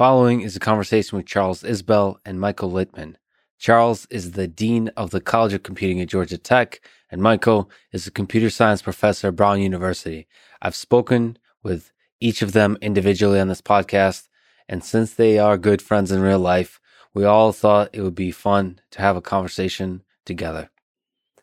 following 0.00 0.40
is 0.40 0.56
a 0.56 0.60
conversation 0.60 1.18
with 1.18 1.26
Charles 1.26 1.62
Isbell 1.62 2.16
and 2.24 2.40
Michael 2.40 2.70
Littman. 2.70 3.16
Charles 3.58 4.06
is 4.08 4.32
the 4.32 4.48
Dean 4.48 4.88
of 4.96 5.10
the 5.10 5.20
College 5.20 5.52
of 5.52 5.62
Computing 5.62 6.00
at 6.00 6.08
Georgia 6.08 6.38
Tech, 6.38 6.80
and 7.10 7.20
Michael 7.20 7.70
is 7.92 8.06
a 8.06 8.10
computer 8.10 8.48
science 8.48 8.80
professor 8.80 9.28
at 9.28 9.36
Brown 9.36 9.60
University. 9.60 10.26
I've 10.62 10.74
spoken 10.74 11.36
with 11.62 11.92
each 12.18 12.40
of 12.40 12.52
them 12.52 12.78
individually 12.80 13.38
on 13.38 13.48
this 13.48 13.60
podcast, 13.60 14.28
and 14.70 14.82
since 14.82 15.12
they 15.12 15.38
are 15.38 15.58
good 15.58 15.82
friends 15.82 16.10
in 16.10 16.22
real 16.22 16.38
life, 16.38 16.80
we 17.12 17.26
all 17.26 17.52
thought 17.52 17.90
it 17.92 18.00
would 18.00 18.14
be 18.14 18.30
fun 18.30 18.80
to 18.92 19.02
have 19.02 19.18
a 19.18 19.20
conversation 19.20 20.02
together. 20.24 20.70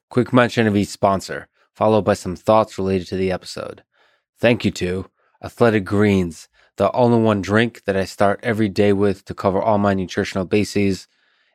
Quick 0.10 0.34
mention 0.34 0.66
of 0.66 0.76
each 0.76 0.90
sponsor, 0.90 1.48
followed 1.74 2.06
by 2.06 2.16
some 2.16 2.36
thoughts 2.36 2.80
related 2.80 3.06
to 3.10 3.18
the 3.18 3.32
episode. 3.32 3.84
Thank 4.40 4.66
you 4.66 4.72
to 4.72 5.12
Athletic 5.44 5.86
Greens, 5.86 6.50
the 6.78 6.88
all 6.90 7.14
in 7.14 7.24
one 7.24 7.42
drink 7.42 7.84
that 7.86 7.98
I 7.98 8.06
start 8.06 8.40
every 8.44 8.70
day 8.70 8.94
with 8.94 9.26
to 9.26 9.34
cover 9.34 9.62
all 9.62 9.78
my 9.78 9.94
nutritional 9.94 10.46
bases. 10.46 11.08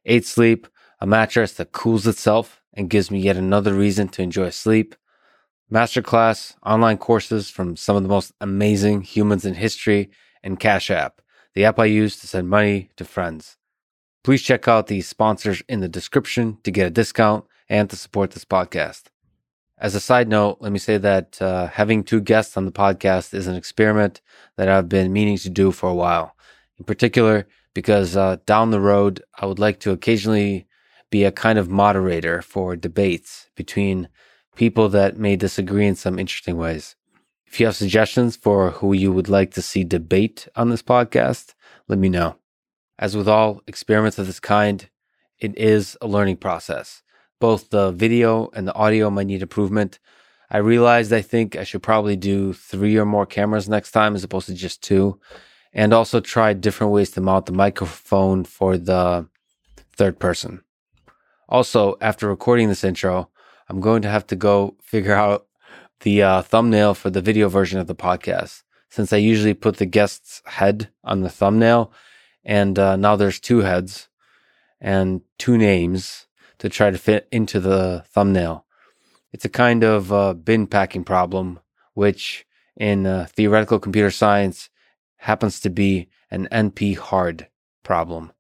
Eight 0.05 0.27
Sleep, 0.27 0.69
a 1.01 1.07
mattress 1.07 1.55
that 1.55 1.73
cools 1.73 2.07
itself 2.07 2.61
and 2.75 2.91
gives 2.91 3.11
me 3.11 3.21
yet 3.21 3.37
another 3.37 3.73
reason 3.73 4.09
to 4.09 4.23
enjoy 4.23 4.51
sleep. 4.51 4.95
Masterclass, 5.73 6.55
online 6.67 6.99
courses 6.99 7.49
from 7.49 7.77
some 7.77 7.97
of 7.97 8.03
the 8.03 8.09
most 8.09 8.33
amazing 8.41 9.03
humans 9.03 9.45
in 9.45 9.55
history, 9.55 10.11
and 10.43 10.61
Cash 10.61 10.91
App, 10.91 11.23
the 11.55 11.65
app 11.65 11.79
I 11.79 11.85
use 11.85 12.19
to 12.19 12.27
send 12.27 12.49
money 12.49 12.91
to 12.97 13.05
friends. 13.05 13.57
Please 14.25 14.43
check 14.43 14.69
out 14.69 14.89
the 14.89 15.01
sponsors 15.01 15.63
in 15.69 15.81
the 15.81 15.89
description 15.89 16.59
to 16.65 16.71
get 16.71 16.87
a 16.87 16.91
discount 16.91 17.45
and 17.69 17.89
to 17.91 17.97
support 17.97 18.33
this 18.33 18.45
podcast. 18.45 19.05
As 19.83 19.97
a 19.97 20.01
side 20.01 20.29
note, 20.29 20.59
let 20.61 20.71
me 20.71 20.79
say 20.79 20.97
that 20.99 21.43
uh, 21.43 21.67
having 21.67 22.05
two 22.05 22.21
guests 22.21 22.57
on 22.57 22.67
the 22.67 22.71
podcast 22.71 23.35
is 23.35 23.49
an 23.49 23.57
experiment 23.57 24.21
that 24.57 24.69
I've 24.69 24.89
been 24.89 25.13
meaning 25.13 25.37
to 25.39 25.51
do 25.51 25.73
for 25.73 25.91
a 25.91 25.95
while. 25.95 26.37
In 26.79 26.85
particular, 26.85 27.49
because 27.75 28.17
uh, 28.17 28.37
down 28.47 28.71
the 28.71 28.81
road, 28.81 29.25
I 29.37 29.47
would 29.47 29.59
like 29.59 29.81
to 29.81 29.91
occasionally 29.91 30.69
be 31.11 31.25
a 31.25 31.33
kind 31.33 31.59
of 31.59 31.69
moderator 31.69 32.43
for 32.43 32.77
debates 32.77 33.51
between 33.57 34.09
people 34.55 34.89
that 34.91 35.19
may 35.19 35.35
disagree 35.35 35.89
in 35.89 35.97
some 35.97 36.17
interesting 36.17 36.57
ways. 36.57 36.95
If 37.49 37.59
you 37.59 37.67
have 37.67 37.75
suggestions 37.75 38.37
for 38.37 38.71
who 38.71 38.93
you 38.93 39.13
would 39.13 39.29
like 39.29 39.53
to 39.55 39.63
see 39.63 39.83
debate 39.83 40.47
on 40.55 40.71
this 40.71 40.83
podcast, 40.83 41.55
let 41.89 41.99
me 41.99 42.09
know. 42.09 42.37
As 43.01 43.17
with 43.17 43.27
all 43.27 43.63
experiments 43.67 44.17
of 44.17 44.29
this 44.29 44.39
kind, 44.39 44.89
it 45.41 45.59
is 45.59 45.97
a 46.01 46.07
learning 46.07 46.37
process. 46.37 47.03
Both 47.43 47.71
the 47.71 47.91
video 47.91 48.51
and 48.55 48.69
the 48.69 48.75
audio 48.75 49.11
might 49.11 49.27
need 49.27 49.43
improvement. 49.43 49.99
I 50.49 50.59
realized 50.59 51.13
I 51.13 51.23
think 51.23 51.57
I 51.57 51.65
should 51.65 51.83
probably 51.83 52.15
do 52.15 52.53
three 52.53 52.97
or 52.97 53.05
more 53.05 53.27
cameras 53.27 53.69
next 53.69 53.91
time 53.91 54.15
as 54.15 54.23
opposed 54.23 54.47
to 54.47 54.55
just 54.55 54.81
two 54.81 55.19
and 55.73 55.93
also 55.93 56.21
try 56.21 56.53
different 56.53 56.93
ways 56.93 57.11
to 57.11 57.21
mount 57.21 57.47
the 57.47 57.53
microphone 57.53 58.45
for 58.45 58.79
the 58.79 59.27
third 59.97 60.21
person. 60.21 60.63
Also, 61.49 61.97
after 62.01 62.29
recording 62.29 62.69
this 62.69 62.85
intro, 62.85 63.29
I'm 63.69 63.81
going 63.81 64.03
to 64.03 64.09
have 64.09 64.29
to 64.29 64.37
go 64.37 64.77
figure 64.81 65.17
out 65.17 65.49
the 66.03 66.23
uh, 66.23 66.43
thumbnail 66.43 66.95
for 66.95 67.11
the 67.11 67.21
video 67.21 67.49
version 67.49 67.81
of 67.81 67.89
the 67.89 67.97
podcast 67.97 68.63
since 68.89 69.13
I 69.13 69.17
usually 69.17 69.55
put 69.55 69.79
the 69.79 69.87
guest's 69.87 70.43
head 70.47 70.91
on 71.03 71.23
the 71.23 71.29
thumbnail. 71.29 71.93
And 72.45 72.79
uh, 72.79 72.95
now 72.95 73.17
there's 73.17 73.41
two 73.41 73.63
heads 73.63 74.09
and 74.81 75.23
two 75.39 75.59
names 75.59 76.29
to 76.63 76.69
try 76.69 76.93
to 76.93 76.97
fit 76.97 77.27
into 77.33 77.59
the 77.59 78.05
thumbnail. 78.07 78.65
It's 79.33 79.45
a 79.45 79.49
kind 79.49 79.83
of 79.83 80.13
uh, 80.13 80.33
bin 80.33 80.69
packing 80.69 81.03
problem, 81.03 81.59
which 81.95 82.47
in 82.77 83.05
uh, 83.05 83.27
theoretical 83.31 83.81
computer 83.81 84.13
science 84.13 84.71
happens 85.17 85.59
to 85.59 85.71
be 85.71 86.09
an 86.31 86.47
NP 86.53 86.97
hard 86.97 87.49
problem. 87.83 88.31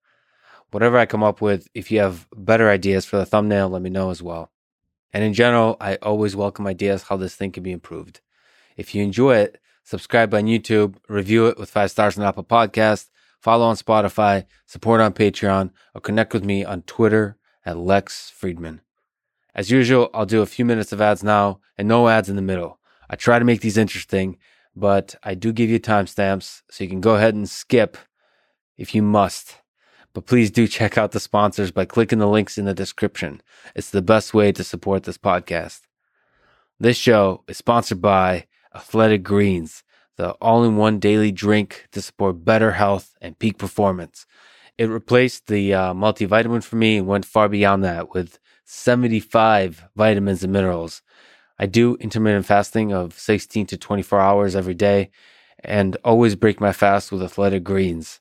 Whatever 0.70 0.98
I 0.98 1.06
come 1.06 1.24
up 1.24 1.40
with, 1.40 1.66
if 1.74 1.90
you 1.90 1.98
have 1.98 2.28
better 2.36 2.70
ideas 2.70 3.04
for 3.04 3.16
the 3.16 3.26
thumbnail, 3.26 3.70
let 3.70 3.82
me 3.82 3.90
know 3.90 4.10
as 4.10 4.22
well. 4.22 4.52
And 5.12 5.24
in 5.24 5.34
general, 5.34 5.76
I 5.80 5.96
always 5.96 6.36
welcome 6.36 6.68
ideas 6.68 7.02
how 7.02 7.16
this 7.16 7.34
thing 7.34 7.50
can 7.50 7.64
be 7.64 7.72
improved. 7.72 8.20
If 8.76 8.94
you 8.94 9.02
enjoy 9.02 9.38
it, 9.38 9.60
subscribe 9.82 10.32
on 10.32 10.44
YouTube, 10.44 10.94
review 11.08 11.48
it 11.48 11.58
with 11.58 11.72
five 11.72 11.90
stars 11.90 12.16
on 12.16 12.24
Apple 12.24 12.44
Podcast, 12.44 13.08
follow 13.40 13.66
on 13.66 13.74
Spotify, 13.74 14.44
support 14.66 15.00
on 15.00 15.12
Patreon, 15.12 15.72
or 15.92 16.00
connect 16.00 16.32
with 16.32 16.44
me 16.44 16.64
on 16.64 16.82
Twitter 16.82 17.36
at 17.64 17.78
Lex 17.78 18.32
Fridman. 18.38 18.80
As 19.54 19.70
usual, 19.70 20.10
I'll 20.14 20.26
do 20.26 20.42
a 20.42 20.46
few 20.46 20.64
minutes 20.64 20.92
of 20.92 21.00
ads 21.00 21.22
now 21.22 21.60
and 21.76 21.86
no 21.86 22.08
ads 22.08 22.28
in 22.28 22.36
the 22.36 22.42
middle. 22.42 22.78
I 23.10 23.16
try 23.16 23.38
to 23.38 23.44
make 23.44 23.60
these 23.60 23.76
interesting 23.76 24.38
but 24.74 25.14
I 25.22 25.34
do 25.34 25.52
give 25.52 25.70
you 25.70 25.78
timestamps 25.78 26.62
so 26.70 26.84
you 26.84 26.90
can 26.90 27.00
go 27.00 27.14
ahead 27.16 27.34
and 27.34 27.48
skip 27.48 27.96
if 28.76 28.94
you 28.94 29.02
must. 29.02 29.58
But 30.14 30.26
please 30.26 30.50
do 30.50 30.66
check 30.66 30.98
out 30.98 31.12
the 31.12 31.20
sponsors 31.20 31.70
by 31.70 31.84
clicking 31.84 32.18
the 32.18 32.28
links 32.28 32.58
in 32.58 32.64
the 32.64 32.74
description. 32.74 33.42
It's 33.74 33.90
the 33.90 34.02
best 34.02 34.34
way 34.34 34.52
to 34.52 34.64
support 34.64 35.04
this 35.04 35.18
podcast. 35.18 35.80
This 36.78 36.96
show 36.96 37.44
is 37.48 37.58
sponsored 37.58 38.02
by 38.02 38.46
Athletic 38.74 39.22
Greens, 39.22 39.84
the 40.16 40.32
all 40.32 40.64
in 40.64 40.76
one 40.76 40.98
daily 40.98 41.32
drink 41.32 41.86
to 41.92 42.02
support 42.02 42.44
better 42.44 42.72
health 42.72 43.14
and 43.20 43.38
peak 43.38 43.56
performance. 43.58 44.26
It 44.78 44.86
replaced 44.86 45.46
the 45.46 45.74
uh, 45.74 45.94
multivitamin 45.94 46.64
for 46.64 46.76
me 46.76 46.98
and 46.98 47.06
went 47.06 47.24
far 47.24 47.48
beyond 47.48 47.84
that 47.84 48.14
with 48.14 48.38
75 48.64 49.84
vitamins 49.96 50.42
and 50.42 50.52
minerals 50.52 51.02
I 51.58 51.66
do 51.66 51.96
intermittent 52.00 52.46
fasting 52.46 52.92
of 52.92 53.16
16 53.16 53.66
to 53.66 53.76
24 53.76 54.20
hours 54.20 54.56
every 54.56 54.74
day 54.74 55.10
and 55.62 55.96
always 56.04 56.34
break 56.34 56.60
my 56.60 56.72
fast 56.72 57.12
with 57.12 57.22
athletic 57.22 57.62
greens. 57.62 58.20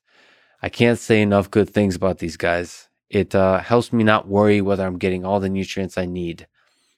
I 0.61 0.69
can't 0.69 0.99
say 0.99 1.23
enough 1.23 1.49
good 1.49 1.69
things 1.69 1.95
about 1.95 2.19
these 2.19 2.37
guys. 2.37 2.87
It 3.09 3.33
uh, 3.33 3.57
helps 3.59 3.91
me 3.91 4.03
not 4.03 4.27
worry 4.27 4.61
whether 4.61 4.85
I'm 4.85 4.99
getting 4.99 5.25
all 5.25 5.39
the 5.39 5.49
nutrients 5.49 5.97
I 5.97 6.05
need. 6.05 6.45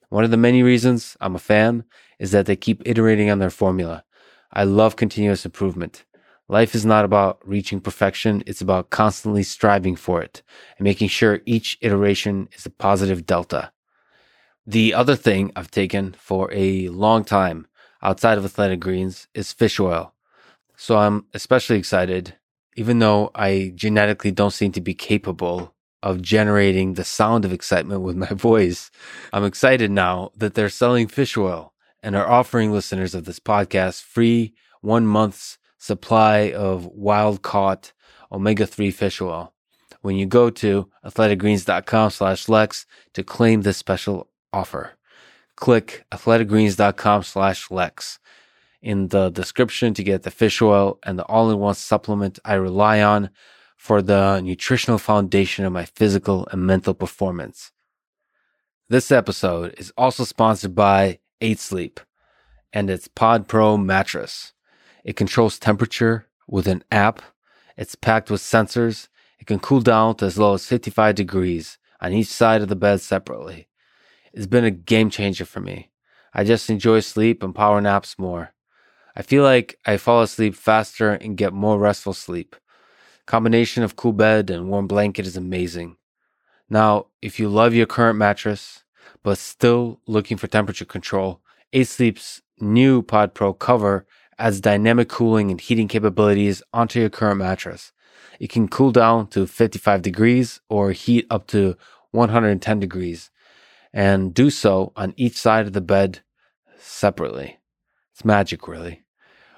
One 0.09 0.25
of 0.25 0.31
the 0.31 0.37
many 0.37 0.63
reasons 0.63 1.15
I'm 1.21 1.35
a 1.35 1.39
fan 1.39 1.85
is 2.19 2.31
that 2.31 2.45
they 2.45 2.57
keep 2.57 2.81
iterating 2.85 3.29
on 3.29 3.39
their 3.39 3.49
formula. 3.49 4.03
I 4.51 4.65
love 4.65 4.97
continuous 4.97 5.45
improvement. 5.45 6.03
Life 6.49 6.75
is 6.75 6.85
not 6.85 7.05
about 7.05 7.39
reaching 7.47 7.79
perfection. 7.79 8.43
It's 8.45 8.61
about 8.61 8.89
constantly 8.89 9.43
striving 9.43 9.95
for 9.95 10.21
it 10.21 10.43
and 10.77 10.83
making 10.83 11.07
sure 11.07 11.41
each 11.45 11.77
iteration 11.81 12.49
is 12.53 12.65
a 12.65 12.69
positive 12.69 13.25
delta. 13.25 13.71
The 14.65 14.93
other 14.93 15.15
thing 15.15 15.51
I've 15.55 15.71
taken 15.71 16.15
for 16.19 16.49
a 16.53 16.89
long 16.89 17.23
time 17.23 17.67
outside 18.01 18.37
of 18.37 18.45
athletic 18.45 18.81
greens 18.81 19.27
is 19.33 19.53
fish 19.53 19.79
oil. 19.79 20.13
So 20.75 20.97
I'm 20.97 21.25
especially 21.33 21.77
excited, 21.77 22.35
even 22.75 22.99
though 22.99 23.31
I 23.35 23.71
genetically 23.75 24.31
don't 24.31 24.51
seem 24.51 24.73
to 24.73 24.81
be 24.81 24.93
capable 24.93 25.73
of 26.01 26.21
generating 26.21 26.93
the 26.93 27.05
sound 27.05 27.45
of 27.45 27.53
excitement 27.53 28.01
with 28.01 28.17
my 28.17 28.27
voice. 28.31 28.91
I'm 29.31 29.45
excited 29.45 29.91
now 29.91 30.31
that 30.35 30.53
they're 30.53 30.69
selling 30.69 31.07
fish 31.07 31.37
oil 31.37 31.73
and 32.01 32.15
are 32.15 32.29
offering 32.29 32.71
listeners 32.71 33.15
of 33.15 33.23
this 33.23 33.39
podcast 33.39 34.01
free 34.01 34.53
one 34.81 35.07
month's 35.07 35.57
supply 35.83 36.49
of 36.53 36.85
wild 36.85 37.41
caught 37.41 37.91
omega 38.31 38.65
3 38.65 38.89
fish 38.89 39.19
oil 39.19 39.53
when 39.99 40.15
you 40.15 40.25
go 40.25 40.49
to 40.49 40.89
athleticgreens.com 41.05 42.09
slash 42.09 42.47
lex 42.47 42.85
to 43.13 43.21
claim 43.21 43.61
this 43.61 43.75
special 43.75 44.29
offer. 44.53 44.91
Click 45.57 46.05
athleticgreens.com 46.11 47.23
slash 47.23 47.69
Lex 47.69 48.19
in 48.81 49.09
the 49.09 49.29
description 49.29 49.93
to 49.93 50.03
get 50.03 50.23
the 50.23 50.31
fish 50.31 50.61
oil 50.61 50.99
and 51.03 51.19
the 51.19 51.25
all-in-one 51.25 51.75
supplement 51.75 52.39
I 52.45 52.53
rely 52.53 53.01
on 53.01 53.29
for 53.75 54.01
the 54.01 54.39
nutritional 54.39 54.97
foundation 54.97 55.65
of 55.65 55.73
my 55.73 55.83
physical 55.83 56.47
and 56.51 56.65
mental 56.65 56.93
performance. 56.93 57.71
This 58.87 59.11
episode 59.11 59.75
is 59.77 59.91
also 59.97 60.23
sponsored 60.23 60.75
by 60.75 61.19
8 61.41 61.59
Sleep 61.59 61.99
and 62.71 62.89
its 62.89 63.09
Pod 63.09 63.49
Pro 63.49 63.75
mattress. 63.77 64.53
It 65.03 65.15
controls 65.15 65.59
temperature 65.59 66.27
with 66.47 66.67
an 66.67 66.83
app. 66.91 67.21
It's 67.77 67.95
packed 67.95 68.29
with 68.29 68.41
sensors. 68.41 69.07
It 69.39 69.47
can 69.47 69.59
cool 69.59 69.81
down 69.81 70.15
to 70.15 70.25
as 70.25 70.37
low 70.37 70.53
as 70.53 70.65
55 70.65 71.15
degrees 71.15 71.77
on 71.99 72.13
each 72.13 72.27
side 72.27 72.61
of 72.61 72.69
the 72.69 72.75
bed 72.75 73.01
separately. 73.01 73.67
It's 74.33 74.47
been 74.47 74.65
a 74.65 74.71
game 74.71 75.09
changer 75.09 75.45
for 75.45 75.59
me. 75.59 75.91
I 76.33 76.43
just 76.43 76.69
enjoy 76.69 77.01
sleep 77.01 77.43
and 77.43 77.53
power 77.53 77.81
naps 77.81 78.17
more. 78.17 78.53
I 79.15 79.21
feel 79.21 79.43
like 79.43 79.77
I 79.85 79.97
fall 79.97 80.21
asleep 80.21 80.55
faster 80.55 81.11
and 81.11 81.37
get 81.37 81.53
more 81.53 81.77
restful 81.77 82.13
sleep. 82.13 82.55
Combination 83.25 83.83
of 83.83 83.95
cool 83.95 84.13
bed 84.13 84.49
and 84.49 84.69
warm 84.69 84.87
blanket 84.87 85.27
is 85.27 85.37
amazing. 85.37 85.97
Now, 86.69 87.07
if 87.21 87.39
you 87.39 87.49
love 87.49 87.73
your 87.73 87.85
current 87.85 88.17
mattress, 88.17 88.83
but 89.21 89.37
still 89.37 89.99
looking 90.07 90.37
for 90.37 90.47
temperature 90.47 90.85
control, 90.85 91.41
8 91.71 91.87
Sleep's 91.87 92.41
new 92.59 93.01
Pod 93.01 93.33
Pro 93.33 93.53
cover 93.53 94.05
adds 94.43 94.59
dynamic 94.59 95.07
cooling 95.07 95.49
and 95.49 95.61
heating 95.61 95.87
capabilities 95.87 96.61
onto 96.73 96.99
your 96.99 97.09
current 97.09 97.37
mattress. 97.37 97.93
It 98.41 98.49
can 98.49 98.67
cool 98.67 98.91
down 98.91 99.27
to 99.27 99.47
55 99.47 100.01
degrees 100.01 100.59
or 100.67 100.91
heat 100.91 101.25
up 101.29 101.47
to 101.47 101.77
110 102.11 102.79
degrees 102.79 103.31
and 103.93 104.33
do 104.33 104.49
so 104.49 104.91
on 104.97 105.13
each 105.15 105.37
side 105.37 105.65
of 105.65 105.71
the 105.71 105.79
bed 105.79 106.19
separately. 106.77 107.59
It's 108.11 108.25
magic, 108.25 108.67
really. 108.67 109.03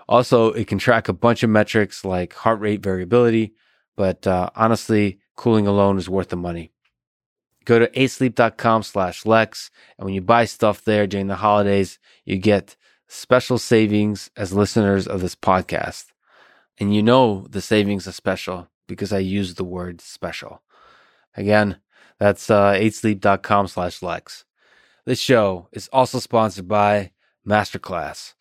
Also, 0.08 0.52
it 0.52 0.68
can 0.68 0.78
track 0.78 1.10
a 1.10 1.14
bunch 1.14 1.42
of 1.42 1.50
metrics 1.50 2.06
like 2.06 2.34
heart 2.34 2.60
rate 2.60 2.84
variability, 2.84 3.56
but 3.98 4.28
uh, 4.28 4.52
honestly, 4.56 5.18
cooling 5.36 5.66
alone 5.66 5.98
is 5.98 6.08
worth 6.08 6.30
the 6.30 6.36
money. 6.36 6.72
Go 7.66 7.80
to 7.80 7.88
8sleep.com 7.88 8.84
slash 8.84 9.26
Lex, 9.26 9.72
and 9.98 10.06
when 10.06 10.14
you 10.14 10.22
buy 10.22 10.46
stuff 10.46 10.84
there 10.84 11.08
during 11.08 11.26
the 11.26 11.38
holidays, 11.38 11.98
you 12.24 12.38
get 12.38 12.76
special 13.08 13.58
savings 13.58 14.30
as 14.36 14.54
listeners 14.54 15.08
of 15.08 15.22
this 15.22 15.36
podcast. 15.36 16.06
And 16.78 16.94
you 16.94 17.02
know 17.02 17.46
the 17.50 17.62
savings 17.62 18.08
are 18.08 18.12
special 18.12 18.68
because 18.88 19.14
I 19.14 19.20
use 19.20 19.56
the 19.56 19.64
word 19.64 20.02
special. 20.02 20.62
Again, 21.36 21.78
that's 22.20 22.50
uh, 22.50 22.74
8sleep.com 22.74 23.68
slash 23.68 24.02
Lex. 24.02 24.46
This 25.06 25.20
show 25.20 25.68
is 25.72 25.90
also 25.92 26.20
sponsored 26.20 26.68
by 26.68 27.12
Masterclass. 27.48 28.34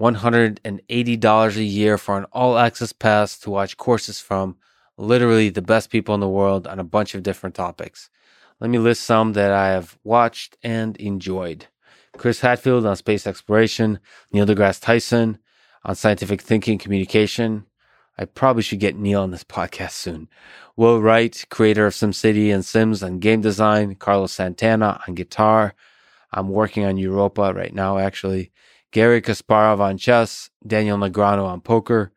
$180 0.00 1.56
a 1.56 1.62
year 1.62 1.98
for 1.98 2.18
an 2.18 2.24
all 2.32 2.56
access 2.56 2.92
pass 2.92 3.38
to 3.40 3.50
watch 3.50 3.76
courses 3.76 4.20
from 4.20 4.56
literally 4.96 5.48
the 5.48 5.62
best 5.62 5.90
people 5.90 6.14
in 6.14 6.20
the 6.20 6.28
world 6.28 6.66
on 6.66 6.78
a 6.78 6.84
bunch 6.84 7.14
of 7.14 7.22
different 7.22 7.54
topics. 7.54 8.10
Let 8.60 8.70
me 8.70 8.78
list 8.78 9.04
some 9.04 9.32
that 9.34 9.52
I 9.52 9.68
have 9.68 9.98
watched 10.04 10.56
and 10.62 10.96
enjoyed. 10.96 11.66
Chris 12.16 12.40
Hadfield 12.40 12.86
on 12.86 12.96
space 12.96 13.26
exploration, 13.26 14.00
Neil 14.32 14.46
deGrasse 14.46 14.80
Tyson 14.80 15.38
on 15.84 15.94
scientific 15.94 16.40
thinking 16.40 16.78
communication. 16.78 17.64
I 18.18 18.24
probably 18.24 18.62
should 18.62 18.80
get 18.80 18.96
Neil 18.96 19.22
on 19.22 19.30
this 19.30 19.44
podcast 19.44 19.92
soon. 19.92 20.28
Will 20.76 21.00
Wright, 21.00 21.44
creator 21.50 21.86
of 21.86 21.94
SimCity 21.94 22.52
and 22.52 22.64
Sims 22.64 23.02
on 23.02 23.20
game 23.20 23.40
design, 23.40 23.94
Carlos 23.94 24.32
Santana 24.32 25.00
on 25.06 25.14
guitar. 25.14 25.74
I'm 26.32 26.48
working 26.48 26.84
on 26.84 26.96
Europa 26.96 27.52
right 27.54 27.72
now, 27.72 27.98
actually. 27.98 28.50
Garry 28.90 29.22
Kasparov 29.22 29.80
on 29.80 29.98
chess, 29.98 30.50
Daniel 30.66 30.98
Negreanu 30.98 31.44
on 31.44 31.60
poker, 31.60 32.12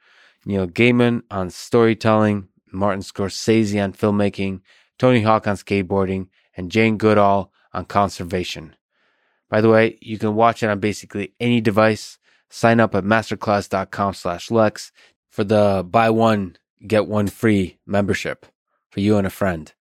Neil 0.46 0.68
Gaiman 0.68 1.22
on 1.30 1.50
storytelling, 1.50 2.48
Martin 2.72 3.02
Scorsese 3.02 3.84
on 3.84 3.94
filmmaking, 3.94 4.62
Tony 4.98 5.22
Hawk 5.22 5.48
on 5.48 5.56
skateboarding, 5.56 6.28
and 6.56 6.72
Jane 6.72 6.98
Goodall 6.98 7.52
on 7.74 7.86
conservation. 7.86 8.76
By 9.51 9.62
the 9.62 9.69
way, 9.69 10.00
you 10.01 10.18
can 10.18 10.33
watch 10.33 10.63
it 10.63 10.69
on 10.69 10.80
basically 10.80 11.33
any 11.39 11.62
device. 11.62 12.18
Sign 12.50 12.80
up 12.80 12.95
at 12.95 13.03
masterclass.com 13.03 14.15
slash 14.15 14.50
Lex 14.50 14.92
for 15.30 15.44
the 15.44 15.86
buy 15.88 16.09
one, 16.09 16.57
get 16.88 17.06
one 17.06 17.27
free 17.27 17.77
membership 17.86 18.48
for 18.89 19.01
you 19.01 19.18
and 19.18 19.27
a 19.27 19.30
friend. 19.30 19.71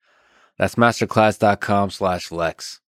That's 0.58 0.74
masterclass.com 0.74 1.90
slash 1.90 2.30
Lex. 2.30 2.80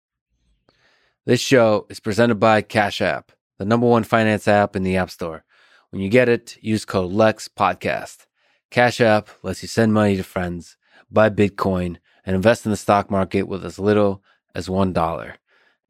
This 1.24 1.40
show 1.40 1.86
is 1.88 2.00
presented 2.00 2.40
by 2.40 2.62
Cash 2.62 3.00
App 3.00 3.30
the 3.60 3.66
number 3.66 3.86
one 3.86 4.04
finance 4.04 4.48
app 4.48 4.74
in 4.74 4.84
the 4.84 4.96
App 4.96 5.10
Store. 5.10 5.44
When 5.90 6.00
you 6.00 6.08
get 6.08 6.30
it, 6.30 6.56
use 6.62 6.86
code 6.86 7.12
LEX 7.12 7.46
Podcast. 7.46 8.24
Cash 8.70 9.02
App 9.02 9.28
lets 9.42 9.60
you 9.60 9.68
send 9.68 9.92
money 9.92 10.16
to 10.16 10.22
friends, 10.22 10.78
buy 11.10 11.28
Bitcoin, 11.28 11.98
and 12.24 12.34
invest 12.34 12.64
in 12.64 12.70
the 12.70 12.76
stock 12.78 13.10
market 13.10 13.42
with 13.42 13.62
as 13.66 13.78
little 13.78 14.24
as 14.54 14.68
$1. 14.68 15.34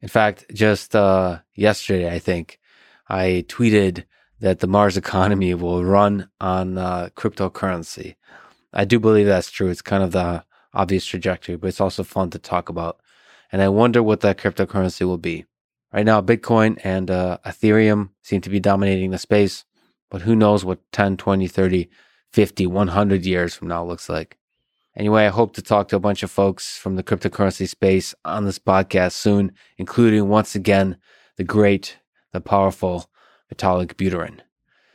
In 0.01 0.07
fact, 0.07 0.45
just 0.53 0.95
uh, 0.95 1.39
yesterday, 1.53 2.13
I 2.13 2.19
think, 2.19 2.59
I 3.07 3.45
tweeted 3.47 4.05
that 4.39 4.59
the 4.59 4.67
Mars 4.67 4.97
economy 4.97 5.53
will 5.53 5.85
run 5.85 6.29
on 6.39 6.77
uh, 6.77 7.09
cryptocurrency. 7.15 8.15
I 8.73 8.85
do 8.85 8.99
believe 8.99 9.27
that's 9.27 9.51
true. 9.51 9.69
It's 9.69 9.81
kind 9.81 10.01
of 10.03 10.11
the 10.11 10.43
obvious 10.73 11.05
trajectory, 11.05 11.55
but 11.55 11.67
it's 11.67 11.81
also 11.81 12.03
fun 12.03 12.31
to 12.31 12.39
talk 12.39 12.69
about. 12.69 12.99
And 13.51 13.61
I 13.61 13.69
wonder 13.69 14.01
what 14.01 14.21
that 14.21 14.37
cryptocurrency 14.37 15.05
will 15.05 15.17
be. 15.17 15.45
Right 15.93 16.05
now, 16.05 16.21
Bitcoin 16.21 16.79
and 16.83 17.11
uh, 17.11 17.37
Ethereum 17.45 18.11
seem 18.23 18.41
to 18.41 18.49
be 18.49 18.61
dominating 18.61 19.11
the 19.11 19.17
space, 19.17 19.65
but 20.09 20.21
who 20.21 20.35
knows 20.35 20.63
what 20.63 20.79
10, 20.93 21.17
20, 21.17 21.47
30, 21.47 21.89
50, 22.31 22.67
100 22.67 23.25
years 23.25 23.53
from 23.53 23.67
now 23.67 23.83
looks 23.83 24.07
like. 24.07 24.37
Anyway, 24.95 25.25
I 25.25 25.29
hope 25.29 25.53
to 25.53 25.61
talk 25.61 25.87
to 25.87 25.95
a 25.95 26.01
bunch 26.01 26.21
of 26.23 26.31
folks 26.31 26.77
from 26.77 26.95
the 26.95 27.03
cryptocurrency 27.03 27.67
space 27.67 28.13
on 28.25 28.45
this 28.45 28.59
podcast 28.59 29.13
soon, 29.13 29.53
including 29.77 30.27
once 30.27 30.53
again 30.53 30.97
the 31.37 31.43
great, 31.43 31.97
the 32.33 32.41
powerful 32.41 33.09
Vitalik 33.53 33.93
Buterin. 33.95 34.39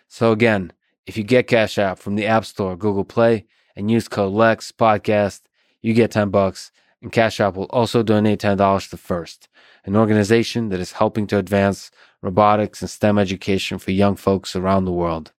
So 0.09 0.33
again, 0.33 0.73
if 1.07 1.17
you 1.17 1.25
get 1.25 1.47
Cash 1.47 1.79
App 1.79 1.99
from 1.99 2.17
the 2.17 2.27
App 2.27 2.45
Store, 2.45 2.77
Google 2.77 3.05
Play, 3.05 3.47
and 3.75 3.91
use 3.91 4.09
code 4.09 4.33
LEX 4.33 4.73
podcast, 4.73 5.43
you 5.81 5.95
get 5.95 6.11
10 6.11 6.31
bucks, 6.31 6.73
and 7.01 7.13
Cash 7.13 7.41
App 7.41 7.57
will 7.57 7.65
also 7.67 8.03
donate 8.03 8.41
$10 8.41 8.91
to 8.91 8.97
First 8.97 9.49
an 9.87 9.97
organization 9.97 10.69
that 10.69 10.81
is 10.81 10.93
helping 10.93 11.27
to 11.29 11.39
advance 11.39 11.91
robotics 12.21 12.83
and 12.83 12.91
STEM 12.91 13.19
education 13.19 13.79
for 13.79 13.93
young 13.93 14.17
folks 14.17 14.57
around 14.57 14.85
the 14.85 14.93
world. 14.93 15.33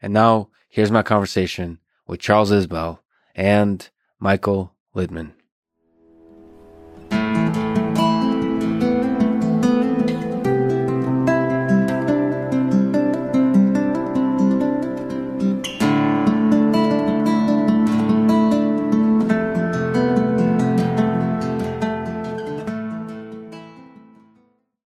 And 0.00 0.12
now, 0.12 0.48
here's 0.68 0.90
my 0.90 1.02
conversation 1.02 1.78
with 2.06 2.18
Charles 2.18 2.50
Isbell 2.50 3.00
and 3.34 3.88
Michael 4.22 4.72
Littman. 4.94 5.32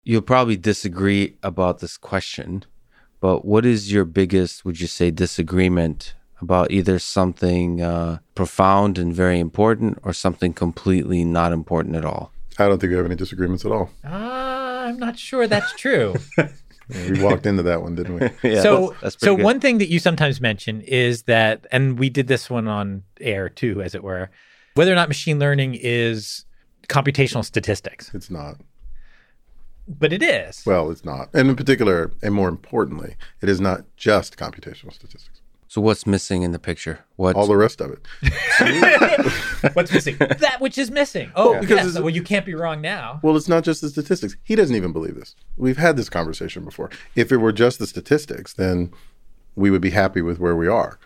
you'll 0.04 0.22
probably 0.22 0.56
disagree 0.56 1.36
about 1.42 1.80
this 1.80 1.98
question, 1.98 2.64
but 3.20 3.44
what 3.44 3.66
is 3.66 3.92
your 3.92 4.06
biggest, 4.06 4.64
would 4.64 4.80
you 4.80 4.86
say, 4.86 5.10
disagreement 5.10 6.14
about 6.42 6.72
either 6.72 7.00
something 7.00 7.82
uh, 7.82 8.20
profound 8.36 8.98
and 8.98 9.14
very 9.14 9.40
important 9.40 10.00
or 10.04 10.14
something 10.14 10.54
completely 10.54 11.24
not 11.24 11.52
important 11.52 11.96
at 11.96 12.06
all? 12.06 12.32
I 12.58 12.68
don't 12.68 12.80
think 12.80 12.92
we 12.92 12.98
have 12.98 13.06
any 13.06 13.16
disagreements 13.16 13.66
at 13.66 13.72
all. 13.72 13.90
Uh, 14.04 14.10
I'm 14.88 14.98
not 14.98 15.18
sure 15.18 15.48
that's 15.48 15.74
true. 15.74 16.16
we 17.10 17.22
walked 17.22 17.46
into 17.46 17.64
that 17.64 17.82
one, 17.82 17.96
didn't 17.96 18.16
we? 18.16 18.22
yeah, 18.50 18.62
so, 18.62 18.90
that's, 18.90 19.02
that's 19.02 19.20
so 19.20 19.36
good. 19.36 19.44
one 19.44 19.60
thing 19.60 19.80
that 19.80 19.90
you 19.90 20.00
sometimes 20.00 20.40
mention 20.40 20.82
is 20.82 21.24
that, 21.24 21.66
and 21.72 22.00
we 22.00 22.10
did 22.10 22.28
this 22.28 22.50
one 22.50 22.68
on 22.68 23.04
air 23.20 23.50
too, 23.50 23.82
as 23.82 23.96
it 23.96 24.04
were, 24.04 24.30
whether 24.76 24.92
or 24.92 24.96
not 24.96 25.08
machine 25.08 25.40
learning 25.40 25.78
is 25.82 26.46
computational 26.88 27.44
statistics. 27.44 28.12
It's 28.14 28.30
not 28.30 28.58
but 29.88 30.12
it 30.12 30.24
is. 30.24 30.64
Well, 30.66 30.90
it's 30.90 31.06
not. 31.06 31.30
And 31.34 31.50
in 31.50 31.56
particular, 31.56 32.12
and 32.22 32.34
more 32.34 32.50
importantly, 32.50 33.16
it 33.42 33.50
is 33.50 33.62
not 33.62 33.82
just 33.98 34.38
computational 34.38 34.94
statistics. 34.94 35.42
So 35.76 35.82
what's 35.82 36.08
missing 36.08 36.44
in 36.44 36.54
the 36.54 36.58
picture? 36.58 37.00
What 37.18 37.36
all 37.36 37.48
the 37.48 37.58
rest 37.58 37.82
of 37.82 37.92
it? 37.92 38.00
what's 39.74 39.92
missing? 39.92 40.16
That 40.20 40.62
which 40.62 40.78
is 40.78 40.90
missing. 40.90 41.34
Oh, 41.36 41.52
yeah. 41.52 41.60
because 41.60 41.96
yes. 41.96 42.00
well, 42.02 42.12
you 42.12 42.24
can't 42.24 42.46
be 42.46 42.54
wrong 42.56 42.80
now. 42.80 43.20
Well, 43.22 43.36
it's 43.36 43.50
not 43.50 43.66
just 43.66 43.82
the 43.82 43.90
statistics. 43.90 44.38
He 44.46 44.56
doesn't 44.56 44.74
even 44.74 44.94
believe 44.94 45.16
this. 45.16 45.36
We've 45.58 45.76
had 45.76 45.98
this 45.98 46.08
conversation 46.08 46.64
before. 46.64 46.92
If 47.18 47.30
it 47.30 47.38
were 47.38 47.52
just 47.52 47.80
the 47.80 47.88
statistics, 47.88 48.54
then 48.54 48.94
we 49.58 49.70
would 49.70 49.82
be 49.82 49.90
happy 49.90 50.22
with 50.22 50.40
where 50.40 50.56
we 50.56 50.70
are. 50.70 50.98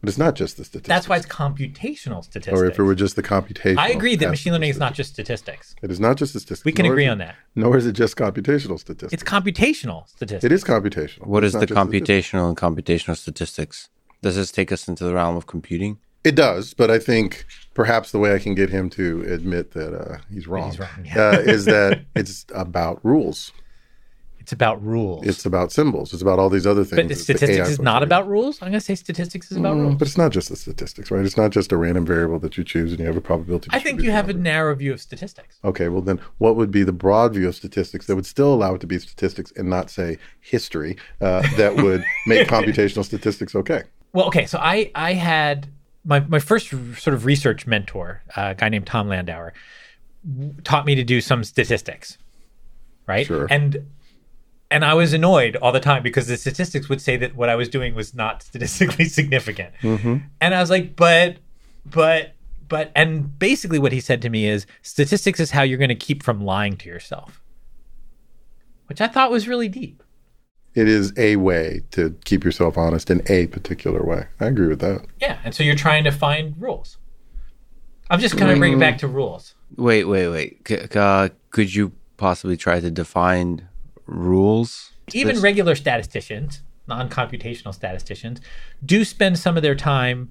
But 0.00 0.08
it's 0.08 0.18
not 0.18 0.34
just 0.34 0.56
the 0.56 0.64
statistics. 0.64 0.88
That's 0.88 1.08
why 1.08 1.16
it's 1.18 1.26
computational 1.26 2.24
statistics. 2.24 2.58
Or 2.58 2.64
if 2.64 2.78
it 2.78 2.82
were 2.82 2.94
just 2.94 3.16
the 3.16 3.22
computation. 3.22 3.78
I 3.78 3.88
agree 3.88 4.16
that 4.16 4.30
machine 4.30 4.52
learning 4.52 4.70
is 4.70 4.78
not 4.78 4.94
just 4.94 5.12
statistics. 5.12 5.74
It 5.82 5.90
is 5.90 6.00
not 6.00 6.16
just 6.16 6.32
statistics. 6.32 6.64
We 6.64 6.72
can 6.72 6.86
agree 6.86 7.06
on 7.06 7.18
that. 7.18 7.36
Nor 7.54 7.76
is 7.76 7.86
it 7.86 7.92
just 7.92 8.16
computational 8.16 8.78
statistics. 8.78 9.12
It's 9.12 9.22
computational 9.22 10.08
statistics. 10.08 10.44
It 10.44 10.52
is 10.52 10.64
computational. 10.64 11.26
What 11.26 11.44
is 11.44 11.52
the 11.52 11.66
computational 11.66 12.48
and 12.48 12.56
computational 12.56 13.16
statistics? 13.16 13.90
Does 14.22 14.36
this 14.36 14.50
take 14.50 14.72
us 14.72 14.88
into 14.88 15.04
the 15.04 15.14
realm 15.14 15.36
of 15.36 15.46
computing? 15.46 15.98
It 16.22 16.34
does, 16.34 16.74
but 16.74 16.90
I 16.90 16.98
think 16.98 17.46
perhaps 17.72 18.12
the 18.12 18.18
way 18.18 18.34
I 18.34 18.38
can 18.38 18.54
get 18.54 18.68
him 18.68 18.90
to 18.90 19.22
admit 19.22 19.72
that 19.72 19.94
uh, 19.94 20.18
he's 20.30 20.46
wrong, 20.46 20.70
he's 20.70 20.78
wrong 20.78 20.88
yeah. 21.02 21.28
uh, 21.28 21.38
is 21.38 21.64
that 21.64 22.04
it's 22.14 22.44
about 22.54 23.02
rules. 23.02 23.52
It's 24.50 24.52
about 24.52 24.84
rules. 24.84 25.24
It's 25.24 25.46
about 25.46 25.70
symbols. 25.70 26.12
It's 26.12 26.22
about 26.22 26.40
all 26.40 26.50
these 26.50 26.66
other 26.66 26.82
things. 26.82 27.06
But 27.06 27.16
statistics 27.16 27.68
is 27.68 27.78
not 27.78 28.02
about 28.02 28.26
rules. 28.26 28.60
I'm 28.60 28.70
going 28.70 28.80
to 28.80 28.84
say 28.84 28.96
statistics 28.96 29.48
is 29.52 29.56
about 29.56 29.76
mm, 29.76 29.82
rules. 29.82 29.94
But 29.94 30.08
it's 30.08 30.18
not 30.18 30.32
just 30.32 30.48
the 30.48 30.56
statistics, 30.56 31.08
right? 31.08 31.24
It's 31.24 31.36
not 31.36 31.52
just 31.52 31.70
a 31.70 31.76
random 31.76 32.04
variable 32.04 32.40
that 32.40 32.58
you 32.58 32.64
choose 32.64 32.90
and 32.90 32.98
you 32.98 33.06
have 33.06 33.16
a 33.16 33.20
probability. 33.20 33.68
I 33.70 33.78
think 33.78 34.02
you 34.02 34.10
have 34.10 34.26
number. 34.26 34.40
a 34.40 34.42
narrow 34.42 34.74
view 34.74 34.92
of 34.92 35.00
statistics. 35.00 35.60
Okay, 35.62 35.86
well 35.86 36.02
then, 36.02 36.20
what 36.38 36.56
would 36.56 36.72
be 36.72 36.82
the 36.82 36.92
broad 36.92 37.34
view 37.34 37.46
of 37.46 37.54
statistics 37.54 38.06
that 38.06 38.16
would 38.16 38.26
still 38.26 38.52
allow 38.52 38.74
it 38.74 38.80
to 38.80 38.88
be 38.88 38.98
statistics 38.98 39.52
and 39.54 39.70
not 39.70 39.88
say 39.88 40.18
history? 40.40 40.96
Uh, 41.20 41.42
that 41.56 41.76
would 41.76 42.04
make 42.26 42.48
computational 42.56 43.04
statistics 43.04 43.54
okay. 43.54 43.84
Well, 44.12 44.26
okay. 44.26 44.46
So 44.46 44.58
I 44.58 44.90
I 44.96 45.12
had 45.12 45.68
my 46.04 46.18
my 46.18 46.40
first 46.40 46.70
sort 46.70 47.14
of 47.14 47.24
research 47.24 47.68
mentor, 47.68 48.24
uh, 48.36 48.48
a 48.50 48.54
guy 48.56 48.68
named 48.68 48.88
Tom 48.88 49.06
Landauer, 49.06 49.52
taught 50.64 50.86
me 50.86 50.96
to 50.96 51.04
do 51.04 51.20
some 51.20 51.44
statistics, 51.44 52.18
right? 53.06 53.28
Sure. 53.28 53.46
And 53.48 53.86
and 54.70 54.84
I 54.84 54.94
was 54.94 55.12
annoyed 55.12 55.56
all 55.56 55.72
the 55.72 55.80
time 55.80 56.02
because 56.02 56.26
the 56.28 56.36
statistics 56.36 56.88
would 56.88 57.00
say 57.00 57.16
that 57.16 57.34
what 57.34 57.48
I 57.48 57.56
was 57.56 57.68
doing 57.68 57.94
was 57.94 58.14
not 58.14 58.42
statistically 58.50 59.06
significant. 59.06 59.74
Mm-hmm. 59.82 60.16
And 60.40 60.54
I 60.54 60.60
was 60.60 60.70
like, 60.70 60.96
but, 60.96 61.38
but, 61.84 62.34
but, 62.68 62.92
and 62.94 63.38
basically 63.38 63.78
what 63.78 63.92
he 63.92 64.00
said 64.00 64.22
to 64.22 64.30
me 64.30 64.46
is 64.46 64.66
statistics 64.82 65.40
is 65.40 65.50
how 65.50 65.62
you're 65.62 65.78
going 65.78 65.88
to 65.88 65.94
keep 65.94 66.22
from 66.22 66.40
lying 66.44 66.76
to 66.78 66.88
yourself, 66.88 67.42
which 68.86 69.00
I 69.00 69.08
thought 69.08 69.30
was 69.30 69.48
really 69.48 69.68
deep. 69.68 70.02
it 70.74 70.86
is 70.86 71.12
a 71.16 71.34
way 71.36 71.82
to 71.90 72.16
keep 72.24 72.44
yourself 72.44 72.78
honest 72.78 73.10
in 73.10 73.22
a 73.26 73.48
particular 73.48 74.04
way. 74.04 74.26
I 74.38 74.46
agree 74.46 74.68
with 74.68 74.80
that. 74.80 75.04
Yeah, 75.20 75.38
and 75.44 75.52
so 75.52 75.64
you're 75.64 75.74
trying 75.74 76.04
to 76.04 76.12
find 76.12 76.54
rules. 76.60 76.96
I'm 78.08 78.20
just 78.20 78.36
kind 78.36 78.50
of 78.52 78.58
bringing 78.58 78.78
it 78.78 78.80
back 78.80 78.98
to 78.98 79.08
rules. 79.08 79.54
Wait, 79.76 80.04
wait, 80.04 80.28
wait. 80.28 80.68
C- 80.68 80.78
uh, 80.98 81.28
could 81.50 81.74
you 81.74 81.92
possibly 82.16 82.56
try 82.56 82.78
to 82.80 82.90
define 82.90 83.68
rules? 84.10 84.92
Even 85.12 85.34
This- 85.36 85.42
regular 85.42 85.74
statisticians, 85.74 86.62
non-computational 86.86 87.74
statisticians, 87.74 88.40
do 88.84 89.04
spend 89.04 89.38
some 89.38 89.56
of 89.56 89.62
their 89.62 89.74
time 89.74 90.30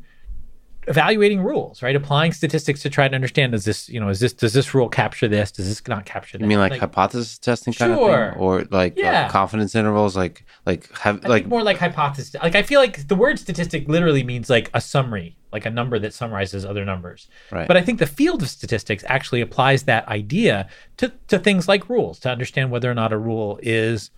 evaluating 0.89 1.41
rules, 1.41 1.81
right? 1.81 1.95
Applying 1.95 2.33
statistics 2.33 2.81
to 2.81 2.89
try 2.89 3.07
to 3.07 3.15
understand 3.15 3.53
is 3.53 3.63
this, 3.63 3.87
you 3.87 3.99
know, 3.99 4.09
is 4.09 4.19
this 4.19 4.33
does 4.33 4.53
this 4.53 4.73
rule 4.73 4.89
capture 4.89 5.27
this? 5.27 5.51
Does 5.51 5.67
this 5.69 5.87
not 5.87 6.05
capture 6.05 6.37
that? 6.37 6.43
You 6.43 6.49
mean 6.49 6.57
like, 6.59 6.77
hypothesis 6.77 7.37
testing 7.37 7.73
kind 7.73 7.93
Sure. 7.95 8.25
of 8.25 8.33
thing, 8.33 8.41
or 8.41 8.63
like 8.71 8.93
uh, 8.97 9.01
Yeah. 9.01 9.29
confidence 9.29 9.75
intervals, 9.75 10.17
like 10.17 10.43
like 10.65 10.91
have 10.97 11.23
I 11.25 11.29
like 11.29 11.45
more 11.47 11.63
like 11.63 11.77
hypothesis. 11.77 12.35
Like 12.41 12.55
I 12.55 12.63
feel 12.63 12.79
like 12.81 13.07
the 13.07 13.15
word 13.15 13.39
statistic 13.39 13.87
literally 13.87 14.23
means 14.23 14.49
like 14.49 14.69
a 14.73 14.81
summary, 14.81 15.37
like 15.53 15.65
a 15.65 15.69
number 15.69 15.99
that 15.99 16.13
summarizes 16.13 16.65
other 16.65 16.83
numbers. 16.83 17.29
Right. 17.51 17.67
But 17.67 17.77
I 17.77 17.81
think 17.81 17.99
the 17.99 18.07
field 18.07 18.41
of 18.41 18.49
statistics 18.49 19.03
actually 19.07 19.41
applies 19.41 19.83
that 19.83 20.07
idea 20.07 20.67
to, 20.97 21.13
to 21.27 21.37
things 21.39 21.67
like 21.67 21.87
rules 21.87 22.19
to 22.21 22.29
understand 22.29 22.71
whether 22.71 22.89
or 22.89 22.95
not 22.95 23.13
a 23.13 23.17
rule 23.17 23.59
is 23.61 24.09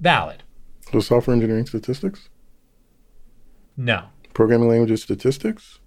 valid. 0.00 0.42
So 0.92 0.98
software 1.00 1.34
engineering 1.34 1.66
statistics, 1.66 2.28
No. 3.76 4.06
Programming 4.40 4.68
languages 4.70 5.02
statistics. 5.02 5.80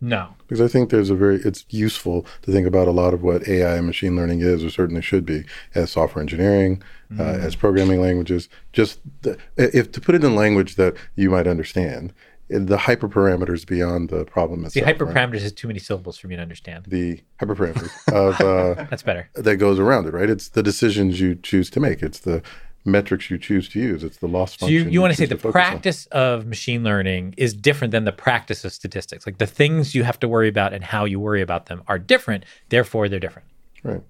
No. 0.00 0.34
Because 0.46 0.60
I 0.60 0.68
think 0.68 0.90
there's 0.90 1.10
a 1.10 1.16
very, 1.16 1.36
it's 1.48 1.64
useful 1.70 2.24
to 2.42 2.52
think 2.52 2.64
about 2.68 2.86
a 2.86 2.92
lot 2.92 3.12
of 3.12 3.24
what 3.24 3.48
AI 3.48 3.74
and 3.78 3.86
machine 3.86 4.14
learning 4.14 4.40
is, 4.40 4.62
or 4.62 4.70
certainly 4.70 5.02
should 5.02 5.26
be, 5.26 5.42
as 5.74 5.90
software 5.90 6.22
engineering, 6.22 6.80
uh, 7.18 7.22
as 7.24 7.56
programming 7.56 8.00
languages. 8.00 8.48
Just 8.72 9.00
the, 9.22 9.36
if 9.56 9.90
to 9.90 10.00
put 10.00 10.14
it 10.14 10.22
in 10.22 10.36
language 10.36 10.76
that 10.76 10.94
you 11.16 11.28
might 11.30 11.48
understand, 11.48 12.12
the 12.48 12.76
hyperparameters 12.76 13.66
beyond 13.66 14.08
the 14.10 14.24
problem 14.24 14.62
The 14.62 14.68
itself. 14.68 14.86
right? 14.86 14.98
hyperparameters 14.98 15.42
is 15.42 15.52
too 15.52 15.66
many 15.66 15.80
syllables 15.80 16.16
for 16.16 16.28
me 16.28 16.36
to 16.36 16.42
understand. 16.42 16.84
The 16.86 17.20
hyperparameters 17.40 17.90
of 18.12 18.40
uh, 18.40 18.84
That's 18.90 19.02
better. 19.02 19.28
that 19.34 19.56
goes 19.56 19.80
around 19.80 20.06
it, 20.06 20.14
right? 20.14 20.30
It's 20.30 20.48
the 20.48 20.62
decisions 20.62 21.20
you 21.20 21.34
choose 21.34 21.68
to 21.70 21.80
make. 21.80 22.02
It's 22.04 22.20
the 22.20 22.40
metrics 22.88 23.30
you 23.30 23.38
choose 23.38 23.68
to 23.70 23.78
use. 23.80 24.02
It's 24.02 24.16
the 24.18 24.26
loss 24.28 24.52
So 24.52 24.66
function. 24.66 24.84
you, 24.86 24.90
you 24.90 25.00
want 25.00 25.12
to 25.12 25.16
say 25.16 25.26
the 25.26 25.36
focus 25.36 25.46
on. 25.46 25.52
practice 25.52 26.06
of 26.06 26.46
machine 26.46 26.82
learning 26.82 27.34
is 27.36 27.54
different 27.54 27.92
than 27.92 28.04
the 28.04 28.12
practice 28.12 28.64
of 28.64 28.72
statistics. 28.72 29.26
Like 29.26 29.38
the 29.38 29.46
things 29.46 29.94
you 29.94 30.02
have 30.04 30.18
to 30.20 30.28
worry 30.28 30.48
about 30.48 30.72
and 30.72 30.82
how 30.82 31.04
you 31.04 31.20
worry 31.20 31.42
about 31.42 31.66
them 31.66 31.82
are 31.86 31.98
different. 31.98 32.44
Therefore, 32.68 33.08
they're 33.08 33.20
different. 33.20 33.48
Right. 33.82 34.02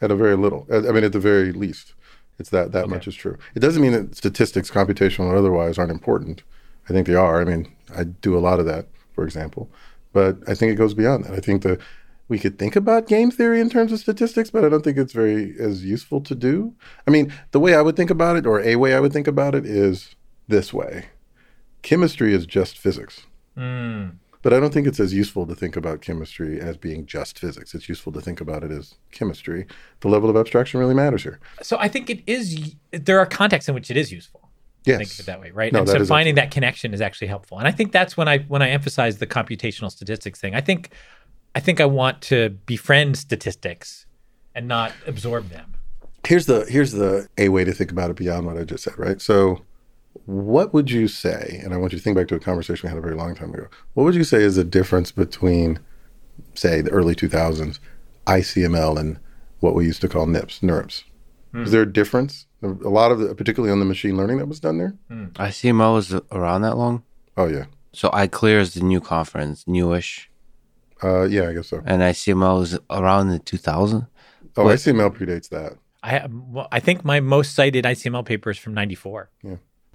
At 0.00 0.10
a 0.10 0.16
very 0.16 0.36
little. 0.36 0.66
I 0.72 0.80
mean, 0.92 1.04
at 1.04 1.12
the 1.12 1.20
very 1.20 1.52
least, 1.52 1.94
it's 2.38 2.50
that 2.50 2.72
that 2.72 2.88
much 2.88 3.06
is 3.06 3.14
true. 3.14 3.36
It 3.54 3.60
doesn't 3.60 3.82
mean 3.82 3.92
that 3.92 4.16
statistics, 4.16 4.70
computational 4.70 5.26
or 5.26 5.36
otherwise, 5.36 5.78
aren't 5.78 5.92
important. 5.92 6.42
I 6.88 6.92
think 6.92 7.06
they 7.06 7.14
are. 7.14 7.40
I 7.40 7.44
mean, 7.44 7.70
I 7.96 8.04
do 8.04 8.36
a 8.36 8.40
lot 8.40 8.58
of 8.58 8.66
that, 8.66 8.86
for 9.14 9.22
example, 9.24 9.70
but 10.12 10.38
I 10.48 10.54
think 10.54 10.72
it 10.72 10.76
goes 10.76 10.94
beyond 10.94 11.24
that. 11.24 11.32
I 11.34 11.40
think 11.40 11.62
that 11.62 11.80
we 12.28 12.38
could 12.38 12.58
think 12.58 12.76
about 12.76 13.06
game 13.06 13.30
theory 13.30 13.60
in 13.60 13.68
terms 13.68 13.92
of 13.92 13.98
statistics, 13.98 14.50
but 14.50 14.64
I 14.64 14.68
don't 14.68 14.82
think 14.82 14.96
it's 14.96 15.12
very 15.12 15.54
as 15.58 15.84
useful 15.84 16.20
to 16.22 16.34
do. 16.34 16.74
I 17.06 17.10
mean, 17.10 17.32
the 17.50 17.60
way 17.60 17.74
I 17.74 17.82
would 17.82 17.96
think 17.96 18.10
about 18.10 18.36
it, 18.36 18.46
or 18.46 18.60
a 18.60 18.76
way 18.76 18.94
I 18.94 19.00
would 19.00 19.12
think 19.12 19.26
about 19.26 19.54
it, 19.54 19.66
is 19.66 20.14
this 20.48 20.72
way: 20.72 21.06
chemistry 21.82 22.32
is 22.34 22.46
just 22.46 22.78
physics. 22.78 23.26
Hmm. 23.56 24.08
But 24.42 24.52
I 24.52 24.58
don't 24.58 24.74
think 24.74 24.88
it's 24.88 24.98
as 24.98 25.14
useful 25.14 25.46
to 25.46 25.54
think 25.54 25.76
about 25.76 26.00
chemistry 26.00 26.60
as 26.60 26.76
being 26.76 27.06
just 27.06 27.38
physics. 27.38 27.74
It's 27.74 27.88
useful 27.88 28.12
to 28.12 28.20
think 28.20 28.40
about 28.40 28.64
it 28.64 28.72
as 28.72 28.94
chemistry. 29.12 29.66
The 30.00 30.08
level 30.08 30.28
of 30.28 30.36
abstraction 30.36 30.80
really 30.80 30.94
matters 30.94 31.22
here. 31.22 31.38
So 31.62 31.76
I 31.78 31.86
think 31.86 32.10
it 32.10 32.22
is. 32.26 32.74
There 32.90 33.20
are 33.20 33.26
contexts 33.26 33.68
in 33.68 33.74
which 33.74 33.90
it 33.90 33.96
is 33.96 34.10
useful. 34.10 34.50
Yes. 34.84 34.98
Think 34.98 35.12
of 35.12 35.20
it 35.20 35.26
that 35.26 35.40
way, 35.40 35.52
right? 35.52 35.72
No, 35.72 35.80
and 35.80 35.88
so 35.88 36.04
finding 36.04 36.34
that 36.34 36.50
connection 36.50 36.92
is 36.92 37.00
actually 37.00 37.28
helpful. 37.28 37.58
And 37.58 37.68
I 37.68 37.70
think 37.70 37.92
that's 37.92 38.16
when 38.16 38.26
I 38.26 38.38
when 38.38 38.62
I 38.62 38.70
emphasize 38.70 39.18
the 39.18 39.28
computational 39.28 39.92
statistics 39.92 40.40
thing. 40.40 40.56
I 40.56 40.60
think 40.60 40.90
I 41.54 41.60
think 41.60 41.80
I 41.80 41.86
want 41.86 42.22
to 42.22 42.50
befriend 42.66 43.18
statistics 43.18 44.06
and 44.54 44.68
not 44.68 44.92
absorb 45.06 45.50
them. 45.50 45.74
Here's 46.26 46.46
the 46.46 46.64
here's 46.68 46.92
the 46.92 47.28
a 47.36 47.48
way 47.48 47.64
to 47.64 47.72
think 47.72 47.90
about 47.90 48.10
it 48.10 48.16
beyond 48.16 48.46
what 48.46 48.56
I 48.56 48.64
just 48.64 48.84
said, 48.84 48.98
right? 48.98 49.20
So 49.20 49.62
what 50.26 50.72
would 50.72 50.90
you 50.90 51.08
say, 51.08 51.60
and 51.64 51.74
I 51.74 51.76
want 51.76 51.92
you 51.92 51.98
to 51.98 52.04
think 52.04 52.16
back 52.16 52.28
to 52.28 52.34
a 52.34 52.40
conversation 52.40 52.86
we 52.86 52.90
had 52.90 52.98
a 52.98 53.02
very 53.02 53.16
long 53.16 53.34
time 53.34 53.52
ago. 53.52 53.66
What 53.94 54.04
would 54.04 54.14
you 54.14 54.24
say 54.24 54.42
is 54.42 54.56
the 54.56 54.64
difference 54.64 55.10
between, 55.10 55.80
say, 56.54 56.80
the 56.80 56.90
early 56.90 57.14
2000s, 57.14 57.78
ICML 58.26 58.98
and 58.98 59.18
what 59.60 59.74
we 59.74 59.84
used 59.84 60.00
to 60.02 60.08
call 60.08 60.26
NIPS, 60.26 60.60
NeurIPS? 60.60 61.04
Hmm. 61.52 61.62
Is 61.62 61.72
there 61.72 61.82
a 61.82 61.92
difference? 61.92 62.46
A 62.62 62.68
lot 62.68 63.10
of 63.10 63.18
the, 63.18 63.34
particularly 63.34 63.72
on 63.72 63.80
the 63.80 63.84
machine 63.84 64.16
learning 64.16 64.38
that 64.38 64.46
was 64.46 64.60
done 64.60 64.78
there? 64.78 64.94
Hmm. 65.08 65.26
ICML 65.34 65.94
was 65.94 66.14
around 66.30 66.62
that 66.62 66.76
long. 66.76 67.02
Oh, 67.36 67.46
yeah. 67.46 67.64
So 67.92 68.10
ICLR 68.10 68.60
is 68.60 68.74
the 68.74 68.82
new 68.82 69.00
conference, 69.00 69.64
newish, 69.66 70.30
Uh, 71.02 71.22
yeah, 71.24 71.48
I 71.48 71.52
guess 71.52 71.68
so. 71.68 71.82
and 71.84 72.02
ICML 72.02 72.58
was 72.60 72.78
around 72.90 73.28
the 73.28 73.38
2000. 73.38 74.06
Oh, 74.56 74.64
What? 74.64 74.76
ICML 74.76 75.16
predates 75.16 75.48
that. 75.50 75.72
I 76.02 76.10
have, 76.10 76.32
well, 76.32 76.68
I 76.72 76.80
think 76.80 77.04
my 77.04 77.20
most 77.20 77.54
cited 77.54 77.84
ICML 77.84 78.24
paper 78.24 78.50
is 78.50 78.58
from 78.58 78.74
'94. 78.74 79.30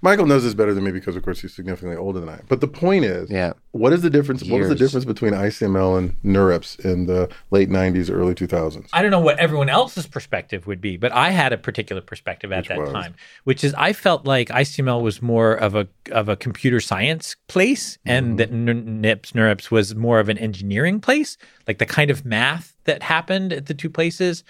Michael 0.00 0.26
knows 0.26 0.44
this 0.44 0.54
better 0.54 0.72
than 0.72 0.84
me 0.84 0.92
because, 0.92 1.16
of 1.16 1.24
course, 1.24 1.40
he's 1.40 1.52
significantly 1.52 1.96
older 1.96 2.20
than 2.20 2.28
I 2.28 2.34
am. 2.34 2.44
But 2.48 2.60
the 2.60 2.68
point 2.68 3.04
is, 3.04 3.28
Yeah. 3.30 3.54
what 3.72 3.92
is 3.92 4.02
the 4.02 4.10
difference? 4.10 4.44
What 4.44 4.60
was 4.60 4.68
the 4.68 4.76
difference 4.76 5.04
between 5.04 5.32
ICML 5.34 5.96
and 5.98 6.14
NeurIPS 6.22 6.78
in 6.84 7.06
the 7.06 7.28
late 7.50 7.68
'90s, 7.68 8.08
early 8.08 8.32
2000s? 8.34 8.88
I 8.92 9.02
don't 9.02 9.10
know 9.10 9.18
what 9.18 9.38
everyone 9.40 9.68
else's 9.68 10.06
perspective 10.06 10.68
would 10.68 10.80
be, 10.80 10.96
but 10.96 11.10
I 11.12 11.30
had 11.30 11.52
a 11.52 11.58
particular 11.58 12.00
perspective 12.00 12.52
at 12.52 12.58
Which 12.60 12.68
that 12.68 12.78
was? 12.78 12.92
time, 12.92 13.14
which 13.42 13.64
is 13.64 13.74
I 13.76 13.92
felt 13.92 14.24
like 14.24 14.50
ICML 14.50 15.02
was 15.02 15.20
more 15.20 15.52
of 15.54 15.74
a 15.74 15.88
of 16.12 16.28
a 16.28 16.36
computer 16.36 16.80
science 16.80 17.34
place, 17.48 17.98
Mm-hmm. 18.06 18.10
and 18.10 18.38
that 18.38 18.52
NIPS 18.52 19.32
NeurIPS 19.32 19.70
was 19.72 19.94
more 19.96 20.20
of 20.20 20.28
an 20.28 20.38
engineering 20.38 21.00
place. 21.00 21.36
Like 21.66 21.78
the 21.78 21.86
kind 21.86 22.10
of 22.10 22.24
math 22.24 22.76
that 22.84 23.02
happened 23.02 23.52
at 23.52 23.66
the 23.66 23.74
two 23.74 23.90
places. 23.90 24.44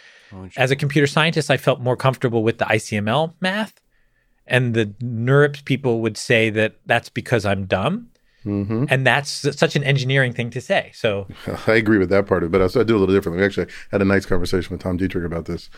As 0.59 0.71
a 0.71 0.77
computer 0.77 1.07
scientist, 1.07 1.51
I 1.51 1.57
felt 1.57 1.81
more 1.81 1.97
comfortable 1.97 2.43
with 2.43 2.59
the 2.59 2.67
ICML 2.67 3.33
math, 3.41 3.81
and 4.49 4.75
the 4.75 4.87
NeurIPS 5.03 5.65
people 5.65 6.01
would 6.01 6.17
say 6.17 6.51
that 6.51 6.77
that's 6.87 7.09
because 7.09 7.45
I'm 7.45 7.67
dumb. 7.67 8.11
Mm-hmm. 8.45 8.85
And 8.89 9.07
that's 9.07 9.31
such 9.31 9.77
an 9.77 9.85
engineering 9.85 10.33
thing 10.33 10.49
to 10.51 10.61
say. 10.61 10.91
So 10.95 11.27
I 11.67 11.75
agree 11.75 11.99
with 11.99 12.09
that 12.11 12.27
part 12.27 12.43
of 12.43 12.49
it, 12.49 12.53
but 12.53 12.63
I, 12.63 12.81
I 12.81 12.85
do 12.85 12.97
a 12.97 12.99
little 12.99 13.15
differently. 13.15 13.41
We 13.41 13.45
actually 13.45 13.67
had 13.91 14.01
a 14.01 14.07
nice 14.07 14.25
conversation 14.25 14.71
with 14.71 14.81
Tom 14.81 14.97
Dietterich 14.97 15.27
about 15.27 15.47
this 15.47 15.69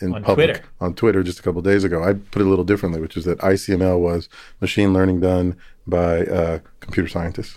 in 0.00 0.14
On 0.14 0.22
public 0.22 0.50
Twitter. 0.50 0.64
on 0.80 0.94
Twitter 0.94 1.22
just 1.22 1.40
a 1.40 1.42
couple 1.42 1.58
of 1.58 1.64
days 1.64 1.84
ago. 1.84 2.04
I 2.04 2.12
put 2.12 2.42
it 2.42 2.46
a 2.46 2.48
little 2.48 2.64
differently, 2.64 3.00
which 3.00 3.16
is 3.16 3.24
that 3.24 3.38
ICML 3.38 3.98
was 3.98 4.28
machine 4.60 4.92
learning 4.92 5.20
done 5.20 5.56
by 5.86 6.26
uh, 6.26 6.58
computer 6.80 7.08
scientists, 7.08 7.56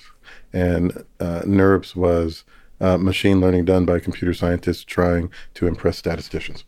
and 0.54 1.06
uh, 1.20 1.42
NeurIPS 1.42 1.96
was 1.96 2.44
uh, 2.80 2.98
machine 2.98 3.42
learning 3.42 3.66
done 3.66 3.86
by 3.86 4.00
computer 4.00 4.34
scientists 4.34 4.84
trying 4.84 5.30
to 5.54 5.68
impress 5.68 5.98
statisticians. 5.98 6.64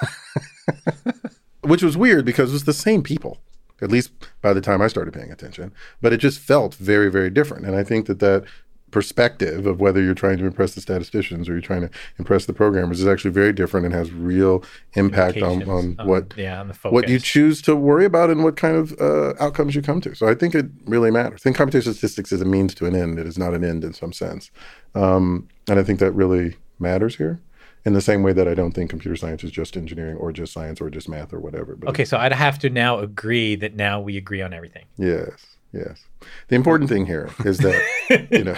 which 1.62 1.82
was 1.82 1.96
weird 1.96 2.24
because 2.24 2.50
it 2.50 2.54
was 2.54 2.64
the 2.64 2.72
same 2.72 3.02
people 3.02 3.38
at 3.80 3.90
least 3.90 4.12
by 4.40 4.52
the 4.52 4.60
time 4.60 4.80
i 4.82 4.88
started 4.88 5.12
paying 5.12 5.30
attention 5.30 5.72
but 6.00 6.12
it 6.12 6.18
just 6.18 6.38
felt 6.38 6.74
very 6.74 7.10
very 7.10 7.30
different 7.30 7.66
and 7.66 7.76
i 7.76 7.82
think 7.82 8.06
that 8.06 8.20
that 8.20 8.44
perspective 8.92 9.66
of 9.66 9.80
whether 9.80 10.00
you're 10.00 10.14
trying 10.14 10.38
to 10.38 10.44
impress 10.46 10.74
the 10.74 10.80
statisticians 10.80 11.48
or 11.48 11.52
you're 11.52 11.60
trying 11.60 11.80
to 11.80 11.90
impress 12.18 12.46
the 12.46 12.52
programmers 12.52 13.00
is 13.00 13.06
actually 13.06 13.30
very 13.30 13.52
different 13.52 13.84
and 13.84 13.94
has 13.94 14.12
real 14.12 14.62
impact 14.94 15.38
on, 15.38 15.62
on 15.62 15.96
Implications 15.96 15.98
what 16.06 16.34
yeah 16.36 16.60
on 16.60 16.72
what 16.90 17.08
you 17.08 17.18
choose 17.18 17.60
to 17.62 17.74
worry 17.74 18.04
about 18.04 18.30
and 18.30 18.44
what 18.44 18.56
kind 18.56 18.76
of 18.76 18.92
uh, 19.00 19.32
outcomes 19.40 19.74
you 19.74 19.82
come 19.82 20.00
to. 20.02 20.14
So 20.14 20.28
I 20.28 20.34
think 20.34 20.54
it 20.54 20.66
really 20.84 21.10
matters. 21.10 21.40
I 21.40 21.42
think 21.42 21.56
computational 21.56 21.94
statistics 21.94 22.30
is 22.30 22.42
a 22.42 22.44
means 22.44 22.74
to 22.76 22.86
an 22.86 22.94
end. 22.94 23.18
It 23.18 23.26
is 23.26 23.38
not 23.38 23.54
an 23.54 23.64
end 23.64 23.82
in 23.82 23.94
some 23.94 24.12
sense. 24.12 24.50
Um, 24.94 25.48
and 25.68 25.80
I 25.80 25.82
think 25.82 25.98
that 25.98 26.12
really 26.12 26.56
matters 26.78 27.16
here 27.16 27.40
in 27.84 27.92
the 27.94 28.00
same 28.00 28.22
way 28.22 28.32
that 28.32 28.46
I 28.46 28.54
don't 28.54 28.72
think 28.72 28.90
computer 28.90 29.16
science 29.16 29.42
is 29.44 29.50
just 29.50 29.76
engineering 29.76 30.16
or 30.16 30.32
just 30.32 30.52
science 30.52 30.80
or 30.80 30.88
just 30.90 31.08
math 31.08 31.32
or 31.32 31.40
whatever. 31.40 31.74
But 31.76 31.88
Okay, 31.90 32.04
so 32.04 32.16
I'd 32.18 32.32
have 32.32 32.58
to 32.60 32.70
now 32.70 32.98
agree 33.00 33.54
that 33.56 33.74
now 33.74 34.00
we 34.00 34.16
agree 34.16 34.40
on 34.42 34.52
everything. 34.52 34.84
yes, 34.96 35.30
yes. 35.72 36.04
The 36.48 36.54
important 36.56 36.88
thing 36.90 37.06
here 37.06 37.30
is 37.44 37.58
that, 37.58 38.28
you 38.30 38.44
know, 38.44 38.54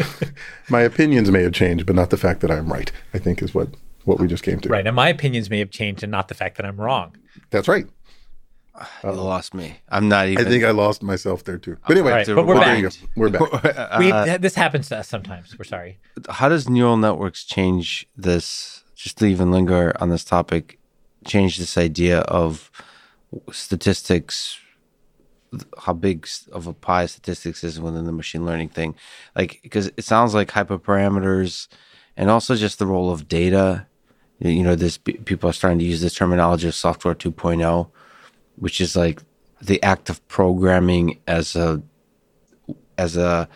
my 0.68 0.82
opinions 0.82 1.30
may 1.30 1.42
have 1.42 1.52
changed, 1.52 1.86
but 1.86 1.96
not 1.96 2.10
the 2.10 2.16
fact 2.18 2.40
that 2.42 2.50
I'm 2.50 2.70
right, 2.72 2.92
I 3.14 3.18
think 3.18 3.40
is 3.42 3.54
what, 3.54 3.68
what 4.04 4.18
we 4.20 4.26
just 4.26 4.42
came 4.44 4.60
to. 4.60 4.68
Right. 4.68 4.86
And 4.86 4.94
my 4.94 5.08
opinions 5.08 5.48
may 5.48 5.58
have 5.60 5.70
changed 5.70 6.02
and 6.02 6.10
not 6.12 6.28
the 6.28 6.34
fact 6.34 6.56
that 6.58 6.66
I'm 6.66 6.78
wrong. 6.78 7.16
That's 7.50 7.66
right. 7.68 7.86
You 9.04 9.12
lost 9.12 9.54
me. 9.54 9.76
I'm 9.88 10.08
not 10.08 10.26
even. 10.26 10.44
I 10.44 10.50
think 10.50 10.64
I 10.64 10.72
lost 10.72 11.00
myself 11.02 11.44
there 11.44 11.58
too. 11.58 11.76
But 11.86 11.96
anyway, 11.96 12.10
All 12.10 12.16
right, 12.18 12.26
but 12.26 12.44
we're 12.44 12.54
well, 12.56 12.60
back. 12.64 12.82
there. 12.82 12.90
We're 13.14 13.28
back. 13.30 13.98
We, 14.00 14.10
Uh, 14.10 14.36
this 14.38 14.56
happens 14.56 14.88
to 14.88 14.98
us 14.98 15.06
sometimes. 15.08 15.56
We're 15.56 15.64
sorry. 15.64 15.98
how 16.28 16.48
does 16.48 16.68
neural 16.68 16.96
networks 16.96 17.44
change 17.44 18.08
this? 18.16 18.83
Just 18.94 19.18
to 19.18 19.26
even 19.26 19.50
linger 19.50 19.92
on 20.00 20.08
this 20.08 20.24
topic, 20.24 20.78
change 21.26 21.58
this 21.58 21.76
idea 21.76 22.20
of 22.20 22.70
statistics, 23.50 24.58
how 25.78 25.92
big 25.92 26.28
of 26.52 26.66
a 26.66 26.72
pie 26.72 27.06
statistics 27.06 27.64
is 27.64 27.80
within 27.80 28.04
the 28.04 28.12
machine 28.12 28.44
learning 28.44 28.68
thing. 28.68 28.94
Like, 29.34 29.60
because 29.62 29.90
it 29.96 30.04
sounds 30.04 30.34
like 30.34 30.50
hyperparameters 30.50 31.68
and 32.16 32.30
also 32.30 32.54
just 32.54 32.78
the 32.78 32.86
role 32.86 33.10
of 33.10 33.28
data. 33.28 33.86
You 34.38 34.62
know, 34.62 34.74
this 34.74 34.98
people 34.98 35.48
are 35.48 35.52
starting 35.54 35.78
to 35.78 35.84
use 35.84 36.00
this 36.00 36.14
terminology 36.14 36.68
of 36.68 36.74
software 36.74 37.14
2.0, 37.14 37.90
which 38.56 38.80
is 38.80 38.96
like 38.96 39.22
the 39.60 39.82
act 39.82 40.10
of 40.10 40.26
programming 40.28 41.20
as 41.26 41.56
a 41.56 41.82
as 42.98 43.16
a 43.16 43.48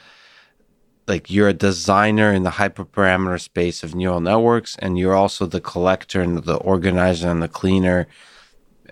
like 1.09 1.31
you're 1.31 1.49
a 1.49 1.55
designer 1.55 2.33
in 2.33 2.43
the 2.43 2.51
hyperparameter 2.51 3.41
space 3.41 3.83
of 3.83 3.95
neural 3.95 4.21
networks 4.21 4.77
and 4.79 4.99
you're 4.99 5.15
also 5.15 5.47
the 5.47 5.61
collector 5.61 6.21
and 6.21 6.45
the 6.45 6.57
organizer 6.57 7.29
and 7.29 7.43
the 7.43 7.49
cleaner 7.49 8.07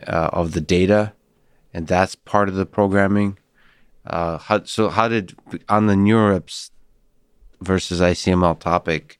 uh, 0.06 0.30
of 0.32 0.52
the 0.52 0.60
data 0.60 1.12
and 1.74 1.86
that's 1.86 2.14
part 2.14 2.48
of 2.48 2.54
the 2.54 2.64
programming. 2.66 3.38
Uh, 4.06 4.38
how, 4.38 4.64
so 4.64 4.88
how 4.88 5.08
did 5.08 5.36
on 5.68 5.86
the 5.86 5.94
NeurIPS 5.94 6.70
versus 7.60 8.00
icml 8.00 8.58
topic 8.58 9.18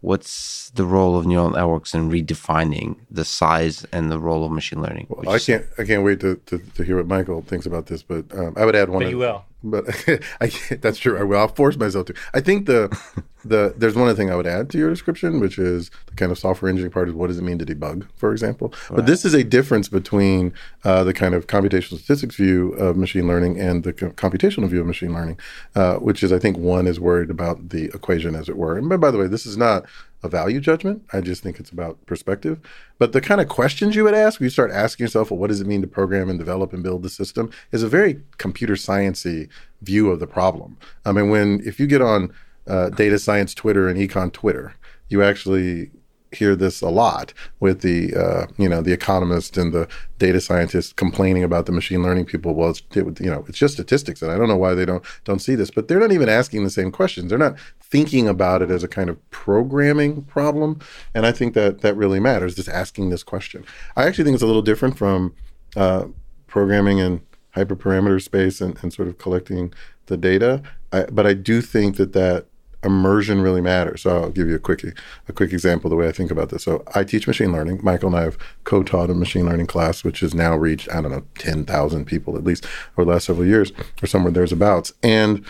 what's 0.00 0.70
the 0.70 0.84
role 0.84 1.18
of 1.18 1.26
neural 1.26 1.50
networks 1.50 1.92
in 1.92 2.08
redefining 2.08 2.96
the 3.10 3.24
size 3.24 3.84
and 3.92 4.10
the 4.10 4.18
role 4.18 4.44
of 4.44 4.52
machine 4.52 4.80
learning? 4.80 5.06
Well, 5.08 5.28
i 5.34 5.38
can't 5.38 5.66
i 5.78 5.84
can't 5.84 6.04
wait 6.04 6.20
to, 6.20 6.36
to, 6.46 6.58
to, 6.58 6.82
hear 6.84 6.96
what 6.98 7.06
michael 7.06 7.42
thinks 7.42 7.66
about 7.66 7.86
this 7.86 8.02
but 8.02 8.24
um, 8.34 8.54
i 8.56 8.64
would 8.64 8.76
add 8.76 8.90
one 8.90 9.02
but 9.02 9.10
you 9.10 9.18
will 9.18 9.44
but 9.62 9.84
I, 10.40 10.50
that's 10.80 10.98
true. 10.98 11.18
I 11.18 11.22
will. 11.22 11.38
I'll 11.38 11.48
force 11.48 11.76
myself 11.76 12.06
to. 12.06 12.14
I 12.34 12.40
think 12.40 12.66
the 12.66 12.88
the 13.44 13.74
there's 13.76 13.94
one 13.94 14.08
other 14.08 14.16
thing 14.16 14.30
I 14.30 14.36
would 14.36 14.46
add 14.46 14.70
to 14.70 14.78
your 14.78 14.90
description, 14.90 15.40
which 15.40 15.58
is 15.58 15.90
the 16.06 16.14
kind 16.14 16.32
of 16.32 16.38
software 16.38 16.68
engineering 16.68 16.92
part 16.92 17.08
is 17.08 17.14
what 17.14 17.28
does 17.28 17.38
it 17.38 17.42
mean 17.42 17.58
to 17.58 17.66
debug, 17.66 18.06
for 18.16 18.32
example. 18.32 18.72
Right. 18.90 18.96
But 18.96 19.06
this 19.06 19.24
is 19.24 19.34
a 19.34 19.44
difference 19.44 19.88
between 19.88 20.52
uh, 20.84 21.04
the 21.04 21.14
kind 21.14 21.34
of 21.34 21.46
computational 21.46 21.98
statistics 21.98 22.36
view 22.36 22.72
of 22.74 22.96
machine 22.96 23.26
learning 23.26 23.58
and 23.58 23.84
the 23.84 23.92
computational 23.92 24.68
view 24.68 24.80
of 24.80 24.86
machine 24.86 25.14
learning, 25.14 25.38
uh, 25.74 25.96
which 25.96 26.22
is 26.22 26.32
I 26.32 26.38
think 26.38 26.56
one 26.56 26.86
is 26.86 26.98
worried 26.98 27.30
about 27.30 27.70
the 27.70 27.86
equation, 27.86 28.34
as 28.34 28.48
it 28.48 28.56
were. 28.56 28.76
And 28.76 28.88
by, 28.88 28.96
by 28.96 29.10
the 29.10 29.18
way, 29.18 29.26
this 29.26 29.46
is 29.46 29.56
not 29.56 29.86
a 30.22 30.28
value 30.28 30.60
judgment. 30.60 31.04
I 31.12 31.20
just 31.20 31.42
think 31.42 31.60
it's 31.60 31.70
about 31.70 32.04
perspective. 32.06 32.58
But 32.98 33.12
the 33.12 33.20
kind 33.20 33.40
of 33.40 33.48
questions 33.48 33.94
you 33.94 34.02
would 34.04 34.14
ask, 34.14 34.40
you 34.40 34.50
start 34.50 34.72
asking 34.72 35.04
yourself, 35.04 35.30
well, 35.30 35.38
what 35.38 35.46
does 35.46 35.60
it 35.60 35.66
mean 35.66 35.80
to 35.82 35.86
program 35.86 36.28
and 36.28 36.38
develop 36.38 36.72
and 36.72 36.82
build 36.82 37.04
the 37.04 37.08
system, 37.08 37.50
is 37.70 37.84
a 37.84 37.88
very 37.88 38.20
computer 38.36 38.74
sciencey 38.74 39.48
view 39.80 40.10
of 40.10 40.18
the 40.18 40.26
problem. 40.26 40.76
I 41.04 41.12
mean, 41.12 41.30
when 41.30 41.60
if 41.64 41.78
you 41.78 41.86
get 41.86 42.02
on 42.02 42.32
uh, 42.68 42.90
data 42.90 43.18
science 43.18 43.54
Twitter 43.54 43.88
and 43.88 43.98
econ 43.98 44.32
Twitter, 44.32 44.74
you 45.08 45.22
actually 45.22 45.90
hear 46.32 46.54
this 46.54 46.82
a 46.82 46.88
lot 46.88 47.32
with 47.60 47.80
the 47.80 48.14
uh, 48.14 48.46
you 48.58 48.68
know 48.68 48.82
the 48.82 48.92
economist 48.92 49.56
and 49.56 49.72
the 49.72 49.88
data 50.18 50.40
scientists 50.40 50.92
complaining 50.92 51.42
about 51.42 51.66
the 51.66 51.72
machine 51.72 52.02
learning 52.02 52.26
people. 52.26 52.54
Well, 52.54 52.70
it's 52.70 52.82
it, 52.94 53.20
you 53.20 53.30
know 53.30 53.44
it's 53.48 53.58
just 53.58 53.74
statistics, 53.74 54.22
and 54.22 54.30
I 54.30 54.36
don't 54.36 54.48
know 54.48 54.56
why 54.56 54.74
they 54.74 54.84
don't 54.84 55.04
don't 55.24 55.40
see 55.40 55.54
this, 55.54 55.70
but 55.70 55.88
they're 55.88 56.00
not 56.00 56.12
even 56.12 56.28
asking 56.28 56.64
the 56.64 56.70
same 56.70 56.90
questions. 56.90 57.30
They're 57.30 57.38
not 57.38 57.58
thinking 57.80 58.28
about 58.28 58.62
it 58.62 58.70
as 58.70 58.82
a 58.82 58.88
kind 58.88 59.08
of 59.08 59.30
programming 59.30 60.22
problem, 60.22 60.80
and 61.14 61.26
I 61.26 61.32
think 61.32 61.54
that 61.54 61.80
that 61.80 61.96
really 61.96 62.20
matters. 62.20 62.54
Just 62.54 62.68
asking 62.68 63.10
this 63.10 63.22
question. 63.22 63.64
I 63.96 64.06
actually 64.06 64.24
think 64.24 64.34
it's 64.34 64.42
a 64.42 64.46
little 64.46 64.62
different 64.62 64.98
from 64.98 65.34
uh, 65.76 66.06
programming 66.46 66.98
in 66.98 67.22
hyperparameter 67.56 68.22
space 68.22 68.60
and, 68.60 68.78
and 68.82 68.92
sort 68.92 69.08
of 69.08 69.18
collecting 69.18 69.72
the 70.06 70.16
data. 70.16 70.62
I, 70.92 71.04
but 71.04 71.26
I 71.26 71.34
do 71.34 71.60
think 71.60 71.96
that 71.96 72.12
that 72.12 72.46
immersion 72.84 73.40
really 73.40 73.60
matters. 73.60 74.02
So 74.02 74.10
I'll 74.10 74.30
give 74.30 74.48
you 74.48 74.54
a 74.54 74.60
quick 74.60 74.84
a 75.28 75.32
quick 75.32 75.52
example 75.52 75.88
of 75.88 75.90
the 75.90 75.96
way 75.96 76.08
I 76.08 76.12
think 76.12 76.30
about 76.30 76.50
this. 76.50 76.64
So 76.64 76.84
I 76.94 77.04
teach 77.04 77.26
machine 77.26 77.52
learning. 77.52 77.80
Michael 77.82 78.08
and 78.08 78.16
I 78.16 78.22
have 78.22 78.38
co-taught 78.64 79.10
a 79.10 79.14
machine 79.14 79.46
learning 79.46 79.66
class, 79.66 80.04
which 80.04 80.20
has 80.20 80.34
now 80.34 80.56
reached 80.56 80.88
I 80.90 81.00
don't 81.00 81.10
know 81.10 81.24
ten 81.38 81.64
thousand 81.64 82.06
people 82.06 82.36
at 82.36 82.44
least 82.44 82.66
over 82.96 83.04
the 83.04 83.12
last 83.12 83.26
several 83.26 83.46
years, 83.46 83.72
or 84.02 84.06
somewhere 84.06 84.32
there's 84.32 84.52
abouts. 84.52 84.92
And 85.02 85.44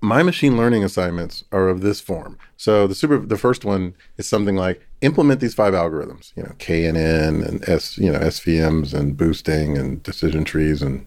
my 0.00 0.22
machine 0.22 0.56
learning 0.56 0.84
assignments 0.84 1.44
are 1.50 1.68
of 1.68 1.80
this 1.80 2.00
form. 2.00 2.38
So 2.56 2.86
the 2.86 2.94
super 2.94 3.18
the 3.18 3.38
first 3.38 3.64
one 3.64 3.94
is 4.18 4.28
something 4.28 4.56
like 4.56 4.86
implement 5.00 5.40
these 5.40 5.54
five 5.54 5.74
algorithms, 5.74 6.32
you 6.36 6.42
know, 6.42 6.52
KNN 6.58 7.46
and 7.46 7.68
S, 7.68 7.96
you 7.98 8.12
know, 8.12 8.18
SVMs 8.18 8.92
and 8.92 9.16
boosting 9.16 9.78
and 9.78 10.02
decision 10.02 10.44
trees 10.44 10.82
and 10.82 11.06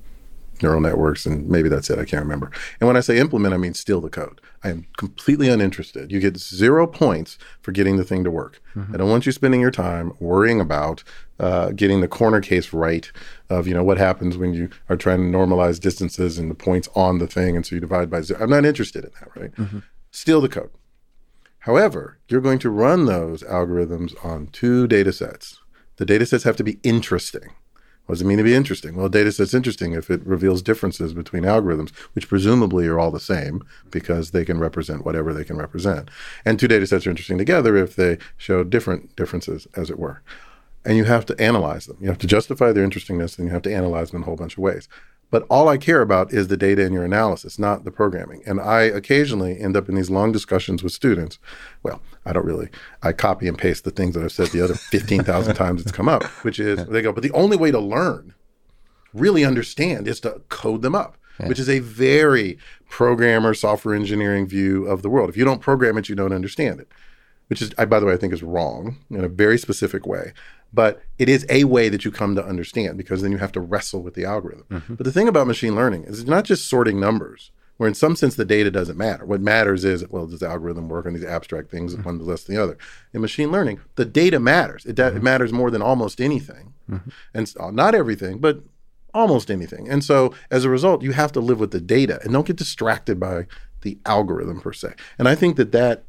neural 0.62 0.82
networks, 0.82 1.26
and 1.26 1.48
maybe 1.48 1.70
that's 1.70 1.90
it. 1.90 2.00
I 2.00 2.06
can't 2.06 2.24
remember. 2.24 2.52
And 2.80 2.88
when 2.88 2.98
I 2.98 3.02
say 3.02 3.18
implement, 3.18 3.54
I 3.54 3.58
mean 3.58 3.74
steal 3.74 4.02
the 4.02 4.10
code. 4.10 4.42
I 4.64 4.70
am 4.70 4.88
completely 4.98 5.48
uninterested. 5.48 6.12
You 6.12 6.20
get 6.20 6.38
zero 6.38 6.86
points 6.86 7.38
for 7.62 7.72
getting 7.72 7.98
the 7.98 8.04
thing 8.04 8.24
to 8.24 8.32
work. 8.32 8.62
Mm-hmm. 8.76 8.94
I 8.94 8.98
don't 8.98 9.10
want 9.10 9.26
you 9.26 9.32
spending 9.32 9.62
your 9.62 9.72
time 9.72 10.12
worrying 10.20 10.60
about 10.60 11.04
uh, 11.40 11.70
getting 11.72 12.02
the 12.02 12.08
corner 12.08 12.42
case 12.42 12.74
right 12.74 13.10
of 13.50 13.68
you 13.68 13.74
know 13.74 13.84
what 13.84 13.98
happens 13.98 14.38
when 14.38 14.54
you 14.54 14.70
are 14.90 14.98
trying 14.98 15.32
to 15.32 15.38
normalize 15.38 15.80
distances 15.80 16.38
and 16.38 16.52
the 16.52 16.56
points 16.56 16.90
on 16.96 17.20
the 17.20 17.28
thing, 17.28 17.56
and 17.56 17.66
so 17.66 17.76
you 17.76 17.82
divide 17.82 18.10
by 18.10 18.22
zero. 18.22 18.42
I'm 18.42 18.50
not 18.50 18.66
interested 18.66 19.06
in 19.06 19.12
that. 19.20 19.40
Right? 19.40 19.56
Mm-hmm. 19.56 19.80
Steal 20.12 20.42
the 20.42 20.50
code. 20.50 20.72
However, 21.60 22.18
you're 22.28 22.42
going 22.42 22.60
to 22.60 22.70
run 22.70 23.06
those 23.06 23.44
algorithms 23.44 24.14
on 24.26 24.48
two 24.48 24.88
data 24.88 25.12
sets. 25.12 25.60
The 25.98 26.06
data 26.06 26.26
sets 26.26 26.46
have 26.46 26.56
to 26.58 26.64
be 26.64 26.80
interesting. 26.84 27.52
What 28.10 28.16
does 28.16 28.24
it 28.24 28.26
mean 28.26 28.40
to 28.40 28.44
be 28.44 28.56
interesting? 28.56 28.96
Well, 28.96 29.06
a 29.06 29.10
data 29.12 29.32
set's 29.32 29.54
interesting 29.54 29.94
if 29.94 30.10
it 30.10 30.26
reveals 30.26 30.64
differences 30.64 31.14
between 31.14 31.44
algorithms, 31.44 31.92
which 32.14 32.28
presumably 32.28 32.88
are 32.88 32.98
all 32.98 33.12
the 33.12 33.20
same 33.20 33.64
because 33.92 34.32
they 34.32 34.44
can 34.44 34.58
represent 34.58 35.06
whatever 35.06 35.32
they 35.32 35.44
can 35.44 35.58
represent. 35.58 36.10
And 36.44 36.60
two 36.60 36.68
data 36.68 36.88
sets 36.88 37.06
are 37.06 37.12
interesting 37.12 37.38
together 37.38 37.78
if 37.78 37.96
they 37.96 38.18
show 38.36 38.64
different 38.64 39.16
differences, 39.16 39.68
as 39.76 39.92
it 39.92 40.00
were. 40.00 40.24
And 40.84 40.98
you 40.98 41.04
have 41.04 41.24
to 41.28 41.40
analyze 41.40 41.86
them. 41.86 41.98
You 42.02 42.08
have 42.08 42.18
to 42.18 42.26
justify 42.26 42.72
their 42.72 42.84
interestingness 42.84 43.38
and 43.38 43.48
you 43.48 43.54
have 43.54 43.62
to 43.62 43.72
analyze 43.76 44.10
them 44.10 44.22
in 44.22 44.24
a 44.24 44.26
whole 44.26 44.36
bunch 44.36 44.54
of 44.54 44.64
ways. 44.64 44.90
But 45.32 45.46
all 45.50 45.68
I 45.68 45.78
care 45.78 46.02
about 46.02 46.34
is 46.34 46.48
the 46.48 46.58
data 46.58 46.84
in 46.84 46.94
your 46.94 47.06
analysis, 47.06 47.60
not 47.60 47.84
the 47.84 47.92
programming. 47.92 48.42
And 48.46 48.60
I 48.60 48.82
occasionally 48.82 49.60
end 49.60 49.78
up 49.78 49.88
in 49.88 49.96
these 49.96 50.10
long 50.10 50.32
discussions 50.32 50.82
with 50.82 50.92
students. 50.92 51.38
Well, 51.84 52.02
I 52.26 52.34
don't 52.34 52.46
really, 52.46 52.70
I 53.04 53.14
copy 53.14 53.48
and 53.48 53.58
paste 53.58 53.84
the 53.84 53.92
things 53.92 54.16
that 54.16 54.24
I've 54.24 54.32
said 54.32 54.48
the 54.48 54.64
other 54.64 54.74
15,000 54.74 55.56
times 55.56 55.82
it's 55.82 55.92
come 55.92 56.10
up, 56.10 56.24
which 56.44 56.60
is 56.60 56.86
they 56.88 57.02
go, 57.02 57.12
but 57.12 57.24
the 57.24 57.32
only 57.32 57.58
way 57.58 57.72
to 57.72 57.80
learn, 57.80 58.34
really 59.14 59.46
understand, 59.46 60.08
is 60.08 60.20
to 60.22 60.42
code 60.50 60.82
them 60.82 60.96
up. 60.96 61.16
Yeah. 61.40 61.48
Which 61.48 61.60
is 61.60 61.70
a 61.70 61.80
very 61.80 62.58
programmer, 62.90 63.54
software 63.54 63.96
engineering 63.96 64.46
view 64.46 64.86
of 64.88 65.04
the 65.04 65.10
world. 65.10 65.30
If 65.30 65.38
you 65.38 65.46
don't 65.46 65.62
program 65.62 65.98
it, 65.98 66.10
you 66.10 66.16
don't 66.16 66.34
understand 66.34 66.82
it 66.82 66.90
which 67.50 67.64
is, 67.64 67.72
I, 67.78 67.86
by 67.86 68.00
the 68.00 68.06
way, 68.06 68.14
I 68.14 68.18
think 68.18 68.32
is 68.32 68.44
wrong 68.44 68.98
in 69.10 69.24
a 69.24 69.28
very 69.28 69.58
specific 69.58 70.06
way. 70.06 70.34
But 70.72 71.02
it 71.18 71.30
is 71.30 71.46
a 71.50 71.64
way 71.64 71.90
that 71.90 72.06
you 72.06 72.12
come 72.12 72.36
to 72.36 72.46
understand 72.46 72.98
because 72.98 73.22
then 73.22 73.32
you 73.32 73.38
have 73.40 73.52
to 73.54 73.60
wrestle 73.60 74.04
with 74.04 74.14
the 74.14 74.26
algorithm. 74.26 74.66
Mm-hmm. 74.70 74.96
But 74.96 75.04
the 75.04 75.12
thing 75.12 75.28
about 75.28 75.48
machine 75.48 75.76
learning 75.76 76.04
is 76.04 76.20
it's 76.20 76.30
not 76.30 76.46
just 76.46 76.70
sorting 76.70 77.00
numbers, 77.00 77.52
where 77.78 77.88
in 77.88 77.96
some 77.96 78.16
sense 78.16 78.36
the 78.36 78.46
data 78.46 78.70
doesn't 78.70 78.98
matter. 78.98 79.26
What 79.26 79.42
matters 79.42 79.84
is, 79.84 80.08
well, 80.10 80.28
does 80.28 80.42
the 80.42 80.48
algorithm 80.48 80.90
work 80.90 81.06
on 81.06 81.14
these 81.14 81.26
abstract 81.26 81.72
things, 81.72 81.94
mm-hmm. 81.94 82.04
one 82.04 82.20
less 82.20 82.44
than 82.44 82.56
the 82.56 82.62
other? 82.62 82.78
In 83.14 83.22
machine 83.22 83.52
learning, 83.52 83.80
the 83.96 84.06
data 84.06 84.40
matters. 84.40 84.86
It, 84.86 84.96
mm-hmm. 84.96 85.18
it 85.18 85.24
matters 85.24 85.52
more 85.52 85.72
than 85.72 85.82
almost 85.82 86.22
anything. 86.22 86.74
Mm-hmm. 86.90 87.10
And 87.34 87.54
uh, 87.60 87.72
not 87.72 87.96
everything, 87.96 88.40
but 88.40 88.62
almost 89.14 89.50
anything. 89.50 89.90
And 89.90 90.04
so 90.04 90.36
as 90.52 90.66
a 90.66 90.70
result, 90.70 91.02
you 91.02 91.14
have 91.14 91.32
to 91.32 91.40
live 91.40 91.60
with 91.60 91.72
the 91.72 91.82
data 91.82 92.20
and 92.24 92.34
don't 92.34 92.46
get 92.46 92.58
distracted 92.58 93.20
by 93.20 93.48
the 93.82 93.98
algorithm 94.06 94.60
per 94.60 94.74
se. 94.74 94.94
And 95.18 95.28
I 95.28 95.36
think 95.36 95.56
that 95.56 95.72
that 95.72 96.04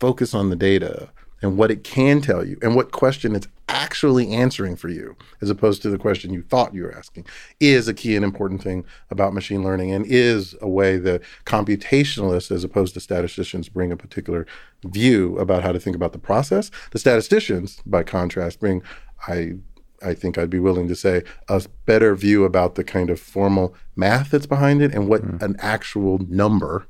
focus 0.00 0.34
on 0.34 0.50
the 0.50 0.56
data 0.56 1.10
and 1.42 1.56
what 1.56 1.70
it 1.70 1.84
can 1.84 2.20
tell 2.20 2.44
you 2.44 2.58
and 2.62 2.74
what 2.74 2.92
question 2.92 3.34
it's 3.34 3.48
actually 3.68 4.30
answering 4.32 4.76
for 4.76 4.88
you, 4.88 5.16
as 5.40 5.50
opposed 5.50 5.82
to 5.82 5.90
the 5.90 5.98
question 5.98 6.32
you 6.32 6.42
thought 6.42 6.74
you 6.74 6.82
were 6.82 6.96
asking, 6.96 7.26
is 7.60 7.88
a 7.88 7.94
key 7.94 8.14
and 8.14 8.24
important 8.24 8.62
thing 8.62 8.84
about 9.10 9.34
machine 9.34 9.62
learning 9.62 9.90
and 9.90 10.06
is 10.06 10.54
a 10.60 10.68
way 10.68 10.96
that 10.96 11.22
computationalists, 11.44 12.50
as 12.50 12.64
opposed 12.64 12.94
to 12.94 13.00
statisticians, 13.00 13.68
bring 13.68 13.90
a 13.90 13.96
particular 13.96 14.46
view 14.84 15.38
about 15.38 15.62
how 15.62 15.72
to 15.72 15.80
think 15.80 15.96
about 15.96 16.12
the 16.12 16.18
process. 16.18 16.70
The 16.92 16.98
statisticians, 16.98 17.80
by 17.86 18.02
contrast, 18.02 18.60
bring, 18.60 18.82
I 19.26 19.54
I 20.02 20.12
think 20.12 20.36
I'd 20.36 20.50
be 20.50 20.60
willing 20.60 20.86
to 20.88 20.94
say, 20.94 21.22
a 21.48 21.62
better 21.86 22.14
view 22.14 22.44
about 22.44 22.74
the 22.74 22.84
kind 22.84 23.08
of 23.08 23.18
formal 23.18 23.74
math 23.96 24.30
that's 24.30 24.46
behind 24.46 24.82
it 24.82 24.92
and 24.92 25.08
what 25.08 25.22
mm. 25.22 25.40
an 25.40 25.56
actual 25.58 26.18
number 26.28 26.86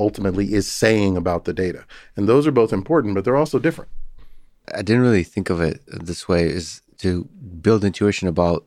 ultimately 0.00 0.54
is 0.54 0.66
saying 0.70 1.16
about 1.16 1.44
the 1.44 1.52
data. 1.52 1.84
And 2.16 2.28
those 2.28 2.46
are 2.46 2.52
both 2.52 2.72
important, 2.72 3.14
but 3.14 3.24
they're 3.24 3.36
also 3.36 3.58
different. 3.58 3.90
I 4.74 4.82
didn't 4.82 5.02
really 5.02 5.24
think 5.24 5.50
of 5.50 5.60
it 5.60 5.82
this 5.86 6.26
way 6.26 6.44
is 6.44 6.80
to 6.98 7.24
build 7.60 7.84
intuition 7.84 8.26
about 8.26 8.64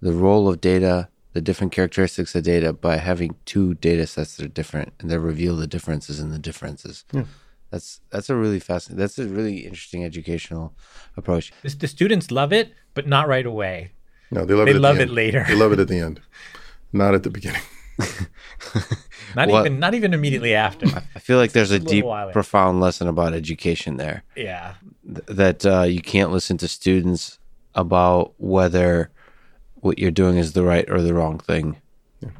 the 0.00 0.12
role 0.12 0.48
of 0.48 0.60
data, 0.60 1.08
the 1.32 1.40
different 1.40 1.72
characteristics 1.72 2.34
of 2.34 2.44
data 2.44 2.72
by 2.72 2.96
having 2.96 3.34
two 3.44 3.74
data 3.74 4.06
sets 4.06 4.36
that 4.36 4.44
are 4.44 4.48
different 4.48 4.92
and 4.98 5.10
they 5.10 5.18
reveal 5.18 5.56
the 5.56 5.66
differences 5.66 6.20
in 6.20 6.30
the 6.30 6.38
differences. 6.38 7.04
Yeah. 7.12 7.24
That's 7.70 8.00
that's 8.10 8.28
a 8.28 8.34
really 8.34 8.58
fascinating. 8.58 8.98
That's 8.98 9.18
a 9.18 9.26
really 9.26 9.58
interesting 9.58 10.04
educational 10.04 10.74
approach. 11.16 11.52
The 11.62 11.86
students 11.86 12.32
love 12.32 12.52
it, 12.52 12.72
but 12.94 13.06
not 13.06 13.28
right 13.28 13.46
away. 13.46 13.92
No, 14.32 14.44
they 14.44 14.54
love 14.54 14.66
they 14.66 14.72
it. 14.72 14.74
They 14.74 14.80
love 14.80 14.96
the 14.96 15.02
it 15.02 15.10
later. 15.10 15.44
They 15.46 15.54
love 15.54 15.72
it 15.72 15.78
at 15.78 15.86
the 15.86 15.98
end, 16.06 16.20
not 16.92 17.14
at 17.14 17.22
the 17.22 17.30
beginning. 17.30 17.62
not 19.36 19.48
well, 19.48 19.60
even 19.60 19.78
not 19.78 19.94
even 19.94 20.14
immediately 20.14 20.54
after. 20.54 20.86
I 21.14 21.18
feel 21.18 21.38
like 21.38 21.52
there's 21.52 21.70
a, 21.70 21.76
a 21.76 21.78
deep, 21.78 22.04
profound 22.32 22.80
lesson 22.80 23.08
about 23.08 23.34
education 23.34 23.96
there. 23.96 24.24
Yeah, 24.36 24.74
Th- 25.06 25.26
that 25.26 25.66
uh, 25.66 25.82
you 25.82 26.00
can't 26.00 26.32
listen 26.32 26.56
to 26.58 26.68
students 26.68 27.38
about 27.74 28.34
whether 28.38 29.10
what 29.76 29.98
you're 29.98 30.10
doing 30.10 30.36
is 30.36 30.52
the 30.52 30.64
right 30.64 30.88
or 30.90 31.00
the 31.00 31.14
wrong 31.14 31.38
thing. 31.38 31.76
Yeah. 32.20 32.30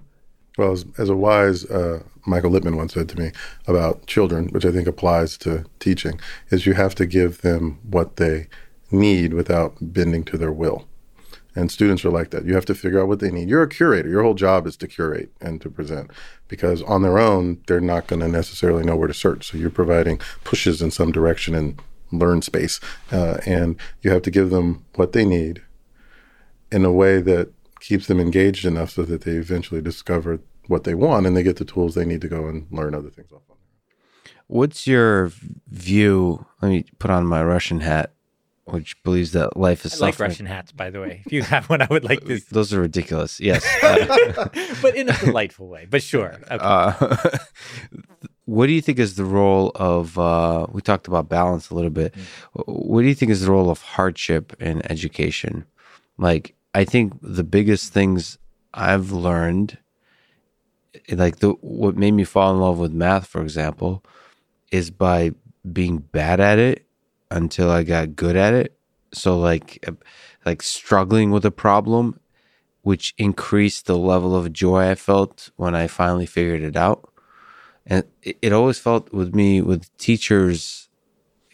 Well, 0.58 0.72
as, 0.72 0.84
as 0.98 1.08
a 1.08 1.16
wise 1.16 1.64
uh, 1.66 2.02
Michael 2.26 2.50
Littman 2.50 2.76
once 2.76 2.94
said 2.94 3.08
to 3.10 3.18
me 3.18 3.32
about 3.66 4.06
children, 4.06 4.48
which 4.48 4.64
I 4.64 4.72
think 4.72 4.86
applies 4.86 5.36
to 5.38 5.64
teaching, 5.78 6.20
is 6.50 6.66
you 6.66 6.74
have 6.74 6.94
to 6.96 7.06
give 7.06 7.40
them 7.42 7.78
what 7.82 8.16
they 8.16 8.48
need 8.90 9.34
without 9.34 9.76
bending 9.80 10.24
to 10.24 10.38
their 10.38 10.52
will. 10.52 10.86
And 11.54 11.70
students 11.70 12.04
are 12.04 12.10
like 12.10 12.30
that. 12.30 12.44
You 12.44 12.54
have 12.54 12.64
to 12.66 12.74
figure 12.74 13.00
out 13.00 13.08
what 13.08 13.18
they 13.18 13.30
need. 13.30 13.48
You're 13.48 13.62
a 13.62 13.68
curator. 13.68 14.08
Your 14.08 14.22
whole 14.22 14.34
job 14.34 14.66
is 14.66 14.76
to 14.78 14.86
curate 14.86 15.32
and 15.40 15.60
to 15.60 15.70
present 15.70 16.10
because 16.48 16.82
on 16.82 17.02
their 17.02 17.18
own, 17.18 17.60
they're 17.66 17.80
not 17.80 18.06
going 18.06 18.20
to 18.20 18.28
necessarily 18.28 18.84
know 18.84 18.96
where 18.96 19.08
to 19.08 19.14
search. 19.14 19.50
So 19.50 19.58
you're 19.58 19.70
providing 19.70 20.20
pushes 20.44 20.80
in 20.80 20.90
some 20.90 21.10
direction 21.10 21.54
and 21.54 21.80
learn 22.12 22.42
space. 22.42 22.80
Uh, 23.10 23.38
and 23.46 23.76
you 24.02 24.10
have 24.10 24.22
to 24.22 24.30
give 24.30 24.50
them 24.50 24.84
what 24.94 25.12
they 25.12 25.24
need 25.24 25.62
in 26.70 26.84
a 26.84 26.92
way 26.92 27.20
that 27.20 27.52
keeps 27.80 28.06
them 28.06 28.20
engaged 28.20 28.64
enough 28.64 28.90
so 28.90 29.02
that 29.02 29.22
they 29.22 29.32
eventually 29.32 29.80
discover 29.80 30.40
what 30.66 30.84
they 30.84 30.94
want 30.94 31.26
and 31.26 31.36
they 31.36 31.42
get 31.42 31.56
the 31.56 31.64
tools 31.64 31.94
they 31.94 32.04
need 32.04 32.20
to 32.20 32.28
go 32.28 32.46
and 32.46 32.66
learn 32.70 32.94
other 32.94 33.10
things 33.10 33.32
off 33.32 33.42
on. 33.50 33.56
What's 34.46 34.86
your 34.86 35.32
view? 35.68 36.46
Let 36.60 36.68
me 36.68 36.84
put 36.98 37.10
on 37.10 37.26
my 37.26 37.42
Russian 37.42 37.80
hat, 37.80 38.12
which 38.72 39.00
believes 39.02 39.32
that 39.32 39.56
life 39.56 39.84
is 39.84 40.00
I 40.00 40.06
like. 40.06 40.18
Russian 40.18 40.46
hats, 40.46 40.72
by 40.72 40.90
the 40.90 41.00
way. 41.00 41.22
If 41.26 41.32
you 41.32 41.42
have 41.42 41.68
one, 41.68 41.82
I 41.82 41.86
would 41.90 42.04
like 42.04 42.24
this, 42.24 42.44
Those 42.44 42.72
are 42.72 42.80
ridiculous. 42.80 43.40
Yes. 43.40 43.64
Uh, 43.82 44.48
but 44.82 44.96
in 44.96 45.08
a 45.08 45.16
delightful 45.18 45.68
way. 45.68 45.86
But 45.88 46.02
sure. 46.02 46.34
Okay. 46.50 46.58
uh, 46.60 46.92
what 48.44 48.66
do 48.66 48.72
you 48.72 48.80
think 48.80 48.98
is 48.98 49.16
the 49.16 49.24
role 49.24 49.72
of? 49.74 50.18
Uh, 50.18 50.66
we 50.70 50.80
talked 50.80 51.08
about 51.08 51.28
balance 51.28 51.70
a 51.70 51.74
little 51.74 51.90
bit. 51.90 52.14
What 52.52 53.02
do 53.02 53.08
you 53.08 53.14
think 53.14 53.30
is 53.30 53.42
the 53.42 53.50
role 53.50 53.70
of 53.70 53.82
hardship 53.82 54.54
in 54.60 54.84
education? 54.90 55.64
Like, 56.18 56.54
I 56.74 56.84
think 56.84 57.14
the 57.22 57.44
biggest 57.44 57.92
things 57.92 58.38
I've 58.74 59.10
learned, 59.10 59.78
like 61.10 61.38
the 61.38 61.50
what 61.60 61.96
made 61.96 62.12
me 62.12 62.24
fall 62.24 62.52
in 62.52 62.60
love 62.60 62.78
with 62.78 62.92
math, 62.92 63.26
for 63.26 63.42
example, 63.42 64.04
is 64.70 64.90
by 64.90 65.32
being 65.72 65.98
bad 65.98 66.40
at 66.40 66.58
it 66.58 66.86
until 67.30 67.70
I 67.70 67.82
got 67.82 68.16
good 68.16 68.36
at 68.36 68.54
it. 68.54 68.76
So 69.12 69.38
like 69.38 69.84
uh, 69.86 69.92
like 70.46 70.62
struggling 70.62 71.30
with 71.30 71.44
a 71.44 71.50
problem 71.50 72.20
which 72.82 73.14
increased 73.18 73.86
the 73.86 73.98
level 73.98 74.34
of 74.34 74.52
joy 74.52 74.90
I 74.90 74.94
felt 74.94 75.50
when 75.56 75.74
I 75.74 75.86
finally 75.86 76.26
figured 76.26 76.62
it 76.62 76.76
out. 76.76 77.12
And 77.86 78.04
it, 78.22 78.38
it 78.40 78.52
always 78.52 78.78
felt 78.78 79.12
with 79.12 79.34
me 79.34 79.60
with 79.60 79.94
teachers 79.98 80.88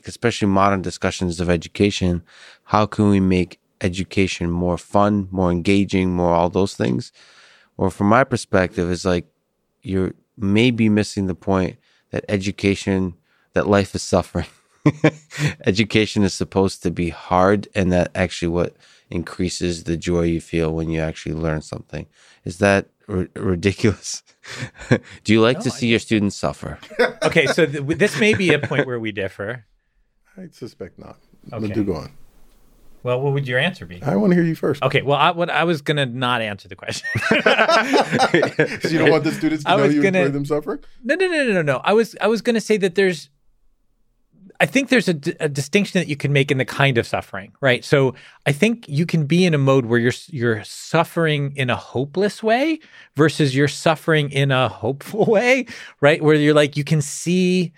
especially 0.06 0.48
modern 0.48 0.82
discussions 0.82 1.40
of 1.40 1.50
education, 1.50 2.22
how 2.64 2.86
can 2.86 3.10
we 3.10 3.20
make 3.20 3.60
education 3.80 4.50
more 4.50 4.78
fun, 4.78 5.28
more 5.30 5.50
engaging, 5.50 6.14
more 6.14 6.34
all 6.34 6.48
those 6.48 6.74
things? 6.74 7.12
Or 7.76 7.90
from 7.90 8.08
my 8.08 8.24
perspective, 8.24 8.90
is 8.90 9.04
like 9.04 9.26
you're 9.82 10.14
maybe 10.36 10.88
missing 10.88 11.26
the 11.26 11.34
point 11.34 11.76
that 12.10 12.24
education, 12.28 13.14
that 13.52 13.66
life 13.66 13.94
is 13.94 14.02
suffering. 14.02 14.46
education 15.66 16.22
is 16.22 16.35
supposed 16.35 16.83
to 16.83 16.90
be 16.90 17.11
hard, 17.11 17.68
and 17.75 17.92
that 17.92 18.11
actually 18.14 18.49
what 18.49 18.75
increases 19.11 19.85
the 19.85 19.96
joy 19.96 20.22
you 20.22 20.40
feel 20.40 20.72
when 20.72 20.90
you 20.90 21.01
actually 21.01 21.35
learn 21.35 21.62
something. 21.62 22.07
Is 22.44 22.59
that 22.59 22.87
r- 23.09 23.29
ridiculous? 23.35 24.22
Do 25.25 25.33
you 25.33 25.40
like 25.40 25.59
No, 25.59 25.62
to 25.64 25.70
I- 25.70 25.72
see 25.72 25.87
your 25.88 25.99
students 25.99 26.37
suffer? 26.37 26.79
okay, 27.22 27.46
so 27.46 27.66
th- 27.66 27.85
this 27.99 28.18
may 28.20 28.35
be 28.35 28.53
a 28.53 28.59
point 28.59 28.87
where 28.87 28.99
we 29.01 29.12
differ. 29.12 29.64
I 30.37 30.49
suspect 30.53 30.99
not. 30.99 31.18
Okay. 31.53 31.66
But 31.68 31.75
do 31.75 31.85
go 31.85 31.94
on. 31.94 32.12
Well, 33.03 33.20
what 33.20 33.33
would 33.35 33.46
your 33.46 33.61
answer 33.61 33.87
be? 33.87 34.03
I 34.03 34.16
want 34.16 34.33
to 34.33 34.35
hear 34.35 34.44
you 34.44 34.57
first. 34.57 34.83
Okay, 34.83 35.01
well, 35.03 35.16
I, 35.16 35.31
what 35.31 35.49
I 35.49 35.62
was 35.62 35.81
gonna 35.81 36.07
not 36.07 36.40
answer 36.42 36.66
the 36.68 36.75
question. 36.75 37.07
So 38.81 38.88
you 38.88 38.99
don't 38.99 39.11
want 39.11 39.22
the 39.25 39.31
students 39.33 39.62
to 39.64 39.70
I 39.70 39.77
know 39.77 39.85
was 39.85 39.94
you 39.94 40.03
gonna- 40.03 40.18
enjoy 40.20 40.33
them 40.33 40.44
suffering? 40.44 40.81
No, 41.05 41.14
no, 41.14 41.27
no, 41.29 41.44
no, 41.44 41.53
no, 41.53 41.62
no. 41.62 41.81
I 41.85 41.92
was 41.92 42.16
I 42.20 42.27
was 42.27 42.42
going 42.42 42.55
to 42.55 42.61
say 42.61 42.77
that 42.79 42.96
there's 42.96 43.31
I 44.61 44.66
think 44.66 44.88
there's 44.88 45.09
a, 45.09 45.14
d- 45.14 45.35
a 45.40 45.49
distinction 45.49 46.01
that 46.01 46.09
you 46.09 46.16
can 46.16 46.33
make 46.33 46.51
in 46.51 46.59
the 46.59 46.64
kind 46.64 46.99
of 46.99 47.07
suffering, 47.07 47.53
right? 47.61 47.85
So 47.85 48.14
I 48.47 48.53
think 48.53 48.88
you 48.88 49.07
can 49.07 49.27
be 49.27 49.45
in 49.45 49.55
a 49.55 49.59
mode 49.59 49.87
where 49.87 49.99
you're 49.99 50.12
you're 50.29 50.64
suffering 50.64 51.53
in 51.57 51.71
a 51.71 51.77
hopeless 51.77 52.42
way 52.42 52.81
versus 53.16 53.55
you're 53.55 53.69
suffering 53.69 54.31
in 54.31 54.51
a 54.51 54.69
hopeful 54.69 55.25
way, 55.29 55.66
right? 56.01 56.23
Where 56.23 56.35
you're 56.35 56.55
like 56.55 56.77
you 56.77 56.85
can 56.85 57.03
see 57.03 57.73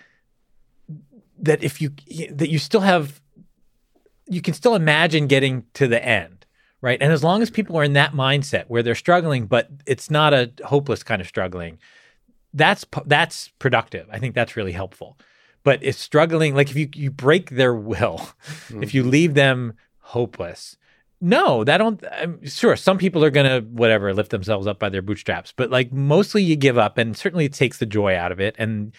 that 1.39 1.63
if 1.63 1.81
you 1.81 1.91
that 2.31 2.49
you 2.49 2.59
still 2.59 2.81
have 2.81 3.21
you 4.27 4.41
can 4.41 4.53
still 4.53 4.75
imagine 4.75 5.27
getting 5.27 5.65
to 5.73 5.87
the 5.87 6.03
end, 6.03 6.45
right? 6.81 7.01
And 7.01 7.11
as 7.11 7.23
long 7.23 7.41
as 7.41 7.49
people 7.49 7.77
are 7.77 7.83
in 7.83 7.93
that 7.93 8.13
mindset 8.13 8.65
where 8.67 8.83
they're 8.83 8.95
struggling, 8.95 9.47
but 9.47 9.69
it's 9.85 10.11
not 10.11 10.33
a 10.33 10.51
hopeless 10.63 11.03
kind 11.03 11.21
of 11.21 11.27
struggling, 11.27 11.79
that's 12.53 12.85
that's 13.05 13.51
productive. 13.59 14.07
I 14.11 14.19
think 14.19 14.35
that's 14.35 14.55
really 14.55 14.71
helpful. 14.71 15.17
But 15.63 15.79
it's 15.81 15.99
struggling, 15.99 16.55
like 16.55 16.69
if 16.69 16.75
you 16.75 16.89
you 16.95 17.11
break 17.11 17.51
their 17.51 17.75
will, 17.75 18.29
hmm. 18.67 18.81
if 18.81 18.93
you 18.93 19.03
leave 19.03 19.33
them 19.33 19.73
hopeless, 19.99 20.77
no, 21.21 21.63
that 21.65 21.77
don't. 21.77 22.03
I'm 22.11 22.45
sure 22.45 22.75
some 22.75 22.97
people 22.97 23.23
are 23.23 23.29
gonna 23.29 23.61
whatever 23.61 24.13
lift 24.13 24.31
themselves 24.31 24.67
up 24.67 24.79
by 24.79 24.89
their 24.89 25.01
bootstraps, 25.01 25.53
but 25.55 25.69
like 25.69 25.91
mostly 25.91 26.43
you 26.43 26.55
give 26.55 26.77
up, 26.77 26.97
and 26.97 27.15
certainly 27.15 27.45
it 27.45 27.53
takes 27.53 27.79
the 27.79 27.85
joy 27.85 28.15
out 28.15 28.31
of 28.31 28.39
it, 28.39 28.55
and 28.57 28.95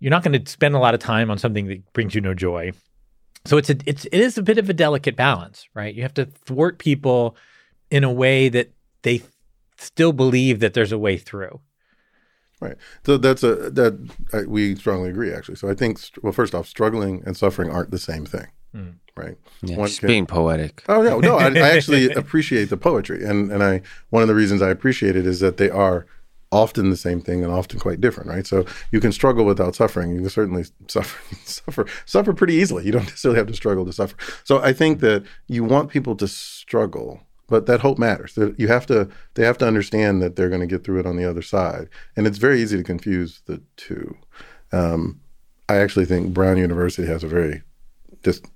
you're 0.00 0.10
not 0.10 0.24
going 0.24 0.42
to 0.42 0.50
spend 0.50 0.74
a 0.74 0.78
lot 0.78 0.94
of 0.94 1.00
time 1.00 1.30
on 1.30 1.38
something 1.38 1.66
that 1.66 1.92
brings 1.92 2.14
you 2.14 2.20
no 2.20 2.34
joy. 2.34 2.72
So 3.44 3.56
it's 3.56 3.70
a 3.70 3.76
it's 3.86 4.06
it 4.06 4.18
is 4.18 4.36
a 4.36 4.42
bit 4.42 4.58
of 4.58 4.68
a 4.68 4.74
delicate 4.74 5.14
balance, 5.14 5.68
right? 5.74 5.94
You 5.94 6.02
have 6.02 6.14
to 6.14 6.26
thwart 6.26 6.78
people 6.78 7.36
in 7.90 8.02
a 8.02 8.12
way 8.12 8.48
that 8.48 8.72
they 9.02 9.22
still 9.78 10.12
believe 10.12 10.60
that 10.60 10.74
there's 10.74 10.92
a 10.92 10.98
way 10.98 11.16
through. 11.16 11.60
Right. 12.60 12.76
So 13.06 13.16
that's 13.16 13.42
a 13.42 13.70
that 13.70 14.10
I, 14.34 14.42
we 14.42 14.74
strongly 14.74 15.08
agree 15.08 15.32
actually. 15.32 15.56
So 15.56 15.70
I 15.70 15.74
think 15.74 15.98
well, 16.22 16.32
first 16.32 16.54
off, 16.54 16.66
struggling 16.66 17.22
and 17.24 17.36
suffering 17.36 17.70
aren't 17.70 17.90
the 17.90 17.98
same 17.98 18.26
thing, 18.26 18.48
Hmm. 18.74 18.88
right? 19.16 19.36
Yeah, 19.62 19.76
One 19.78 19.88
just 19.88 20.00
can- 20.00 20.08
being 20.08 20.26
poetic. 20.26 20.84
Oh 20.88 21.02
no, 21.02 21.20
no. 21.20 21.36
I, 21.38 21.46
I 21.48 21.70
actually 21.70 22.10
appreciate 22.22 22.68
the 22.68 22.76
poetry, 22.76 23.24
and 23.24 23.50
and 23.50 23.62
I 23.62 23.80
one 24.10 24.20
of 24.22 24.28
the 24.28 24.34
reasons 24.34 24.60
I 24.60 24.68
appreciate 24.70 25.16
it 25.16 25.26
is 25.26 25.40
that 25.40 25.56
they 25.56 25.70
are 25.70 26.04
often 26.52 26.90
the 26.90 26.96
same 26.96 27.20
thing 27.20 27.44
and 27.44 27.52
often 27.52 27.78
quite 27.78 28.00
different, 28.00 28.28
right? 28.28 28.44
So 28.46 28.66
you 28.90 28.98
can 29.00 29.12
struggle 29.12 29.44
without 29.46 29.74
suffering. 29.76 30.10
You 30.12 30.20
can 30.20 30.28
certainly 30.30 30.64
suffer 30.88 31.18
suffer 31.46 31.86
suffer 32.04 32.32
pretty 32.34 32.54
easily. 32.54 32.84
You 32.84 32.92
don't 32.92 33.04
necessarily 33.04 33.38
have 33.38 33.46
to 33.46 33.54
struggle 33.54 33.86
to 33.86 33.92
suffer. 33.92 34.16
So 34.44 34.58
I 34.60 34.74
think 34.74 35.00
that 35.00 35.22
you 35.46 35.64
want 35.64 35.88
people 35.90 36.14
to 36.16 36.28
struggle, 36.28 37.20
but 37.50 37.66
that 37.66 37.80
hope 37.80 37.98
matters. 37.98 38.38
You 38.56 38.68
have 38.68 38.86
to 38.86 39.08
they 39.34 39.44
have 39.44 39.58
to 39.58 39.66
understand 39.66 40.22
that 40.22 40.36
they're 40.36 40.48
going 40.48 40.60
to 40.62 40.66
get 40.66 40.84
through 40.84 41.00
it 41.00 41.06
on 41.06 41.16
the 41.16 41.28
other 41.28 41.42
side, 41.42 41.88
and 42.16 42.26
it's 42.26 42.38
very 42.38 42.62
easy 42.62 42.76
to 42.78 42.82
confuse 42.82 43.42
the 43.46 43.60
two. 43.76 44.16
Um, 44.72 45.20
I 45.68 45.76
actually 45.76 46.06
think 46.06 46.32
Brown 46.32 46.56
University 46.56 47.06
has 47.06 47.22
a 47.22 47.28
very 47.28 47.62
just 48.24 48.46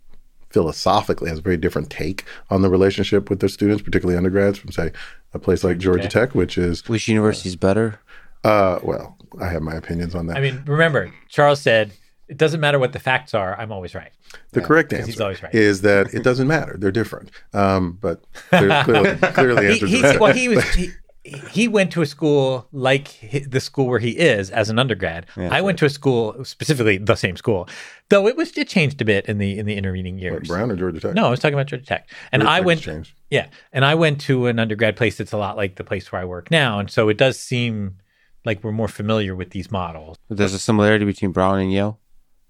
philosophically 0.51 1.29
has 1.29 1.41
a 1.41 1.43
very 1.43 1.57
different 1.57 1.91
take 1.91 2.25
on 2.49 2.63
the 2.63 2.71
relationship 2.71 3.29
with 3.29 3.41
their 3.41 3.49
students, 3.49 3.83
particularly 3.83 4.17
undergrads, 4.17 4.57
from 4.57 4.71
say 4.71 4.93
a 5.33 5.39
place 5.39 5.65
like 5.65 5.79
Georgia 5.79 6.09
Tech, 6.09 6.35
which 6.35 6.57
is 6.57 6.89
Which 6.89 7.09
university 7.09 7.49
is 7.49 7.57
better? 7.57 7.99
uh, 8.45 8.79
well, 8.83 9.17
I 9.41 9.49
have 9.49 9.63
my 9.63 9.75
opinions 9.75 10.15
on 10.15 10.27
that. 10.29 10.37
I 10.37 10.41
mean, 10.41 10.63
remember, 10.67 11.13
Charles 11.29 11.61
said, 11.61 11.93
it 12.29 12.37
doesn't 12.37 12.61
matter 12.61 12.79
what 12.79 12.93
the 12.93 12.99
facts 12.99 13.35
are, 13.35 13.59
I'm 13.59 13.73
always 13.73 13.95
right. 13.95 14.13
the 14.53 14.61
correct 14.61 14.93
answer 14.93 15.23
always 15.23 15.43
right. 15.43 15.55
is 15.55 15.83
that 15.83 16.13
it 16.15 16.23
doesn't 16.23 16.49
matter; 16.49 16.77
they're 16.79 16.91
different. 16.93 17.31
Um, 17.53 17.99
but 18.01 18.25
clear, 18.51 18.83
clearly, 18.85 19.17
clearly 19.17 19.67
He, 19.67 19.73
answers 19.73 19.91
he, 19.91 20.19
well, 20.19 20.33
he 20.33 20.49
was. 20.49 20.65
He, 20.75 21.39
he 21.51 21.69
went 21.69 21.91
to 21.93 22.03
a 22.03 22.07
school 22.07 22.69
like 22.71 23.09
hi- 23.33 23.47
the 23.49 23.59
school 23.59 23.87
where 23.87 23.99
he 23.99 24.11
is 24.11 24.51
as 24.51 24.69
an 24.69 24.79
undergrad. 24.79 25.25
I 25.39 25.63
went 25.63 25.79
to 25.79 25.87
a 25.87 25.89
school 25.89 26.45
specifically 26.45 26.99
the 26.99 27.15
same 27.15 27.39
school, 27.39 27.67
though 28.11 28.27
it 28.29 28.37
was 28.37 28.55
it 28.59 28.69
changed 28.69 29.01
a 29.01 29.07
bit 29.07 29.25
in 29.25 29.39
the 29.39 29.59
in 29.59 29.65
the 29.65 29.75
intervening 29.75 30.19
years. 30.19 30.49
Brown 30.49 30.71
or 30.71 30.77
Georgia 30.77 31.01
Tech. 31.01 31.15
No, 31.15 31.27
I 31.27 31.31
was 31.31 31.41
talking 31.41 31.55
about 31.55 31.69
Georgia 31.69 31.87
Tech, 31.87 32.11
and 32.31 32.43
Georgia 32.43 32.53
I 32.53 32.59
Tech 32.59 32.67
went. 32.67 32.81
changed. 32.83 33.15
Yeah, 33.31 33.47
and 33.73 33.87
I 33.87 33.95
went 33.95 34.21
to 34.23 34.49
an 34.49 34.59
undergrad 34.59 34.97
place 34.97 35.17
that's 35.17 35.33
a 35.33 35.39
lot 35.39 35.57
like 35.57 35.77
the 35.77 35.85
place 35.85 36.13
where 36.13 36.21
I 36.21 36.27
work 36.27 36.51
now, 36.51 36.79
and 36.79 36.91
so 36.91 37.09
it 37.09 37.17
does 37.17 37.41
seem 37.41 37.97
like 38.45 38.63
we're 38.63 38.73
more 38.73 38.89
familiar 38.89 39.35
with 39.35 39.51
these 39.51 39.71
models. 39.71 40.19
There's 40.29 40.53
a 40.53 40.59
similarity 40.59 41.07
between 41.07 41.33
Brown 41.33 41.59
and 41.59 41.73
Yale. 41.73 41.99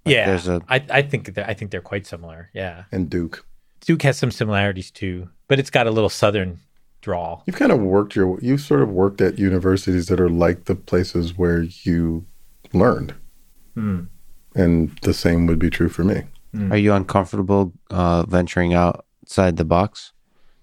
Yeah, 0.04 0.26
there's 0.26 0.48
a- 0.48 0.62
I, 0.68 0.84
I 0.90 1.02
think 1.02 1.34
they're, 1.34 1.46
I 1.46 1.54
think 1.54 1.70
they're 1.70 1.80
quite 1.80 2.06
similar. 2.06 2.50
Yeah, 2.54 2.84
and 2.92 3.08
Duke. 3.08 3.44
Duke 3.80 4.02
has 4.02 4.16
some 4.16 4.30
similarities 4.30 4.90
too, 4.90 5.28
but 5.48 5.58
it's 5.58 5.70
got 5.70 5.86
a 5.86 5.90
little 5.90 6.08
southern 6.08 6.58
drawl. 7.02 7.42
You've 7.46 7.56
kind 7.56 7.72
of 7.72 7.80
worked 7.80 8.16
your 8.16 8.38
you've 8.40 8.60
sort 8.62 8.82
of 8.82 8.90
worked 8.90 9.20
at 9.20 9.38
universities 9.38 10.06
that 10.06 10.20
are 10.20 10.30
like 10.30 10.64
the 10.64 10.74
places 10.74 11.36
where 11.36 11.62
you 11.62 12.24
learned, 12.72 13.14
Hmm. 13.74 14.04
and 14.54 14.96
the 15.02 15.14
same 15.14 15.46
would 15.46 15.58
be 15.58 15.70
true 15.70 15.88
for 15.88 16.04
me. 16.04 16.22
Hmm. 16.52 16.72
Are 16.72 16.78
you 16.78 16.92
uncomfortable 16.94 17.72
uh, 17.90 18.24
venturing 18.26 18.74
outside 18.74 19.56
the 19.56 19.64
box? 19.64 20.12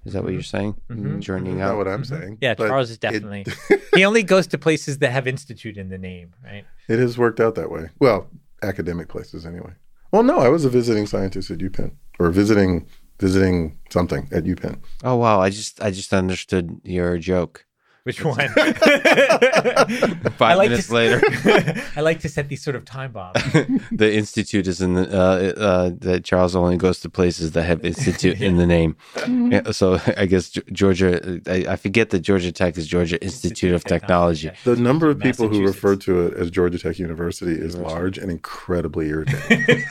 Is 0.03 0.13
that 0.13 0.23
what 0.23 0.29
mm-hmm. 0.29 0.33
you're 0.33 0.43
saying? 0.43 0.73
Mm-hmm. 0.89 1.07
Mm-hmm. 1.07 1.19
Journeying 1.19 1.57
Not 1.59 1.71
out. 1.71 1.77
what 1.77 1.87
I'm 1.87 2.03
saying. 2.03 2.39
Yeah, 2.41 2.55
but 2.55 2.67
Charles 2.69 2.89
is 2.89 2.95
it- 2.95 3.01
definitely. 3.01 3.45
he 3.95 4.03
only 4.03 4.23
goes 4.23 4.47
to 4.47 4.57
places 4.57 4.97
that 4.97 5.11
have 5.11 5.27
institute 5.27 5.77
in 5.77 5.89
the 5.89 5.97
name, 5.99 6.33
right? 6.43 6.65
It 6.87 6.97
has 6.97 7.17
worked 7.19 7.39
out 7.39 7.53
that 7.55 7.69
way. 7.69 7.89
Well, 7.99 8.27
academic 8.63 9.09
places 9.09 9.45
anyway. 9.45 9.73
Well, 10.11 10.23
no, 10.23 10.39
I 10.39 10.49
was 10.49 10.65
a 10.65 10.69
visiting 10.69 11.07
scientist 11.07 11.51
at 11.51 11.59
UPenn 11.59 11.95
or 12.19 12.29
visiting 12.31 12.87
visiting 13.19 13.77
something 13.89 14.27
at 14.31 14.43
UPenn. 14.43 14.79
Oh 15.03 15.15
wow! 15.15 15.39
I 15.39 15.49
just 15.49 15.81
I 15.81 15.91
just 15.91 16.13
understood 16.13 16.81
your 16.83 17.17
joke. 17.17 17.65
Which 18.03 18.25
one? 18.25 18.35
Five 18.37 18.57
like 20.57 20.71
minutes 20.71 20.87
to, 20.87 20.93
later, 20.93 21.21
I 21.95 22.01
like 22.01 22.19
to 22.21 22.29
set 22.29 22.49
these 22.49 22.63
sort 22.63 22.75
of 22.75 22.83
time 22.83 23.11
bombs. 23.11 23.35
the 23.91 24.11
institute 24.11 24.65
is 24.65 24.81
in 24.81 24.95
the 24.95 25.07
uh, 25.07 25.61
uh, 25.61 25.91
that 25.99 26.23
Charles 26.23 26.55
only 26.55 26.77
goes 26.77 26.99
to 27.01 27.09
places 27.09 27.51
that 27.51 27.61
have 27.61 27.85
institute 27.85 28.41
in 28.41 28.57
the 28.57 28.65
name. 28.65 28.95
Yeah, 29.27 29.69
so 29.69 29.99
I 30.17 30.25
guess 30.25 30.49
Georgia. 30.71 31.41
I, 31.45 31.73
I 31.73 31.75
forget 31.75 32.09
that 32.09 32.21
Georgia 32.21 32.51
Tech 32.51 32.75
is 32.75 32.87
Georgia 32.87 33.21
Institute 33.21 33.71
of 33.71 33.83
Technology. 33.83 34.49
The 34.63 34.77
number 34.77 35.11
of 35.11 35.19
people 35.19 35.47
who 35.47 35.63
refer 35.63 35.95
to 35.97 36.25
it 36.25 36.33
as 36.33 36.49
Georgia 36.49 36.79
Tech 36.79 36.97
University 36.97 37.53
is 37.53 37.75
large 37.75 38.17
and 38.17 38.31
incredibly 38.31 39.09
irritating. 39.09 39.85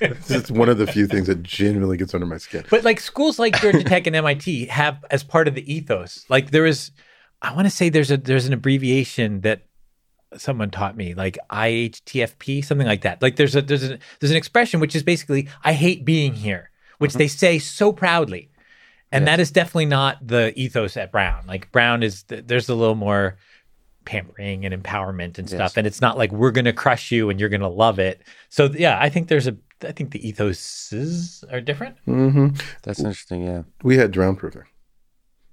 it's 0.00 0.50
one 0.50 0.70
of 0.70 0.78
the 0.78 0.86
few 0.86 1.06
things 1.06 1.26
that 1.26 1.42
genuinely 1.42 1.98
gets 1.98 2.14
under 2.14 2.26
my 2.26 2.38
skin. 2.38 2.64
But 2.70 2.84
like 2.84 3.00
schools 3.00 3.38
like 3.38 3.60
Georgia 3.60 3.84
Tech 3.84 4.06
and 4.06 4.16
MIT 4.16 4.64
have 4.66 5.04
as 5.10 5.22
part 5.22 5.46
of 5.46 5.54
the 5.54 5.70
ethos. 5.70 6.24
Like 6.30 6.52
there 6.52 6.64
is, 6.64 6.90
I 7.42 7.52
want 7.54 7.66
to 7.66 7.70
say 7.70 7.88
there's 7.88 8.10
a 8.10 8.16
there's 8.16 8.46
an 8.46 8.52
abbreviation 8.52 9.40
that 9.42 9.62
someone 10.36 10.70
taught 10.70 10.96
me, 10.96 11.14
like 11.14 11.38
IHTFP, 11.50 12.64
something 12.64 12.86
like 12.86 13.02
that. 13.02 13.20
Like 13.22 13.36
there's 13.36 13.56
a 13.56 13.62
there's 13.62 13.84
a 13.90 13.98
there's 14.20 14.30
an 14.30 14.36
expression 14.36 14.80
which 14.80 14.94
is 14.94 15.02
basically 15.02 15.48
I 15.64 15.72
hate 15.72 16.04
being 16.04 16.34
here, 16.34 16.70
which 16.98 17.14
they 17.14 17.28
say 17.28 17.58
so 17.58 17.92
proudly, 17.92 18.50
and 19.10 19.26
that 19.26 19.40
is 19.40 19.50
definitely 19.50 19.86
not 19.86 20.26
the 20.26 20.52
ethos 20.56 20.96
at 20.96 21.10
Brown. 21.10 21.44
Like 21.46 21.72
Brown 21.72 22.02
is 22.02 22.24
there's 22.28 22.68
a 22.68 22.74
little 22.74 22.94
more 22.94 23.36
pampering 24.04 24.64
and 24.64 24.74
empowerment 24.82 25.38
and 25.38 25.48
stuff, 25.48 25.72
Yes. 25.72 25.76
and 25.76 25.86
it's 25.86 26.00
not 26.00 26.16
like 26.18 26.32
we're 26.32 26.50
gonna 26.52 26.72
crush 26.72 27.10
you 27.10 27.30
and 27.30 27.38
you're 27.40 27.48
gonna 27.48 27.68
love 27.68 27.98
it. 27.98 28.22
So 28.50 28.64
yeah, 28.66 28.98
I 29.00 29.08
think 29.08 29.28
there's 29.28 29.46
a 29.46 29.56
I 29.82 29.92
think 29.92 30.10
the 30.10 30.18
ethoses 30.20 31.42
are 31.52 31.60
different. 31.60 31.96
hmm 32.04 32.48
That's 32.82 32.98
interesting. 33.00 33.44
Yeah. 33.44 33.62
We 33.82 33.96
had 33.96 34.10
drown 34.10 34.36
proofing. 34.36 34.62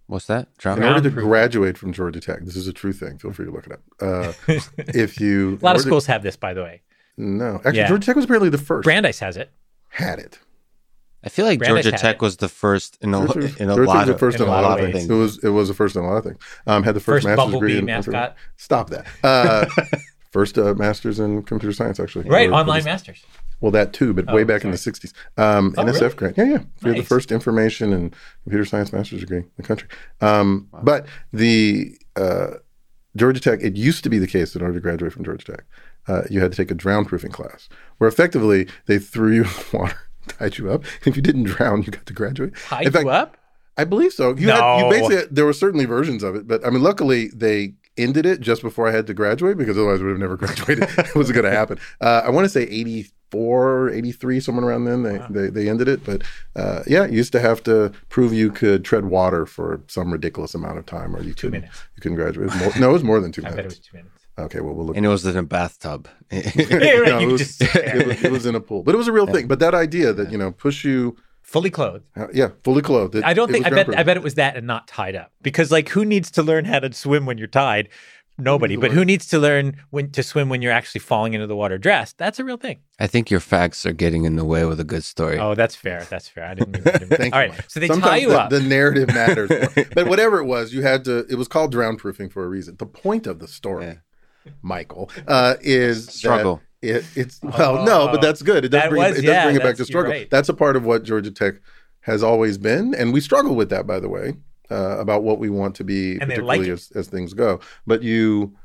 What's 0.07 0.25
that? 0.27 0.47
In 0.63 0.69
order 0.71 0.77
to 0.77 0.83
Drown-proofing. 1.01 1.23
graduate 1.29 1.77
from 1.77 1.91
Georgia 1.93 2.19
Tech, 2.21 2.39
this 2.45 2.55
is 2.55 2.67
a 2.67 2.73
true 2.73 2.93
thing. 2.93 3.17
Feel 3.17 3.33
free 3.33 3.45
to 3.45 3.51
look 3.51 3.65
it 3.67 3.73
up. 3.73 3.81
Uh, 4.01 4.33
if 4.77 5.19
you 5.19 5.49
A 5.49 5.51
lot 5.51 5.53
of 5.53 5.61
in 5.61 5.65
order- 5.67 5.79
schools 5.81 6.05
have 6.05 6.23
this, 6.23 6.35
by 6.37 6.53
the 6.53 6.63
way. 6.63 6.81
no, 7.17 7.55
actually, 7.57 7.77
Yeah. 7.77 7.87
Georgia 7.89 8.05
Tech 8.05 8.15
was 8.15 8.25
apparently 8.25 8.49
the 8.49 8.57
first. 8.57 8.85
Brandeis 8.85 9.19
has 9.19 9.35
it. 9.37 9.51
had 9.89 10.19
it. 10.19 10.39
I 11.23 11.29
feel 11.29 11.45
like 11.45 11.59
Brandeis 11.59 11.83
Georgia 11.83 11.97
Tech 11.97 12.15
it. 12.17 12.21
was 12.21 12.37
the 12.37 12.47
first 12.47 12.97
in 13.01 13.13
a, 13.13 13.17
Georgia 13.25 13.39
was- 13.39 13.55
in 13.57 13.69
a 13.69 13.75
Georgia 13.75 13.87
lot 13.89 13.97
was 13.97 14.05
the 14.07 14.13
of 14.13 14.19
first 14.19 14.37
in 14.37 14.43
in 14.43 14.47
a 14.47 14.51
a 14.51 14.53
lot 14.53 14.63
lot 14.63 14.79
of 14.79 14.85
of 14.85 14.91
things. 14.93 15.09
It 15.09 15.13
was 15.13 15.43
it 15.43 15.49
was 15.49 15.67
the 15.67 15.73
first 15.73 15.95
in 15.97 16.03
a 16.03 16.07
lot 16.07 16.17
of 16.17 16.23
things. 16.23 16.37
Um, 16.67 16.83
had 16.83 16.95
the 16.95 16.99
first, 17.01 17.25
First 17.25 17.35
master's 17.37 17.53
degree 17.53 17.77
in 17.77 17.85
mascot. 17.85 18.35
Stop 18.55 18.89
that. 18.91 19.07
Uh, 19.23 19.65
first 20.31 20.57
uh, 20.57 20.73
master's 20.75 21.19
in 21.19 21.43
computer 21.43 21.73
science, 21.73 21.99
actually. 21.99 22.29
Right, 22.29 22.49
Or- 22.49 22.53
online 22.53 22.83
masters. 22.85 23.25
Well, 23.59 23.71
that 23.71 23.91
too, 23.93 24.13
but 24.13 24.25
Oh, 24.27 24.35
way 24.35 24.43
back 24.43 24.63
in 24.63 24.71
the 24.71 24.77
'60s. 24.77 25.13
Um, 25.37 25.73
Oh, 25.77 25.83
NSF 25.83 26.01
really? 26.01 26.13
grant. 26.15 26.37
Yeah, 26.37 26.43
yeah. 26.45 26.57
We 26.83 26.89
had 26.91 26.99
the 26.99 27.03
first 27.03 27.31
information 27.31 27.91
and 27.93 28.15
computer 28.43 28.65
science 28.65 28.93
master's 28.93 29.21
degree 29.21 29.39
in 29.39 29.49
the 29.57 29.63
country. 29.63 29.87
Um, 30.21 30.67
But 30.83 31.07
the 31.33 31.97
uh, 32.15 32.47
Georgia 33.15 33.39
Tech, 33.39 33.59
it 33.61 33.75
used 33.75 34.03
to 34.03 34.09
be 34.09 34.19
the 34.19 34.27
case 34.27 34.53
that 34.53 34.59
in 34.59 34.65
order 34.65 34.75
to 34.75 34.81
graduate 34.81 35.11
from 35.13 35.23
Georgia 35.25 35.45
Tech, 35.45 35.63
uh, 36.07 36.21
you 36.29 36.39
had 36.39 36.51
to 36.51 36.55
take 36.57 36.69
a 36.71 36.75
drown 36.75 37.03
proofing 37.05 37.31
class, 37.31 37.67
where 37.97 38.07
effectively 38.07 38.67
they 38.85 38.99
threw 38.99 39.31
you 39.33 39.43
in 39.73 39.79
water, 39.79 39.97
tied 40.27 40.57
you 40.57 40.71
up. 40.71 40.83
If 41.05 41.15
you 41.15 41.21
didn't 41.23 41.43
drown, 41.43 41.81
you 41.83 41.91
got 41.91 42.05
to 42.05 42.13
graduate. 42.13 42.53
Tied 42.67 42.93
fact, 42.93 43.05
you 43.05 43.09
up? 43.09 43.37
I 43.75 43.83
believe 43.85 44.13
so. 44.13 44.35
You 44.35 44.49
had 44.49 44.77
you 44.77 44.83
No. 44.83 44.89
basically 44.89 45.27
there 45.31 45.45
were 45.45 45.53
certainly 45.53 45.85
versions 45.85 46.21
of 46.23 46.35
it, 46.35 46.47
but 46.47 46.65
I 46.65 46.69
mean, 46.69 46.81
luckily 46.83 47.29
they 47.29 47.73
ended 47.97 48.25
it 48.27 48.39
just 48.41 48.61
before 48.61 48.87
I 48.87 48.91
had 48.91 49.07
to 49.07 49.13
graduate 49.15 49.57
because 49.57 49.77
otherwise 49.77 49.99
I 49.99 50.03
would 50.03 50.11
have 50.11 50.19
never 50.19 50.37
graduated. 50.43 50.83
it 50.97 51.15
wasn't 51.15 51.35
going 51.35 51.51
to 51.51 51.55
happen. 51.57 51.79
Uh, 52.01 52.21
I 52.23 52.29
want 52.29 52.45
to 52.45 52.49
say 52.49 52.63
84, 53.31 53.89
83, 53.91 54.39
someone 54.39 54.63
around 54.63 54.85
then 54.85 55.03
they, 55.03 55.19
they, 55.29 55.49
they 55.49 55.69
ended 55.69 55.87
it. 55.87 56.03
But 56.03 56.23
uh, 56.55 56.83
yeah, 56.87 57.05
you 57.05 57.17
used 57.17 57.31
to 57.33 57.39
have 57.39 57.61
to 57.63 57.91
prove 58.09 58.33
you 58.33 58.51
could 58.51 58.85
tread 58.85 59.05
water 59.05 59.45
for 59.45 59.81
some 59.87 60.11
ridiculous 60.11 60.55
amount 60.55 60.77
of 60.77 60.85
time 60.85 61.15
or 61.15 61.21
you 61.21 61.33
Two 61.33 61.47
couldn't, 61.47 61.61
minutes. 61.61 61.83
you 61.95 62.01
couldn't 62.01 62.15
graduate. 62.17 62.49
It 62.51 62.55
more, 62.57 62.71
no, 62.79 62.89
it 62.89 62.93
was 62.93 63.03
more 63.03 63.19
than 63.19 63.31
two 63.31 63.41
I 63.45 63.49
bet 63.51 63.59
it 63.59 63.65
was 63.65 63.79
two 63.79 63.97
minutes. 63.97 64.13
Okay, 64.39 64.61
well, 64.61 64.75
we'll 64.75 64.85
look. 64.87 64.95
and 64.97 65.05
it 65.05 65.09
was 65.09 65.25
in 65.25 65.35
a 65.35 65.43
bathtub. 65.43 66.07
No, 66.31 66.39
it, 67.19 67.27
was, 67.27 67.57
just 67.57 67.61
it, 67.75 68.07
was, 68.07 68.23
it 68.23 68.31
was 68.31 68.45
in 68.45 68.55
a 68.55 68.59
pool, 68.61 68.83
but 68.83 68.93
it 68.93 68.97
was 68.97 69.07
a 69.07 69.11
real 69.11 69.25
thing. 69.27 69.47
But 69.47 69.59
that 69.59 69.73
idea 69.73 70.13
that, 70.13 70.31
you 70.31 70.37
know, 70.37 70.51
push 70.51 70.83
you, 70.85 71.17
Fully 71.41 71.69
clothed. 71.69 72.03
uh, 72.17 72.27
yeah, 72.33 72.49
fully 72.63 72.81
clothed. 72.81 73.15
it- 73.15 73.23
I 73.23 73.33
don't 73.33 73.49
think 73.49 73.65
I 73.65 73.69
bet. 73.69 73.97
I 73.97 74.03
bet 74.03 74.17
it 74.17 74.23
was 74.23 74.35
that 74.35 74.57
and 74.57 74.67
not 74.67 74.85
tied 74.85 75.15
up. 75.15 75.31
Because 75.41 75.71
like 75.71 75.87
who 75.89 76.03
needs 76.03 76.29
to 76.31 76.43
learn 76.43 76.65
how 76.65 76.79
to 76.79 76.91
swim 76.93 77.25
when 77.25 77.37
you're 77.37 77.47
tied? 77.47 77.87
Nobody. 78.39 78.75
But 78.75 78.91
who 78.91 79.03
needs 79.03 79.25
to 79.27 79.39
learn 79.39 79.77
when 79.89 80.11
to 80.11 80.21
swim 80.21 80.47
when 80.49 80.61
you're 80.61 80.71
actually 80.71 80.99
falling 80.99 81.33
into 81.33 81.47
the 81.47 81.55
water 81.55 81.77
dressed? 81.77 82.17
That's 82.19 82.39
a 82.39 82.43
real 82.43 82.57
thing. 82.57 82.79
I 82.99 83.07
think 83.07 83.31
your 83.31 83.39
facts 83.39 83.85
are 83.85 83.93
getting 83.93 84.25
in 84.25 84.35
the 84.35 84.45
way 84.45 84.63
with 84.65 84.79
a 84.79 84.83
good 84.83 85.03
story. 85.03 85.39
Oh, 85.39 85.55
that's 85.55 85.75
fair. 85.75 86.03
That's 86.09 86.27
fair. 86.27 86.45
I 86.45 86.53
didn't 86.53 86.73
mean 86.73 86.83
to 86.83 86.91
Thank 87.17 87.33
All 87.33 87.41
you, 87.41 87.49
right. 87.49 87.57
Mike. 87.57 87.69
So 87.69 87.79
they 87.79 87.87
Sometimes 87.87 88.09
tie 88.11 88.17
you 88.17 88.29
the, 88.29 88.39
up. 88.41 88.49
The 88.51 88.59
narrative 88.61 89.07
matters. 89.07 89.49
more. 89.49 89.85
but 89.95 90.07
whatever 90.07 90.39
it 90.39 90.45
was, 90.45 90.71
you 90.73 90.83
had 90.83 91.03
to. 91.05 91.25
It 91.29 91.35
was 91.35 91.47
called 91.47 91.71
drown 91.71 91.97
proofing 91.97 92.29
for 92.29 92.43
a 92.43 92.47
reason. 92.47 92.75
The 92.77 92.85
point 92.85 93.25
of 93.25 93.39
the 93.39 93.47
story, 93.47 93.85
Yeah. 93.85 94.51
Michael, 94.61 95.09
uh, 95.27 95.55
is 95.61 96.05
that 96.05 96.11
Struggle. 96.13 96.61
It, 96.81 97.05
it's 97.15 97.39
well, 97.41 97.83
no, 97.85 98.07
but 98.11 98.21
that's 98.21 98.43
good. 98.43 98.63
It 98.65 98.69
does 98.69 98.83
That 98.83 98.89
bring 98.91 99.01
was- 99.01 99.17
it, 99.17 99.23
it 99.23 99.27
does 99.27 99.33
yeah, 99.33 99.43
bring 99.45 99.55
it 99.55 99.63
back 99.63 99.77
to 99.77 99.85
struggle. 99.85 100.11
right. 100.11 100.29
That's 100.29 100.47
a 100.47 100.53
part 100.53 100.75
of 100.75 100.85
what 100.85 101.03
Georgia 101.03 101.31
Tech 101.31 101.55
has 102.01 102.21
always 102.21 102.57
been, 102.59 102.93
and 102.93 103.11
we 103.13 103.19
struggle 103.19 103.55
with 103.55 103.69
that, 103.71 103.87
by 103.87 103.99
the 103.99 104.07
way, 104.07 104.35
uh, 104.69 104.97
about 104.99 105.23
what 105.23 105.39
we 105.39 105.49
want 105.49 105.75
to 105.75 105.83
be, 105.83 106.13
And 106.13 106.21
particularly 106.21 106.59
like 106.59 106.69
as, 106.69 106.91
as 106.91 107.07
things 107.07 107.33
go. 107.33 107.59
But 107.85 108.03
you, 108.03 108.55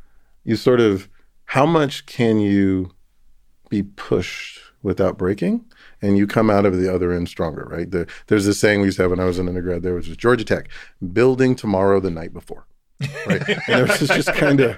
you 0.44 0.56
sort 0.56 0.80
of, 0.80 1.08
how 1.46 1.66
much 1.66 2.06
can 2.06 2.40
you 2.40 2.92
be 3.68 3.82
pushed 3.82 4.60
without 4.82 5.16
breaking? 5.16 5.64
And 6.00 6.18
you 6.18 6.26
come 6.26 6.50
out 6.50 6.66
of 6.66 6.76
the 6.76 6.92
other 6.92 7.12
end 7.12 7.28
stronger, 7.28 7.68
right? 7.70 7.90
The, 7.90 8.08
there's 8.26 8.46
this 8.46 8.58
saying 8.58 8.80
we 8.80 8.86
used 8.86 8.96
to 8.96 9.04
have 9.04 9.10
when 9.10 9.20
I 9.20 9.24
was 9.24 9.38
an 9.38 9.48
undergrad 9.48 9.82
there, 9.82 9.94
which 9.94 10.08
was 10.08 10.16
Georgia 10.16 10.44
Tech, 10.44 10.68
building 11.12 11.54
tomorrow 11.54 12.00
the 12.00 12.10
night 12.10 12.32
before. 12.32 12.66
right? 13.26 13.48
And 13.48 13.62
there 13.66 13.86
was 13.86 14.00
this 14.00 14.08
just 14.10 14.32
kind 14.34 14.60
of 14.60 14.76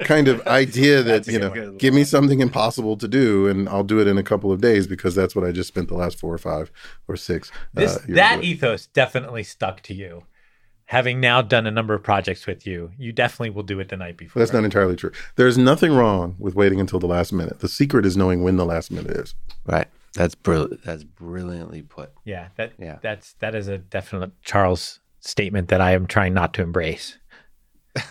kind 0.00 0.28
of 0.28 0.40
idea 0.46 1.02
that 1.02 1.26
you 1.26 1.38
know, 1.38 1.72
give 1.72 1.94
me 1.94 2.04
something 2.04 2.40
impossible 2.40 2.96
to 2.96 3.08
do, 3.08 3.46
and 3.46 3.68
I'll 3.68 3.84
do 3.84 4.00
it 4.00 4.06
in 4.06 4.18
a 4.18 4.22
couple 4.22 4.52
of 4.52 4.60
days 4.60 4.86
because 4.86 5.14
that's 5.14 5.34
what 5.34 5.44
I 5.44 5.52
just 5.52 5.68
spent 5.68 5.88
the 5.88 5.94
last 5.94 6.18
four 6.18 6.32
or 6.32 6.38
five 6.38 6.70
or 7.06 7.16
six. 7.16 7.50
This 7.74 7.96
uh, 7.96 8.00
that 8.08 8.36
doing. 8.36 8.46
ethos 8.46 8.86
definitely 8.86 9.42
stuck 9.42 9.82
to 9.82 9.94
you. 9.94 10.24
Having 10.88 11.20
now 11.20 11.42
done 11.42 11.66
a 11.66 11.70
number 11.70 11.92
of 11.92 12.02
projects 12.02 12.46
with 12.46 12.66
you, 12.66 12.90
you 12.96 13.12
definitely 13.12 13.50
will 13.50 13.62
do 13.62 13.78
it 13.78 13.90
the 13.90 13.96
night 13.98 14.16
before. 14.16 14.40
That's 14.40 14.54
not 14.54 14.64
entirely 14.64 14.96
true. 14.96 15.12
There's 15.36 15.58
nothing 15.58 15.92
wrong 15.92 16.34
with 16.38 16.54
waiting 16.54 16.80
until 16.80 16.98
the 16.98 17.06
last 17.06 17.30
minute. 17.30 17.60
The 17.60 17.68
secret 17.68 18.06
is 18.06 18.16
knowing 18.16 18.42
when 18.42 18.56
the 18.56 18.64
last 18.64 18.90
minute 18.90 19.10
is. 19.10 19.34
Right. 19.66 19.86
That's 20.14 20.34
brilliant. 20.34 20.82
That's 20.84 21.04
brilliantly 21.04 21.82
put. 21.82 22.10
Yeah, 22.24 22.48
that 22.56 22.72
Yeah. 22.78 22.96
that's 23.02 23.34
that 23.40 23.54
is 23.54 23.68
a 23.68 23.76
definite 23.76 24.30
Charles 24.42 25.00
statement 25.20 25.68
that 25.68 25.82
I 25.82 25.92
am 25.92 26.06
trying 26.06 26.32
not 26.32 26.54
to 26.54 26.62
embrace. 26.62 27.18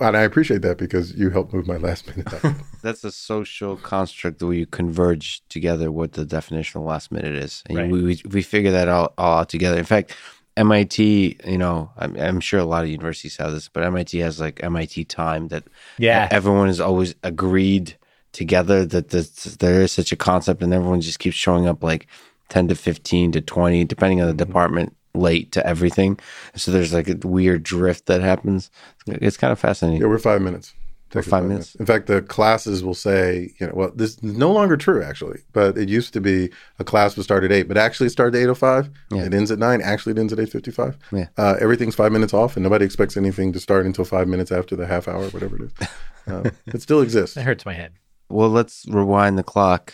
And 0.00 0.16
I 0.16 0.22
appreciate 0.22 0.62
that 0.62 0.78
because 0.78 1.12
you 1.14 1.30
helped 1.30 1.52
move 1.52 1.68
my 1.68 1.76
last 1.76 2.08
minute 2.08 2.32
up. 2.44 2.56
That's 2.82 3.04
a 3.04 3.12
social 3.12 3.76
construct 3.76 4.42
where 4.42 4.52
you 4.54 4.66
converge 4.66 5.42
together 5.48 5.92
what 5.92 6.14
the 6.14 6.24
definition 6.24 6.80
of 6.80 6.86
last 6.88 7.12
minute 7.12 7.36
is, 7.36 7.62
and 7.68 7.78
Right. 7.78 7.88
we, 7.90 8.02
we 8.02 8.22
we 8.28 8.42
figure 8.42 8.72
that 8.72 8.88
all, 8.88 9.12
all 9.16 9.38
out 9.40 9.48
together. 9.48 9.78
In 9.78 9.84
fact, 9.84 10.16
MIT, 10.56 11.38
you 11.46 11.58
know, 11.58 11.90
I'm, 11.96 12.16
I'm 12.16 12.40
sure 12.40 12.60
a 12.60 12.64
lot 12.64 12.84
of 12.84 12.90
universities 12.90 13.36
have 13.38 13.52
this, 13.52 13.68
but 13.68 13.84
MIT 13.84 14.18
has 14.18 14.38
like 14.40 14.62
MIT 14.62 15.04
time 15.06 15.48
that 15.48 15.64
Yeah. 15.98 16.28
everyone 16.30 16.66
has 16.66 16.80
always 16.80 17.14
agreed 17.22 17.96
together 18.32 18.84
that 18.86 19.10
this, 19.10 19.30
there 19.56 19.82
is 19.82 19.92
such 19.92 20.12
a 20.12 20.16
concept, 20.16 20.62
and 20.62 20.72
everyone 20.74 21.00
just 21.00 21.18
keeps 21.18 21.36
showing 21.36 21.66
up 21.66 21.82
like 21.82 22.06
ten 22.48 22.68
to 22.68 22.74
fifteen 22.74 23.32
to 23.32 23.40
twenty, 23.40 23.84
depending 23.84 24.20
on 24.20 24.26
the 24.26 24.32
mm-hmm. 24.32 24.46
department, 24.48 24.96
late 25.14 25.52
to 25.52 25.66
everything. 25.66 26.18
So 26.54 26.70
there's 26.70 26.92
like 26.92 27.08
a 27.08 27.16
weird 27.26 27.62
drift 27.62 28.06
that 28.06 28.20
happens. 28.20 28.70
It's 29.06 29.36
kind 29.36 29.52
of 29.52 29.58
fascinating. 29.58 30.00
yeah, 30.02 30.08
we're 30.08 30.18
five 30.18 30.42
minutes. 30.42 30.74
We're 31.14 31.22
Take 31.22 31.30
five 31.30 31.44
minutes. 31.44 31.74
In 31.74 31.84
fact, 31.84 32.06
the 32.06 32.22
classes 32.22 32.82
will 32.82 32.94
say, 32.94 33.52
you 33.58 33.66
know, 33.66 33.72
well, 33.74 33.92
this 33.94 34.16
is 34.18 34.22
no 34.22 34.50
longer 34.50 34.76
true 34.76 35.02
actually, 35.02 35.40
but 35.52 35.76
it 35.76 35.88
used 35.88 36.12
to 36.14 36.20
be 36.20 36.50
a 36.78 36.84
class 36.84 37.16
would 37.16 37.24
start 37.24 37.44
at 37.44 37.52
eight, 37.52 37.68
but 37.68 37.76
actually 37.76 38.06
it 38.06 38.10
started 38.10 38.36
at 38.38 38.42
eight 38.42 38.48
o 38.48 38.54
five. 38.54 38.88
Yeah. 39.10 39.24
It 39.24 39.34
ends 39.34 39.50
at 39.50 39.58
nine. 39.58 39.82
Actually, 39.82 40.12
it 40.12 40.18
ends 40.18 40.32
at 40.32 40.40
eight 40.40 40.50
fifty 40.50 40.70
five. 40.70 40.96
Yeah. 41.12 41.26
Uh, 41.36 41.56
everything's 41.60 41.94
five 41.94 42.12
minutes 42.12 42.32
off, 42.32 42.56
and 42.56 42.62
nobody 42.62 42.84
expects 42.84 43.16
anything 43.16 43.52
to 43.52 43.60
start 43.60 43.84
until 43.84 44.04
five 44.04 44.26
minutes 44.28 44.50
after 44.50 44.74
the 44.74 44.86
half 44.86 45.06
hour, 45.06 45.28
whatever 45.28 45.56
it 45.56 45.62
is. 45.62 45.88
Uh, 46.26 46.50
it 46.66 46.80
still 46.80 47.02
exists. 47.02 47.36
It 47.36 47.42
hurts 47.42 47.66
my 47.66 47.74
head. 47.74 47.92
Well, 48.28 48.48
let's 48.48 48.86
rewind 48.88 49.36
the 49.36 49.42
clock 49.42 49.92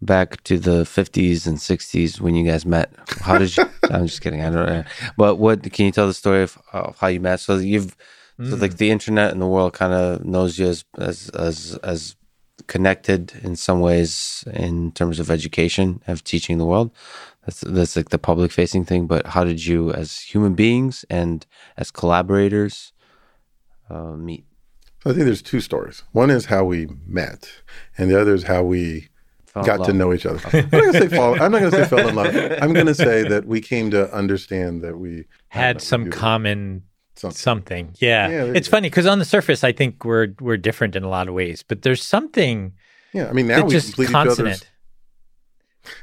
back 0.00 0.42
to 0.44 0.58
the 0.58 0.82
50s 0.82 1.46
and 1.46 1.58
60s 1.58 2.20
when 2.20 2.34
you 2.34 2.44
guys 2.44 2.66
met. 2.66 2.92
How 3.20 3.38
did 3.38 3.56
you? 3.56 3.64
I'm 3.90 4.06
just 4.06 4.20
kidding. 4.20 4.42
I 4.42 4.50
don't 4.50 4.66
know. 4.66 4.84
But 5.16 5.36
what 5.36 5.62
can 5.72 5.86
you 5.86 5.92
tell 5.92 6.06
the 6.06 6.14
story 6.14 6.42
of, 6.42 6.58
of 6.72 6.98
how 6.98 7.06
you 7.06 7.20
met? 7.20 7.40
So 7.40 7.56
you've, 7.56 7.96
so 8.38 8.56
like 8.56 8.76
the 8.76 8.90
internet 8.90 9.32
and 9.32 9.40
the 9.40 9.46
world 9.46 9.72
kind 9.72 9.92
of 9.92 10.24
knows 10.24 10.58
you 10.58 10.66
as, 10.66 10.84
as, 10.98 11.28
as, 11.30 11.78
as 11.82 12.16
connected 12.66 13.32
in 13.42 13.56
some 13.56 13.80
ways 13.80 14.44
in 14.52 14.92
terms 14.92 15.20
of 15.20 15.30
education, 15.30 16.02
of 16.06 16.24
teaching 16.24 16.58
the 16.58 16.64
world. 16.64 16.90
That's, 17.44 17.60
that's 17.60 17.96
like 17.96 18.10
the 18.10 18.18
public 18.18 18.52
facing 18.52 18.84
thing. 18.84 19.06
But 19.06 19.26
how 19.28 19.44
did 19.44 19.64
you, 19.64 19.92
as 19.92 20.20
human 20.20 20.54
beings 20.54 21.04
and 21.10 21.44
as 21.76 21.90
collaborators, 21.90 22.92
uh, 23.90 24.12
meet? 24.12 24.44
So 25.02 25.10
I 25.10 25.14
think 25.14 25.24
there's 25.24 25.42
two 25.42 25.60
stories. 25.60 26.04
One 26.12 26.30
is 26.30 26.46
how 26.46 26.64
we 26.64 26.88
met, 27.06 27.50
and 27.98 28.08
the 28.08 28.20
other 28.20 28.34
is 28.34 28.44
how 28.44 28.62
we 28.62 29.08
Fell 29.46 29.64
in 29.64 29.66
got 29.66 29.84
to 29.86 29.92
know 29.92 30.12
each 30.12 30.24
other. 30.24 30.40
I'm 30.52 30.68
not 30.70 30.70
gonna 30.70 30.92
say 30.92 31.08
fall. 31.08 31.34
I'm 31.34 31.52
not 31.52 31.58
going 31.58 31.70
to 31.72 31.76
say 31.76 31.84
fell 31.84 32.08
in 32.08 32.14
love. 32.14 32.34
I'm 32.62 32.72
going 32.72 32.86
to 32.86 32.94
say 32.94 33.26
that 33.28 33.44
we 33.44 33.60
came 33.60 33.90
to 33.90 34.10
understand 34.14 34.80
that 34.82 34.98
we 34.98 35.26
Had 35.48 35.82
some 35.82 36.08
common 36.10 36.84
something. 37.14 37.36
something. 37.36 37.94
Yeah, 37.98 38.28
Yeah, 38.28 38.52
it's 38.54 38.68
funny 38.68 38.88
because 38.88 39.06
on 39.06 39.18
the 39.18 39.24
surface, 39.24 39.64
I 39.64 39.72
think 39.72 40.04
we're 40.04 40.34
we're 40.40 40.56
different 40.56 40.96
in 40.96 41.02
a 41.02 41.08
lot 41.08 41.28
of 41.28 41.34
ways, 41.34 41.62
but 41.62 41.82
there's 41.82 42.02
something 42.02 42.72
Yeah, 43.12 43.28
I 43.28 43.32
mean 43.32 43.46
now 43.46 43.64
we 43.64 43.70
just 43.70 43.88
complete 43.88 44.06
each 44.06 44.12
consonant. 44.12 44.68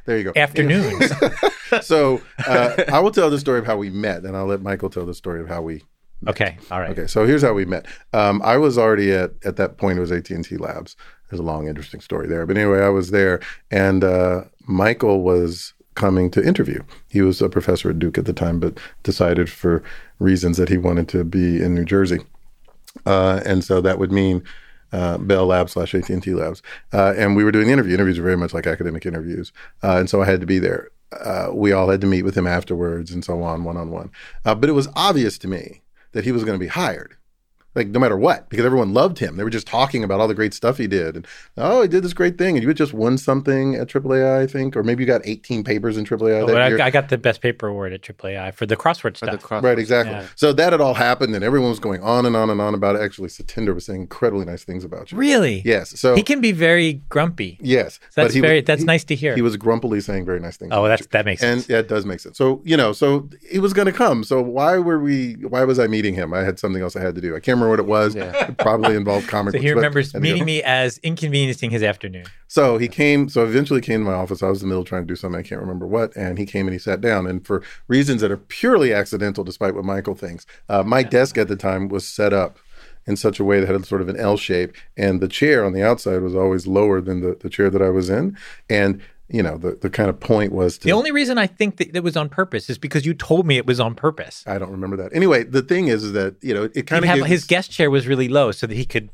There 0.05 0.17
you 0.17 0.25
go. 0.25 0.33
afternoons. 0.35 1.11
so 1.81 2.21
uh, 2.45 2.83
I 2.91 2.99
will 2.99 3.11
tell 3.11 3.29
the 3.29 3.39
story 3.39 3.59
of 3.59 3.65
how 3.65 3.77
we 3.77 3.89
met, 3.89 4.23
and 4.23 4.35
I'll 4.35 4.45
let 4.45 4.61
Michael 4.61 4.89
tell 4.89 5.05
the 5.05 5.13
story 5.13 5.39
of 5.39 5.47
how 5.47 5.61
we. 5.61 5.83
okay, 6.27 6.57
all 6.69 6.81
right. 6.81 6.91
Okay, 6.91 7.07
so 7.07 7.25
here's 7.25 7.41
how 7.41 7.53
we 7.53 7.65
met. 7.65 7.85
Um, 8.11 8.41
I 8.43 8.57
was 8.57 8.77
already 8.77 9.11
at 9.11 9.31
at 9.45 9.55
that 9.55 9.77
point. 9.77 9.97
It 9.97 10.01
was 10.01 10.11
AT 10.11 10.29
and 10.31 10.43
T 10.43 10.57
Labs. 10.57 10.95
There's 11.29 11.39
a 11.39 11.43
long, 11.43 11.67
interesting 11.67 12.01
story 12.01 12.27
there, 12.27 12.45
but 12.45 12.57
anyway, 12.57 12.81
I 12.81 12.89
was 12.89 13.11
there, 13.11 13.39
and 13.71 14.03
uh, 14.03 14.45
Michael 14.65 15.21
was 15.21 15.73
coming 15.99 16.31
to 16.31 16.43
interview. 16.43 16.81
He 17.09 17.21
was 17.21 17.41
a 17.41 17.49
professor 17.49 17.89
at 17.89 17.99
Duke 17.99 18.17
at 18.17 18.25
the 18.25 18.33
time, 18.33 18.59
but 18.59 18.79
decided 19.03 19.49
for 19.49 19.83
reasons 20.19 20.57
that 20.57 20.69
he 20.69 20.77
wanted 20.77 21.07
to 21.09 21.23
be 21.23 21.61
in 21.61 21.73
New 21.73 21.85
Jersey, 21.85 22.19
uh, 23.05 23.41
and 23.45 23.63
so 23.63 23.81
that 23.81 23.99
would 23.99 24.11
mean 24.11 24.43
uh, 24.91 25.17
Bell 25.17 25.45
Labs 25.45 25.73
slash 25.73 25.95
AT 25.95 26.09
and 26.09 26.21
T 26.21 26.33
Labs, 26.33 26.61
uh, 26.93 27.13
and 27.17 27.35
we 27.35 27.43
were 27.43 27.51
doing 27.51 27.67
the 27.67 27.73
interview. 27.73 27.93
Interviews 27.93 28.19
are 28.19 28.23
very 28.23 28.37
much 28.37 28.53
like 28.53 28.67
academic 28.67 29.05
interviews, 29.05 29.51
uh, 29.83 29.97
and 29.97 30.09
so 30.09 30.21
I 30.21 30.25
had 30.25 30.41
to 30.41 30.47
be 30.47 30.59
there. 30.59 30.89
Uh, 31.11 31.49
we 31.51 31.71
all 31.71 31.89
had 31.89 32.01
to 32.01 32.07
meet 32.07 32.23
with 32.23 32.37
him 32.37 32.45
afterwards, 32.45 33.11
and 33.11 33.25
so 33.25 33.41
on, 33.41 33.63
one 33.63 33.77
on 33.77 33.89
one. 33.89 34.11
But 34.43 34.65
it 34.65 34.73
was 34.73 34.87
obvious 34.95 35.37
to 35.39 35.47
me 35.47 35.81
that 36.11 36.23
he 36.23 36.31
was 36.31 36.43
going 36.43 36.57
to 36.57 36.63
be 36.63 36.67
hired, 36.67 37.15
like 37.75 37.87
no 37.89 37.99
matter 37.99 38.17
what, 38.17 38.49
because 38.49 38.65
everyone 38.65 38.93
loved 38.93 39.19
him. 39.19 39.37
They 39.37 39.43
were 39.43 39.49
just 39.49 39.67
talking 39.67 40.03
about 40.03 40.19
all 40.19 40.27
the 40.27 40.33
great 40.33 40.53
stuff 40.53 40.77
he 40.77 40.87
did, 40.87 41.15
and 41.15 41.27
oh, 41.57 41.81
he 41.83 41.87
did 41.87 42.03
this 42.03 42.13
great 42.13 42.37
thing, 42.37 42.55
and 42.55 42.63
you 42.63 42.67
had 42.67 42.77
just 42.77 42.93
won 42.93 43.17
something 43.17 43.75
at 43.75 43.87
AAAI, 43.87 44.39
I 44.41 44.47
think, 44.47 44.75
or 44.75 44.83
maybe 44.83 45.03
you 45.03 45.07
got 45.07 45.21
18 45.23 45.63
papers 45.63 45.95
in 45.97 46.05
AAAI 46.05 46.41
Oh, 46.41 46.45
that 46.47 46.53
but 46.53 46.69
year. 46.71 46.81
I, 46.81 46.87
I 46.87 46.89
got 46.89 47.09
the 47.09 47.17
best 47.17 47.41
paper 47.41 47.67
award 47.67 47.93
at 47.93 48.01
AAAI 48.01 48.53
for 48.53 48.65
the 48.65 48.75
crossword 48.75 49.17
For 49.17 49.27
the 49.27 49.37
stuff. 49.39 49.63
Right, 49.63 49.77
exactly. 49.77 50.13
Yeah. 50.15 50.25
So 50.35 50.51
that 50.53 50.71
had 50.73 50.81
all 50.81 50.95
happened, 50.95 51.35
and 51.35 51.43
everyone 51.43 51.69
was 51.69 51.79
going 51.79 52.01
on 52.01 52.25
and 52.25 52.35
on 52.35 52.49
and 52.49 52.59
on 52.59 52.73
about 52.73 52.95
it. 52.95 53.01
Actually, 53.01 53.29
Satinder 53.29 53.75
was 53.75 53.85
saying 53.85 54.01
incredibly 54.01 54.45
nice 54.45 54.63
things 54.63 54.83
about 54.83 55.11
you. 55.11 55.17
Really? 55.17 55.61
Yes. 55.63 55.99
So 55.99 56.15
He 56.15 56.23
can 56.23 56.41
be 56.41 56.51
very 56.51 56.93
grumpy. 57.09 57.57
yes, 57.61 57.99
That's 58.15 58.33
he, 58.33 58.41
very. 58.41 58.57
was- 58.57 58.65
That's 58.65 58.81
he- 58.81 58.85
nice 58.87 59.03
to 59.05 59.15
hear. 59.15 59.35
He 59.35 59.41
was 59.41 59.57
grumpily 59.57 60.01
saying 60.01 60.25
very 60.25 60.39
nice 60.39 60.57
things. 60.57 60.71
oh, 60.73 60.79
about 60.85 60.89
that's 60.89 61.01
you. 61.03 61.07
that 61.11 61.25
makes 61.25 61.43
and 61.43 61.59
sense. 61.61 61.69
yeah, 61.69 61.77
it 61.79 61.87
does 61.87 62.05
make 62.05 62.19
sense. 62.19 62.37
So 62.37 62.61
you 62.65 62.75
know, 62.75 62.93
so 62.93 63.29
he 63.49 63.59
was 63.59 63.73
going 63.73 63.85
to 63.85 63.91
come. 63.93 64.23
So 64.23 64.41
why 64.41 64.77
were 64.79 64.99
we? 64.99 65.33
Why 65.33 65.63
was 65.63 65.77
I 65.79 65.87
meeting 65.87 66.15
him? 66.15 66.33
I 66.33 66.39
had 66.43 66.57
something 66.59 66.81
else 66.81 66.95
I 66.95 67.01
had 67.01 67.13
to 67.15 67.21
do. 67.21 67.35
I 67.35 67.39
can't 67.39 67.58
remember 67.61 67.69
what 67.69 67.79
it 67.79 67.85
was. 67.85 68.15
Yeah. 68.15 68.47
It 68.47 68.57
probably 68.57 68.95
involved 68.95 69.27
comic. 69.29 69.53
So 69.53 69.59
he 69.59 69.71
remembers 69.71 70.13
I 70.13 70.17
had 70.17 70.23
to 70.23 70.29
meeting 70.29 70.45
me 70.45 70.63
as 70.63 70.97
inconveniencing 70.99 71.71
his 71.71 71.83
afternoon. 71.83 72.25
So 72.47 72.77
he 72.77 72.87
came. 72.87 73.29
So 73.29 73.43
eventually 73.43 73.81
came 73.81 74.01
to 74.01 74.09
my 74.09 74.15
office. 74.15 74.41
I 74.41 74.49
was 74.49 74.61
in 74.61 74.67
the 74.67 74.73
middle 74.73 74.85
trying 74.85 75.03
to 75.03 75.07
do 75.07 75.15
something. 75.15 75.39
I 75.39 75.43
can't 75.43 75.61
remember 75.61 75.85
what. 75.87 76.15
And 76.15 76.37
he 76.37 76.45
came 76.45 76.67
and 76.67 76.73
he 76.73 76.79
sat 76.79 77.01
down. 77.01 77.27
And 77.27 77.45
for 77.45 77.61
reasons 77.87 78.21
that 78.21 78.31
are 78.31 78.37
purely 78.37 78.93
accidental, 78.93 79.43
despite 79.43 79.75
what 79.75 79.85
Michael 79.85 80.15
thinks, 80.15 80.45
uh, 80.67 80.83
my 80.83 81.03
desk 81.03 81.37
at 81.37 81.47
the 81.47 81.55
time 81.55 81.89
was 81.89 82.07
set 82.07 82.33
up 82.33 82.59
in 83.05 83.15
such 83.15 83.39
a 83.39 83.43
way 83.43 83.59
that 83.59 83.67
had 83.67 83.85
sort 83.85 84.01
of 84.01 84.09
an 84.09 84.17
L 84.17 84.37
shape, 84.37 84.75
and 84.95 85.19
the 85.19 85.27
chair 85.27 85.65
on 85.65 85.73
the 85.73 85.83
outside 85.83 86.21
was 86.21 86.35
always 86.35 86.67
lower 86.67 87.01
than 87.01 87.21
the, 87.21 87.35
the 87.39 87.49
chair 87.49 87.69
that 87.69 87.81
I 87.81 87.89
was 87.89 88.09
in. 88.09 88.37
And 88.69 89.01
you 89.29 89.43
know, 89.43 89.57
the, 89.57 89.75
the 89.75 89.89
kind 89.89 90.09
of 90.09 90.19
point 90.19 90.51
was 90.51 90.77
to 90.79 90.85
The 90.85 90.91
only 90.91 91.11
reason 91.11 91.37
I 91.37 91.47
think 91.47 91.77
that 91.77 91.95
it 91.95 92.03
was 92.03 92.17
on 92.17 92.29
purpose 92.29 92.69
is 92.69 92.77
because 92.77 93.05
you 93.05 93.13
told 93.13 93.45
me 93.45 93.57
it 93.57 93.65
was 93.65 93.79
on 93.79 93.93
purpose. 93.95 94.43
I 94.47 94.57
don't 94.57 94.71
remember 94.71 94.97
that. 94.97 95.13
Anyway, 95.13 95.43
the 95.43 95.61
thing 95.61 95.87
is, 95.87 96.03
is 96.03 96.13
that 96.13 96.35
you 96.41 96.53
know, 96.53 96.69
it 96.73 96.87
kind 96.87 97.05
of 97.05 97.25
his 97.25 97.45
guest 97.45 97.71
chair 97.71 97.91
was 97.91 98.07
really 98.07 98.27
low 98.27 98.51
so 98.51 98.65
that 98.65 98.75
he 98.75 98.85
could 98.85 99.09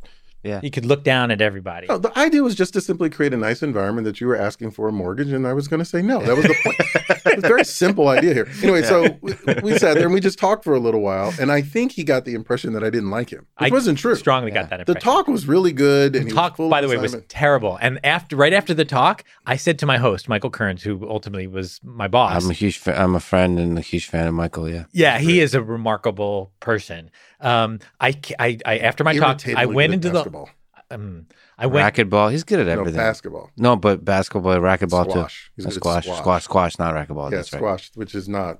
Yeah. 0.45 0.61
he 0.61 0.69
could 0.69 0.85
look 0.85 1.03
down 1.03 1.31
at 1.31 1.41
everybody. 1.41 1.87
No, 1.87 1.97
the 1.97 2.17
idea 2.17 2.43
was 2.43 2.55
just 2.55 2.73
to 2.73 2.81
simply 2.81 3.09
create 3.09 3.33
a 3.33 3.37
nice 3.37 3.63
environment 3.63 4.05
that 4.05 4.21
you 4.21 4.27
were 4.27 4.35
asking 4.37 4.71
for 4.71 4.87
a 4.87 4.91
mortgage, 4.91 5.31
and 5.31 5.47
I 5.47 5.53
was 5.53 5.67
going 5.67 5.79
to 5.79 5.85
say 5.85 6.01
no. 6.01 6.21
That 6.21 6.35
was 6.35 6.45
the 6.45 6.55
point. 6.63 6.77
it 7.25 7.35
was 7.37 7.43
a 7.43 7.47
very 7.47 7.65
simple 7.65 8.07
idea 8.07 8.33
here. 8.33 8.47
Anyway, 8.61 8.83
so 8.83 9.17
we, 9.21 9.33
we 9.63 9.77
sat 9.77 9.95
there 9.95 10.05
and 10.05 10.13
we 10.13 10.19
just 10.19 10.37
talked 10.39 10.63
for 10.63 10.75
a 10.75 10.79
little 10.79 11.01
while, 11.01 11.33
and 11.39 11.51
I 11.51 11.61
think 11.61 11.91
he 11.93 12.03
got 12.03 12.25
the 12.25 12.33
impression 12.33 12.73
that 12.73 12.83
I 12.83 12.89
didn't 12.89 13.09
like 13.09 13.31
him, 13.31 13.47
which 13.57 13.71
I 13.71 13.73
wasn't 13.73 13.97
true. 13.97 14.15
Strongly 14.15 14.51
got 14.51 14.69
that 14.69 14.85
The 14.85 14.95
talk 14.95 15.27
was 15.27 15.47
really 15.47 15.73
good, 15.73 16.15
and 16.15 16.27
he 16.27 16.33
talk, 16.33 16.57
by 16.57 16.79
of 16.79 16.89
the 16.89 16.95
way, 16.95 17.01
was 17.01 17.15
terrible. 17.27 17.77
And 17.81 17.99
after, 18.05 18.35
right 18.35 18.53
after 18.53 18.73
the 18.73 18.85
talk, 18.85 19.23
I 19.45 19.55
said 19.55 19.79
to 19.79 19.85
my 19.85 19.97
host, 19.97 20.29
Michael 20.29 20.49
Kearns, 20.51 20.83
who 20.83 21.07
ultimately 21.09 21.47
was 21.47 21.79
my 21.83 22.07
boss, 22.07 22.43
I'm 22.43 22.49
a 22.49 22.53
huge 22.53 22.77
fan. 22.77 23.01
I'm 23.01 23.15
a 23.15 23.19
friend 23.19 23.59
and 23.59 23.77
a 23.77 23.81
huge 23.81 24.07
fan 24.07 24.27
of 24.27 24.33
Michael. 24.33 24.69
Yeah. 24.69 24.85
yeah, 24.91 25.19
he 25.19 25.39
is 25.39 25.53
a 25.53 25.61
remarkable 25.61 26.51
person. 26.59 27.11
Um, 27.41 27.79
I, 27.99 28.17
I, 28.39 28.57
I 28.65 28.77
after 28.79 29.03
my 29.03 29.15
talk, 29.15 29.47
I 29.47 29.65
went 29.65 29.93
into 29.93 30.11
basketball. 30.11 30.49
the, 30.89 30.95
um, 30.95 31.27
I 31.57 31.65
went, 31.67 31.95
Racquetball. 31.95 32.31
He's 32.31 32.43
good 32.43 32.59
at 32.59 32.67
no 32.67 32.73
everything. 32.73 32.97
basketball. 32.97 33.49
No, 33.57 33.75
but 33.75 34.03
basketball, 34.05 34.55
racquetball 34.57 35.09
Squash. 35.09 35.51
too. 35.57 35.63
He's 35.63 35.65
Uh, 35.65 35.69
good 35.69 35.75
at 35.77 35.81
squash, 35.81 36.03
squash. 36.05 36.19
squash, 36.19 36.43
squash, 36.43 36.79
not 36.79 36.93
racquetball. 36.93 37.31
Yeah, 37.31 37.37
That's 37.37 37.53
right. 37.53 37.59
squash, 37.59 37.91
which 37.95 38.13
is 38.15 38.27
not 38.29 38.59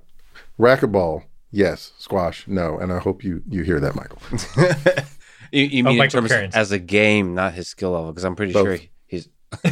racquetball. 0.58 1.24
Yes, 1.50 1.92
squash. 1.98 2.46
No, 2.48 2.78
and 2.78 2.92
I 2.92 2.98
hope 2.98 3.22
you 3.24 3.42
you 3.48 3.62
hear 3.62 3.80
that, 3.80 3.94
Michael. 3.94 4.18
You, 5.52 5.62
you 5.62 5.84
Oh, 5.86 5.90
mean 5.92 6.02
in 6.02 6.10
terms 6.10 6.32
of, 6.32 6.54
as 6.56 6.72
a 6.72 6.78
game, 6.78 7.34
not 7.34 7.54
his 7.54 7.68
skill 7.68 7.92
level? 7.92 8.10
Because 8.10 8.24
I'm 8.24 8.34
pretty 8.34 8.52
Both. 8.52 8.66
sure 8.66 8.78
he's. 9.06 9.28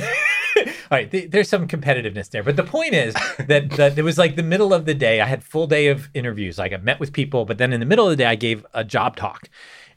Right, 0.94 1.10
th- 1.10 1.30
there's 1.30 1.48
some 1.48 1.66
competitiveness 1.66 2.30
there, 2.30 2.44
but 2.44 2.54
the 2.54 2.62
point 2.62 2.94
is 2.94 3.14
that, 3.48 3.70
that 3.76 3.98
it 3.98 4.02
was 4.02 4.16
like 4.16 4.36
the 4.36 4.44
middle 4.44 4.72
of 4.72 4.84
the 4.84 4.94
day. 4.94 5.20
I 5.20 5.26
had 5.26 5.42
full 5.42 5.66
day 5.66 5.88
of 5.88 6.08
interviews. 6.14 6.56
Like 6.56 6.72
I 6.72 6.76
met 6.76 7.00
with 7.00 7.12
people, 7.12 7.44
but 7.44 7.58
then 7.58 7.72
in 7.72 7.80
the 7.80 7.86
middle 7.86 8.06
of 8.06 8.10
the 8.10 8.16
day, 8.16 8.26
I 8.26 8.36
gave 8.36 8.64
a 8.74 8.84
job 8.84 9.16
talk, 9.16 9.48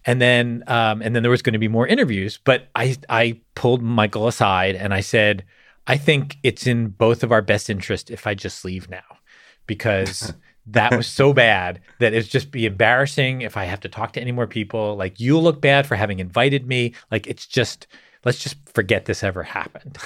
and 0.06 0.20
then 0.20 0.64
um, 0.66 1.04
and 1.04 1.16
then 1.16 1.22
there 1.22 1.30
was 1.30 1.44
going 1.44 1.54
to 1.54 1.60
be 1.60 1.68
more 1.68 1.86
interviews. 1.86 2.40
But 2.44 2.70
I 2.76 2.98
I 3.10 3.40
pulled 3.54 3.84
Michael 3.84 4.28
aside 4.28 4.76
and 4.76 4.92
I 4.92 5.02
said, 5.02 5.46
I 5.86 5.98
think 5.98 6.38
it's 6.42 6.66
in 6.66 6.88
both 6.90 7.24
of 7.24 7.32
our 7.32 7.44
best 7.44 7.70
interest 7.70 8.10
if 8.10 8.26
I 8.26 8.34
just 8.34 8.66
leave 8.66 8.90
now, 8.90 9.20
because 9.68 10.34
that 10.66 10.98
was 10.98 11.06
so 11.06 11.32
bad 11.32 11.80
that 12.00 12.14
it's 12.14 12.28
just 12.28 12.50
be 12.50 12.66
embarrassing 12.66 13.42
if 13.42 13.56
I 13.56 13.66
have 13.66 13.82
to 13.82 13.90
talk 13.90 14.14
to 14.14 14.22
any 14.22 14.32
more 14.32 14.48
people. 14.48 14.96
Like 14.96 15.20
you'll 15.20 15.44
look 15.44 15.62
bad 15.62 15.86
for 15.86 15.96
having 15.96 16.20
invited 16.20 16.68
me. 16.68 16.96
Like 17.12 17.28
it's 17.28 17.46
just 17.46 17.86
let's 18.26 18.40
just 18.40 18.58
forget 18.74 19.06
this 19.06 19.24
ever 19.24 19.44
happened. 19.44 19.98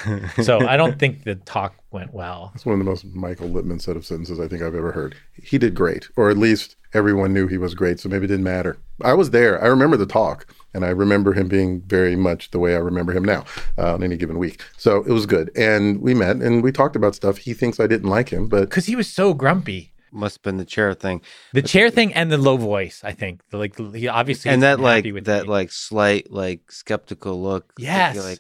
so 0.43 0.60
I 0.60 0.78
don't 0.78 1.00
think 1.00 1.24
the 1.24 1.36
talk 1.36 1.76
went 1.91 2.13
well. 2.13 2.52
It's 2.56 2.65
one 2.65 2.74
of 2.74 2.80
the 2.80 2.89
most 2.89 3.06
Michael 3.06 3.50
Littman 3.50 3.82
set 3.82 3.95
of 3.97 4.06
sentences 4.06 4.39
I 4.39 4.47
think 4.47 4.62
I've 4.62 4.76
ever 4.76 4.91
heard. 4.91 5.15
He 5.41 5.58
did 5.58 5.76
great, 5.76 6.08
or 6.15 6.30
at 6.30 6.38
least 6.38 6.76
everyone 6.93 7.34
knew 7.34 7.47
he 7.47 7.58
was 7.58 7.74
great, 7.74 8.00
so 8.00 8.10
maybe 8.10 8.26
it 8.26 8.30
didn't 8.30 8.43
matter. 8.43 8.78
I 9.02 9.13
was 9.13 9.32
there. 9.32 9.62
I 9.62 9.67
remember 9.67 9.97
the 9.97 10.06
talk, 10.06 10.54
and 10.74 10.86
I 10.86 10.89
remember 10.89 11.34
him 11.34 11.47
being 11.47 11.82
very 11.82 12.15
much 12.15 12.52
the 12.52 12.60
way 12.60 12.76
I 12.76 12.80
remember 12.80 13.13
him 13.13 13.24
now 13.24 13.45
uh, 13.78 13.93
on 13.95 14.04
any 14.04 14.17
given 14.17 14.38
week. 14.38 14.62
So 14.78 14.97
it 15.04 15.12
was 15.12 15.26
good. 15.26 15.50
And 15.56 16.02
we 16.02 16.13
met 16.13 16.38
and 16.38 16.63
we 16.63 16.71
talked 16.71 16.95
about 16.95 17.15
stuff. 17.15 17.38
He 17.38 17.54
thinks 17.54 17.80
I 17.80 17.88
didn't 17.88 18.10
like 18.10 18.30
him, 18.30 18.47
but 18.47 18.69
Because 18.69 18.86
he 18.86 18.95
was 18.95 19.08
so 19.12 19.34
grumpy. 19.34 19.90
Must 20.12 20.38
have 20.38 20.41
been 20.43 20.58
the 20.58 20.65
chair 20.65 20.93
thing, 20.93 21.21
The 21.54 21.62
chair 21.62 21.89
thing 21.89 22.13
and 22.13 22.32
the 22.32 22.38
low 22.38 22.58
voice, 22.58 23.02
I 23.04 23.13
think. 23.13 23.41
The, 23.50 23.58
like 23.58 23.78
he 23.95 24.08
obviously 24.08 24.52
and 24.52 24.62
that 24.63 24.80
like 24.80 24.97
happy 25.06 25.12
with 25.13 25.26
that 25.26 25.43
me. 25.43 25.50
like 25.50 25.71
slight 25.71 26.32
like 26.32 26.71
skeptical 26.71 27.41
look. 27.41 27.74
that 27.76 27.82
Yes. 27.82 28.15
you're 28.15 28.24
like, 28.24 28.39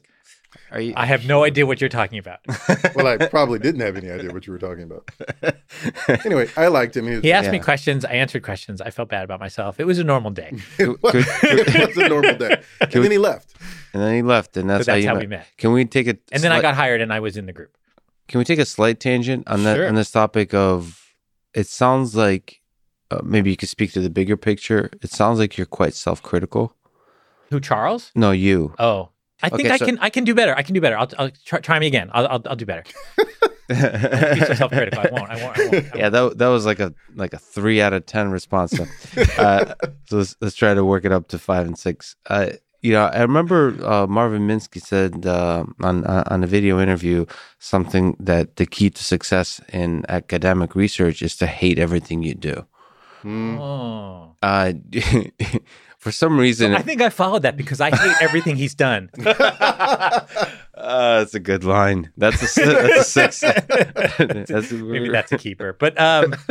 are 0.69 0.81
you? 0.81 0.93
I 0.97 1.05
have 1.05 1.25
no 1.25 1.43
idea 1.45 1.65
what 1.65 1.79
you're 1.79 1.89
talking 1.89 2.19
about. 2.19 2.39
well, 2.95 3.07
I 3.07 3.17
probably 3.27 3.59
didn't 3.59 3.79
have 3.81 3.95
any 3.95 4.09
idea 4.09 4.31
what 4.33 4.45
you 4.47 4.51
were 4.53 4.59
talking 4.59 4.83
about. 4.83 5.09
Anyway, 6.25 6.47
I 6.57 6.67
liked 6.67 6.95
him. 6.97 7.07
He, 7.07 7.15
was, 7.15 7.23
He 7.23 7.31
asked 7.31 7.49
me 7.51 7.57
questions. 7.59 8.03
I 8.03 8.11
answered 8.11 8.43
questions. 8.43 8.81
I 8.81 8.89
felt 8.91 9.07
bad 9.09 9.23
about 9.23 9.39
myself. 9.39 9.79
It 9.79 9.85
was 9.85 9.97
a 9.99 10.03
normal 10.03 10.31
day. 10.31 10.51
it, 10.77 10.89
was, 11.01 11.13
it 11.15 11.87
was 11.87 11.97
a 11.97 12.09
normal 12.09 12.35
day. 12.35 12.61
And 12.81 12.91
then 12.91 13.11
he 13.11 13.17
left. 13.17 13.55
and 13.93 14.03
then 14.03 14.13
he 14.13 14.21
left, 14.21 14.57
and 14.57 14.69
that's, 14.69 14.85
So 14.85 14.91
that's 14.91 15.05
how, 15.05 15.11
how 15.13 15.15
you 15.15 15.21
we 15.21 15.27
met. 15.27 15.47
Can 15.57 15.71
we 15.71 15.85
take 15.85 16.07
a 16.07 16.17
And 16.33 16.43
then 16.43 16.51
I 16.51 16.61
got 16.61 16.75
hired 16.75 16.99
and 17.01 17.11
I 17.13 17.21
was 17.21 17.37
in 17.37 17.45
the 17.45 17.53
group. 17.53 17.77
Can 18.27 18.39
we 18.39 18.43
take 18.45 18.59
a 18.59 18.65
slight 18.65 18.99
tangent 18.99 19.47
on 19.47 19.63
that 19.63 19.77
Sure. 19.77 19.87
on 19.87 19.95
this 19.95 20.11
topic 20.11 20.53
of? 20.53 21.00
It 21.53 21.67
sounds 21.67 22.15
like 22.15 22.61
uh, 23.09 23.19
maybe 23.23 23.49
you 23.49 23.57
could 23.57 23.69
speak 23.69 23.91
to 23.93 23.99
the 24.01 24.09
bigger 24.09 24.37
picture. 24.37 24.89
It 25.01 25.11
sounds 25.11 25.39
like 25.39 25.57
you're 25.57 25.65
quite 25.67 25.93
self-critical. 25.93 26.75
Who, 27.49 27.59
Charles? 27.59 28.11
No, 28.15 28.31
you. 28.31 28.73
Oh, 28.79 29.09
I 29.43 29.49
think 29.49 29.61
Okay, 29.61 29.71
I 29.71 29.77
so- 29.77 29.85
can. 29.85 29.99
I 29.99 30.09
can 30.09 30.23
do 30.23 30.33
better. 30.33 30.55
I 30.57 30.61
can 30.63 30.73
do 30.73 30.81
better. 30.81 30.97
I'll, 30.97 31.09
I'll 31.17 31.31
try, 31.45 31.59
try 31.59 31.79
me 31.79 31.87
again. 31.87 32.09
I'll, 32.13 32.27
I'll, 32.27 32.41
I'll 32.45 32.55
do 32.55 32.65
better. 32.65 32.83
Be 33.67 33.75
so 34.45 34.53
self-critical. 34.53 34.99
I 34.99 35.09
won't. 35.11 35.29
I 35.29 35.43
won't. 35.43 35.57
I 35.59 35.63
won't. 35.67 35.95
I 35.95 35.97
yeah, 35.97 36.09
that 36.09 36.37
that 36.37 36.47
was 36.47 36.65
like 36.65 36.79
a 36.79 36.93
like 37.15 37.33
a 37.33 37.37
three 37.37 37.81
out 37.81 37.93
of 37.93 38.05
ten 38.05 38.29
response. 38.31 38.71
So, 38.71 38.85
uh, 39.37 39.73
so 40.05 40.17
let's 40.17 40.35
let's 40.41 40.55
try 40.55 40.73
to 40.73 40.83
work 40.83 41.05
it 41.05 41.11
up 41.11 41.27
to 41.29 41.39
five 41.39 41.65
and 41.65 41.77
six. 41.77 42.15
Uh, 42.29 42.49
you 42.81 42.93
know, 42.93 43.05
I 43.05 43.21
remember 43.21 43.75
uh, 43.85 44.07
Marvin 44.07 44.47
Minsky 44.47 44.81
said 44.81 45.25
uh, 45.25 45.65
on 45.81 46.05
on 46.05 46.43
a 46.43 46.47
video 46.47 46.79
interview 46.79 47.25
something 47.59 48.15
that 48.19 48.55
the 48.55 48.65
key 48.65 48.89
to 48.89 49.03
success 49.03 49.61
in 49.71 50.03
academic 50.09 50.75
research 50.75 51.21
is 51.21 51.35
to 51.37 51.47
hate 51.47 51.77
everything 51.77 52.23
you 52.23 52.33
do. 52.33 52.65
Oh. 53.23 54.35
Uh, 54.41 54.73
for 55.97 56.11
some 56.11 56.39
reason, 56.39 56.73
I 56.73 56.81
think 56.81 57.01
I 57.01 57.09
followed 57.09 57.43
that 57.43 57.55
because 57.55 57.79
I 57.79 57.95
hate 57.95 58.15
everything 58.21 58.55
he's 58.55 58.73
done. 58.73 59.09
uh, 60.91 61.19
that's 61.19 61.33
a 61.33 61.39
good 61.39 61.63
line. 61.63 62.11
That's 62.17 62.41
a 62.57 62.61
that's 62.65 62.99
a 62.99 63.03
six. 63.03 63.39
that's, 64.49 64.71
Maybe 64.71 65.09
that's 65.09 65.31
a 65.31 65.37
keeper. 65.37 65.73
But 65.73 65.99
um, 65.99 66.35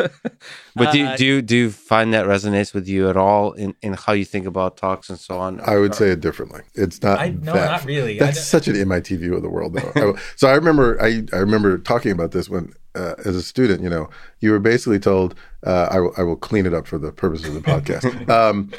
But 0.76 0.92
do 0.92 0.98
you, 0.98 1.06
Uh, 1.06 1.16
do 1.16 1.26
you, 1.26 1.42
do 1.42 1.56
you 1.56 1.70
find 1.70 2.14
that 2.14 2.26
resonates 2.26 2.72
with 2.72 2.88
you 2.88 3.08
at 3.10 3.16
all 3.16 3.52
in, 3.52 3.74
in 3.82 3.94
how 3.94 4.12
you 4.12 4.24
think 4.24 4.46
about 4.46 4.76
talks 4.76 5.10
and 5.10 5.18
so 5.18 5.38
on? 5.38 5.60
I 5.60 5.76
would 5.76 5.94
say 5.94 6.10
it 6.10 6.20
differently. 6.20 6.62
It's 6.74 7.02
not. 7.02 7.18
I- 7.18 7.30
no, 7.30 7.52
that. 7.52 7.70
not 7.70 7.84
really. 7.84 8.18
That's 8.18 8.42
such 8.42 8.68
an 8.68 8.76
MIT 8.76 9.16
view 9.16 9.34
of 9.34 9.42
the 9.42 9.50
world, 9.50 9.74
though. 9.74 10.14
I- 10.14 10.20
so 10.36 10.48
I 10.48 10.54
remember, 10.54 11.00
I, 11.02 11.24
I 11.32 11.36
remember 11.36 11.78
talking 11.78 12.12
about 12.12 12.30
this 12.32 12.48
when 12.48 12.72
uh, 12.94 13.14
as 13.24 13.36
a 13.36 13.42
student, 13.42 13.82
you 13.82 13.90
know, 13.90 14.08
you 14.40 14.50
were 14.52 14.58
basically 14.58 14.98
told, 14.98 15.34
uh, 15.66 15.88
I, 15.90 16.00
will, 16.00 16.14
I 16.16 16.22
will 16.22 16.36
clean 16.36 16.66
it 16.66 16.74
up 16.74 16.86
for 16.86 16.98
the 16.98 17.12
purposes 17.12 17.54
of 17.54 17.62
the 17.62 17.70
podcast. 17.70 18.28
um, 18.28 18.70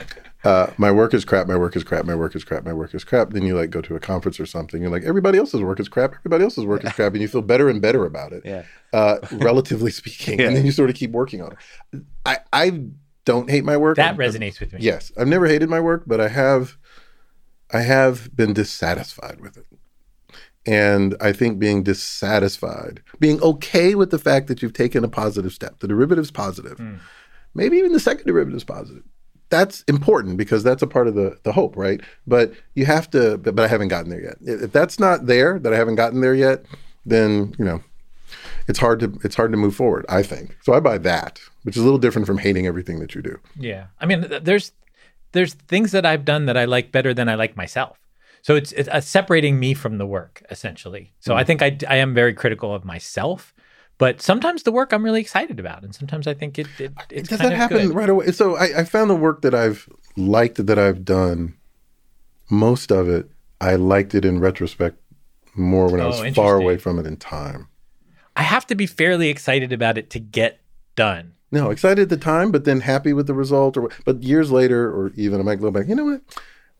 uh, 0.44 0.68
my 0.78 0.92
work 0.92 1.14
is 1.14 1.24
crap. 1.24 1.48
My 1.48 1.56
work 1.56 1.76
is 1.76 1.84
crap. 1.84 2.06
My 2.06 2.16
work 2.16 2.36
is 2.36 2.44
crap. 2.44 2.64
My 2.64 2.74
work 2.74 2.96
is 2.96 3.04
crap. 3.04 3.32
Then 3.32 3.46
you 3.46 3.56
like 3.56 3.70
go 3.70 3.82
to 3.82 3.96
a 3.96 4.00
conference 4.00 4.40
or 4.40 4.46
something. 4.46 4.82
You're 4.82 4.92
like, 4.92 5.04
everybody 5.04 5.38
else's 5.38 5.62
work 5.62 5.80
is 5.80 5.88
crap. 5.88 6.14
Everybody 6.16 6.44
else's 6.44 6.66
work 6.66 6.84
is 6.84 6.92
crap, 6.94 7.14
and 7.14 7.22
you 7.22 7.28
feel 7.28 7.42
better 7.42 7.70
and 7.70 7.82
better 7.82 8.06
about 8.06 8.34
it. 8.34 8.44
Yeah. 8.44 8.64
Uh, 8.92 9.18
relatively 9.32 9.92
speaking, 10.02 10.40
yeah. 10.40 10.48
and 10.48 10.56
then 10.56 10.66
you 10.66 10.72
sort 10.72 10.90
of 10.90 10.96
keep 10.96 11.12
working 11.12 11.42
on 11.42 11.54
it. 11.54 12.04
I 12.26 12.40
I 12.52 12.84
don't 13.26 13.50
hate 13.50 13.64
my 13.64 13.78
work. 13.78 13.98
That 13.98 14.18
resonates 14.18 14.60
with 14.60 14.74
me. 14.74 14.80
Yes, 14.82 15.12
I've 15.18 15.28
never 15.28 15.46
hated 15.46 15.70
my 15.70 15.80
work, 15.80 16.04
but 16.08 16.20
I 16.20 16.28
have, 16.30 16.78
I 17.72 17.82
have 17.82 18.36
been 18.36 18.54
dissatisfied 18.54 19.40
with 19.40 19.58
it. 19.58 19.66
And 20.66 21.16
I 21.20 21.32
think 21.32 21.58
being 21.58 21.84
dissatisfied, 21.84 23.02
being 23.20 23.42
okay 23.42 23.96
with 23.96 24.12
the 24.12 24.20
fact 24.20 24.48
that 24.48 24.62
you've 24.62 24.74
taken 24.74 25.04
a 25.04 25.08
positive 25.08 25.54
step, 25.54 25.80
the 25.80 25.88
derivative's 25.88 26.30
positive, 26.30 26.78
mm. 26.78 27.00
maybe 27.56 27.78
even 27.78 27.94
the 27.94 28.00
second 28.00 28.28
derivative's 28.28 28.64
positive. 28.64 29.04
That's 29.52 29.84
important 29.84 30.38
because 30.38 30.64
that's 30.64 30.82
a 30.82 30.88
part 30.88 31.08
of 31.08 31.14
the 31.14 31.38
the 31.44 31.52
hope, 31.52 31.78
right? 31.78 32.02
But 32.26 32.54
you 32.74 32.86
have 32.86 33.10
to. 33.12 33.38
But, 33.38 33.56
but 33.56 33.66
I 33.66 33.68
haven't 33.68 33.90
gotten 33.90 34.10
there 34.10 34.24
yet. 34.24 34.38
If 34.42 34.72
that's 34.72 35.00
not 35.00 35.28
there, 35.28 35.60
that 35.60 35.72
I 35.74 35.78
haven't 35.78 35.96
gotten 35.96 36.22
there 36.22 36.34
yet, 36.34 36.66
then 37.06 37.54
you 37.60 37.66
know, 37.66 37.84
it's 38.68 38.80
hard 38.80 39.00
to 39.02 39.20
it's 39.24 39.36
hard 39.36 39.52
to 39.52 39.58
move 39.58 39.76
forward. 39.76 40.06
I 40.10 40.24
think 40.24 40.58
so. 40.64 40.74
I 40.74 40.80
buy 40.80 40.98
that, 41.00 41.40
which 41.64 41.78
is 41.78 41.82
a 41.82 41.86
little 41.86 42.00
different 42.00 42.26
from 42.26 42.40
hating 42.40 42.66
everything 42.66 43.00
that 43.00 43.14
you 43.14 43.22
do. 43.22 43.38
Yeah, 43.60 43.88
I 44.00 44.08
mean, 44.08 44.26
there's 44.42 44.72
there's 45.34 45.54
things 45.54 45.92
that 45.92 46.06
I've 46.06 46.26
done 46.26 46.46
that 46.48 46.58
I 46.58 46.66
like 46.66 46.92
better 46.92 47.14
than 47.14 47.30
I 47.30 47.36
like 47.36 47.56
myself. 47.56 47.98
So 48.42 48.56
it's, 48.56 48.72
it's 48.72 48.90
uh, 48.90 49.02
separating 49.02 49.60
me 49.60 49.74
from 49.74 49.98
the 49.98 50.06
work 50.06 50.44
essentially. 50.50 51.14
So 51.20 51.34
mm. 51.34 51.38
I 51.38 51.44
think 51.44 51.62
I, 51.62 51.78
I 51.88 51.98
am 51.98 52.14
very 52.14 52.34
critical 52.34 52.74
of 52.74 52.84
myself, 52.84 53.54
but 54.02 54.20
sometimes 54.20 54.64
the 54.64 54.72
work 54.72 54.94
I'm 54.94 55.06
really 55.06 55.22
excited 55.22 55.60
about, 55.60 55.84
and 55.84 55.94
sometimes 55.94 56.26
I 56.26 56.34
think 56.34 56.58
it, 56.58 56.66
it 56.80 56.92
it's 57.12 57.30
does 57.30 57.38
that 57.38 57.54
happen 57.54 57.90
good. 57.90 57.96
right 57.96 58.10
away. 58.10 58.32
So 58.32 58.56
I, 58.56 58.80
I 58.80 58.84
found 58.84 59.12
the 59.12 59.16
work 59.16 59.44
that 59.44 59.54
I've 59.54 59.88
liked 60.18 60.66
that 60.66 60.80
I've 60.80 61.06
done, 61.06 61.54
most 62.50 62.92
of 62.92 63.08
it 63.08 63.30
I 63.62 63.76
liked 63.76 64.16
it 64.16 64.26
in 64.26 64.40
retrospect 64.40 64.98
more 65.54 65.88
when 65.88 66.02
oh, 66.02 66.06
I 66.06 66.08
was 66.08 66.20
oh, 66.20 66.32
far 66.32 66.56
away 66.56 66.78
from 66.78 66.98
it 66.98 67.06
in 67.06 67.16
time. 67.16 67.68
I 68.36 68.42
have 68.42 68.66
to 68.68 68.76
be 68.76 68.88
fairly 68.88 69.30
excited 69.30 69.72
about 69.72 70.00
it 70.00 70.10
to 70.10 70.20
get 70.20 70.62
done. 70.96 71.34
No, 71.52 71.70
excited 71.70 72.02
at 72.02 72.10
the 72.10 72.18
time, 72.18 72.52
but 72.52 72.66
then 72.66 72.82
happy 72.82 73.14
with 73.14 73.28
the 73.28 73.36
result. 73.36 73.78
Or 73.78 73.92
but 74.04 74.24
years 74.24 74.50
later, 74.50 74.90
or 74.90 75.12
even 75.16 75.40
I 75.40 75.44
might 75.44 75.62
go 75.62 75.70
back. 75.70 75.88
You 75.88 75.94
know 75.94 76.06
what? 76.06 76.22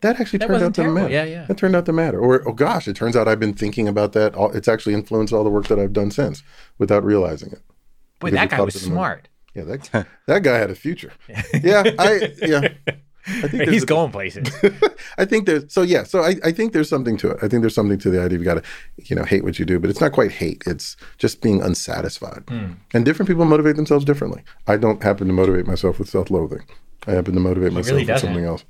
That 0.02 0.20
actually 0.20 0.40
that 0.40 0.48
turned 0.48 0.62
out 0.62 0.74
to 0.74 0.88
matter. 0.88 1.10
Yeah, 1.10 1.24
yeah. 1.24 1.44
That 1.46 1.56
turned 1.56 1.74
out 1.74 1.86
to 1.86 1.92
matter. 1.92 2.20
Or 2.20 2.46
oh 2.46 2.52
gosh, 2.52 2.86
it 2.86 2.94
turns 2.94 3.16
out 3.16 3.28
I've 3.28 3.40
been 3.40 3.54
thinking 3.54 3.88
about 3.88 4.12
that. 4.12 4.34
All, 4.34 4.50
it's 4.52 4.68
actually 4.68 4.94
influenced 4.94 5.32
all 5.32 5.44
the 5.44 5.50
work 5.50 5.68
that 5.68 5.78
I've 5.78 5.92
done 5.92 6.10
since 6.10 6.42
without 6.78 7.04
realizing 7.04 7.52
it. 7.52 7.62
Boy, 8.18 8.30
that 8.30 8.50
guy 8.50 8.60
was 8.60 8.74
smart. 8.74 9.28
Yeah, 9.54 9.64
that 9.64 10.06
that 10.26 10.42
guy 10.42 10.58
had 10.58 10.70
a 10.70 10.74
future. 10.74 11.12
yeah, 11.62 11.84
I 11.98 12.32
yeah. 12.42 12.68
I 13.24 13.46
think 13.46 13.68
he's 13.68 13.84
going 13.84 14.10
places. 14.10 14.52
I 15.18 15.24
think 15.24 15.46
there's 15.46 15.72
so 15.72 15.82
yeah. 15.82 16.02
So 16.02 16.22
I, 16.22 16.34
I 16.44 16.50
think 16.50 16.72
there's 16.72 16.88
something 16.88 17.16
to 17.18 17.30
it. 17.30 17.36
I 17.40 17.48
think 17.48 17.62
there's 17.62 17.74
something 17.74 17.98
to 17.98 18.10
the 18.10 18.20
idea 18.20 18.38
you've 18.38 18.44
got 18.44 18.54
to 18.54 18.62
you 18.96 19.14
know 19.14 19.24
hate 19.24 19.44
what 19.44 19.60
you 19.60 19.64
do, 19.64 19.78
but 19.78 19.90
it's 19.90 20.00
not 20.00 20.12
quite 20.12 20.32
hate. 20.32 20.64
It's 20.66 20.96
just 21.18 21.40
being 21.40 21.62
unsatisfied. 21.62 22.46
Mm. 22.46 22.76
And 22.92 23.04
different 23.04 23.28
people 23.28 23.44
motivate 23.44 23.76
themselves 23.76 24.04
differently. 24.04 24.42
I 24.66 24.76
don't 24.76 25.00
happen 25.02 25.28
to 25.28 25.32
motivate 25.32 25.66
myself 25.66 26.00
with 26.00 26.08
self-loathing. 26.08 26.64
I 27.06 27.12
happen 27.12 27.34
to 27.34 27.40
motivate 27.40 27.70
he 27.70 27.76
myself 27.76 27.96
really 27.96 28.12
with 28.12 28.20
something 28.20 28.44
else. 28.44 28.64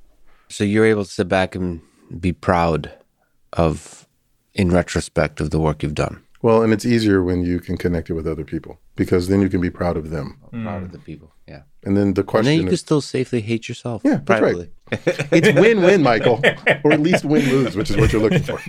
So 0.53 0.65
you're 0.65 0.85
able 0.85 1.05
to 1.05 1.11
sit 1.11 1.29
back 1.29 1.55
and 1.55 1.81
be 2.21 2.33
proud 2.33 2.93
of, 3.55 4.07
in 4.53 4.71
retrospect, 4.71 5.41
of 5.41 5.51
the 5.51 5.59
work 5.59 5.83
you've 5.83 5.95
done. 5.95 6.23
Well, 6.43 6.63
and 6.63 6.73
it's 6.73 6.85
easier 6.85 7.23
when 7.23 7.43
you 7.43 7.59
can 7.59 7.79
connect 7.79 8.11
it 8.11 8.15
with 8.15 8.27
other 8.27 8.45
people 8.45 8.79
because 8.97 9.29
then 9.29 9.41
you 9.41 9.49
can 9.49 9.61
be 9.61 9.71
proud 9.71 9.97
of 9.97 10.11
them. 10.11 10.39
Mm. 10.53 10.65
Proud 10.65 10.83
of 10.83 10.93
the 10.93 10.99
people, 10.99 11.33
yeah. 11.49 11.63
And 11.85 11.97
then 11.97 12.15
the 12.15 12.23
question. 12.23 12.49
And 12.51 12.59
then 12.59 12.67
you 12.67 12.73
is, 12.73 12.81
can 12.81 12.87
still 12.87 13.01
safely 13.01 13.41
hate 13.41 13.69
yourself. 13.69 14.03
Yeah, 14.05 14.19
privately. 14.19 14.71
that's 14.91 15.07
right. 15.07 15.29
it's 15.33 15.59
win-win, 15.59 16.03
Michael, 16.03 16.41
or 16.85 16.93
at 16.93 17.01
least 17.01 17.25
win-lose, 17.25 17.75
which 17.75 17.91
is 17.91 17.97
what 17.97 18.13
you're 18.13 18.23
looking 18.23 18.43
for. 18.43 18.61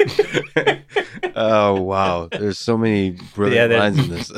oh 1.36 1.82
wow, 1.82 2.30
there's 2.32 2.60
so 2.60 2.78
many 2.78 3.18
brilliant 3.36 3.72
yeah, 3.72 3.80
lines 3.80 4.00
in 4.00 4.10
this. 4.10 4.32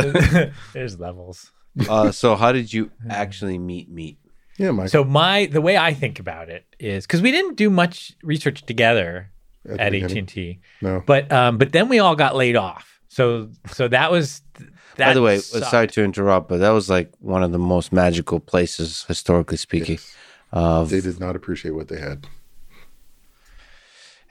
there's 0.73 0.99
levels. 0.99 1.51
Uh, 1.87 2.11
so, 2.11 2.35
how 2.35 2.51
did 2.51 2.73
you 2.73 2.89
actually 3.09 3.59
meet 3.59 3.89
Meet? 3.89 4.17
Yeah, 4.57 4.71
Mike. 4.71 4.89
So 4.89 5.03
my 5.03 5.47
the 5.47 5.61
way 5.61 5.77
I 5.77 5.93
think 5.93 6.19
about 6.19 6.49
it 6.49 6.65
is 6.79 7.05
because 7.05 7.21
we 7.21 7.31
didn't 7.31 7.55
do 7.55 7.69
much 7.69 8.13
research 8.23 8.65
together 8.65 9.31
at, 9.69 9.79
at 9.79 9.95
AT 9.95 10.11
and 10.11 10.27
T. 10.27 10.59
No, 10.81 11.03
but 11.05 11.31
um, 11.31 11.57
but 11.57 11.71
then 11.71 11.89
we 11.89 11.99
all 11.99 12.15
got 12.15 12.35
laid 12.35 12.55
off. 12.55 12.99
So 13.07 13.49
so 13.71 13.87
that 13.87 14.11
was. 14.11 14.41
That 14.97 15.07
By 15.07 15.13
the 15.13 15.21
way, 15.21 15.39
sucked. 15.39 15.65
sorry 15.65 15.87
to 15.89 16.03
interrupt, 16.05 16.47
but 16.47 16.59
that 16.59 16.69
was 16.69 16.89
like 16.89 17.11
one 17.19 17.43
of 17.43 17.51
the 17.51 17.59
most 17.59 17.91
magical 17.91 18.39
places, 18.39 19.03
historically 19.09 19.57
speaking. 19.57 19.95
Yes. 19.95 20.15
Uh, 20.53 20.85
they 20.85 21.01
did 21.01 21.19
not 21.19 21.35
appreciate 21.35 21.71
what 21.71 21.89
they 21.89 21.99
had. 21.99 22.25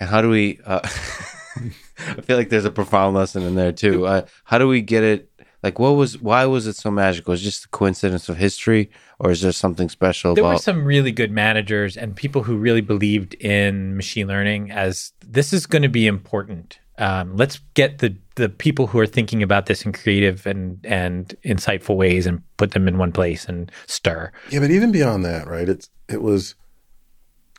And 0.01 0.09
how 0.09 0.23
do 0.23 0.31
we? 0.31 0.59
Uh, 0.65 0.81
I 0.85 2.21
feel 2.23 2.39
like 2.39 2.49
there's 2.49 2.65
a 2.65 2.71
profound 2.71 3.15
lesson 3.15 3.43
in 3.43 3.57
there 3.57 3.73
too. 3.73 4.07
Uh, 4.07 4.23
how 4.45 4.57
do 4.57 4.67
we 4.67 4.81
get 4.81 5.05
it 5.05 5.31
like 5.65 5.79
what 5.79 5.93
was 5.93 6.21
why 6.21 6.45
was 6.45 6.67
it 6.67 6.77
so 6.77 6.91
magical? 6.91 7.33
Is 7.33 7.41
just 7.41 7.65
a 7.65 7.69
coincidence 7.69 8.29
of 8.29 8.37
history, 8.37 8.91
or 9.25 9.31
is 9.31 9.41
there 9.41 9.53
something 9.53 9.89
special? 9.89 10.35
There 10.35 10.45
about- 10.45 10.55
were 10.55 10.59
some 10.59 10.85
really 10.85 11.11
good 11.11 11.31
managers 11.31 11.97
and 11.97 12.15
people 12.15 12.43
who 12.43 12.57
really 12.57 12.83
believed 12.83 13.35
in 13.35 13.97
machine 13.97 14.29
learning 14.29 14.71
as 14.71 15.13
this 15.27 15.53
is 15.53 15.67
going 15.67 15.83
to 15.83 15.89
be 15.89 16.07
important. 16.07 16.79
Um, 16.99 17.37
let's 17.37 17.59
get 17.73 17.99
the 17.99 18.15
the 18.37 18.49
people 18.49 18.89
who 18.89 19.01
are 19.01 19.07
thinking 19.07 19.43
about 19.43 19.67
this 19.67 19.85
in 19.85 19.93
creative 19.93 20.47
and 20.47 20.79
and 20.85 21.35
insightful 21.45 21.97
ways 21.97 22.27
and 22.27 22.43
put 22.57 22.73
them 22.73 22.87
in 22.87 22.99
one 22.99 23.11
place 23.11 23.47
and 23.47 23.73
stir. 23.87 24.31
Yeah, 24.51 24.61
but 24.61 24.71
even 24.71 24.93
beyond 24.93 25.25
that, 25.25 25.49
right? 25.49 25.69
It's 25.69 25.89
it 26.09 26.23
was 26.23 26.55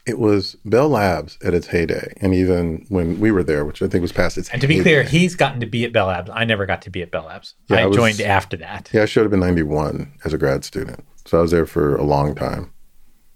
it 0.06 0.20
was 0.20 0.56
Bell 0.64 0.88
Labs 0.88 1.38
at 1.44 1.54
its 1.54 1.68
heyday, 1.68 2.14
and 2.22 2.34
even 2.34 2.86
when 2.90 3.20
we 3.20 3.32
were 3.32 3.44
there, 3.44 3.66
which 3.66 3.82
I 3.82 3.88
think 3.88 4.04
was 4.04 4.12
past 4.12 4.38
its. 4.38 4.50
And 4.50 4.62
to 4.62 4.68
be 4.68 4.76
heyday. 4.76 4.84
clear, 4.84 5.04
he's 5.04 5.36
gotten 5.36 5.60
to 5.62 5.66
be 5.66 5.84
at 5.84 5.92
Bell 5.92 6.08
Labs. 6.08 6.30
I 6.32 6.46
never 6.46 6.66
got 6.66 6.84
to 6.84 6.90
be 6.92 7.02
at 7.02 7.10
Bell 7.10 7.26
Labs. 7.26 7.56
Yeah, 7.70 7.78
I, 7.78 7.82
I 7.82 7.86
was, 7.88 7.98
joined 7.98 8.22
after 8.22 8.56
that. 8.58 8.90
Yeah, 8.94 9.02
I 9.02 9.06
showed 9.06 9.26
up 9.26 9.34
in 9.34 9.40
'91 9.40 10.14
as 10.24 10.32
a 10.32 10.38
grad 10.38 10.64
student, 10.64 11.04
so 11.26 11.40
I 11.40 11.42
was 11.42 11.52
there 11.52 11.66
for 11.66 11.96
a 11.96 12.04
long 12.04 12.36
time 12.36 12.72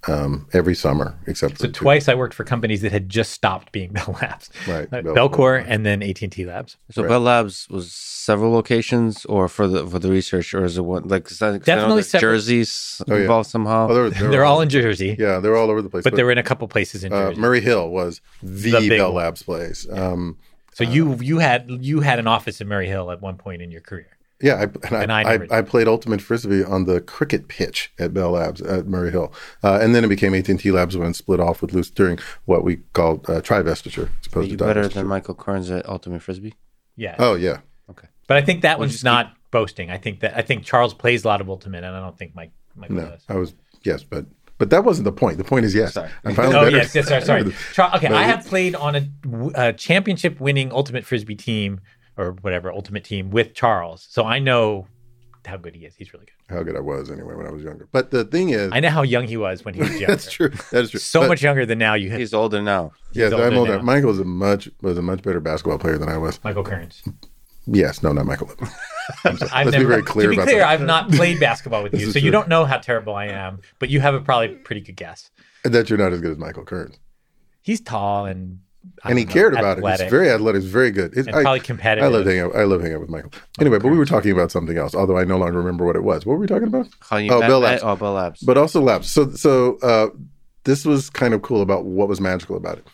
um, 0.07 0.47
every 0.53 0.75
summer, 0.75 1.19
except 1.27 1.59
so 1.59 1.69
twice 1.69 2.07
I 2.07 2.15
worked 2.15 2.33
for 2.33 2.43
companies 2.43 2.81
that 2.81 2.91
had 2.91 3.09
just 3.09 3.31
stopped 3.31 3.71
being 3.71 3.91
Bell 3.93 4.17
Labs, 4.21 4.49
right? 4.67 4.89
Bell, 4.89 5.03
Bellcore 5.03 5.63
and 5.67 5.85
then 5.85 6.01
AT 6.01 6.21
and 6.21 6.31
T 6.31 6.45
Labs. 6.45 6.77
So 6.91 7.01
right. 7.01 7.09
Bell 7.09 7.19
Labs 7.19 7.67
was 7.69 7.91
several 7.91 8.51
locations, 8.51 9.25
or 9.25 9.49
for 9.49 9.67
the 9.67 9.85
for 9.85 9.99
the 9.99 10.09
research, 10.09 10.53
or 10.53 10.63
is 10.63 10.77
it 10.77 10.83
one 10.83 11.07
like 11.07 11.27
definitely 11.27 12.03
jerseys 12.03 13.01
oh, 13.07 13.15
yeah. 13.15 13.21
involved 13.21 13.49
somehow? 13.49 13.87
Oh, 13.89 13.93
they're, 13.93 14.09
they're, 14.09 14.31
they're 14.31 14.45
all, 14.45 14.57
all, 14.57 14.61
in 14.61 14.69
Jersey. 14.69 15.17
Yeah, 15.19 15.39
they're 15.39 15.57
all 15.57 15.69
over 15.69 15.81
the 15.81 15.89
place. 15.89 16.03
But, 16.03 16.11
but 16.11 16.17
they 16.17 16.23
were 16.23 16.31
in 16.31 16.37
a 16.37 16.43
couple 16.43 16.67
places 16.67 17.03
in 17.03 17.11
uh, 17.11 17.33
Murray 17.35 17.61
Hill 17.61 17.89
was 17.89 18.21
the, 18.41 18.79
the 18.79 18.89
Bell 18.89 19.13
Labs 19.13 19.43
place. 19.43 19.85
Um, 19.91 20.37
so 20.73 20.85
uh, 20.85 20.89
you 20.89 21.15
you 21.15 21.39
had 21.39 21.69
you 21.69 21.99
had 21.99 22.19
an 22.19 22.27
office 22.27 22.61
in 22.61 22.67
Murray 22.69 22.87
Hill 22.87 23.11
at 23.11 23.21
one 23.21 23.35
point 23.35 23.61
in 23.61 23.69
your 23.69 23.81
career. 23.81 24.18
Yeah, 24.41 24.55
I, 24.55 24.63
and, 24.63 24.93
and 24.93 25.11
I, 25.11 25.33
I, 25.33 25.39
I, 25.59 25.61
played 25.61 25.89
ultimate 25.89 26.21
frisbee 26.21 26.63
on 26.63 26.85
the 26.85 27.01
cricket 27.01 27.49
pitch 27.49 27.91
at 27.99 28.13
Bell 28.13 28.31
Labs 28.31 28.61
at 28.61 28.87
Murray 28.87 29.11
Hill, 29.11 29.33
uh, 29.63 29.79
and 29.81 29.93
then 29.93 30.05
it 30.05 30.07
became 30.07 30.33
AT 30.33 30.47
and 30.47 30.57
T 30.57 30.71
Labs 30.71 30.95
when 30.95 31.09
it 31.09 31.15
split 31.15 31.41
off 31.41 31.61
with 31.61 31.73
Lucent 31.73 31.95
during 31.95 32.19
what 32.45 32.63
we 32.63 32.77
called 32.93 33.29
uh, 33.29 33.41
trivestiture. 33.41 34.09
Are 34.33 34.41
you 34.41 34.55
better 34.55 34.87
than 34.87 35.07
Michael 35.07 35.35
Kearns 35.35 35.69
at 35.69 35.87
ultimate 35.89 36.21
frisbee? 36.21 36.53
Yeah. 36.95 37.15
Oh 37.19 37.35
yeah. 37.35 37.59
Okay. 37.89 38.07
But 38.27 38.37
I 38.37 38.41
think 38.41 38.61
that 38.61 38.79
one's 38.79 39.03
not 39.03 39.27
keep... 39.27 39.51
boasting. 39.51 39.91
I 39.91 39.97
think 39.97 40.21
that 40.21 40.37
I 40.37 40.41
think 40.41 40.63
Charles 40.63 40.93
plays 40.93 41.25
a 41.25 41.27
lot 41.27 41.41
of 41.41 41.49
ultimate, 41.49 41.83
and 41.83 41.93
I 41.93 41.99
don't 41.99 42.17
think 42.17 42.33
Mike. 42.33 42.51
Michael 42.75 42.95
no, 42.95 43.09
does. 43.09 43.25
I 43.27 43.35
was 43.35 43.53
yes, 43.83 44.03
but 44.03 44.25
but 44.57 44.69
that 44.69 44.85
wasn't 44.85 45.05
the 45.05 45.11
point. 45.11 45.37
The 45.37 45.43
point 45.43 45.65
is 45.65 45.75
yes. 45.75 45.95
Sorry. 45.95 46.09
I'm 46.23 46.35
finally 46.35 46.55
oh 46.57 46.63
better. 46.65 46.77
yes, 46.77 46.95
yes, 46.95 47.07
sorry, 47.09 47.21
sorry. 47.23 47.53
Char- 47.73 47.95
okay, 47.95 48.07
I 48.07 48.23
have 48.23 48.45
played 48.45 48.75
on 48.75 48.95
a, 48.95 49.09
a 49.55 49.73
championship-winning 49.73 50.71
ultimate 50.71 51.05
frisbee 51.05 51.35
team 51.35 51.81
or 52.19 52.33
whatever 52.41 52.71
ultimate 52.71 53.03
team 53.03 53.31
with 53.31 53.53
Charles, 53.53 54.05
so 54.09 54.25
I 54.25 54.39
know 54.39 54.87
how 55.45 55.57
good 55.57 55.73
he 55.73 55.85
is. 55.85 55.95
He's 55.95 56.13
really 56.13 56.25
good. 56.25 56.55
How 56.55 56.63
good 56.63 56.75
I 56.75 56.81
was 56.81 57.09
anyway 57.09 57.33
when 57.33 57.47
I 57.47 57.51
was 57.51 57.63
younger. 57.63 57.87
But 57.91 58.11
the 58.11 58.25
thing 58.25 58.49
is, 58.49 58.71
I 58.73 58.81
know 58.81 58.89
how 58.89 59.03
young 59.03 59.25
he 59.25 59.37
was 59.37 59.63
when 59.63 59.73
he 59.73 59.81
was 59.81 59.91
younger. 59.91 60.07
That's 60.07 60.31
true. 60.31 60.49
That 60.71 60.83
is 60.83 60.91
true. 60.91 60.99
So 60.99 61.21
but, 61.21 61.29
much 61.29 61.41
younger 61.41 61.65
than 61.65 61.79
now. 61.79 61.93
You 61.93 62.11
he's 62.11 62.33
older 62.33 62.61
now. 62.61 62.91
Yes, 63.13 63.31
older 63.31 63.45
I'm 63.45 63.57
older. 63.57 63.77
Now. 63.77 63.83
Michael 63.83 64.09
was 64.09 64.19
a 64.19 64.25
much 64.25 64.69
was 64.81 64.97
a 64.97 65.01
much 65.01 65.23
better 65.23 65.39
basketball 65.39 65.79
player 65.79 65.97
than 65.97 66.09
I 66.09 66.17
was. 66.17 66.43
Michael 66.43 66.63
Kearns. 66.63 67.01
Yes, 67.65 68.03
no, 68.03 68.11
not 68.11 68.25
Michael. 68.25 68.49
Let's 69.23 69.41
never, 69.53 69.71
be 69.71 69.83
very 69.85 70.03
clear. 70.03 70.31
To 70.31 70.37
be 70.37 70.43
clear, 70.43 70.59
that. 70.59 70.69
I've 70.69 70.81
not 70.81 71.11
played 71.11 71.39
basketball 71.49 71.83
with 71.83 71.93
you, 71.93 72.07
so 72.07 72.13
true. 72.13 72.21
you 72.21 72.31
don't 72.31 72.47
know 72.47 72.65
how 72.65 72.77
terrible 72.77 73.15
I 73.15 73.27
am. 73.27 73.61
But 73.79 73.89
you 73.89 74.01
have 74.01 74.13
a 74.15 74.21
probably 74.21 74.49
pretty 74.49 74.81
good 74.81 74.95
guess. 74.95 75.29
That 75.63 75.89
you're 75.89 75.99
not 75.99 76.13
as 76.13 76.21
good 76.21 76.31
as 76.31 76.37
Michael 76.37 76.63
Kearns. 76.63 76.99
He's 77.61 77.81
tall 77.81 78.25
and 78.25 78.59
and 79.03 79.17
he 79.17 79.25
know, 79.25 79.31
cared 79.31 79.53
about 79.53 79.77
athletic. 79.77 80.01
it. 80.01 80.03
He's 80.05 80.11
very 80.11 80.29
athletic. 80.29 80.61
He's 80.61 80.71
very 80.71 80.91
good. 80.91 81.13
It's, 81.17 81.27
and 81.27 81.35
I, 81.35 81.41
probably 81.43 81.59
competitive. 81.61 82.03
I 82.03 82.15
love 82.15 82.25
hanging 82.25 82.41
out. 82.41 82.55
I 82.55 82.63
love 82.63 82.81
hanging 82.81 82.95
out 82.95 83.01
with 83.01 83.09
Michael. 83.09 83.31
Anyway, 83.59 83.79
but 83.79 83.89
we 83.89 83.97
were 83.97 84.05
talking 84.05 84.31
about 84.31 84.51
something 84.51 84.77
else. 84.77 84.95
Although 84.95 85.17
I 85.17 85.23
no 85.23 85.37
longer 85.37 85.57
remember 85.57 85.85
what 85.85 85.95
it 85.95 86.03
was. 86.03 86.25
What 86.25 86.33
were 86.33 86.39
we 86.39 86.47
talking 86.47 86.67
about? 86.67 86.87
How 87.01 87.17
you 87.17 87.31
oh, 87.31 87.39
Bell 87.41 87.59
Labs. 87.59 87.83
Oh, 87.83 87.95
Bell 87.95 88.13
Labs. 88.13 88.41
But 88.41 88.57
also 88.57 88.81
Labs. 88.81 89.09
So, 89.09 89.31
so 89.31 89.77
uh, 89.79 90.09
this 90.63 90.85
was 90.85 91.09
kind 91.09 91.33
of 91.33 91.41
cool 91.41 91.61
about 91.61 91.85
what 91.85 92.07
was 92.07 92.19
magical 92.21 92.55
about 92.57 92.77
it. 92.77 92.87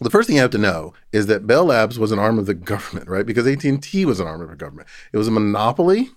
The 0.00 0.10
first 0.10 0.28
thing 0.28 0.36
you 0.36 0.42
have 0.42 0.50
to 0.52 0.58
know 0.58 0.92
is 1.12 1.26
that 1.26 1.46
Bell 1.46 1.64
Labs 1.64 1.98
was 1.98 2.12
an 2.12 2.18
arm 2.18 2.38
of 2.38 2.46
the 2.46 2.54
government, 2.54 3.08
right? 3.08 3.26
Because 3.26 3.46
AT 3.46 3.64
and 3.64 3.82
T 3.82 4.04
was 4.04 4.20
an 4.20 4.26
arm 4.26 4.40
of 4.40 4.48
the 4.48 4.56
government. 4.56 4.88
It 5.12 5.16
was 5.18 5.28
a 5.28 5.32
monopoly 5.32 6.10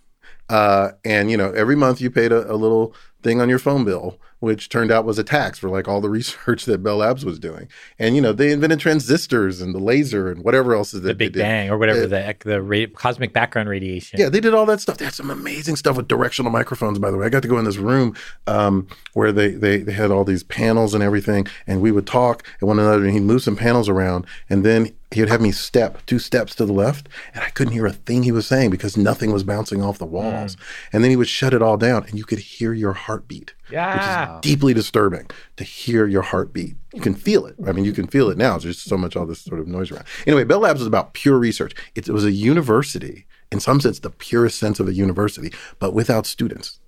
Uh, 0.50 0.92
and 1.06 1.32
you 1.32 1.38
know, 1.38 1.52
every 1.52 1.76
month 1.76 2.02
you 2.02 2.12
paid 2.12 2.32
a, 2.32 2.52
a 2.52 2.56
little 2.56 2.94
thing 3.24 3.40
on 3.40 3.48
your 3.48 3.60
phone 3.60 3.86
bill, 3.86 4.20
which 4.42 4.70
turned 4.70 4.92
out 4.92 5.06
was 5.06 5.20
a 5.20 5.24
tax 5.24 5.60
for 5.60 5.70
like 5.70 5.88
all 5.88 6.02
the 6.02 6.10
research 6.22 6.66
that 6.66 6.84
Bell 6.84 6.98
Labs 6.98 7.24
was 7.24 7.40
doing. 7.40 7.70
And 7.98 8.16
you 8.16 8.22
know, 8.22 8.34
they 8.34 8.52
invented 8.52 8.80
transistors 8.80 9.62
and 9.62 9.74
the 9.74 9.80
laser 9.80 10.30
and 10.30 10.44
whatever 10.44 10.76
else 10.76 10.94
is 10.94 11.02
the 11.02 11.14
Big 11.14 11.34
Bang 11.34 11.70
or 11.70 11.78
whatever 11.78 12.06
the 12.08 12.36
the 12.44 12.62
ra- 12.62 12.86
cosmic 12.96 13.32
background 13.34 13.70
radiation. 13.70 14.20
Yeah, 14.20 14.30
they 14.30 14.40
did 14.40 14.54
all 14.54 14.66
that 14.66 14.82
stuff. 14.82 14.98
They 14.98 15.06
had 15.06 15.14
some 15.14 15.30
amazing 15.30 15.76
stuff 15.76 15.96
with 15.96 16.08
directional 16.08 16.52
microphones. 16.52 17.00
By 17.00 17.12
the 17.12 17.18
way, 17.18 17.28
I 17.28 17.30
got 17.30 17.44
to 17.44 17.48
go 17.48 17.58
in 17.60 17.66
this 17.66 17.78
room 17.78 18.16
um, 18.48 18.88
where 19.14 19.32
they, 19.32 19.52
they 19.52 19.78
they 19.78 19.94
had 19.94 20.12
all 20.12 20.26
these 20.26 20.44
panels 20.44 20.94
and 20.94 21.04
everything, 21.04 21.48
and 21.68 21.80
we 21.80 21.92
would 21.92 22.08
talk 22.08 22.46
at 22.62 22.68
one 22.68 22.80
another, 22.80 23.06
and 23.06 23.14
he'd 23.14 23.22
move 23.22 23.44
some 23.44 23.56
panels 23.56 23.88
around, 23.88 24.26
and 24.50 24.66
then 24.66 24.92
he 25.12 25.20
would 25.20 25.30
have 25.30 25.42
me 25.42 25.52
step 25.52 26.06
two 26.06 26.20
steps 26.20 26.56
to 26.56 26.66
the 26.66 26.74
left, 26.74 27.10
and 27.34 27.44
I 27.44 27.50
couldn't 27.50 27.74
hear 27.74 27.86
a 27.86 27.92
thing 27.92 28.24
he 28.24 28.32
was 28.32 28.48
saying 28.48 28.70
because 28.70 28.96
nothing 28.96 29.32
was 29.32 29.44
bouncing 29.44 29.82
off 29.82 29.98
the 29.98 30.06
walls. 30.06 30.56
Mm. 30.56 30.60
And 30.94 31.04
then 31.04 31.12
he 31.12 31.18
would 31.18 31.28
shut 31.28 31.54
it 31.54 31.62
all 31.62 31.78
down, 31.78 32.06
and 32.06 32.18
you 32.18 32.24
could 32.24 32.40
hear 32.40 32.74
your 32.74 32.94
heartbeat. 32.94 33.54
Yeah. 33.70 33.94
Which 33.94 34.36
is 34.36 34.42
deeply 34.42 34.74
disturbing 34.74 35.30
to 35.58 35.64
hear 35.64 36.08
your 36.08 36.22
heartbeat. 36.22 36.76
You 36.94 37.02
can 37.02 37.14
feel 37.14 37.46
it. 37.46 37.56
I 37.66 37.72
mean, 37.72 37.86
you 37.86 37.94
can 37.94 38.08
feel 38.08 38.30
it 38.30 38.38
now. 38.38 38.58
There's 38.58 38.82
so 38.82 38.98
much 38.98 39.16
all 39.16 39.26
this 39.26 39.40
sort 39.40 39.60
of 39.60 39.68
noise 39.68 39.92
around. 39.92 40.06
Anyway, 40.28 40.44
Bell 40.44 40.60
Labs 40.60 40.80
was 40.80 40.88
about 40.88 41.14
pure 41.14 41.38
research. 41.38 41.74
It, 41.96 42.08
it 42.08 42.12
was 42.12 42.26
a 42.26 42.32
university, 42.32 43.26
in 43.52 43.60
some 43.60 43.80
sense, 43.80 44.00
the 44.00 44.10
purest 44.10 44.60
sense 44.60 44.80
of 44.80 44.88
a 44.88 44.94
university, 44.94 45.54
but 45.80 45.94
without 45.94 46.26
students. 46.26 46.81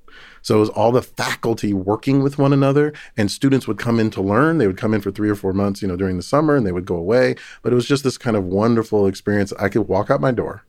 So 0.43 0.57
it 0.57 0.59
was 0.59 0.69
all 0.69 0.91
the 0.91 1.01
faculty 1.01 1.73
working 1.73 2.21
with 2.21 2.37
one 2.37 2.53
another, 2.53 2.93
and 3.17 3.31
students 3.31 3.67
would 3.67 3.79
come 3.79 3.99
in 3.99 4.11
to 4.11 4.21
learn. 4.21 4.59
They 4.59 4.67
would 4.67 4.77
come 4.77 4.93
in 4.93 5.01
for 5.01 5.09
three 5.09 5.29
or 5.29 5.35
four 5.35 5.53
months, 5.53 5.81
you 5.81 5.87
know, 5.87 5.95
during 5.95 6.17
the 6.17 6.23
summer, 6.23 6.55
and 6.55 6.67
they 6.67 6.71
would 6.71 6.85
go 6.85 6.95
away. 6.95 7.35
But 7.63 7.73
it 7.73 7.75
was 7.75 7.87
just 7.87 8.03
this 8.03 8.17
kind 8.19 8.37
of 8.37 8.43
wonderful 8.43 9.07
experience. 9.07 9.51
I 9.53 9.69
could 9.69 9.87
walk 9.87 10.11
out 10.11 10.21
my 10.21 10.31
door. 10.31 10.63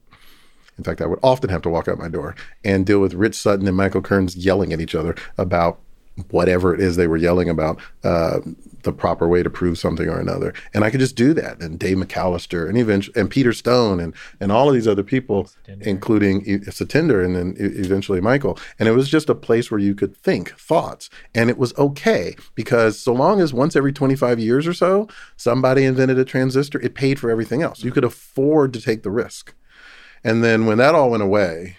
In 0.79 0.85
fact, 0.85 1.01
I 1.01 1.07
would 1.07 1.21
often 1.23 1.51
have 1.51 1.63
to 1.63 1.69
walk 1.69 1.89
out 1.89 1.99
my 1.99 2.09
door 2.09 2.35
and 2.65 2.87
deal 2.87 3.01
with 3.01 3.15
Rich 3.15 3.37
Sutton 3.37 3.67
and 3.67 3.77
Michael 3.77 4.01
Kearns 4.01 4.37
yelling 4.37 4.73
at 4.73 4.81
each 4.81 4.95
other 4.95 5.15
about 5.39 5.79
whatever 6.31 6.75
it 6.75 6.81
is 6.81 6.97
they 6.97 7.07
were 7.07 7.17
yelling 7.17 7.49
about, 7.49 7.81
uh, 8.05 8.39
the 8.85 8.93
proper 8.93 9.27
way 9.27 9.43
to 9.43 9.51
prove 9.51 9.79
something 9.79 10.09
or 10.09 10.21
another. 10.21 10.55
And 10.73 10.85
I 10.85 10.91
could 10.91 11.01
just 11.01 11.17
do 11.17 11.35
that. 11.35 11.61
And 11.61 11.79
Dave 11.79 11.97
McAllester 11.97 12.69
and 12.69 12.79
even 12.79 13.03
and 13.17 13.31
Peter 13.31 13.53
Stone 13.53 13.99
and 13.99 14.15
and 14.41 14.53
all 14.53 14.69
of 14.69 14.75
these 14.75 14.87
other 14.87 15.03
people, 15.03 15.51
including 15.81 16.45
Satinder 16.45 17.25
and 17.25 17.35
then 17.35 17.55
eventually 17.59 18.21
Michael. 18.21 18.59
And 18.79 18.89
it 18.89 18.93
was 18.93 19.09
just 19.09 19.29
a 19.29 19.35
place 19.35 19.71
where 19.71 19.81
you 19.81 19.95
could 19.95 20.17
think 20.17 20.57
thoughts. 20.59 21.11
And 21.35 21.51
it 21.51 21.59
was 21.59 21.77
okay 21.79 22.37
because 22.55 22.99
so 22.99 23.13
long 23.13 23.41
as 23.41 23.53
once 23.53 23.75
every 23.75 23.93
25 23.93 24.39
years 24.39 24.67
or 24.67 24.75
so 24.75 25.09
somebody 25.37 25.85
invented 25.85 26.19
a 26.19 26.25
transistor, 26.25 26.81
it 26.81 26.95
paid 26.95 27.19
for 27.19 27.31
everything 27.31 27.63
else. 27.63 27.83
You 27.83 27.91
could 27.91 28.05
afford 28.05 28.73
to 28.75 28.81
take 28.81 29.03
the 29.03 29.11
risk. 29.11 29.55
And 30.23 30.43
then 30.43 30.67
when 30.67 30.79
that 30.79 30.95
all 30.95 31.11
went 31.11 31.23
away, 31.23 31.77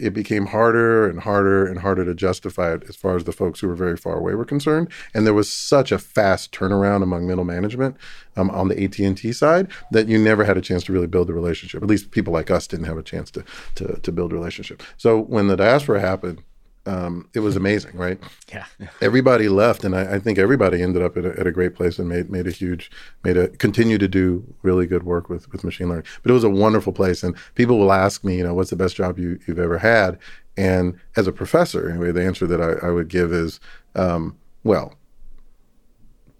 it 0.00 0.14
became 0.14 0.46
harder 0.46 1.08
and 1.08 1.20
harder 1.20 1.66
and 1.66 1.80
harder 1.80 2.04
to 2.04 2.14
justify 2.14 2.74
it 2.74 2.84
as 2.88 2.96
far 2.96 3.16
as 3.16 3.24
the 3.24 3.32
folks 3.32 3.60
who 3.60 3.68
were 3.68 3.74
very 3.74 3.96
far 3.96 4.16
away 4.16 4.34
were 4.34 4.44
concerned. 4.44 4.88
And 5.14 5.26
there 5.26 5.34
was 5.34 5.50
such 5.50 5.92
a 5.92 5.98
fast 5.98 6.52
turnaround 6.52 7.02
among 7.02 7.26
middle 7.26 7.44
management 7.44 7.96
um, 8.36 8.50
on 8.50 8.68
the 8.68 8.82
AT 8.82 8.98
and 8.98 9.16
T 9.16 9.32
side 9.32 9.68
that 9.90 10.08
you 10.08 10.18
never 10.18 10.44
had 10.44 10.56
a 10.56 10.62
chance 10.62 10.84
to 10.84 10.92
really 10.92 11.06
build 11.06 11.30
a 11.30 11.32
relationship. 11.32 11.82
At 11.82 11.88
least 11.88 12.10
people 12.10 12.32
like 12.32 12.50
us 12.50 12.66
didn't 12.66 12.86
have 12.86 12.98
a 12.98 13.02
chance 13.02 13.30
to 13.32 13.44
to, 13.76 13.98
to 14.00 14.12
build 14.12 14.32
a 14.32 14.36
relationship. 14.36 14.82
So 14.96 15.18
when 15.20 15.48
the 15.48 15.56
diaspora 15.56 16.00
happened, 16.00 16.42
um, 16.88 17.28
it 17.34 17.40
was 17.40 17.54
amazing, 17.54 17.96
right? 17.96 18.18
Yeah. 18.50 18.64
everybody 19.02 19.50
left, 19.50 19.84
and 19.84 19.94
I, 19.94 20.14
I, 20.14 20.18
think 20.18 20.38
everybody 20.38 20.82
ended 20.82 21.02
up 21.02 21.18
at 21.18 21.26
a, 21.26 21.38
at 21.38 21.46
a, 21.46 21.52
great 21.52 21.74
place 21.74 21.98
and 21.98 22.08
made 22.08 22.30
made 22.30 22.46
a 22.46 22.50
huge 22.50 22.90
made 23.24 23.36
a 23.36 23.48
continue 23.48 23.98
to 23.98 24.08
do 24.08 24.42
really 24.62 24.86
good 24.86 25.02
work 25.02 25.28
with 25.28 25.52
with 25.52 25.64
machine 25.64 25.90
learning. 25.90 26.06
But 26.22 26.30
it 26.30 26.32
was 26.32 26.44
a 26.44 26.48
wonderful 26.50 26.94
place, 26.94 27.22
and 27.22 27.36
people 27.56 27.78
will 27.78 27.92
ask 27.92 28.24
me, 28.24 28.38
you 28.38 28.44
know, 28.44 28.54
what's 28.54 28.70
the 28.70 28.76
best 28.76 28.96
job 28.96 29.18
you, 29.18 29.38
you've 29.46 29.58
ever 29.58 29.76
had? 29.76 30.18
And 30.56 30.98
as 31.14 31.26
a 31.26 31.32
professor, 31.32 31.90
anyway, 31.90 32.10
the 32.10 32.24
answer 32.24 32.46
that 32.46 32.60
I, 32.62 32.86
I 32.86 32.90
would 32.90 33.08
give 33.08 33.34
is, 33.34 33.60
um, 33.94 34.38
well, 34.64 34.94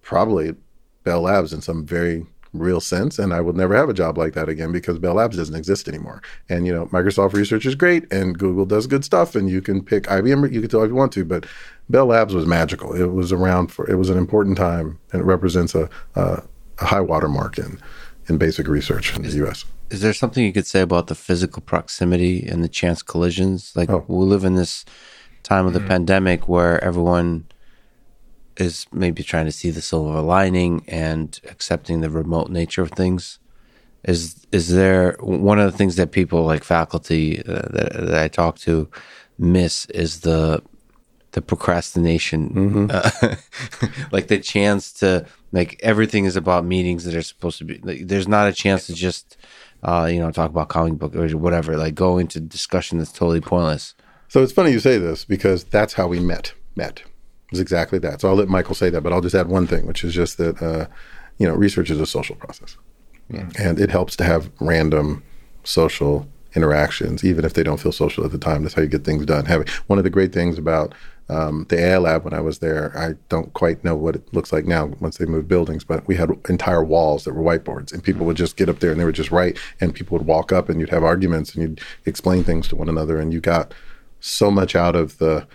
probably 0.01 0.57
Bell 1.05 1.21
Labs 1.21 1.53
in 1.53 1.61
some 1.61 1.85
very 1.85 2.25
real 2.53 2.81
sense 2.81 3.19
and 3.19 3.33
I 3.33 3.41
will 3.41 3.53
never 3.53 3.77
have 3.77 3.89
a 3.89 3.95
job 3.95 4.17
like 4.17 4.35
that 4.35 4.49
again 4.49 4.73
because 4.73 4.99
Bell 4.99 5.15
Labs 5.15 5.37
doesn't 5.37 5.55
exist 5.55 5.89
anymore. 5.89 6.23
And 6.49 6.67
you 6.67 6.75
know, 6.75 6.87
Microsoft 6.87 7.33
research 7.33 7.67
is 7.67 7.75
great 7.75 8.11
and 8.13 8.39
Google 8.39 8.67
does 8.67 8.87
good 8.87 9.05
stuff 9.05 9.35
and 9.35 9.49
you 9.51 9.61
can 9.61 9.83
pick 9.83 10.05
IBM 10.05 10.53
you 10.53 10.61
can 10.61 10.71
tell 10.71 10.83
if 10.83 10.89
you 10.89 10.95
want 10.95 11.13
to, 11.13 11.25
but 11.25 11.47
Bell 11.89 12.07
Labs 12.07 12.35
was 12.35 12.47
magical. 12.47 12.95
It 12.95 13.13
was 13.13 13.33
around 13.33 13.69
for 13.69 13.89
it 13.91 13.97
was 13.97 14.11
an 14.11 14.19
important 14.19 14.57
time 14.57 14.99
and 15.13 15.21
it 15.21 15.25
represents 15.25 15.75
a 15.75 15.89
a, 16.15 16.43
a 16.79 16.85
high 16.85 17.01
watermark 17.01 17.59
in 17.59 17.81
in 18.29 18.39
basic 18.39 18.69
research 18.69 19.17
in 19.17 19.25
is, 19.25 19.35
the 19.35 19.47
US. 19.49 19.65
Is 19.91 20.01
there 20.01 20.13
something 20.13 20.45
you 20.45 20.53
could 20.53 20.67
say 20.67 20.81
about 20.81 21.07
the 21.07 21.15
physical 21.15 21.63
proximity 21.63 22.47
and 22.47 22.63
the 22.63 22.69
chance 22.69 23.03
collisions? 23.03 23.73
Like 23.75 23.91
oh. 23.91 24.05
we 24.07 24.25
live 24.25 24.45
in 24.45 24.55
this 24.55 24.85
time 25.43 25.67
of 25.67 25.73
the 25.73 25.79
mm-hmm. 25.79 25.89
pandemic 25.89 26.49
where 26.49 26.83
everyone 26.85 27.47
is 28.59 28.87
maybe 28.93 29.23
trying 29.23 29.47
to 29.47 29.53
see 29.53 29.71
the 29.71 29.81
silver 29.81 30.21
lining 30.21 30.85
and 30.89 31.41
accepting 31.49 32.01
the 32.01 32.11
remote 32.11 32.51
nature 32.51 32.83
of 32.83 32.91
things. 32.91 33.39
Is 34.05 34.47
is 34.53 34.69
there 34.69 35.17
one 35.21 35.59
of 35.59 35.71
the 35.71 35.77
things 35.77 35.97
that 35.97 36.13
people 36.13 36.45
like 36.45 36.65
faculty 36.65 37.41
uh, 37.41 37.69
that, 37.71 37.93
that 37.95 38.15
I 38.15 38.29
talk 38.29 38.59
to 38.61 38.89
miss 39.39 39.87
is 39.87 40.21
the 40.21 40.63
the 41.33 41.43
procrastination, 41.43 42.51
mm-hmm. 42.51 42.87
uh, 42.91 43.89
like 44.13 44.29
the 44.29 44.39
chance 44.39 44.93
to 44.95 45.27
like 45.53 45.79
everything 45.83 46.25
is 46.25 46.37
about 46.37 46.65
meetings 46.65 47.05
that 47.05 47.15
are 47.15 47.23
supposed 47.23 47.59
to 47.59 47.65
be. 47.65 47.79
Like, 47.79 48.07
there's 48.07 48.29
not 48.29 48.49
a 48.49 48.53
chance 48.53 48.87
to 48.87 48.95
just 48.95 49.37
uh, 49.83 50.09
you 50.11 50.21
know 50.21 50.31
talk 50.31 50.51
about 50.51 50.69
comic 50.69 50.95
book 50.95 51.15
or 51.15 51.29
whatever. 51.37 51.77
Like 51.77 51.95
go 51.95 52.19
into 52.19 52.41
discussion 52.41 52.99
that's 52.99 53.13
totally 53.13 53.41
pointless. 53.41 53.95
So 54.29 54.43
it's 54.43 54.53
funny 54.53 54.73
you 54.73 54.81
say 54.81 54.99
this 54.99 55.25
because 55.25 55.65
that's 55.65 55.95
how 55.95 56.07
we 56.07 56.21
met. 56.21 56.53
Met 56.77 57.03
is 57.53 57.61
exactly 57.61 57.99
that. 58.01 58.21
So 58.21 58.29
I'll 58.29 58.37
let 58.37 58.49
Michael 58.49 58.75
say 58.75 58.91
that, 58.91 59.03
but 59.03 59.13
I'll 59.13 59.21
just 59.21 59.35
add 59.35 59.49
one 59.49 59.67
thing, 59.67 59.87
which 59.87 60.05
is 60.05 60.15
just 60.15 60.39
that 60.39 60.63
uh, 60.63 60.87
you 61.39 61.47
know 61.47 61.55
research 61.55 61.91
is 61.91 62.01
a 62.01 62.07
social 62.07 62.37
process, 62.37 62.77
yeah. 63.31 63.49
and 63.59 63.79
it 63.79 63.91
helps 63.91 64.17
to 64.17 64.25
have 64.25 64.51
random 64.61 65.23
social 65.65 66.27
interactions, 66.55 67.25
even 67.25 67.45
if 67.45 67.55
they 67.55 67.63
don't 67.63 67.81
feel 67.81 67.93
social 67.93 68.25
at 68.25 68.33
the 68.33 68.39
time. 68.39 68.63
That's 68.63 68.75
how 68.75 68.83
you 68.83 68.89
get 68.89 69.05
things 69.05 69.27
done. 69.27 69.45
Having 69.45 69.69
one 69.87 69.99
of 69.99 70.05
the 70.05 70.11
great 70.11 70.33
things 70.33 70.59
about 70.59 70.95
um, 71.29 71.67
the 71.69 71.79
AI 71.79 71.99
lab 71.99 72.25
when 72.25 72.33
I 72.33 72.41
was 72.41 72.59
there, 72.61 72.97
I 72.97 73.15
don't 73.29 73.53
quite 73.53 73.85
know 73.85 73.95
what 73.95 74.17
it 74.17 74.33
looks 74.33 74.53
like 74.53 74.65
now 74.65 74.87
once 74.99 75.19
they 75.19 75.27
moved 75.27 75.47
buildings, 75.47 75.85
but 75.85 76.07
we 76.09 76.17
had 76.17 76.31
entire 76.49 76.83
walls 76.83 77.25
that 77.25 77.35
were 77.35 77.43
whiteboards, 77.43 77.93
and 77.93 78.03
people 78.03 78.25
would 78.27 78.37
just 78.37 78.57
get 78.57 78.69
up 78.69 78.81
there 78.81 78.91
and 78.91 79.01
they 79.01 79.05
would 79.05 79.15
just 79.15 79.31
write, 79.31 79.59
and 79.81 79.95
people 79.95 80.17
would 80.17 80.27
walk 80.27 80.53
up 80.53 80.69
and 80.69 80.81
you'd 80.81 80.89
have 80.89 81.05
arguments 81.05 81.55
and 81.55 81.63
you'd 81.63 81.81
explain 82.07 82.45
things 82.45 82.67
to 82.69 82.77
one 82.77 82.89
another, 82.89 83.19
and 83.19 83.33
you 83.33 83.41
got 83.41 83.75
so 84.21 84.51
much 84.51 84.75
out 84.75 84.97
of 84.97 85.19
the 85.19 85.47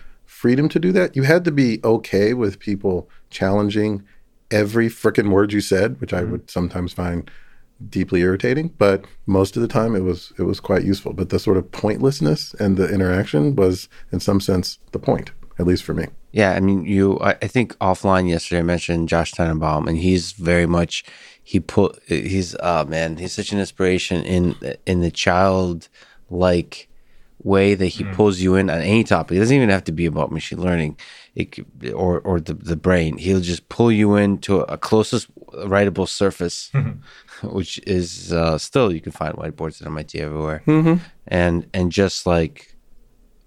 freedom 0.43 0.67
to 0.67 0.77
do 0.77 0.91
that. 0.91 1.15
You 1.15 1.23
had 1.23 1.45
to 1.45 1.51
be 1.53 1.79
okay 1.85 2.33
with 2.33 2.59
people 2.59 3.09
challenging 3.29 4.03
every 4.51 4.89
freaking 4.89 5.29
word 5.29 5.53
you 5.53 5.61
said, 5.61 6.01
which 6.01 6.11
mm-hmm. 6.11 6.27
I 6.27 6.29
would 6.29 6.51
sometimes 6.51 6.91
find 6.91 7.31
deeply 7.89 8.19
irritating, 8.19 8.67
but 8.77 9.05
most 9.25 9.55
of 9.55 9.61
the 9.61 9.69
time 9.69 9.95
it 9.95 10.01
was 10.01 10.33
it 10.37 10.41
was 10.43 10.59
quite 10.59 10.83
useful. 10.83 11.13
But 11.13 11.29
the 11.29 11.39
sort 11.39 11.55
of 11.55 11.71
pointlessness 11.71 12.53
and 12.55 12.75
the 12.75 12.93
interaction 12.93 13.55
was 13.55 13.87
in 14.11 14.19
some 14.19 14.41
sense 14.41 14.79
the 14.91 14.99
point, 14.99 15.31
at 15.59 15.65
least 15.65 15.85
for 15.85 15.93
me. 15.93 16.07
Yeah, 16.33 16.51
I 16.51 16.59
mean, 16.59 16.83
you. 16.83 17.17
I, 17.21 17.35
think 17.35 17.77
offline 17.77 18.27
yesterday 18.27 18.59
I 18.59 18.63
mentioned 18.63 19.07
Josh 19.07 19.31
Tenenbaum, 19.31 19.87
and 19.87 19.97
he's 19.97 20.33
very 20.33 20.65
much 20.65 21.05
he 21.41 21.61
put 21.61 22.03
he's 22.07 22.53
oh 22.59 22.83
man, 22.83 23.15
he's 23.15 23.31
such 23.31 23.53
an 23.53 23.59
inspiration 23.59 24.25
in 24.25 24.55
in 24.85 24.99
the 24.99 25.11
child 25.11 25.87
like 26.29 26.89
way 27.43 27.75
that 27.75 27.87
he 27.87 28.03
mm. 28.03 28.13
pulls 28.13 28.39
you 28.39 28.55
in 28.55 28.69
on 28.69 28.81
any 28.81 29.03
topic. 29.03 29.35
It 29.35 29.39
doesn't 29.39 29.55
even 29.55 29.69
have 29.69 29.83
to 29.85 29.91
be 29.91 30.05
about 30.05 30.31
machine 30.31 30.61
learning, 30.61 30.97
it, 31.35 31.59
or 31.93 32.19
or 32.21 32.39
the 32.39 32.53
the 32.53 32.75
brain. 32.75 33.17
He'll 33.17 33.41
just 33.41 33.69
pull 33.69 33.91
you 33.91 34.15
into 34.15 34.61
a 34.61 34.77
closest 34.77 35.33
writable 35.51 36.07
surface, 36.07 36.69
mm-hmm. 36.73 37.47
which 37.55 37.79
is 37.79 38.33
uh, 38.33 38.57
still 38.57 38.93
you 38.93 39.01
can 39.01 39.11
find 39.11 39.35
whiteboards 39.35 39.81
at 39.81 39.87
MIT 39.87 40.19
everywhere, 40.19 40.63
mm-hmm. 40.65 41.03
and 41.27 41.67
and 41.73 41.91
just 41.91 42.25
like. 42.25 42.69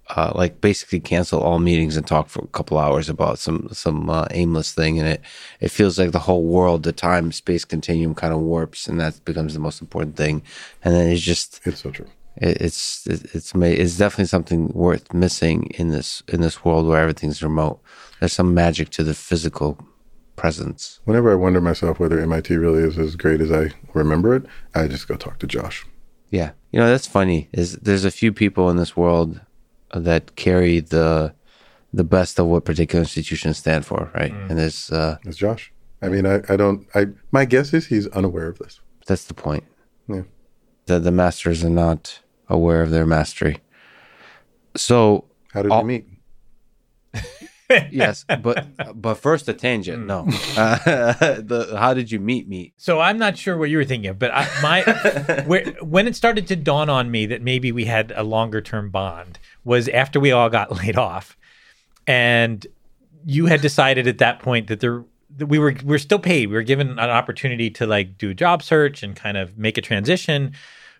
Uh, 0.09 0.30
like 0.36 0.61
basically 0.61 1.01
cancel 1.01 1.40
all 1.40 1.59
meetings 1.59 1.97
and 1.97 2.07
talk 2.07 2.28
for 2.28 2.44
a 2.44 2.47
couple 2.47 2.78
hours 2.78 3.09
about 3.09 3.40
some 3.40 3.68
some 3.72 4.09
uh, 4.09 4.24
aimless 4.30 4.72
thing, 4.72 5.01
and 5.01 5.09
it 5.09 5.20
it 5.59 5.68
feels 5.68 5.99
like 5.99 6.12
the 6.12 6.20
whole 6.20 6.44
world, 6.44 6.84
the 6.84 6.92
time 6.92 7.32
space 7.32 7.64
continuum, 7.64 8.14
kind 8.14 8.32
of 8.32 8.38
warps, 8.38 8.86
and 8.86 9.01
that 9.01 9.24
becomes 9.24 9.53
the 9.53 9.59
most 9.59 9.80
important 9.80 10.16
thing. 10.16 10.44
And 10.84 10.94
then 10.94 11.09
it's 11.09 11.22
just 11.22 11.61
it's 11.64 11.80
so 11.80 11.90
true 11.90 12.07
it's 12.37 13.07
it's 13.07 13.55
it's 13.55 13.99
definitely 13.99 14.26
something 14.26 14.68
worth 14.68 15.12
missing 15.14 15.64
in 15.78 15.89
this 15.89 16.22
in 16.28 16.41
this 16.41 16.64
world 16.64 16.87
where 16.87 17.01
everything's 17.01 17.43
remote. 17.43 17.80
There's 18.20 18.32
some 18.32 18.55
magic 18.55 18.91
to 18.91 19.05
the 19.05 19.14
physical 19.14 19.78
presence. 20.37 21.01
Whenever 21.05 21.32
I 21.32 21.34
wonder 21.34 21.61
myself 21.61 21.99
whether 21.99 22.20
MIT 22.20 22.55
really 22.57 22.82
is 22.82 22.99
as 22.99 23.16
great 23.16 23.41
as 23.41 23.51
I 23.51 23.70
remember 23.95 24.34
it, 24.34 24.45
I 24.74 24.87
just 24.87 25.09
go 25.09 25.16
talk 25.16 25.39
to 25.39 25.47
Josh. 25.47 25.87
Yeah, 26.30 26.51
you 26.72 26.80
know 26.80 26.89
that's 26.89 27.07
funny. 27.07 27.49
Is 27.53 27.76
there's 27.76 28.05
a 28.05 28.11
few 28.11 28.32
people 28.32 28.68
in 28.68 28.76
this 28.76 28.97
world 28.97 29.41
that 29.95 30.37
carry 30.37 30.80
the 30.80 31.34
the 31.93 32.05
best 32.05 32.39
of 32.39 32.47
what 32.47 32.64
particular 32.64 33.01
institutions 33.01 33.57
stand 33.57 33.87
for, 33.87 34.11
right? 34.14 34.32
Mm. 34.32 34.51
And 34.51 34.59
there's 34.59 34.91
uh, 34.91 35.16
it's 35.24 35.39
Josh. 35.39 35.72
I 36.03 36.09
mean, 36.09 36.26
I, 36.26 36.43
I 36.49 36.57
don't. 36.57 36.87
I 36.95 37.07
my 37.32 37.47
guess 37.47 37.72
is 37.72 37.87
he's 37.87 38.07
unaware 38.09 38.49
of 38.49 38.59
this. 38.59 38.80
That's 39.07 39.24
the 39.24 39.34
point. 39.34 39.64
Yeah. 40.09 40.22
The 40.87 40.99
the 40.99 41.11
masters 41.11 41.64
are 41.64 41.70
not 41.70 42.20
aware 42.49 42.82
of 42.82 42.90
their 42.90 43.07
mastery. 43.07 43.59
So 44.76 45.24
How 45.53 45.62
did 45.62 45.72
all- 45.72 45.80
you 45.80 45.86
meet? 45.86 46.07
yes, 47.90 48.24
but 48.42 48.66
but 48.94 49.14
first 49.16 49.49
a 49.49 49.53
tangent. 49.55 50.03
Hmm. 50.03 50.07
No, 50.07 50.18
uh, 50.57 50.76
the 51.40 51.74
how 51.78 51.94
did 51.94 52.12
you 52.12 52.20
meet 52.20 52.49
me? 52.49 52.72
So 52.76 53.01
I'm 53.01 53.18
not 53.18 53.36
sure 53.36 53.57
what 53.57 53.70
you 53.70 53.78
were 53.78 53.84
thinking 53.84 54.11
of, 54.11 54.18
but 54.18 54.30
I, 54.32 54.47
my 54.62 55.42
where, 55.47 55.64
when 55.80 56.07
it 56.07 56.14
started 56.14 56.47
to 56.49 56.57
dawn 56.57 56.88
on 56.88 57.11
me 57.11 57.26
that 57.26 57.42
maybe 57.42 57.72
we 57.72 57.84
had 57.86 58.12
a 58.14 58.22
longer 58.22 58.61
term 58.61 58.90
bond 58.90 59.38
was 59.64 59.88
after 59.88 60.20
we 60.20 60.30
all 60.30 60.49
got 60.49 60.76
laid 60.76 60.97
off, 60.97 61.36
and 62.07 62.66
you 63.24 63.47
had 63.47 63.61
decided 63.62 64.07
at 64.07 64.18
that 64.18 64.38
point 64.38 64.68
that 64.68 64.80
there 64.80 65.05
that 65.36 65.47
we 65.47 65.59
were 65.59 65.72
we 65.82 65.90
were 65.90 65.99
still 65.99 66.20
paid. 66.20 66.49
We 66.49 66.55
were 66.55 66.62
given 66.62 66.90
an 66.90 66.99
opportunity 67.11 67.70
to 67.70 67.86
like 67.86 68.16
do 68.18 68.30
a 68.30 68.34
job 68.34 68.62
search 68.62 69.03
and 69.03 69.16
kind 69.16 69.36
of 69.36 69.59
make 69.59 69.76
a 69.76 69.82
transition, 69.82 70.53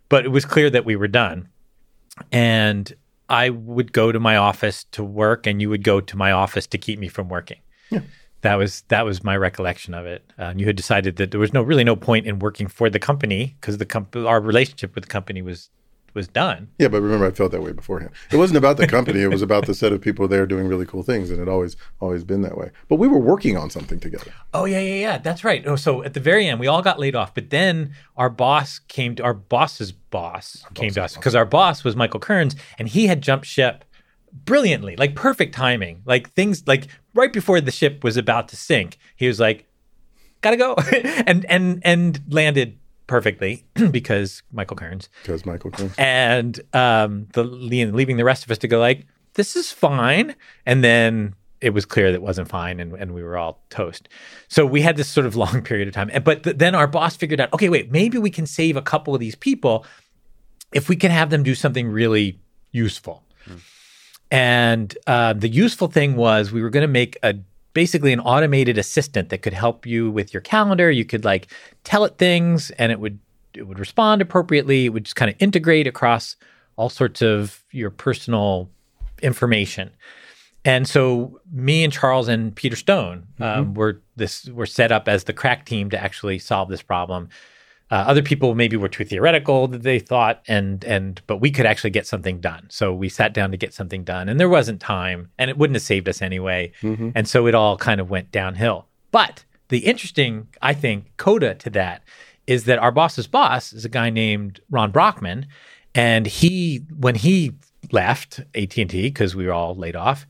but 0.09 0.24
it 0.24 0.28
was 0.28 0.44
clear 0.44 0.70
that 0.70 0.84
we 0.84 0.96
were 0.96 1.09
done. 1.09 1.48
And 2.32 2.92
I 3.28 3.50
would 3.50 3.92
go 3.92 4.12
to 4.12 4.20
my 4.20 4.36
office 4.36 4.84
to 4.92 5.02
work, 5.04 5.46
and 5.46 5.61
you 5.61 5.68
would 5.68 5.82
go 5.82 6.00
to 6.00 6.16
my 6.16 6.32
office 6.32 6.66
to 6.68 6.78
keep 6.78 6.98
me 6.98 7.09
from 7.09 7.28
working. 7.28 7.59
That 8.42 8.54
was 8.54 8.82
that 8.88 9.04
was 9.04 9.24
my 9.24 9.36
recollection 9.36 9.92
of 9.94 10.07
it. 10.07 10.22
Uh, 10.38 10.44
and 10.44 10.61
you 10.61 10.66
had 10.66 10.76
decided 10.76 11.16
that 11.16 11.30
there 11.32 11.40
was 11.40 11.52
no 11.52 11.62
really 11.62 11.84
no 11.84 11.96
point 11.96 12.26
in 12.26 12.38
working 12.38 12.68
for 12.68 12.88
the 12.88 12.98
company 12.98 13.57
because 13.61 13.78
the 13.78 13.86
comp- 13.86 14.14
our 14.14 14.40
relationship 14.40 14.94
with 14.94 15.04
the 15.04 15.11
company 15.11 15.42
was 15.42 15.70
was 16.17 16.27
done. 16.27 16.69
Yeah, 16.79 16.89
but 16.89 17.01
remember, 17.01 17.27
I 17.27 17.31
felt 17.31 17.53
that 17.53 17.62
way 17.62 17.71
beforehand. 17.71 18.11
It 18.33 18.37
wasn't 18.37 18.57
about 18.57 18.79
the 18.79 18.87
company; 18.97 19.21
it 19.21 19.29
was 19.29 19.43
about 19.43 19.67
the 19.67 19.75
set 19.75 19.93
of 19.93 20.01
people 20.01 20.27
there 20.27 20.47
doing 20.47 20.67
really 20.67 20.87
cool 20.87 21.05
things, 21.05 21.31
and 21.31 21.41
it 21.41 21.49
always, 21.49 21.77
always 22.01 22.25
been 22.25 22.43
that 22.43 22.59
way. 22.59 22.73
But 22.89 22.97
we 22.97 23.07
were 23.07 23.21
working 23.21 23.57
on 23.57 23.71
something 23.71 24.01
together. 24.01 24.33
Oh 24.53 24.64
yeah, 24.64 24.81
yeah, 24.81 24.95
yeah. 24.95 25.19
That's 25.19 25.45
right. 25.45 25.64
Oh, 25.64 25.77
so 25.77 26.03
at 26.03 26.14
the 26.14 26.21
very 26.21 26.49
end, 26.49 26.59
we 26.59 26.67
all 26.67 26.83
got 26.83 26.99
laid 26.99 27.14
off, 27.14 27.33
but 27.33 27.51
then 27.51 27.93
our 28.17 28.29
boss 28.31 28.81
came 28.81 29.14
to 29.14 29.23
our 29.23 29.35
boss's 29.35 29.93
boss 29.93 30.64
came 30.75 30.91
to 30.93 31.05
us 31.05 31.14
because 31.14 31.35
our 31.35 31.45
boss 31.45 31.85
was 31.85 31.95
Michael 31.95 32.21
Kearns, 32.21 32.57
and 32.79 32.89
he 32.89 33.07
had 33.07 33.21
jumped 33.21 33.47
ship 33.47 33.85
brilliantly, 34.33 34.97
like 34.97 35.14
perfect 35.14 35.55
timing, 35.55 36.03
like 36.05 36.33
things 36.33 36.67
like 36.67 36.89
right 37.14 37.33
before 37.33 37.61
the 37.61 37.71
ship 37.71 38.03
was 38.03 38.17
about 38.17 38.49
to 38.49 38.57
sink. 38.57 38.99
He 39.17 39.29
was 39.29 39.39
like, 39.39 39.67
"Gotta 40.41 40.57
go," 40.57 40.75
and 41.27 41.45
and 41.47 41.81
and 41.85 42.21
landed 42.29 42.79
perfectly 43.07 43.64
because 43.90 44.42
Michael 44.52 44.76
Kearns 44.76 45.09
Because 45.22 45.46
Michael 45.46 45.70
Kearns. 45.70 45.94
and 45.98 46.61
um, 46.72 47.28
the 47.32 47.44
leaving 47.44 48.16
the 48.16 48.24
rest 48.24 48.44
of 48.44 48.50
us 48.50 48.59
to 48.59 48.68
go 48.68 48.78
like, 48.78 49.07
this 49.34 49.57
is 49.57 49.70
fine, 49.70 50.34
and 50.64 50.82
then 50.82 51.34
it 51.61 51.70
was 51.70 51.84
clear 51.84 52.11
that 52.11 52.16
it 52.16 52.22
wasn't 52.22 52.48
fine, 52.48 52.80
and, 52.80 52.92
and 52.94 53.14
we 53.14 53.22
were 53.22 53.36
all 53.36 53.62
toast. 53.70 54.09
So 54.48 54.66
we 54.66 54.82
had 54.82 54.96
this 54.96 55.09
sort 55.09 55.26
of 55.26 55.36
long 55.44 55.62
period 55.62 55.88
of 55.88 55.94
time, 55.94 56.11
and 56.12 56.24
but 56.24 56.42
th- 56.42 56.57
then 56.59 56.74
our 56.74 56.86
boss 56.86 57.16
figured 57.16 57.40
out, 57.40 57.52
okay, 57.52 57.68
wait, 57.68 57.90
maybe 57.90 58.18
we 58.18 58.30
can 58.30 58.46
save 58.46 58.76
a 58.76 58.82
couple 58.82 59.14
of 59.14 59.20
these 59.20 59.34
people 59.34 59.84
if 60.72 60.88
we 60.88 60.96
can 60.96 61.11
have 61.11 61.30
them 61.30 61.42
do 61.42 61.54
something 61.54 61.88
really 61.88 62.40
useful. 62.72 63.22
And 64.30 64.96
uh, 65.07 65.34
the 65.34 65.48
useful 65.48 65.86
thing 65.88 66.16
was 66.16 66.50
we 66.50 66.61
were 66.61 66.70
going 66.70 66.82
to 66.82 66.88
make 66.88 67.16
a 67.22 67.36
basically 67.77 68.11
an 68.11 68.20
automated 68.20 68.79
assistant 68.79 69.29
that 69.29 69.43
could 69.43 69.53
help 69.53 69.85
you 69.85 70.11
with 70.11 70.33
your 70.33 70.41
calendar. 70.41 70.91
You 70.91 71.05
could 71.05 71.27
like 71.27 71.49
tell 71.85 72.07
it 72.07 72.16
things, 72.16 72.70
and 72.72 72.91
it 72.91 72.99
would 72.99 73.18
it 73.53 73.64
would 73.68 73.79
respond 73.79 74.22
appropriately. 74.22 74.87
It 74.87 74.89
would 74.89 75.05
just 75.05 75.14
kind 75.14 75.31
of 75.31 75.37
integrate 75.41 75.87
across 75.87 76.37
all 76.77 76.89
sorts 76.89 77.20
of 77.20 77.62
your 77.72 77.91
personal 77.91 78.70
information. 79.20 79.91
And 80.64 80.89
so 80.89 81.39
me 81.53 81.85
and 81.85 81.93
Charles 81.93 82.29
and 82.29 82.57
Peter 82.57 82.77
Stone 82.77 83.27
um, 83.41 83.74
were 83.74 84.01
this 84.16 84.47
were 84.47 84.64
set 84.64 84.91
up 84.91 85.07
as 85.07 85.24
the 85.24 85.35
crack 85.35 85.66
team 85.66 85.91
to 85.91 86.03
actually 86.03 86.39
solve 86.39 86.70
this 86.70 86.83
problem. 86.83 87.29
Uh, 87.89 87.95
other 88.09 88.22
people 88.22 88.57
maybe 88.57 88.76
were 88.76 88.89
too 88.89 89.05
theoretical 89.05 89.68
that 89.68 89.82
they 89.84 89.99
thought, 90.01 90.43
and 90.49 90.84
and 90.84 91.22
but 91.28 91.37
we 91.37 91.51
could 91.53 91.66
actually 91.66 91.91
get 91.91 92.07
something 92.07 92.41
done. 92.41 92.66
So 92.68 92.93
we 92.93 93.09
sat 93.09 93.32
down 93.32 93.53
to 93.53 93.57
get 93.57 93.72
something 93.72 94.03
done, 94.03 94.28
and 94.28 94.41
there 94.41 94.49
wasn't 94.49 94.80
time, 94.80 95.30
and 95.39 95.51
it 95.51 95.57
wouldn't 95.57 95.76
have 95.76 95.82
saved 95.82 96.09
us 96.09 96.20
anyway. 96.20 96.72
And 97.14 97.28
so 97.28 97.47
it 97.47 97.55
all 97.55 97.76
kind 97.76 98.01
of 98.01 98.11
went 98.11 98.32
downhill. 98.32 98.87
But 99.12 99.45
the 99.68 99.78
interesting, 99.78 100.49
I 100.61 100.74
think, 100.74 101.16
coda 101.16 101.55
to 101.55 101.70
that 101.70 102.03
is 102.47 102.64
that 102.64 102.78
our 102.78 102.93
boss's 102.93 103.26
boss 103.26 103.72
is 103.72 103.84
a 103.84 103.89
guy 103.89 104.11
named 104.11 104.61
Ron 104.70 104.93
Brachman, 104.93 105.47
and 105.95 106.26
he 106.26 106.82
when 106.99 107.14
he 107.14 107.53
left 107.93 108.41
AT 108.55 108.76
and 108.78 108.91
T 108.91 109.03
because 109.03 109.37
we 109.37 109.47
were 109.47 109.53
all 109.53 109.76
laid 109.76 109.95
off, 109.95 110.26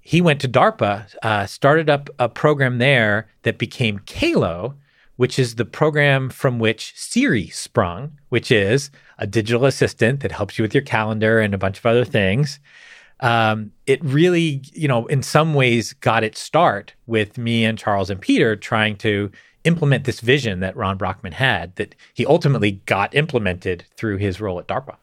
he 0.00 0.20
went 0.20 0.40
to 0.40 0.48
DARPA, 0.48 1.14
uh, 1.22 1.46
started 1.46 1.88
up 1.88 2.10
a 2.18 2.28
program 2.28 2.78
there 2.78 3.28
that 3.42 3.58
became 3.58 4.00
CALO, 4.00 4.74
which 5.18 5.36
is 5.36 5.56
the 5.56 5.64
program 5.64 6.30
from 6.30 6.60
which 6.60 6.92
Siri 6.96 7.48
sprung, 7.48 8.16
which 8.28 8.52
is 8.52 8.90
a 9.18 9.26
digital 9.26 9.64
assistant 9.64 10.20
that 10.20 10.30
helps 10.30 10.56
you 10.56 10.62
with 10.62 10.72
your 10.72 10.82
calendar 10.84 11.40
and 11.40 11.52
a 11.52 11.58
bunch 11.58 11.76
of 11.76 11.86
other 11.86 12.04
things. 12.04 12.60
Um, 13.18 13.72
it 13.86 14.02
really, 14.04 14.62
you 14.72 14.86
know, 14.86 15.06
in 15.06 15.24
some 15.24 15.54
ways 15.54 15.92
got 15.94 16.22
its 16.22 16.38
start 16.38 16.94
with 17.08 17.36
me 17.36 17.64
and 17.64 17.76
Charles 17.76 18.10
and 18.10 18.20
Peter 18.20 18.54
trying 18.54 18.94
to 18.98 19.32
implement 19.64 20.04
this 20.04 20.20
vision 20.20 20.60
that 20.60 20.76
Ron 20.76 20.96
Brachman 20.96 21.32
had 21.32 21.74
that 21.76 21.96
he 22.14 22.24
ultimately 22.24 22.80
got 22.86 23.12
implemented 23.12 23.84
through 23.96 24.18
his 24.18 24.40
role 24.40 24.60
at 24.60 24.68
DARPA. 24.68 24.94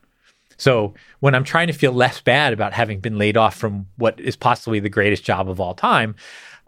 So 0.55 0.93
when 1.19 1.35
I'm 1.35 1.43
trying 1.43 1.67
to 1.67 1.73
feel 1.73 1.91
less 1.91 2.21
bad 2.21 2.53
about 2.53 2.71
having 2.71 3.01
been 3.01 3.17
laid 3.17 3.35
off 3.35 3.57
from 3.57 3.85
what 3.97 4.17
is 4.17 4.37
possibly 4.37 4.79
the 4.79 4.87
greatest 4.87 5.25
job 5.25 5.49
of 5.49 5.59
all 5.59 5.73
time, 5.73 6.15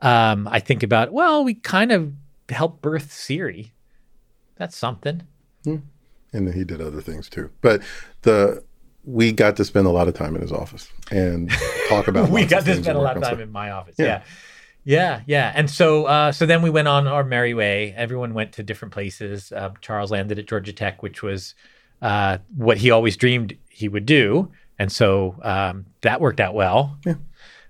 um, 0.02 0.50
I 0.50 0.60
think 0.60 0.84
about, 0.84 1.14
well, 1.14 1.46
we 1.46 1.54
kind 1.54 1.94
of 1.94 2.12
helped 2.50 2.82
birth 2.82 3.12
Siri. 3.12 3.74
That's 4.56 4.76
something. 4.76 5.24
and 5.66 5.82
then 6.32 6.54
he 6.54 6.64
did 6.64 6.82
other 6.82 7.02
things 7.02 7.30
too. 7.30 7.52
But 7.62 7.82
the 8.24 8.64
we 9.04 9.32
got 9.32 9.56
to 9.56 9.64
spend 9.66 9.88
a 9.88 9.92
lot 9.92 10.08
of 10.08 10.14
time 10.14 10.36
in 10.36 10.42
his 10.42 10.52
office 10.52 10.92
and 11.12 11.50
talk 11.88 12.08
about. 12.08 12.30
we 12.32 12.46
got 12.46 12.66
to 12.66 12.76
spend 12.76 12.98
a 12.98 13.02
lot 13.02 13.16
of 13.16 13.24
time 13.24 13.36
stuff. 13.36 13.40
in 13.42 13.52
my 13.52 13.72
office. 13.72 13.96
Yeah. 13.98 14.06
Yeah. 14.06 14.24
Yeah, 14.84 15.22
yeah. 15.26 15.52
And 15.54 15.70
so 15.70 16.06
uh, 16.06 16.32
so 16.32 16.46
then 16.46 16.62
we 16.62 16.70
went 16.70 16.88
on 16.88 17.08
our 17.08 17.26
merry 17.26 17.54
way. 17.54 17.94
Everyone 17.98 18.34
went 18.34 18.54
to 18.54 18.64
different 18.64 18.94
places. 18.94 19.52
Uh, 19.52 19.72
Charles 19.82 20.12
landed 20.12 20.40
at 20.40 20.48
Georgia 20.48 20.72
Tech, 20.72 21.04
which 21.04 21.22
was 21.22 21.56
uh, 22.02 22.38
what 22.56 22.78
he 22.78 22.90
always 22.90 23.18
dreamed 23.18 23.58
he 23.68 23.90
would 23.90 24.06
do. 24.06 24.50
And 24.80 24.90
so 24.90 25.36
um, 25.42 25.88
that 26.02 26.22
worked 26.22 26.40
out 26.40 26.54
well. 26.54 26.98
Yeah. 27.06 27.16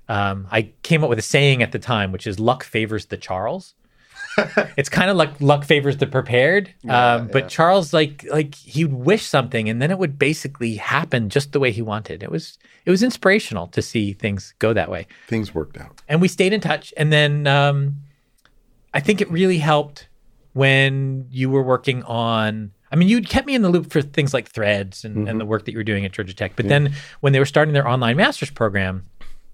Um, 0.09 0.47
I 0.51 0.73
came 0.83 1.03
up 1.03 1.09
with 1.09 1.17
a 1.17 1.23
saying 1.23 1.63
at 1.63 1.71
the 1.71 1.79
time, 1.79 2.11
which 2.11 2.27
is 2.27 2.39
luck 2.39 2.63
favors 2.63 3.07
the 3.07 3.17
Charles. 3.17 3.73
it's 4.77 4.89
kind 4.89 5.09
of 5.09 5.17
like 5.17 5.39
luck 5.41 5.65
favors 5.65 5.97
the 5.97 6.07
prepared. 6.07 6.73
um, 6.87 7.27
but 7.27 7.49
Charles, 7.49 7.93
like, 7.93 8.25
like 8.31 8.55
he 8.55 8.85
would 8.85 8.93
wish 9.05 9.25
something, 9.25 9.69
and 9.69 9.81
then 9.81 9.91
it 9.91 9.97
would 9.97 10.17
basically 10.19 10.75
happen 10.75 11.29
just 11.29 11.51
the 11.51 11.59
way 11.59 11.71
he 11.71 11.81
wanted. 11.81 12.23
It 12.23 12.31
was, 12.31 12.57
it 12.85 12.91
was 12.91 13.01
inspirational 13.03 13.67
to 13.67 13.81
see 13.81 14.13
things 14.13 14.53
go 14.59 14.73
that 14.73 14.89
way 14.89 15.07
Things 15.27 15.53
worked 15.53 15.77
out. 15.77 16.01
and 16.07 16.21
we 16.21 16.27
stayed 16.27 16.53
in 16.53 16.61
touch. 16.61 16.93
And 16.97 17.11
then 17.11 17.47
um, 17.47 17.97
I 18.93 18.99
think 18.99 19.21
it 19.21 19.29
really 19.31 19.57
helped 19.57 20.07
when 20.53 21.25
you 21.29 21.49
were 21.49 21.63
working 21.63 22.03
on. 22.03 22.71
I 22.91 22.95
mean, 22.95 23.09
you'd 23.09 23.27
kept 23.29 23.45
me 23.45 23.53
in 23.53 23.61
the 23.63 23.69
loop 23.69 23.91
for 23.91 24.01
things 24.01 24.33
like 24.33 24.47
threads 24.47 25.03
and, 25.03 25.27
and 25.27 25.41
the 25.41 25.45
work 25.45 25.65
that 25.65 25.71
you 25.73 25.77
were 25.77 25.83
doing 25.83 26.05
at 26.05 26.13
Georgia 26.13 26.33
Tech. 26.33 26.53
But 26.55 26.69
then 26.69 26.93
when 27.19 27.33
they 27.33 27.39
were 27.39 27.45
starting 27.45 27.73
their 27.73 27.85
online 27.87 28.15
master's 28.15 28.49
program, 28.49 29.05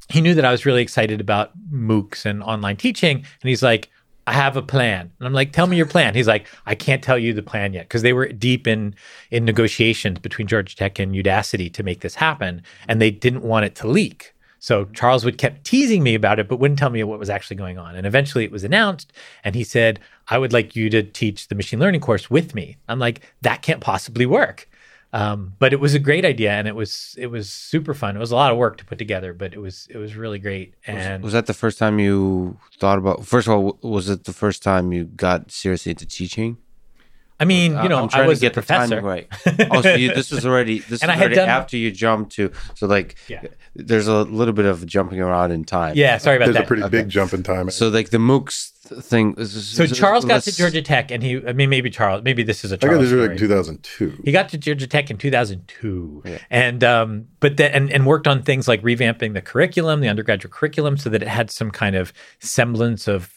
he 0.09 0.21
knew 0.21 0.35
that 0.35 0.45
I 0.45 0.51
was 0.51 0.65
really 0.67 0.83
excited 0.83 1.19
about 1.19 1.51
MOOCs 1.71 2.25
and 2.25 2.43
online 2.43 2.77
teaching. 2.77 3.17
And 3.17 3.49
he's 3.49 3.63
like, 3.63 3.89
I 4.25 4.33
have 4.33 4.55
a 4.55 4.61
plan. 4.61 5.11
And 5.19 5.27
I'm 5.27 5.33
like, 5.33 5.51
tell 5.51 5.67
me 5.67 5.77
your 5.77 5.85
plan. 5.85 6.15
He's 6.15 6.27
like, 6.27 6.47
I 6.65 6.75
can't 6.75 7.03
tell 7.03 7.17
you 7.17 7.33
the 7.33 7.43
plan 7.43 7.73
yet 7.73 7.85
because 7.85 8.01
they 8.01 8.13
were 8.13 8.27
deep 8.27 8.67
in 8.67 8.95
in 9.31 9.45
negotiations 9.45 10.19
between 10.19 10.47
Georgia 10.47 10.75
Tech 10.75 10.99
and 10.99 11.13
Udacity 11.13 11.71
to 11.73 11.83
make 11.83 12.01
this 12.01 12.15
happen. 12.15 12.61
And 12.87 13.01
they 13.01 13.11
didn't 13.11 13.43
want 13.43 13.65
it 13.65 13.75
to 13.75 13.87
leak. 13.87 14.33
So 14.63 14.85
Charles 14.93 15.25
would 15.25 15.37
kept 15.37 15.65
teasing 15.65 16.03
me 16.03 16.15
about 16.15 16.39
it, 16.39 16.47
but 16.47 16.57
wouldn't 16.57 16.79
tell 16.79 16.89
me 16.89 17.03
what 17.03 17.19
was 17.19 17.29
actually 17.29 17.57
going 17.57 17.77
on. 17.77 17.97
And 17.97 18.07
eventually 18.07 18.45
it 18.45 18.51
was 18.51 18.63
announced, 18.63 19.11
and 19.43 19.55
he 19.55 19.63
said, 19.65 19.99
I 20.29 20.37
would 20.37 20.53
like 20.53 20.73
you 20.73 20.89
to 20.89 21.03
teach 21.03 21.49
the 21.49 21.55
machine 21.55 21.81
learning 21.81 21.99
course 21.99 22.29
with 22.29 22.55
me. 22.55 22.77
I'm 22.87 22.97
like, 22.97 23.19
that 23.41 23.61
can't 23.61 23.81
possibly 23.81 24.25
work. 24.25 24.69
Um, 25.13 25.53
but 25.59 25.73
it 25.73 25.79
was 25.79 25.93
a 25.93 25.99
great 25.99 26.25
idea, 26.25 26.51
and 26.51 26.67
it 26.67 26.75
was 26.75 27.15
it 27.19 27.27
was 27.27 27.49
super 27.49 27.93
fun. 27.93 28.15
It 28.15 28.19
was 28.19 28.31
a 28.31 28.35
lot 28.35 28.51
of 28.51 28.57
work 28.57 28.77
to 28.77 28.85
put 28.85 28.97
together, 28.97 29.31
but 29.31 29.53
it 29.53 29.59
was 29.59 29.87
it 29.91 29.97
was 29.97 30.15
really 30.15 30.39
great. 30.39 30.73
And 30.87 31.23
Was 31.23 31.33
that 31.33 31.45
the 31.45 31.53
first 31.53 31.77
time 31.77 31.99
you 31.99 32.57
thought 32.79 32.97
about? 32.97 33.23
First 33.23 33.47
of 33.47 33.53
all, 33.53 33.77
was 33.83 34.09
it 34.09 34.23
the 34.23 34.33
first 34.33 34.63
time 34.63 34.91
you 34.91 35.05
got 35.05 35.51
seriously 35.51 35.91
into 35.91 36.07
teaching? 36.07 36.57
I 37.39 37.45
mean, 37.45 37.71
you 37.83 37.89
know, 37.89 37.97
I'm 37.99 38.05
I 38.05 38.07
trying 38.07 38.27
was 38.27 38.39
to 38.39 38.45
get 38.45 38.57
a 38.57 38.61
the 38.61 38.65
timing 38.67 39.01
professor. 39.01 39.01
right. 39.57 39.67
Oh, 39.71 39.81
so 39.81 39.95
you, 39.95 40.13
this 40.13 40.31
was 40.31 40.45
already 40.45 40.79
this 40.79 41.01
And 41.03 41.09
was 41.09 41.15
I 41.15 41.17
had 41.17 41.21
already 41.23 41.35
done- 41.35 41.49
after 41.49 41.77
you 41.77 41.91
jumped 41.91 42.33
to 42.33 42.51
so 42.75 42.87
like 42.87 43.15
Yeah. 43.27 43.41
there's 43.75 44.07
a 44.07 44.21
little 44.23 44.53
bit 44.53 44.65
of 44.65 44.85
jumping 44.85 45.19
around 45.19 45.51
in 45.51 45.65
time. 45.65 45.93
Yeah, 45.95 46.17
sorry 46.19 46.37
about 46.37 46.45
There's 46.45 46.53
that. 46.55 46.59
There's 46.69 46.81
a 46.81 46.87
pretty 46.87 47.03
big 47.03 47.09
jump 47.09 47.33
in 47.33 47.43
time. 47.43 47.69
So 47.71 47.89
like 47.89 48.11
the 48.11 48.17
MOOCs 48.19 48.71
th- 48.89 49.01
thing. 49.01 49.43
so 49.45 49.87
Charles 49.87 50.25
got 50.25 50.43
to 50.43 50.55
Georgia 50.55 50.81
Tech, 50.81 51.09
and 51.11 51.23
he, 51.23 51.41
I 51.45 51.53
mean, 51.53 51.69
maybe 51.69 51.89
Charles, 51.89 52.23
maybe 52.23 52.43
this 52.43 52.63
is 52.63 52.71
a 52.71 52.75
I 52.75 52.77
got 52.77 52.87
Charles 52.87 53.01
this 53.01 53.09
story. 53.09 53.27
like 53.29 53.37
2002. 53.37 54.21
He 54.23 54.31
got 54.31 54.49
to 54.49 54.57
Georgia 54.57 54.87
Tech 54.87 55.09
in 55.09 55.17
2002, 55.17 56.23
and 56.49 56.83
um, 56.83 57.25
but 57.39 57.57
then 57.57 57.71
and, 57.71 57.91
and 57.91 58.05
worked 58.05 58.27
on 58.27 58.43
things 58.43 58.67
like 58.67 58.81
revamping 58.83 59.33
the 59.33 59.41
curriculum, 59.41 59.99
the 60.01 60.07
undergraduate 60.07 60.53
curriculum, 60.53 60.97
so 60.97 61.09
that 61.09 61.21
it 61.21 61.27
had 61.27 61.49
some 61.51 61.71
kind 61.71 61.95
of 61.95 62.13
semblance 62.39 63.07
of 63.07 63.33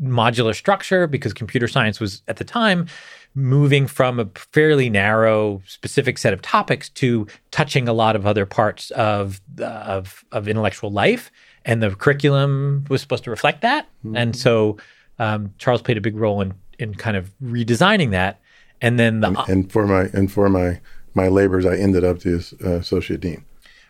modular 0.00 0.54
structure. 0.54 1.06
Because 1.06 1.32
computer 1.32 1.68
science 1.68 1.98
was 2.00 2.22
at 2.28 2.36
the 2.36 2.44
time 2.44 2.86
moving 3.34 3.86
from 3.86 4.20
a 4.20 4.26
fairly 4.52 4.90
narrow, 4.90 5.62
specific 5.66 6.18
set 6.18 6.32
of 6.32 6.42
topics 6.42 6.88
to 6.90 7.26
touching 7.50 7.88
a 7.88 7.92
lot 7.92 8.16
of 8.16 8.26
other 8.26 8.46
parts 8.46 8.90
of 8.92 9.40
of 9.58 10.24
of 10.32 10.48
intellectual 10.48 10.90
life, 10.90 11.30
and 11.64 11.82
the 11.82 11.94
curriculum 11.94 12.84
was 12.88 13.00
supposed 13.00 13.24
to 13.24 13.30
reflect 13.30 13.62
that. 13.62 13.86
Mm-hmm. 14.04 14.16
And 14.16 14.36
so 14.36 14.76
um, 15.18 15.54
Charles 15.58 15.82
played 15.82 15.96
a 15.96 16.00
big 16.00 16.16
role 16.16 16.40
in 16.40 16.54
in 16.78 16.94
kind 16.94 17.16
of 17.16 17.32
redesigning 17.42 18.10
that. 18.10 18.40
And 18.80 18.98
then 18.98 19.20
the 19.20 19.28
and, 19.28 19.48
and 19.48 19.72
for 19.72 19.86
my 19.86 20.10
and 20.12 20.30
for 20.30 20.48
my 20.48 20.80
my 21.14 21.28
labors, 21.28 21.66
I 21.66 21.76
ended 21.76 22.04
up 22.04 22.20
the 22.20 22.54
uh, 22.64 22.70
associate 22.70 23.20
dean. 23.20 23.44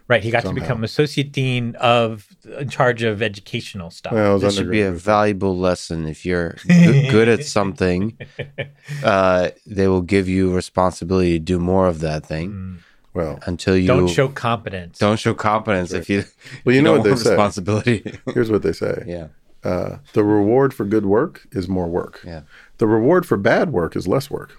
Right, 0.08 0.22
he 0.22 0.30
got 0.30 0.42
somehow. 0.42 0.56
to 0.56 0.60
become 0.60 0.84
associate 0.84 1.32
dean 1.32 1.74
of 1.76 2.28
in 2.58 2.68
charge 2.68 3.02
of 3.02 3.22
educational 3.22 3.90
stuff. 3.90 4.12
Well, 4.12 4.38
this 4.38 4.56
should 4.56 4.70
be 4.70 4.82
a 4.82 4.90
valuable 4.90 5.56
lesson. 5.56 6.06
If 6.06 6.26
you're 6.26 6.56
g- 6.66 7.08
good 7.08 7.28
at 7.28 7.44
something, 7.44 8.18
uh, 9.04 9.50
they 9.66 9.88
will 9.88 10.02
give 10.02 10.28
you 10.28 10.54
responsibility 10.54 11.38
to 11.38 11.38
do 11.38 11.58
more 11.58 11.86
of 11.86 12.00
that 12.00 12.26
thing. 12.26 12.50
Mm. 12.50 12.78
Well, 13.14 13.38
until 13.46 13.76
you 13.76 13.86
don't 13.86 14.08
show 14.08 14.28
competence. 14.28 14.98
Don't 14.98 15.18
show 15.18 15.34
competence 15.34 15.92
right. 15.92 16.00
if 16.00 16.10
you. 16.10 16.24
Well, 16.64 16.74
you, 16.74 16.80
you 16.80 16.82
know 16.82 16.92
what 16.92 17.04
they 17.04 17.14
say. 17.14 17.30
Responsibility. 17.30 18.18
Here's 18.34 18.50
what 18.50 18.62
they 18.62 18.72
say. 18.72 19.04
Yeah. 19.06 19.28
Uh, 19.62 19.98
the 20.14 20.24
reward 20.24 20.74
for 20.74 20.84
good 20.84 21.06
work 21.06 21.46
is 21.52 21.68
more 21.68 21.86
work. 21.86 22.20
Yeah. 22.26 22.42
The 22.78 22.86
reward 22.86 23.24
for 23.26 23.36
bad 23.36 23.70
work 23.70 23.94
is 23.94 24.08
less 24.08 24.30
work. 24.30 24.58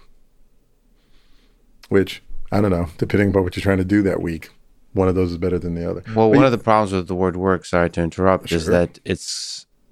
Which 1.90 2.24
I 2.52 2.62
don't 2.62 2.72
know, 2.72 2.88
depending 2.98 3.36
on 3.36 3.44
what 3.44 3.56
you're 3.58 3.64
trying 3.64 3.80
to 3.80 3.86
do 3.86 4.02
that 4.04 4.22
week 4.22 4.50
one 4.94 5.08
of 5.08 5.16
those 5.16 5.32
is 5.32 5.38
better 5.38 5.60
than 5.60 5.76
the 5.76 5.90
other. 5.90 6.04
Well, 6.08 6.30
but 6.30 6.30
one 6.30 6.40
you, 6.40 6.46
of 6.46 6.52
the 6.52 6.58
problems 6.58 6.92
with 6.92 7.08
the 7.08 7.16
word 7.16 7.36
work, 7.36 7.66
sorry 7.66 7.90
to 7.92 8.02
interrupt, 8.02 8.50
sure. 8.50 8.58
is 8.58 8.68
that 8.68 9.00
it 9.04 9.20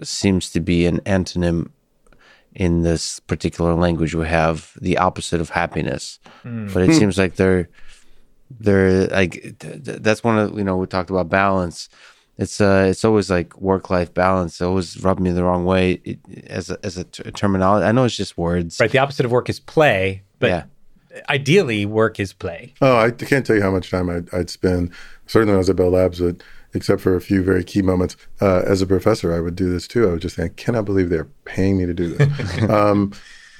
seems 0.05 0.51
to 0.51 0.59
be 0.59 0.85
an 0.85 0.99
antonym 1.01 1.71
in 2.53 2.83
this 2.83 3.19
particular 3.19 3.73
language. 3.73 4.13
We 4.15 4.27
have 4.27 4.73
the 4.79 4.97
opposite 4.97 5.41
of 5.41 5.49
happiness, 5.49 6.19
mm. 6.43 6.73
but 6.73 6.83
it 6.83 6.93
seems 6.93 7.17
like 7.17 7.35
they're 7.35 7.69
they're 8.59 9.07
like 9.07 9.55
that's 9.59 10.23
one 10.23 10.37
of 10.37 10.57
you 10.57 10.63
know 10.63 10.77
we 10.77 10.87
talked 10.87 11.09
about 11.09 11.29
balance. 11.29 11.89
It's 12.37 12.61
uh 12.61 12.87
it's 12.89 13.05
always 13.05 13.29
like 13.29 13.59
work 13.59 13.89
life 13.89 14.13
balance. 14.13 14.61
It 14.61 14.65
always 14.65 15.01
rubbed 15.03 15.21
me 15.21 15.31
the 15.31 15.43
wrong 15.43 15.65
way 15.65 16.01
it, 16.03 16.19
as 16.47 16.69
a, 16.69 16.77
as 16.83 16.97
a 16.97 17.03
t- 17.03 17.23
terminology. 17.31 17.85
I 17.85 17.91
know 17.91 18.03
it's 18.05 18.15
just 18.15 18.37
words. 18.37 18.79
Right. 18.79 18.91
The 18.91 18.99
opposite 18.99 19.25
of 19.25 19.31
work 19.31 19.49
is 19.49 19.59
play, 19.59 20.23
but 20.39 20.47
yeah 20.47 20.63
ideally 21.29 21.85
work 21.85 22.19
is 22.19 22.33
play. 22.33 22.73
Oh, 22.81 22.97
I 22.97 23.11
can't 23.11 23.45
tell 23.45 23.55
you 23.55 23.61
how 23.61 23.71
much 23.71 23.89
time 23.89 24.09
I'd, 24.09 24.33
I'd 24.33 24.49
spend. 24.49 24.91
Certainly, 25.27 25.51
when 25.51 25.55
I 25.55 25.59
was 25.59 25.69
at 25.69 25.75
Bell 25.75 25.91
Labs, 25.91 26.19
but 26.19 26.43
except 26.73 27.01
for 27.01 27.15
a 27.15 27.21
few 27.21 27.43
very 27.43 27.63
key 27.63 27.81
moments 27.81 28.15
uh, 28.41 28.63
as 28.65 28.81
a 28.81 28.87
professor, 28.87 29.33
I 29.33 29.39
would 29.39 29.55
do 29.55 29.69
this 29.69 29.87
too. 29.87 30.07
I 30.07 30.11
would 30.11 30.21
just 30.21 30.35
think, 30.35 30.51
I 30.51 30.53
cannot 30.61 30.85
believe 30.85 31.09
they're 31.09 31.29
paying 31.45 31.77
me 31.77 31.85
to 31.85 31.93
do 31.93 32.09
this 32.09 32.27
because 32.27 32.69
um, 32.93 33.13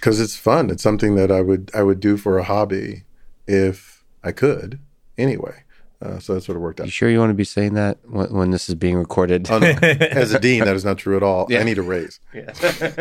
it's 0.05 0.35
fun. 0.35 0.69
It's 0.69 0.83
something 0.83 1.15
that 1.15 1.31
I 1.31 1.41
would 1.41 1.71
I 1.73 1.83
would 1.83 1.99
do 1.99 2.17
for 2.17 2.37
a 2.37 2.43
hobby 2.43 3.03
if 3.47 4.03
I 4.23 4.31
could 4.31 4.79
anyway. 5.17 5.63
Uh, 6.01 6.17
so 6.17 6.33
that 6.33 6.41
sort 6.41 6.55
of 6.55 6.63
worked 6.63 6.79
out. 6.79 6.87
You 6.87 6.91
sure 6.91 7.11
you 7.11 7.19
want 7.19 7.29
to 7.29 7.35
be 7.35 7.43
saying 7.43 7.75
that 7.75 7.99
when, 8.05 8.33
when 8.33 8.51
this 8.51 8.67
is 8.69 8.73
being 8.73 8.97
recorded? 8.97 9.47
Oh, 9.51 9.59
no. 9.59 9.67
As 9.81 10.33
a 10.33 10.39
dean, 10.39 10.63
that 10.65 10.75
is 10.75 10.83
not 10.83 10.97
true 10.97 11.15
at 11.15 11.21
all. 11.21 11.45
Yeah. 11.47 11.59
I 11.59 11.63
need 11.63 11.77
a 11.77 11.83
raise. 11.83 12.19
Yeah. 12.33 12.53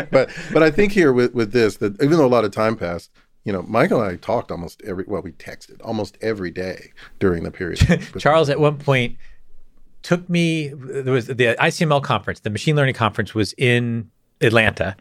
but 0.11 0.31
but 0.53 0.63
I 0.63 0.71
think 0.71 0.93
here 0.93 1.11
with 1.13 1.35
with 1.35 1.53
this 1.53 1.77
that 1.79 1.95
even 2.03 2.19
though 2.19 2.27
a 2.27 2.29
lot 2.29 2.45
of 2.45 2.51
time 2.51 2.77
passed, 2.77 3.11
you 3.45 3.53
know, 3.53 3.63
Michael 3.63 4.03
and 4.03 4.13
I 4.13 4.17
talked 4.17 4.51
almost 4.51 4.83
every 4.83 5.05
well, 5.07 5.23
we 5.23 5.33
texted 5.33 5.81
almost 5.83 6.19
every 6.21 6.51
day 6.51 6.93
during 7.19 7.43
the 7.43 7.51
period. 7.51 7.81
Charles 8.19 8.51
at 8.51 8.61
one 8.61 8.79
point 8.79 9.17
took 10.03 10.29
me 10.29 10.69
there 10.69 11.13
was 11.13 11.27
the 11.27 11.35
ICML 11.35 12.03
conference, 12.03 12.41
the 12.41 12.51
machine 12.51 12.77
learning 12.77 12.95
conference 12.95 13.35
was 13.35 13.55
in 13.55 14.11
Atlanta. 14.41 14.97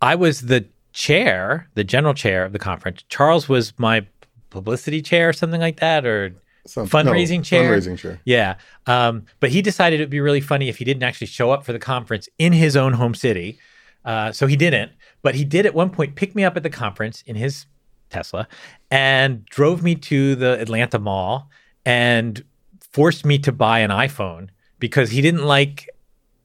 I 0.00 0.14
was 0.14 0.42
the 0.42 0.66
chair, 0.92 1.68
the 1.74 1.84
general 1.84 2.14
chair 2.14 2.44
of 2.44 2.52
the 2.52 2.58
conference. 2.58 3.04
Charles 3.08 3.48
was 3.48 3.72
my 3.78 4.06
publicity 4.50 5.02
chair 5.02 5.28
or 5.28 5.32
something 5.32 5.60
like 5.60 5.80
that 5.80 6.06
or 6.06 6.34
Some, 6.66 6.88
fundraising 6.88 7.38
no, 7.38 7.42
chair. 7.42 7.72
Fundraising 7.72 7.98
chair. 7.98 8.20
Yeah. 8.24 8.56
Um, 8.86 9.26
but 9.40 9.50
he 9.50 9.62
decided 9.62 10.00
it'd 10.00 10.10
be 10.10 10.20
really 10.20 10.40
funny 10.40 10.68
if 10.68 10.78
he 10.78 10.84
didn't 10.84 11.02
actually 11.02 11.26
show 11.26 11.50
up 11.50 11.64
for 11.64 11.72
the 11.72 11.78
conference 11.78 12.28
in 12.38 12.52
his 12.52 12.76
own 12.76 12.94
home 12.94 13.14
city. 13.14 13.58
Uh, 14.04 14.32
so 14.32 14.46
he 14.46 14.56
didn't. 14.56 14.92
But 15.22 15.34
he 15.34 15.44
did 15.44 15.66
at 15.66 15.74
one 15.74 15.90
point 15.90 16.14
pick 16.14 16.34
me 16.34 16.44
up 16.44 16.56
at 16.56 16.62
the 16.62 16.70
conference 16.70 17.22
in 17.26 17.36
his 17.36 17.66
Tesla 18.10 18.48
and 18.90 19.44
drove 19.46 19.82
me 19.82 19.94
to 19.94 20.34
the 20.34 20.60
Atlanta 20.60 20.98
Mall 20.98 21.50
and 21.84 22.44
forced 22.80 23.24
me 23.24 23.38
to 23.38 23.52
buy 23.52 23.80
an 23.80 23.90
iPhone 23.90 24.48
because 24.78 25.10
he 25.10 25.20
didn't 25.20 25.44
like 25.44 25.88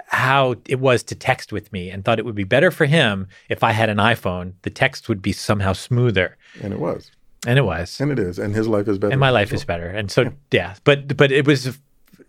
how 0.07 0.55
it 0.67 0.79
was 0.79 1.01
to 1.03 1.15
text 1.15 1.51
with 1.51 1.71
me 1.73 1.89
and 1.89 2.05
thought 2.05 2.19
it 2.19 2.25
would 2.25 2.35
be 2.35 2.43
better 2.43 2.69
for 2.69 2.85
him 2.85 3.27
if 3.49 3.63
I 3.63 3.71
had 3.71 3.89
an 3.89 3.97
iPhone. 3.97 4.53
The 4.61 4.69
text 4.69 5.09
would 5.09 5.21
be 5.21 5.31
somehow 5.31 5.73
smoother. 5.73 6.37
And 6.61 6.73
it 6.73 6.79
was. 6.79 7.11
And 7.45 7.57
it 7.57 7.63
was. 7.63 7.99
And 7.99 8.11
it 8.11 8.19
is. 8.19 8.39
And 8.39 8.53
his 8.53 8.67
life 8.67 8.87
is 8.87 8.97
better. 8.97 9.11
And 9.11 9.19
my 9.19 9.31
life 9.31 9.51
is 9.51 9.65
better. 9.65 9.87
And 9.87 10.11
so 10.11 10.23
yeah. 10.23 10.29
yeah. 10.51 10.75
But 10.83 11.17
but 11.17 11.31
it 11.31 11.47
was 11.47 11.79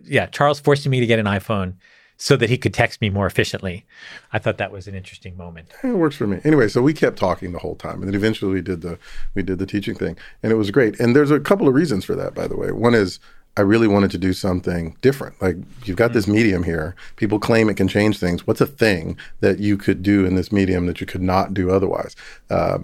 yeah, 0.04 0.26
Charles 0.26 0.60
forcing 0.60 0.90
me 0.90 1.00
to 1.00 1.06
get 1.06 1.18
an 1.18 1.26
iPhone 1.26 1.74
so 2.16 2.36
that 2.36 2.48
he 2.48 2.56
could 2.56 2.72
text 2.72 3.00
me 3.00 3.10
more 3.10 3.26
efficiently. 3.26 3.84
I 4.32 4.38
thought 4.38 4.58
that 4.58 4.72
was 4.72 4.86
an 4.86 4.94
interesting 4.94 5.36
moment. 5.36 5.68
It 5.82 5.96
works 5.96 6.16
for 6.16 6.26
me. 6.26 6.40
Anyway, 6.44 6.68
so 6.68 6.82
we 6.82 6.92
kept 6.92 7.18
talking 7.18 7.52
the 7.52 7.58
whole 7.58 7.76
time, 7.76 7.96
and 7.96 8.04
then 8.08 8.14
eventually 8.14 8.52
we 8.52 8.62
did 8.62 8.80
the 8.82 8.98
we 9.34 9.42
did 9.42 9.58
the 9.58 9.66
teaching 9.66 9.94
thing, 9.94 10.16
and 10.42 10.52
it 10.52 10.56
was 10.56 10.70
great. 10.70 10.98
And 11.00 11.14
there's 11.14 11.30
a 11.30 11.40
couple 11.40 11.68
of 11.68 11.74
reasons 11.74 12.04
for 12.04 12.14
that, 12.14 12.34
by 12.34 12.46
the 12.46 12.56
way. 12.56 12.70
One 12.70 12.94
is 12.94 13.18
I 13.56 13.60
really 13.60 13.86
wanted 13.86 14.10
to 14.12 14.18
do 14.18 14.32
something 14.32 14.96
different. 15.00 15.40
Like 15.40 15.56
you've 15.84 15.96
got 15.96 16.12
this 16.12 16.26
medium 16.26 16.64
here. 16.64 16.96
People 17.16 17.38
claim 17.38 17.68
it 17.68 17.76
can 17.76 17.88
change 17.88 18.18
things. 18.18 18.46
What's 18.46 18.60
a 18.60 18.66
thing 18.66 19.16
that 19.40 19.60
you 19.60 19.76
could 19.76 20.02
do 20.02 20.24
in 20.24 20.34
this 20.34 20.50
medium 20.50 20.86
that 20.86 21.00
you 21.00 21.06
could 21.06 21.22
not 21.22 21.54
do 21.54 21.70
otherwise? 21.70 22.16
Uh, 22.50 22.78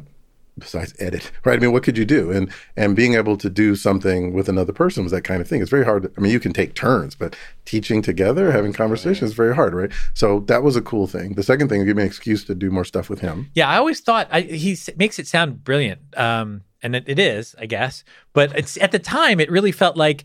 besides 0.61 0.95
edit, 0.99 1.31
right? 1.45 1.57
I 1.57 1.61
mean, 1.61 1.73
what 1.73 1.83
could 1.83 1.99
you 1.99 2.05
do? 2.05 2.31
And 2.31 2.53
and 2.77 2.95
being 2.95 3.15
able 3.15 3.37
to 3.39 3.51
do 3.51 3.75
something 3.75 4.33
with 4.33 4.49
another 4.49 4.73
person 4.73 5.03
was 5.03 5.13
that 5.13 5.23
kind 5.23 5.41
of 5.41 5.49
thing. 5.49 5.61
It's 5.61 5.71
very 5.71 5.85
hard. 5.85 6.13
I 6.17 6.21
mean, 6.21 6.33
you 6.33 6.41
can 6.41 6.53
take 6.53 6.75
turns, 6.75 7.15
but 7.15 7.37
teaching 7.65 8.03
together, 8.03 8.53
having 8.53 8.73
conversations 8.73 9.31
is 9.31 9.37
very 9.37 9.55
hard, 9.55 9.75
right? 9.75 9.91
So 10.15 10.41
that 10.41 10.63
was 10.63 10.77
a 10.77 10.83
cool 10.83 11.07
thing. 11.07 11.35
The 11.35 11.43
second 11.43 11.69
thing, 11.69 11.85
give 11.85 11.97
me 11.97 12.03
an 12.03 12.09
excuse 12.09 12.45
to 12.45 12.55
do 12.55 12.71
more 12.71 12.85
stuff 12.85 13.11
with 13.11 13.21
him. 13.21 13.51
Yeah, 13.55 13.69
I 13.69 13.77
always 13.77 14.01
thought 14.01 14.29
I, 14.31 14.43
he 14.43 14.77
makes 14.97 15.19
it 15.19 15.27
sound 15.27 15.65
brilliant, 15.65 16.01
um, 16.17 16.63
and 16.83 16.95
it, 16.95 17.05
it 17.07 17.19
is, 17.19 17.55
I 17.59 17.67
guess. 17.67 18.05
But 18.33 18.57
it's 18.57 18.77
at 18.79 18.93
the 18.93 18.99
time, 18.99 19.41
it 19.41 19.51
really 19.51 19.73
felt 19.73 19.97
like 19.97 20.25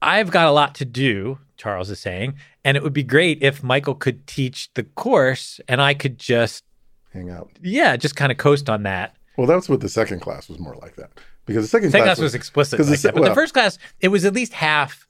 I've 0.00 0.30
got 0.30 0.46
a 0.46 0.52
lot 0.52 0.74
to 0.76 0.84
do. 0.84 1.38
Charles 1.56 1.90
is 1.90 1.98
saying, 1.98 2.36
and 2.64 2.76
it 2.76 2.82
would 2.84 2.92
be 2.92 3.02
great 3.02 3.42
if 3.42 3.64
Michael 3.64 3.96
could 3.96 4.26
teach 4.26 4.72
the 4.74 4.84
course, 4.84 5.60
and 5.66 5.82
I 5.82 5.94
could 5.94 6.18
just 6.18 6.64
hang 7.12 7.30
out. 7.30 7.50
Yeah, 7.60 7.96
just 7.96 8.16
kind 8.16 8.30
of 8.30 8.38
coast 8.38 8.70
on 8.70 8.84
that. 8.84 9.16
Well, 9.38 9.46
that's 9.46 9.68
what 9.68 9.80
the 9.80 9.88
second 9.88 10.18
class 10.18 10.48
was 10.48 10.58
more 10.58 10.74
like 10.82 10.96
that 10.96 11.12
because 11.46 11.62
the 11.62 11.68
second, 11.68 11.92
second 11.92 12.06
class, 12.06 12.16
class 12.16 12.18
was, 12.18 12.24
was 12.24 12.34
explicit. 12.34 12.80
Like 12.80 12.88
the, 12.88 12.96
that, 12.96 13.14
but 13.14 13.20
well, 13.20 13.30
the 13.30 13.34
first 13.36 13.54
class 13.54 13.78
it 14.00 14.08
was 14.08 14.24
at 14.24 14.34
least 14.34 14.52
half. 14.52 15.06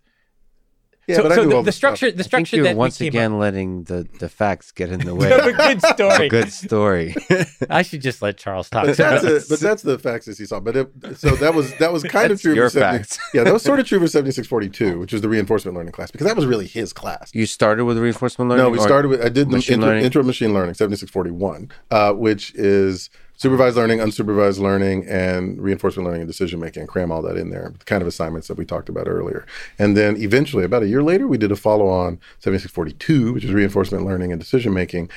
Yeah, 1.06 1.16
so, 1.16 1.22
but 1.22 1.34
so 1.34 1.44
the, 1.44 1.48
the, 1.48 1.62
the 1.62 1.72
structure, 1.72 2.10
the 2.10 2.22
structure 2.22 2.62
that 2.64 2.76
once 2.76 3.00
again 3.00 3.32
up, 3.32 3.40
letting 3.40 3.84
the, 3.84 4.06
the 4.18 4.28
facts 4.28 4.70
get 4.70 4.90
in 4.90 5.00
the 5.00 5.14
way. 5.16 5.32
of 5.32 5.46
a 5.46 5.52
good 5.54 5.80
story. 5.80 6.26
a 6.26 6.28
good 6.28 6.52
story. 6.52 7.14
I 7.70 7.80
should 7.80 8.02
just 8.02 8.20
let 8.20 8.36
Charles 8.36 8.68
talk. 8.68 8.84
But 8.84 8.98
that's, 8.98 9.24
a, 9.24 9.48
but 9.48 9.60
that's 9.60 9.80
the 9.80 9.98
facts 9.98 10.28
as 10.28 10.36
he 10.36 10.44
saw. 10.44 10.60
But 10.60 10.76
it, 10.76 11.16
so 11.16 11.30
that 11.36 11.54
was 11.54 11.74
that 11.78 11.90
was 11.90 12.02
kind 12.04 12.30
of 12.30 12.38
true 12.38 12.54
your 12.54 12.66
for 12.66 12.80
70, 12.80 12.98
facts. 12.98 13.18
yeah, 13.32 13.44
that 13.44 13.54
was 13.54 13.62
sort 13.62 13.80
of 13.80 13.86
true 13.86 13.98
for 13.98 14.08
seventy 14.08 14.32
six 14.32 14.46
forty 14.46 14.68
two, 14.68 14.98
which 14.98 15.14
is 15.14 15.22
the 15.22 15.30
reinforcement 15.30 15.74
learning 15.74 15.92
class, 15.92 16.10
because 16.10 16.26
that 16.26 16.36
was 16.36 16.44
really 16.44 16.66
his 16.66 16.92
class. 16.92 17.34
You 17.34 17.46
started 17.46 17.86
with 17.86 17.96
reinforcement 17.96 18.50
learning. 18.50 18.66
No, 18.66 18.70
we 18.70 18.78
started 18.78 19.08
with 19.08 19.24
I 19.24 19.30
did 19.30 19.50
the 19.50 19.56
intro, 19.56 19.98
intro 19.98 20.22
machine 20.22 20.52
learning 20.52 20.74
seventy 20.74 20.98
six 20.98 21.10
forty 21.10 21.30
one, 21.30 21.70
uh, 21.90 22.12
which 22.12 22.54
is 22.54 23.08
supervised 23.38 23.76
learning, 23.76 24.00
unsupervised 24.00 24.58
learning, 24.58 25.06
and 25.06 25.60
reinforcement 25.60 26.04
learning 26.04 26.22
and 26.22 26.28
decision 26.28 26.60
making, 26.60 26.80
and 26.80 26.88
cram 26.88 27.10
all 27.10 27.22
that 27.22 27.36
in 27.36 27.50
there, 27.50 27.72
the 27.78 27.84
kind 27.84 28.02
of 28.02 28.08
assignments 28.08 28.48
that 28.48 28.58
we 28.58 28.64
talked 28.64 28.88
about 28.88 29.08
earlier. 29.08 29.46
And 29.78 29.96
then 29.96 30.16
eventually, 30.20 30.64
about 30.64 30.82
a 30.82 30.88
year 30.88 31.02
later, 31.02 31.26
we 31.26 31.38
did 31.38 31.52
a 31.52 31.56
follow 31.56 31.88
on 31.88 32.20
7642, 32.40 33.32
which 33.32 33.44
is 33.44 33.52
reinforcement 33.52 34.04
learning 34.04 34.32
and 34.32 34.40
decision 34.40 34.74
making. 34.74 35.08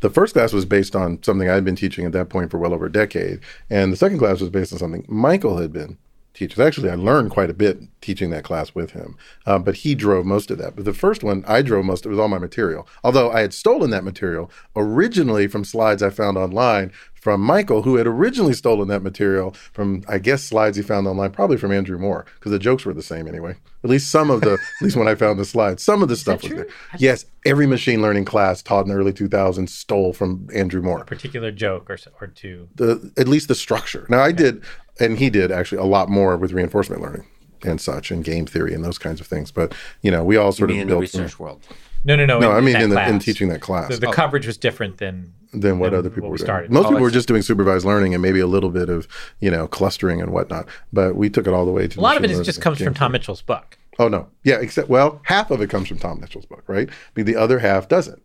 The 0.00 0.10
first 0.10 0.32
class 0.34 0.52
was 0.52 0.64
based 0.64 0.96
on 0.96 1.22
something 1.22 1.48
I'd 1.48 1.64
been 1.64 1.76
teaching 1.76 2.04
at 2.04 2.12
that 2.12 2.28
point 2.28 2.50
for 2.50 2.58
well 2.58 2.74
over 2.74 2.86
a 2.86 2.92
decade. 2.92 3.40
And 3.70 3.92
the 3.92 3.96
second 3.96 4.18
class 4.18 4.40
was 4.40 4.50
based 4.50 4.72
on 4.72 4.78
something 4.78 5.04
Michael 5.08 5.58
had 5.58 5.72
been 5.72 5.98
teaches. 6.36 6.60
Actually, 6.60 6.90
I 6.90 6.94
learned 6.94 7.30
quite 7.30 7.50
a 7.50 7.54
bit 7.54 7.80
teaching 8.00 8.30
that 8.30 8.44
class 8.44 8.74
with 8.74 8.90
him, 8.90 9.16
uh, 9.46 9.58
but 9.58 9.76
he 9.76 9.94
drove 9.94 10.26
most 10.26 10.50
of 10.50 10.58
that. 10.58 10.76
But 10.76 10.84
the 10.84 10.92
first 10.92 11.24
one, 11.24 11.44
I 11.48 11.62
drove 11.62 11.84
most. 11.84 12.04
Of 12.04 12.10
it 12.10 12.14
was 12.14 12.20
all 12.20 12.28
my 12.28 12.38
material. 12.38 12.86
Although 13.02 13.30
I 13.32 13.40
had 13.40 13.54
stolen 13.54 13.90
that 13.90 14.04
material 14.04 14.50
originally 14.76 15.46
from 15.48 15.64
slides 15.64 16.02
I 16.02 16.10
found 16.10 16.36
online 16.36 16.92
from 17.26 17.40
Michael, 17.40 17.82
who 17.82 17.96
had 17.96 18.06
originally 18.06 18.52
stolen 18.52 18.86
that 18.86 19.02
material 19.02 19.50
from, 19.72 20.04
I 20.06 20.18
guess, 20.18 20.44
slides 20.44 20.76
he 20.76 20.82
found 20.84 21.08
online, 21.08 21.32
probably 21.32 21.56
from 21.56 21.72
Andrew 21.72 21.98
Moore, 21.98 22.24
because 22.36 22.52
the 22.52 22.58
jokes 22.60 22.84
were 22.84 22.94
the 22.94 23.02
same 23.02 23.26
anyway. 23.26 23.56
At 23.82 23.90
least 23.90 24.12
some 24.12 24.30
of 24.30 24.42
the, 24.42 24.52
at 24.80 24.80
least 24.80 24.94
when 24.94 25.08
I 25.08 25.16
found 25.16 25.36
the 25.36 25.44
slides, 25.44 25.82
some 25.82 26.04
of 26.04 26.08
the 26.08 26.14
stuff 26.14 26.44
was 26.44 26.52
there. 26.52 26.68
Yes, 26.98 27.24
every 27.44 27.66
machine 27.66 28.00
learning 28.00 28.26
class 28.26 28.62
taught 28.62 28.82
in 28.82 28.90
the 28.90 28.94
early 28.94 29.12
2000s 29.12 29.70
stole 29.70 30.12
from 30.12 30.48
Andrew 30.54 30.80
Moore. 30.80 31.00
A 31.00 31.04
particular 31.04 31.50
joke 31.50 31.90
or, 31.90 31.98
or 32.20 32.28
two. 32.28 32.68
The, 32.76 33.12
at 33.16 33.26
least 33.26 33.48
the 33.48 33.56
structure. 33.56 34.06
Now, 34.08 34.20
I 34.20 34.30
did, 34.30 34.62
and 35.00 35.18
he 35.18 35.28
did 35.28 35.50
actually 35.50 35.78
a 35.78 35.84
lot 35.84 36.08
more 36.08 36.36
with 36.36 36.52
reinforcement 36.52 37.02
learning 37.02 37.26
and 37.64 37.80
such 37.80 38.12
and 38.12 38.22
game 38.22 38.46
theory 38.46 38.72
and 38.72 38.84
those 38.84 38.98
kinds 38.98 39.20
of 39.20 39.26
things. 39.26 39.50
But, 39.50 39.74
you 40.00 40.12
know, 40.12 40.22
we 40.22 40.36
all 40.36 40.52
sort 40.52 40.70
of 40.70 40.76
in 40.76 40.86
built 40.86 40.98
the 40.98 41.00
research 41.00 41.32
some, 41.32 41.44
world. 41.44 41.66
No, 42.06 42.14
no, 42.14 42.24
no. 42.24 42.38
No, 42.38 42.50
in, 42.52 42.56
I 42.56 42.60
mean 42.60 42.76
in, 42.76 42.90
the, 42.90 43.08
in 43.08 43.18
teaching 43.18 43.48
that 43.48 43.60
class. 43.60 43.88
The, 43.88 43.96
the 43.96 44.06
oh. 44.06 44.12
coverage 44.12 44.46
was 44.46 44.56
different 44.56 44.98
than 44.98 45.34
than 45.52 45.80
what 45.80 45.90
than 45.90 45.98
other 45.98 46.08
people 46.08 46.28
what 46.28 46.32
were 46.32 46.38
started. 46.38 46.70
Most 46.70 46.86
Oh, 46.86 46.88
people 46.90 47.02
were 47.02 47.10
just 47.10 47.26
doing 47.26 47.42
supervised 47.42 47.84
learning 47.84 48.14
and 48.14 48.22
maybe 48.22 48.38
a 48.38 48.46
little 48.46 48.70
bit 48.70 48.88
of 48.88 49.08
you 49.40 49.50
know 49.50 49.66
clustering 49.66 50.22
and 50.22 50.32
whatnot. 50.32 50.68
But 50.92 51.16
we 51.16 51.28
took 51.28 51.48
it 51.48 51.52
all 51.52 51.66
the 51.66 51.72
way 51.72 51.88
to 51.88 51.98
A 51.98 52.00
lot 52.00 52.16
of 52.16 52.24
it 52.24 52.44
just 52.44 52.60
comes 52.60 52.80
from 52.80 52.94
Tom. 52.94 53.10
Mitchell's 53.10 53.42
book. 53.42 53.76
Oh 53.98 54.06
no, 54.06 54.28
yeah. 54.44 54.56
Except 54.56 54.88
well, 54.88 55.20
half 55.24 55.50
of 55.50 55.60
it 55.60 55.68
comes 55.68 55.88
from 55.88 55.98
Tom 55.98 56.20
Mitchell's 56.20 56.46
book, 56.46 56.62
right? 56.68 56.88
But 57.14 57.26
the 57.26 57.34
other 57.34 57.58
half 57.58 57.88
doesn't. 57.88 58.22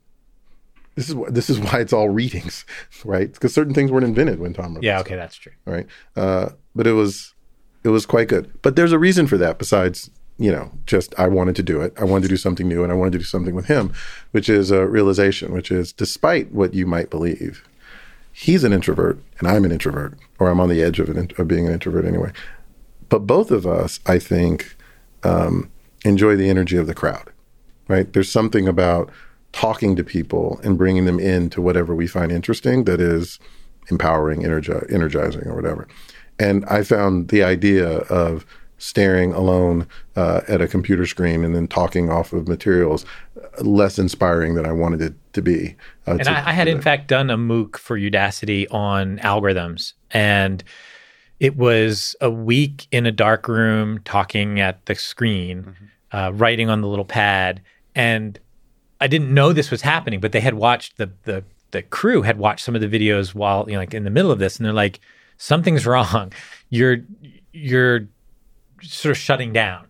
This 0.93 1.09
is 1.09 1.15
this 1.29 1.49
is 1.49 1.59
why 1.59 1.79
it's 1.79 1.93
all 1.93 2.09
readings, 2.09 2.65
right? 3.05 3.34
Because 3.34 3.51
certain 3.51 3.73
things 3.73 3.91
weren't 3.91 4.05
invented 4.05 4.39
when 4.39 4.53
Tom 4.53 4.75
wrote. 4.75 4.84
Yeah, 4.84 4.99
okay, 4.99 5.15
that's 5.15 5.36
true. 5.36 5.53
right? 5.65 5.88
Uh, 6.15 6.49
but 6.75 6.86
it 6.86 6.93
was 6.93 7.34
it 7.84 7.89
was 7.89 8.05
quite 8.05 8.27
good. 8.27 8.51
But 8.61 8.75
there's 8.75 8.91
a 8.91 8.99
reason 8.99 9.25
for 9.25 9.38
that 9.38 9.57
besides 9.57 10.11
you 10.41 10.51
know 10.51 10.71
just 10.85 11.13
I 11.19 11.27
wanted 11.27 11.55
to 11.57 11.63
do 11.63 11.81
it. 11.81 11.93
I 11.97 12.03
wanted 12.03 12.23
to 12.23 12.29
do 12.29 12.37
something 12.37 12.67
new, 12.67 12.83
and 12.83 12.91
I 12.91 12.95
wanted 12.95 13.13
to 13.13 13.17
do 13.19 13.23
something 13.23 13.53
with 13.53 13.67
him, 13.67 13.93
which 14.31 14.49
is 14.49 14.71
a 14.71 14.87
realization, 14.87 15.53
which 15.53 15.71
is 15.71 15.93
despite 15.93 16.51
what 16.51 16.73
you 16.73 16.85
might 16.85 17.09
believe, 17.09 17.63
he's 18.33 18.63
an 18.63 18.73
introvert 18.73 19.19
and 19.39 19.47
I'm 19.47 19.65
an 19.65 19.71
introvert, 19.71 20.17
or 20.39 20.49
I'm 20.49 20.59
on 20.59 20.69
the 20.69 20.81
edge 20.81 20.99
of 20.99 21.09
an, 21.09 21.29
of 21.37 21.47
being 21.47 21.67
an 21.67 21.73
introvert 21.73 22.05
anyway. 22.05 22.31
But 23.09 23.19
both 23.19 23.51
of 23.51 23.67
us, 23.67 23.99
I 24.05 24.19
think, 24.19 24.75
um, 25.23 25.69
enjoy 26.05 26.35
the 26.35 26.49
energy 26.49 26.77
of 26.77 26.87
the 26.87 26.95
crowd, 26.95 27.29
right? 27.87 28.11
There's 28.11 28.31
something 28.31 28.67
about 28.67 29.11
talking 29.51 29.95
to 29.97 30.03
people 30.03 30.59
and 30.63 30.77
bringing 30.77 31.05
them 31.05 31.19
into 31.19 31.61
whatever 31.61 31.93
we 31.93 32.07
find 32.07 32.31
interesting 32.31 32.85
that 32.85 33.01
is 33.01 33.37
empowering, 33.89 34.41
energi- 34.41 34.91
energizing, 34.91 35.45
or 35.45 35.55
whatever. 35.55 35.87
And 36.39 36.65
I 36.65 36.83
found 36.83 37.27
the 37.27 37.43
idea 37.43 37.87
of 37.87 38.45
staring 38.82 39.32
alone 39.32 39.88
uh, 40.15 40.41
at 40.47 40.59
a 40.59 40.67
computer 40.67 41.05
screen 41.05 41.43
and 41.45 41.55
then 41.55 41.67
talking 41.67 42.09
off 42.09 42.34
of 42.34 42.47
materials 42.47 43.05
uh, 43.38 43.63
less 43.63 43.99
inspiring 43.99 44.55
than 44.55 44.65
I 44.65 44.71
wanted 44.71 45.01
it 45.03 45.13
to 45.34 45.41
be. 45.43 45.75
Uh, 46.07 46.11
And 46.13 46.23
to- 46.23 46.32
I, 46.32 46.49
I 46.49 46.51
had, 46.53 46.67
in 46.67 46.77
that. 46.77 46.84
fact, 46.84 47.07
done 47.07 47.29
a 47.29 47.38
MOOC 47.38 47.77
for 47.77 47.97
Udacity 47.97 48.65
on 48.73 49.19
algorithms. 49.19 49.93
And 50.09 50.63
it 51.39 51.57
was 51.57 52.15
a 52.21 52.32
week 52.32 52.88
in 52.91 53.05
a 53.05 53.11
dark 53.11 53.47
room 53.47 53.99
talking 54.03 54.59
at 54.59 54.84
the 54.88 54.95
screen, 54.95 55.75
uh, 56.11 56.32
writing 56.34 56.69
on 56.69 56.82
the 56.82 56.88
little 56.88 57.05
pad. 57.05 57.61
And 57.93 58.39
I 58.99 59.05
didn't 59.07 59.32
know 59.32 59.53
this 59.53 59.69
was 59.69 59.84
happening, 59.84 60.19
but 60.19 60.32
they 60.32 60.41
had 60.41 60.55
watched 60.55 60.97
the, 60.97 61.11
the, 61.25 61.43
the 61.69 61.84
crew 61.84 62.23
had 62.23 62.39
watched 62.39 62.65
some 62.65 62.73
of 62.75 62.82
the 62.82 62.88
videos 62.88 63.36
while, 63.36 63.65
you 63.67 63.73
know, 63.73 63.79
like 63.79 63.93
in 63.93 64.05
the 64.05 64.09
middle 64.09 64.32
of 64.32 64.39
this. 64.39 64.57
And 64.57 64.65
they're 64.65 64.73
like, 64.73 64.99
something's 65.38 65.86
wrong. 65.91 66.34
You're, 66.71 66.97
you're 67.53 68.07
sort 68.84 69.11
of 69.11 69.17
shutting 69.17 69.53
down. 69.53 69.88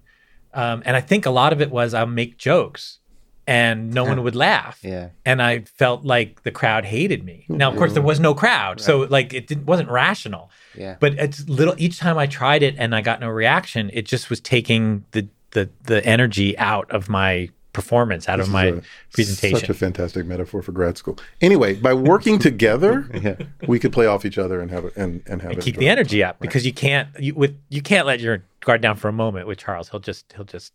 Um, 0.54 0.84
and 0.86 0.96
I 0.98 1.02
think 1.02 1.26
a 1.26 1.30
lot 1.30 1.54
of 1.54 1.62
it 1.62 1.72
was 1.72 1.94
I'll 1.94 2.06
make 2.06 2.38
jokes 2.38 3.00
and 3.48 3.94
no 3.94 4.04
one 4.04 4.22
would 4.24 4.36
laugh 4.36 4.80
Yeah. 4.84 5.10
and 5.26 5.42
I 5.42 5.62
felt 5.62 6.06
like 6.06 6.44
the 6.44 6.52
crowd 6.52 6.86
hated 6.86 7.24
me. 7.26 7.46
Now, 7.50 7.72
of 7.72 7.78
course, 7.78 7.94
there 7.94 8.02
was 8.04 8.20
no 8.20 8.34
crowd, 8.34 8.80
so 8.80 9.00
like 9.10 9.34
it 9.34 9.48
didn't, 9.48 9.66
wasn't 9.66 9.90
rational. 9.90 10.52
Yeah. 10.76 10.96
But 11.00 11.14
it's 11.16 11.48
little. 11.50 11.74
Each 11.78 11.98
time 12.00 12.18
I 12.18 12.28
tried 12.28 12.64
it 12.64 12.76
and 12.78 12.94
I 12.96 13.02
got 13.02 13.20
no 13.20 13.30
reaction, 13.30 13.90
it 13.94 14.06
just 14.06 14.30
was 14.30 14.40
taking 14.40 15.06
the 15.12 15.28
the 15.52 15.70
the 15.84 16.06
energy 16.06 16.58
out 16.58 16.90
of 16.92 17.10
my 17.10 17.50
performance, 17.74 18.28
out 18.28 18.40
of 18.40 18.50
my 18.50 18.66
a- 18.66 18.82
presentation. 19.14 19.60
Such 19.60 19.70
a 19.70 19.74
fantastic 19.74 20.26
metaphor 20.26 20.62
for 20.62 20.72
grad 20.72 20.98
school. 20.98 21.18
Anyway, 21.40 21.76
by 21.76 21.94
working 21.94 22.40
together, 22.50 23.10
yeah. 23.14 23.36
we 23.68 23.80
could 23.80 23.94
play 23.94 24.06
off 24.06 24.26
each 24.26 24.38
other 24.38 24.62
and 24.62 24.72
have 24.72 24.86
it 24.86 24.96
and, 24.96 25.24
and 25.28 25.42
have 25.42 25.52
it 25.52 25.62
Keep 25.62 25.78
the 25.78 25.90
energy 25.90 26.24
up 26.24 26.40
because 26.40 26.66
you 26.66 26.74
can't 26.74 27.08
you, 27.20 27.34
with 27.34 27.58
you 27.70 27.82
can't 27.82 28.06
let 28.06 28.20
your 28.20 28.44
guard 28.62 28.82
down 28.82 28.96
for 28.96 29.08
a 29.08 29.14
moment 29.14 29.48
with 29.48 29.58
Charles. 29.58 29.90
He'll 29.90 30.00
just 30.00 30.32
he'll 30.34 30.46
just 30.46 30.74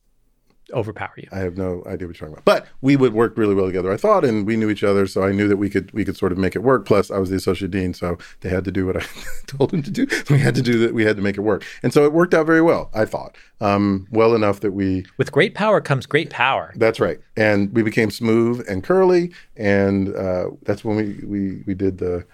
overpower 0.72 1.12
you. 1.16 1.28
I 1.32 1.38
have 1.38 1.56
no 1.56 1.82
idea 1.86 2.08
what 2.08 2.18
you're 2.20 2.28
talking 2.28 2.32
about. 2.32 2.44
But 2.44 2.66
we 2.80 2.96
would 2.96 3.12
work 3.12 3.36
really 3.36 3.54
well 3.54 3.66
together, 3.66 3.92
I 3.92 3.96
thought, 3.96 4.24
and 4.24 4.46
we 4.46 4.56
knew 4.56 4.70
each 4.70 4.84
other, 4.84 5.06
so 5.06 5.22
I 5.22 5.32
knew 5.32 5.48
that 5.48 5.56
we 5.56 5.70
could 5.70 5.92
we 5.92 6.04
could 6.04 6.16
sort 6.16 6.32
of 6.32 6.38
make 6.38 6.56
it 6.56 6.60
work. 6.60 6.86
Plus, 6.86 7.10
I 7.10 7.18
was 7.18 7.30
the 7.30 7.36
associate 7.36 7.70
dean, 7.70 7.94
so 7.94 8.18
they 8.40 8.48
had 8.48 8.64
to 8.64 8.72
do 8.72 8.86
what 8.86 8.96
I 8.96 9.06
told 9.46 9.70
them 9.70 9.82
to 9.82 9.90
do. 9.90 10.06
We 10.30 10.38
had 10.38 10.54
to 10.54 10.62
do 10.62 10.78
that. 10.80 10.94
We 10.94 11.04
had 11.04 11.16
to 11.16 11.22
make 11.22 11.36
it 11.36 11.42
work, 11.42 11.64
and 11.82 11.92
so 11.92 12.04
it 12.04 12.12
worked 12.12 12.34
out 12.34 12.46
very 12.46 12.62
well. 12.62 12.90
I 12.94 13.04
thought, 13.04 13.36
um, 13.60 14.06
well 14.10 14.34
enough 14.34 14.60
that 14.60 14.72
we. 14.72 15.06
With 15.16 15.32
great 15.32 15.54
power 15.54 15.80
comes 15.80 16.06
great 16.06 16.30
power. 16.30 16.72
That's 16.76 17.00
right, 17.00 17.20
and 17.36 17.72
we 17.72 17.82
became 17.82 18.10
smooth 18.10 18.64
and 18.68 18.82
curly, 18.82 19.32
and 19.56 20.14
uh, 20.14 20.50
that's 20.62 20.84
when 20.84 20.96
we 20.96 21.24
we 21.24 21.62
we 21.66 21.74
did 21.74 21.98
the 21.98 22.26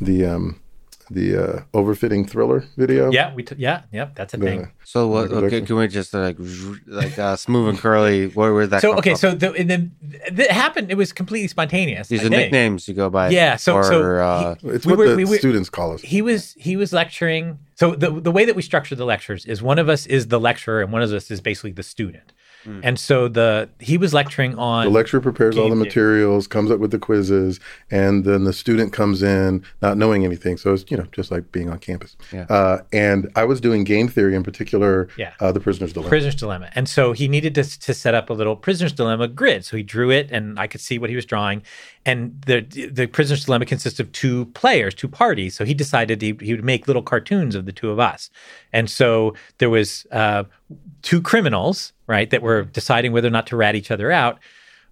the 0.00 0.26
um, 0.26 0.60
the 1.10 1.36
uh, 1.36 1.62
overfitting 1.72 2.28
thriller 2.28 2.64
video. 2.76 3.10
Yeah, 3.10 3.34
we 3.34 3.42
t- 3.42 3.54
yeah 3.58 3.82
yeah 3.92 4.08
that's 4.14 4.34
a 4.34 4.36
The- 4.36 4.46
thing. 4.46 4.72
So 4.84 5.08
what? 5.08 5.30
Okay, 5.30 5.60
can 5.62 5.76
we 5.76 5.88
just 5.88 6.14
uh, 6.14 6.20
like 6.20 6.36
like 6.86 7.18
uh, 7.18 7.36
smooth 7.36 7.68
and 7.70 7.78
curly? 7.78 8.28
Where 8.28 8.52
where 8.54 8.66
that? 8.66 8.80
So 8.80 8.90
come 8.90 8.98
okay, 9.00 9.10
from? 9.10 9.18
so 9.18 9.34
the, 9.34 9.52
and 9.52 9.68
then 9.68 9.92
it 10.02 10.50
happened. 10.50 10.90
It 10.90 10.96
was 10.96 11.12
completely 11.12 11.48
spontaneous. 11.48 12.08
these 12.08 12.22
I 12.22 12.26
are 12.26 12.28
think. 12.30 12.40
nicknames 12.52 12.88
you 12.88 12.94
go 12.94 13.10
by. 13.10 13.30
Yeah, 13.30 13.56
so- 13.56 13.74
or, 13.76 13.84
so 13.84 14.02
uh, 14.16 14.54
it's 14.64 14.86
We 14.86 14.92
what 14.92 14.98
were- 14.98 15.08
the 15.10 15.16
we 15.16 15.24
were- 15.24 15.38
students 15.38 15.68
call 15.70 15.92
us. 15.94 16.00
he 16.02 16.22
was 16.22 16.54
he 16.58 16.76
was 16.76 16.92
lecturing 16.92 17.58
so 17.74 17.94
the 17.94 18.10
the 18.10 18.30
way 18.32 18.44
that 18.44 18.56
we 18.56 18.62
structure 18.62 18.94
the 18.96 19.04
lectures 19.06 19.44
is 19.44 19.62
one 19.62 19.78
of 19.78 19.88
us 19.88 20.06
is 20.06 20.28
the 20.28 20.40
lecturer 20.40 20.80
and 20.82 20.92
one 20.92 21.02
of 21.02 21.12
us 21.12 21.30
is 21.30 21.40
basically 21.40 21.72
the 21.72 21.82
student 21.82 22.32
and 22.82 22.98
so 22.98 23.28
the 23.28 23.68
he 23.78 23.96
was 23.96 24.12
lecturing 24.12 24.54
on 24.58 24.84
The 24.84 24.90
lecturer 24.90 25.20
prepares 25.20 25.56
all 25.56 25.64
the 25.64 25.68
Game 25.70 25.78
theory. 25.78 25.86
materials, 25.86 26.46
comes 26.46 26.70
up 26.70 26.80
with 26.80 26.90
the 26.90 26.98
quizzes, 26.98 27.60
and 27.90 28.24
then 28.24 28.44
the 28.44 28.52
student 28.52 28.92
comes 28.92 29.22
in 29.22 29.64
not 29.80 29.96
knowing 29.96 30.24
anything. 30.24 30.56
So 30.58 30.74
it's 30.74 30.84
you 30.90 30.96
know 30.96 31.06
just 31.12 31.30
like 31.30 31.50
being 31.52 31.70
on 31.70 31.78
campus. 31.78 32.16
Yeah. 32.32 32.42
Uh, 32.50 32.82
and 32.92 33.30
I 33.36 33.44
was 33.44 33.60
doing 33.60 33.84
game 33.84 34.08
theory 34.08 34.34
in 34.34 34.42
particular. 34.42 35.08
Yeah. 35.16 35.32
Uh, 35.40 35.52
the 35.52 35.60
prisoner's 35.60 35.92
dilemma. 35.92 36.08
prisoner's 36.08 36.34
dilemma 36.34 36.70
and 36.74 36.88
so 36.88 37.12
he 37.12 37.26
needed 37.28 37.54
to, 37.54 37.64
to 37.80 37.94
set 37.94 38.14
up 38.14 38.28
a 38.30 38.32
little 38.32 38.54
prisoner's 38.56 38.92
dilemma 38.92 39.28
grid 39.28 39.64
so 39.64 39.76
he 39.76 39.82
drew 39.82 40.10
it 40.10 40.30
and 40.30 40.58
i 40.58 40.66
could 40.66 40.80
see 40.80 40.98
what 40.98 41.08
he 41.10 41.16
was 41.16 41.24
drawing 41.24 41.62
and 42.08 42.40
the 42.46 42.60
the 42.90 43.06
prisoner's 43.06 43.44
dilemma 43.44 43.66
consists 43.66 44.00
of 44.00 44.10
two 44.12 44.46
players 44.46 44.94
two 44.94 45.08
parties 45.08 45.54
so 45.54 45.64
he 45.64 45.74
decided 45.74 46.22
he, 46.22 46.36
he 46.40 46.52
would 46.54 46.64
make 46.64 46.86
little 46.86 47.02
cartoons 47.02 47.54
of 47.54 47.66
the 47.66 47.72
two 47.72 47.90
of 47.90 47.98
us 47.98 48.30
and 48.72 48.88
so 48.88 49.34
there 49.58 49.70
was 49.70 50.06
uh, 50.10 50.44
two 51.02 51.20
criminals 51.20 51.92
right 52.06 52.30
that 52.30 52.42
were 52.42 52.62
deciding 52.62 53.12
whether 53.12 53.28
or 53.28 53.32
not 53.38 53.46
to 53.46 53.56
rat 53.56 53.74
each 53.74 53.90
other 53.90 54.10
out 54.10 54.38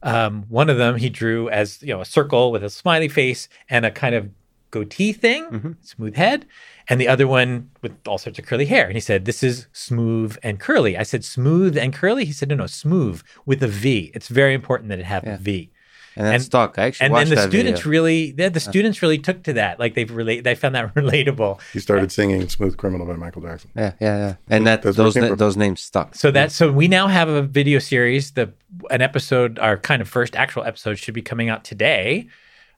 um, 0.02 0.44
one 0.48 0.68
of 0.68 0.76
them 0.76 0.96
he 0.96 1.08
drew 1.08 1.48
as 1.48 1.82
you 1.82 1.92
know 1.94 2.02
a 2.02 2.04
circle 2.04 2.52
with 2.52 2.62
a 2.62 2.70
smiley 2.70 3.08
face 3.08 3.48
and 3.70 3.86
a 3.86 3.90
kind 3.90 4.14
of 4.14 4.28
goatee 4.70 5.12
thing, 5.12 5.76
smooth 5.80 6.16
head, 6.16 6.44
and 6.88 7.00
the 7.00 7.08
other 7.08 7.26
one 7.26 7.70
with 7.82 7.92
all 8.06 8.18
sorts 8.18 8.38
of 8.38 8.44
curly 8.44 8.66
hair. 8.66 8.86
And 8.86 8.94
he 8.94 9.00
said, 9.00 9.24
"This 9.24 9.42
is 9.42 9.68
smooth 9.72 10.36
and 10.42 10.60
curly." 10.60 10.98
I 10.98 11.02
said, 11.02 11.24
"Smooth 11.24 11.78
and 11.78 11.94
curly." 11.94 12.24
He 12.26 12.32
said, 12.32 12.48
"No, 12.50 12.56
no, 12.56 12.66
smooth 12.66 13.22
with 13.46 13.62
a 13.62 13.68
V. 13.68 14.10
It's 14.14 14.28
very 14.28 14.54
important 14.54 14.90
that 14.90 14.98
it 14.98 15.06
have 15.06 15.26
a 15.26 15.38
V." 15.38 15.70
and 16.16 16.26
that's 16.26 16.34
and- 16.34 16.42
stuck. 16.44 16.78
I 16.78 16.84
actually 16.86 17.04
And 17.06 17.12
watched 17.12 17.28
then 17.28 17.36
the 17.36 17.42
that 17.42 17.50
students 17.50 17.80
video. 17.80 17.90
really, 17.90 18.32
the, 18.32 18.48
the 18.50 18.60
students 18.60 19.02
really 19.02 19.18
took 19.18 19.42
to 19.44 19.52
that. 19.54 19.78
Like 19.78 19.94
they've 19.94 20.10
relate, 20.10 20.42
they 20.44 20.54
found 20.54 20.74
that 20.74 20.94
relatable. 20.94 21.60
He 21.72 21.78
started 21.78 22.10
singing 22.10 22.48
"Smooth 22.48 22.76
Criminal" 22.76 23.06
by 23.06 23.14
Michael 23.14 23.42
Jackson. 23.42 23.70
Yeah, 23.76 23.92
yeah, 24.00 24.16
yeah. 24.18 24.34
And 24.48 24.66
that 24.66 24.82
That's 24.82 24.96
those 24.96 25.14
na- 25.16 25.34
those 25.34 25.56
names 25.56 25.80
stuck. 25.80 26.14
So 26.14 26.30
that 26.32 26.50
so 26.52 26.72
we 26.72 26.88
now 26.88 27.06
have 27.06 27.28
a 27.28 27.42
video 27.42 27.78
series. 27.78 28.32
The 28.32 28.52
an 28.90 29.02
episode, 29.02 29.58
our 29.58 29.76
kind 29.76 30.02
of 30.02 30.08
first 30.08 30.34
actual 30.36 30.64
episode, 30.64 30.98
should 30.98 31.14
be 31.14 31.22
coming 31.22 31.48
out 31.48 31.64
today. 31.64 32.28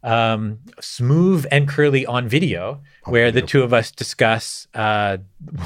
Um, 0.04 0.60
smooth 0.80 1.44
and 1.50 1.66
curly 1.68 2.06
on 2.06 2.28
video, 2.28 2.80
where 3.06 3.32
the 3.32 3.42
two 3.42 3.62
of 3.64 3.72
us 3.74 3.90
discuss 3.90 4.68
uh, 4.74 5.16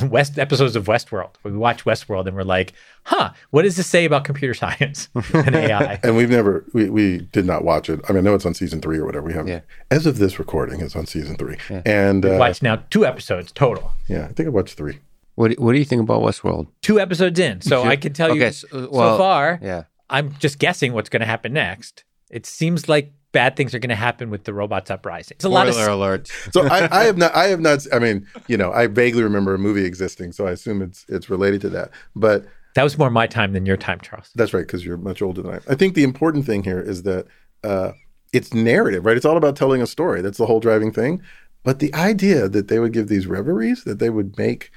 West 0.05 0.39
episodes 0.39 0.75
of 0.75 0.87
Westworld. 0.87 1.35
We 1.43 1.53
watch 1.53 1.85
Westworld 1.85 2.27
and 2.27 2.35
we're 2.35 2.43
like, 2.43 2.73
"Huh, 3.05 3.33
what 3.51 3.63
does 3.63 3.77
this 3.77 3.87
say 3.87 4.07
about 4.07 4.25
computer 4.25 4.55
science 4.63 5.11
and 5.35 5.55
AI?" 5.55 6.01
And 6.03 6.17
we've 6.17 6.31
never, 6.31 6.65
we, 6.73 6.89
we 6.89 7.19
did 7.33 7.45
not 7.45 7.63
watch 7.63 7.91
it. 7.91 8.01
I 8.09 8.13
mean, 8.13 8.19
I 8.19 8.31
know 8.31 8.35
it's 8.35 8.47
on 8.47 8.55
season 8.55 8.81
three 8.81 8.97
or 8.99 9.05
whatever. 9.05 9.27
We 9.27 9.35
haven't. 9.35 9.49
Yeah. 9.49 9.61
As 9.91 10.07
of 10.07 10.17
this 10.19 10.39
recording, 10.39 10.81
it's 10.81 10.97
on 10.97 11.05
season 11.07 11.37
three. 11.37 11.59
And 11.85 12.25
uh, 12.25 12.37
Watch 12.41 12.63
now 12.63 12.77
two 12.89 13.05
episodes 13.05 13.53
total. 13.53 13.93
yeah, 14.09 14.25
I 14.25 14.33
think 14.33 14.47
I 14.47 14.51
watched 14.51 14.79
three. 14.79 14.99
What 15.35 15.49
do, 15.49 15.63
What 15.63 15.73
do 15.73 15.79
you 15.79 15.85
think 15.85 16.01
about 16.03 16.23
Westworld? 16.23 16.69
Two 16.81 16.99
episodes 16.99 17.39
in, 17.39 17.61
so 17.61 17.83
I 17.85 17.97
can 17.97 18.13
tell 18.15 18.35
you 18.35 18.43
Okay, 18.43 18.53
so- 18.53 18.89
well, 18.91 19.15
so 19.15 19.19
far. 19.19 19.59
Yeah. 19.63 19.83
I'm 20.09 20.35
just 20.39 20.59
guessing 20.59 20.95
what's 20.95 21.09
going 21.11 21.21
to 21.21 21.27
happen 21.27 21.53
next. 21.53 22.05
It 22.31 22.45
seems 22.47 22.89
like 22.89 23.13
bad 23.33 23.57
things 23.57 23.75
are 23.75 23.79
going 23.79 23.89
to 23.89 23.95
happen 23.97 24.31
with 24.31 24.45
the 24.45 24.53
robots 24.55 24.91
uprising. 24.91 25.35
It's 25.37 25.45
a 25.45 25.49
lot 25.49 25.67
of 25.69 25.75
Spoiler 25.75 25.91
alert. 25.91 26.31
So 26.53 26.67
I, 26.69 26.89
I 27.01 27.05
have 27.05 27.17
not, 27.17 27.35
I 27.35 27.45
have 27.49 27.61
not. 27.61 27.87
I 27.93 27.99
mean, 27.99 28.27
you 28.47 28.57
know, 28.57 28.73
I 28.73 28.87
vaguely 28.87 29.23
remember 29.23 29.55
a 29.55 29.59
movie 29.59 29.85
existing, 29.85 30.33
so 30.33 30.47
I 30.47 30.51
assume 30.53 30.83
it's 30.83 31.05
it's 31.09 31.29
related 31.31 31.61
to 31.63 31.71
that. 31.71 31.91
But 32.15 32.45
That 32.75 32.83
was 32.85 32.97
more 32.99 33.11
my 33.11 33.27
time 33.27 33.53
than 33.53 33.67
your 33.67 33.77
time, 33.77 34.01
Charles. 34.01 34.31
That's 34.35 34.53
right, 34.55 34.67
because 34.67 34.85
you're 34.85 34.97
much 34.99 35.23
older 35.23 35.43
than 35.43 35.53
I. 35.53 35.57
am. 35.57 35.63
I 35.69 35.75
think 35.75 35.95
the 35.95 36.05
important 36.05 36.47
thing 36.47 36.63
here 36.65 36.81
is 36.81 37.03
that 37.05 37.27
uh, 37.65 37.93
it's 38.33 38.53
narrative, 38.55 39.05
right? 39.07 39.17
It's 39.17 39.27
all 39.27 39.37
about 39.37 39.57
telling 39.57 39.83
a 39.83 39.87
story. 39.87 40.21
That's 40.23 40.39
the 40.39 40.47
whole 40.47 40.61
driving 40.61 40.93
thing. 40.93 41.23
But 41.65 41.79
the 41.79 41.95
idea 41.95 42.49
that 42.49 42.69
they 42.69 42.79
would 42.81 42.93
give 42.93 43.09
these 43.09 43.27
reveries, 43.27 43.85
that 43.85 43.99
they 43.99 44.11
would 44.11 44.37
make 44.37 44.73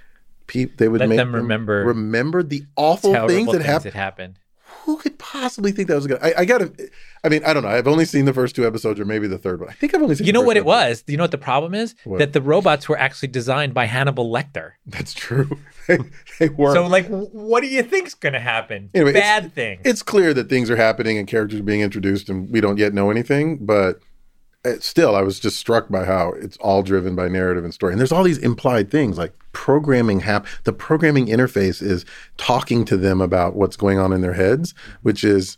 people, 0.47 0.75
they 0.77 0.87
would 0.87 0.99
Let 0.99 1.09
make 1.09 1.17
them 1.17 1.33
remember- 1.35 1.83
remember 1.83 2.43
the 2.43 2.63
awful 2.75 3.11
things 3.27 3.47
that 3.47 3.51
things 3.53 3.65
happened. 3.65 3.83
that 3.93 3.93
happened. 3.97 4.39
Who 4.85 4.97
could 4.97 5.17
possibly 5.17 5.71
think 5.71 5.87
that 5.87 5.95
was 5.95 6.05
good? 6.07 6.19
I, 6.21 6.33
I 6.39 6.45
gotta. 6.45 6.71
I 7.23 7.29
mean, 7.29 7.43
I 7.43 7.53
don't 7.53 7.63
know. 7.63 7.69
I've 7.69 7.87
only 7.87 8.05
seen 8.05 8.25
the 8.25 8.33
first 8.33 8.55
two 8.55 8.67
episodes, 8.67 8.99
or 8.99 9.05
maybe 9.05 9.27
the 9.27 9.39
third 9.39 9.59
one. 9.59 9.69
I 9.69 9.73
think 9.73 9.95
I've 9.95 10.01
only 10.01 10.13
seen. 10.15 10.27
You 10.27 10.33
know 10.33 10.41
what 10.43 10.57
it 10.57 10.65
was? 10.65 11.03
You 11.07 11.17
know 11.17 11.23
what 11.23 11.31
the 11.31 11.39
problem 11.39 11.73
is? 11.73 11.95
What? 12.03 12.19
That 12.19 12.33
the 12.33 12.41
robots 12.41 12.87
were 12.87 12.97
actually 12.97 13.29
designed 13.29 13.73
by 13.73 13.85
Hannibal 13.85 14.31
Lecter. 14.31 14.73
That's 14.85 15.13
true. 15.13 15.57
they, 15.87 15.97
they 16.39 16.49
were. 16.49 16.73
So, 16.73 16.85
like, 16.85 17.07
what 17.07 17.61
do 17.61 17.67
you 17.67 17.81
think's 17.81 18.13
going 18.13 18.33
to 18.33 18.39
happen? 18.39 18.91
Anyway, 18.93 19.09
it's- 19.11 19.23
Bad 19.23 19.53
things. 19.53 19.81
it's 19.85 20.03
clear 20.03 20.33
that 20.35 20.49
things 20.49 20.69
are 20.69 20.75
happening 20.75 21.17
and 21.17 21.27
characters 21.27 21.59
are 21.59 21.63
being 21.63 21.81
introduced, 21.81 22.29
and 22.29 22.49
we 22.51 22.61
don't 22.61 22.77
yet 22.77 22.93
know 22.93 23.09
anything. 23.09 23.65
But 23.65 23.99
still, 24.79 25.15
I 25.15 25.21
was 25.21 25.39
just 25.39 25.57
struck 25.57 25.89
by 25.89 26.05
how 26.05 26.29
it's 26.29 26.57
all 26.57 26.83
driven 26.83 27.15
by 27.15 27.27
narrative 27.27 27.63
and 27.63 27.73
story. 27.73 27.93
And 27.93 27.99
there's 27.99 28.11
all 28.11 28.23
these 28.23 28.37
implied 28.37 28.91
things 28.91 29.17
like 29.17 29.33
programming 29.51 30.19
hap 30.21 30.45
the 30.63 30.73
programming 30.73 31.27
interface 31.27 31.81
is 31.81 32.05
talking 32.37 32.85
to 32.85 32.97
them 32.97 33.21
about 33.21 33.55
what's 33.55 33.77
going 33.77 33.99
on 33.99 34.11
in 34.11 34.21
their 34.21 34.33
heads, 34.33 34.73
which 35.01 35.23
is 35.23 35.57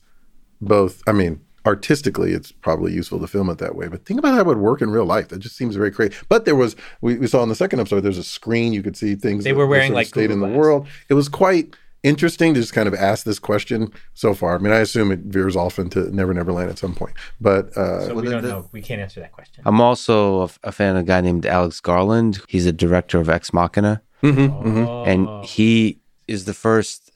both, 0.61 1.01
I 1.07 1.11
mean, 1.11 1.41
artistically, 1.65 2.31
it's 2.31 2.51
probably 2.51 2.93
useful 2.93 3.19
to 3.19 3.27
film 3.27 3.49
it 3.49 3.57
that 3.57 3.75
way. 3.75 3.87
But 3.87 4.05
think 4.05 4.19
about 4.19 4.33
how 4.33 4.41
it 4.41 4.45
would 4.47 4.57
work 4.57 4.81
in 4.81 4.89
real 4.89 5.05
life. 5.05 5.27
That 5.29 5.39
just 5.39 5.57
seems 5.57 5.75
very 5.75 5.91
crazy. 5.91 6.15
But 6.29 6.45
there 6.45 6.55
was, 6.55 6.75
we, 7.01 7.17
we 7.17 7.27
saw 7.27 7.43
in 7.43 7.49
the 7.49 7.55
second 7.55 7.79
episode, 7.79 8.01
there's 8.01 8.17
a 8.17 8.23
screen 8.23 8.73
you 8.73 8.81
could 8.81 8.95
see 8.95 9.15
things. 9.15 9.43
They 9.43 9.53
were 9.53 9.67
wearing 9.67 9.93
like 9.93 10.07
stayed 10.07 10.27
Google 10.27 10.33
in 10.33 10.39
the 10.41 10.47
Glass. 10.47 10.57
world. 10.57 10.87
It 11.09 11.13
was 11.13 11.29
quite 11.29 11.75
interesting 12.03 12.53
to 12.53 12.59
just 12.61 12.73
kind 12.73 12.87
of 12.87 12.93
ask 12.93 13.25
this 13.25 13.39
question 13.39 13.91
so 14.13 14.33
far. 14.33 14.55
I 14.55 14.57
mean, 14.59 14.73
I 14.73 14.77
assume 14.79 15.11
it 15.11 15.19
veers 15.19 15.55
off 15.55 15.79
into 15.79 16.09
Never 16.15 16.33
Never 16.33 16.51
Land 16.53 16.69
at 16.69 16.77
some 16.79 16.93
point. 16.95 17.15
But 17.41 17.75
uh, 17.77 18.07
So 18.07 18.13
we 18.15 18.23
the- 18.23 18.29
don't 18.31 18.41
the- 18.43 18.49
know. 18.49 18.69
We 18.71 18.81
can't 18.81 19.01
answer 19.01 19.19
that 19.19 19.31
question. 19.31 19.63
I'm 19.65 19.81
also 19.81 20.41
a, 20.43 20.49
a 20.63 20.71
fan 20.71 20.95
of 20.95 21.01
a 21.01 21.05
guy 21.05 21.21
named 21.21 21.45
Alex 21.45 21.79
Garland. 21.79 22.39
He's 22.47 22.65
a 22.65 22.71
director 22.73 23.19
of 23.19 23.29
Ex 23.29 23.51
Machina, 23.53 24.01
Oh. 24.23 25.03
and 25.05 25.45
he 25.45 25.99
is 26.27 26.45
the 26.45 26.53
first. 26.53 27.11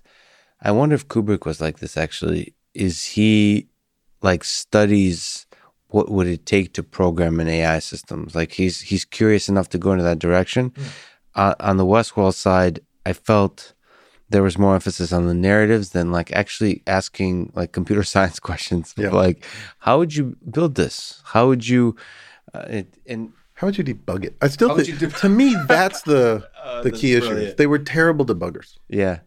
I 0.61 0.71
wonder 0.71 0.95
if 0.95 1.07
Kubrick 1.07 1.45
was 1.45 1.59
like 1.61 1.79
this. 1.79 1.97
Actually, 1.97 2.53
is 2.73 3.03
he 3.05 3.67
like 4.21 4.43
studies 4.43 5.47
what 5.87 6.09
would 6.09 6.27
it 6.27 6.45
take 6.45 6.73
to 6.73 6.83
program 6.83 7.39
an 7.41 7.47
AI 7.49 7.79
system? 7.79 8.27
Like 8.33 8.53
he's 8.53 8.79
he's 8.81 9.03
curious 9.03 9.49
enough 9.49 9.67
to 9.69 9.77
go 9.77 9.91
into 9.91 10.03
that 10.05 10.19
direction. 10.19 10.73
Uh, 11.35 11.55
on 11.59 11.77
the 11.77 11.85
Westworld 11.85 12.33
side, 12.35 12.79
I 13.05 13.13
felt 13.13 13.73
there 14.31 14.43
was 14.43 14.57
more 14.57 14.73
emphasis 14.75 15.11
on 15.13 15.27
the 15.27 15.33
narratives 15.33 15.89
than 15.89 16.11
like 16.11 16.31
actually 16.31 16.81
asking 16.87 17.51
like 17.55 17.71
computer 17.71 18.03
science 18.13 18.39
questions. 18.39 18.93
Yeah. 18.97 19.09
Like, 19.11 19.45
how 19.79 19.97
would 19.99 20.15
you 20.15 20.35
build 20.49 20.75
this? 20.75 21.21
How 21.25 21.47
would 21.47 21.67
you? 21.67 21.95
Uh, 22.53 22.65
it, 22.77 22.87
and 23.05 23.31
how 23.53 23.67
would 23.67 23.77
you 23.77 23.83
debug 23.83 24.25
it? 24.25 24.35
I 24.41 24.47
still 24.47 24.75
think, 24.75 24.87
you 24.87 24.95
deb- 24.95 25.15
to 25.17 25.29
me, 25.29 25.55
that's 25.67 26.01
the 26.03 26.47
the 26.83 26.91
key 26.91 27.13
issue. 27.13 27.53
They 27.55 27.67
were 27.67 27.79
terrible 27.79 28.25
debuggers. 28.25 28.77
yeah, 28.89 29.19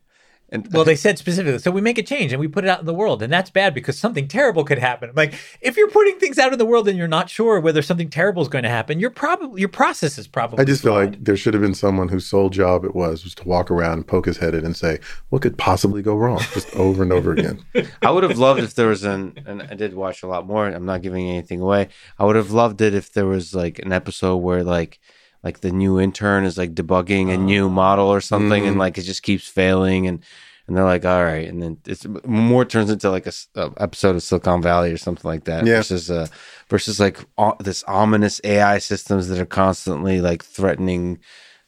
and 0.54 0.72
Well, 0.72 0.84
they 0.84 0.96
said 0.96 1.18
specifically, 1.18 1.58
so 1.58 1.70
we 1.70 1.80
make 1.80 1.98
a 1.98 2.02
change 2.02 2.32
and 2.32 2.40
we 2.40 2.48
put 2.48 2.64
it 2.64 2.70
out 2.70 2.80
in 2.80 2.86
the 2.86 2.94
world, 2.94 3.22
and 3.22 3.32
that's 3.32 3.50
bad 3.50 3.74
because 3.74 3.98
something 3.98 4.28
terrible 4.28 4.64
could 4.64 4.78
happen. 4.78 5.10
Like 5.14 5.34
if 5.60 5.76
you're 5.76 5.90
putting 5.90 6.18
things 6.18 6.38
out 6.38 6.52
in 6.52 6.58
the 6.58 6.64
world 6.64 6.88
and 6.88 6.96
you're 6.96 7.08
not 7.08 7.28
sure 7.28 7.60
whether 7.60 7.82
something 7.82 8.08
terrible 8.08 8.40
is 8.42 8.48
going 8.48 8.64
to 8.64 8.70
happen, 8.70 9.00
your 9.00 9.10
probably 9.10 9.60
your 9.60 9.68
process 9.68 10.16
is 10.16 10.26
probably. 10.26 10.60
I 10.60 10.64
just 10.64 10.82
feel 10.82 10.94
like 10.94 11.22
there 11.22 11.36
should 11.36 11.54
have 11.54 11.62
been 11.62 11.74
someone 11.74 12.08
whose 12.08 12.26
sole 12.26 12.48
job 12.48 12.84
it 12.84 12.94
was 12.94 13.24
was 13.24 13.34
to 13.36 13.48
walk 13.48 13.70
around 13.70 13.94
and 13.94 14.06
poke 14.06 14.26
his 14.26 14.38
head 14.38 14.54
in 14.54 14.64
and 14.64 14.76
say, 14.76 15.00
"What 15.30 15.42
could 15.42 15.58
possibly 15.58 16.02
go 16.02 16.14
wrong?" 16.16 16.40
Just 16.52 16.74
over 16.76 17.02
and 17.02 17.12
over 17.12 17.32
again. 17.32 17.64
I 18.02 18.10
would 18.10 18.22
have 18.22 18.38
loved 18.38 18.60
if 18.60 18.74
there 18.74 18.88
was 18.88 19.02
an, 19.02 19.42
and 19.46 19.62
I 19.62 19.74
did 19.74 19.94
watch 19.94 20.22
a 20.22 20.26
lot 20.26 20.46
more. 20.46 20.66
I'm 20.66 20.86
not 20.86 21.02
giving 21.02 21.28
anything 21.28 21.60
away. 21.60 21.88
I 22.18 22.24
would 22.24 22.36
have 22.36 22.52
loved 22.52 22.80
it 22.80 22.94
if 22.94 23.12
there 23.12 23.26
was 23.26 23.54
like 23.54 23.80
an 23.80 23.92
episode 23.92 24.36
where 24.36 24.62
like 24.62 25.00
like 25.44 25.60
the 25.60 25.70
new 25.70 26.00
intern 26.00 26.44
is 26.44 26.56
like 26.58 26.74
debugging 26.74 27.32
a 27.32 27.36
new 27.36 27.68
model 27.68 28.06
or 28.08 28.20
something, 28.20 28.66
and 28.66 28.78
like 28.78 28.98
it 28.98 29.02
just 29.02 29.22
keeps 29.22 29.46
failing, 29.46 30.06
and 30.08 30.24
and 30.66 30.74
they're 30.76 30.84
like, 30.84 31.04
all 31.04 31.22
right, 31.22 31.46
and 31.46 31.60
then 31.62 31.76
it's 31.86 32.06
more 32.24 32.64
turns 32.64 32.88
into 32.90 33.10
like 33.10 33.26
a 33.26 33.32
episode 33.76 34.16
of 34.16 34.22
Silicon 34.22 34.62
Valley 34.62 34.90
or 34.90 34.96
something 34.96 35.28
like 35.28 35.44
that, 35.44 35.66
Yeah. 35.66 35.76
versus 35.76 36.10
uh 36.10 36.26
versus 36.70 36.98
like 36.98 37.18
o- 37.36 37.56
this 37.60 37.84
ominous 37.86 38.40
AI 38.44 38.78
systems 38.78 39.28
that 39.28 39.38
are 39.38 39.44
constantly 39.46 40.20
like 40.22 40.42
threatening 40.42 41.18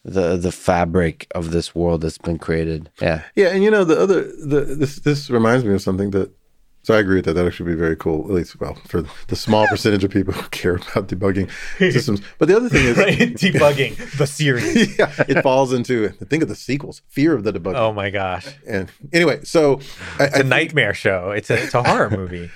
the 0.03 0.37
the 0.37 0.51
fabric 0.51 1.27
of 1.35 1.51
this 1.51 1.75
world 1.75 2.01
that's 2.01 2.17
been 2.17 2.39
created. 2.39 2.89
Yeah. 3.01 3.21
Yeah, 3.35 3.49
and 3.49 3.63
you 3.63 3.69
know 3.69 3.83
the 3.83 3.99
other 3.99 4.23
the 4.23 4.61
this 4.61 4.95
this 5.01 5.29
reminds 5.29 5.63
me 5.63 5.73
of 5.75 5.81
something 5.81 6.09
that. 6.11 6.31
So 6.87 6.93
I 6.93 6.99
agree 6.99 7.17
with 7.17 7.25
that. 7.25 7.33
That 7.33 7.45
actually 7.45 7.71
be 7.73 7.77
very 7.77 7.97
cool. 7.97 8.23
At 8.29 8.31
least, 8.31 8.57
well, 8.61 8.75
for 8.87 9.03
the 9.27 9.35
small 9.35 9.67
percentage 9.73 10.05
of 10.05 10.11
people 10.11 10.31
who 10.33 10.47
care 10.51 10.75
about 10.75 11.09
debugging 11.09 11.51
systems. 11.91 12.21
But 12.39 12.47
the 12.47 12.55
other 12.55 12.69
thing 12.69 12.85
is, 12.85 12.95
Right? 13.05 13.17
debugging 13.17 14.17
the 14.17 14.25
series. 14.25 14.97
yeah, 14.97 15.11
it 15.27 15.41
falls 15.41 15.73
into 15.73 16.07
think 16.29 16.43
of 16.43 16.47
the 16.47 16.55
sequels, 16.55 17.01
fear 17.09 17.33
of 17.33 17.43
the 17.43 17.51
debugging. 17.51 17.75
Oh 17.75 17.91
my 17.91 18.09
gosh, 18.09 18.47
And 18.65 18.89
anyway, 19.11 19.41
so 19.43 19.81
it's 20.17 20.39
a 20.39 20.43
nightmare 20.45 20.93
show. 20.93 21.31
It's 21.31 21.49
a 21.49 21.61
it's 21.61 21.73
a 21.73 21.83
horror 21.83 22.09
movie. 22.09 22.49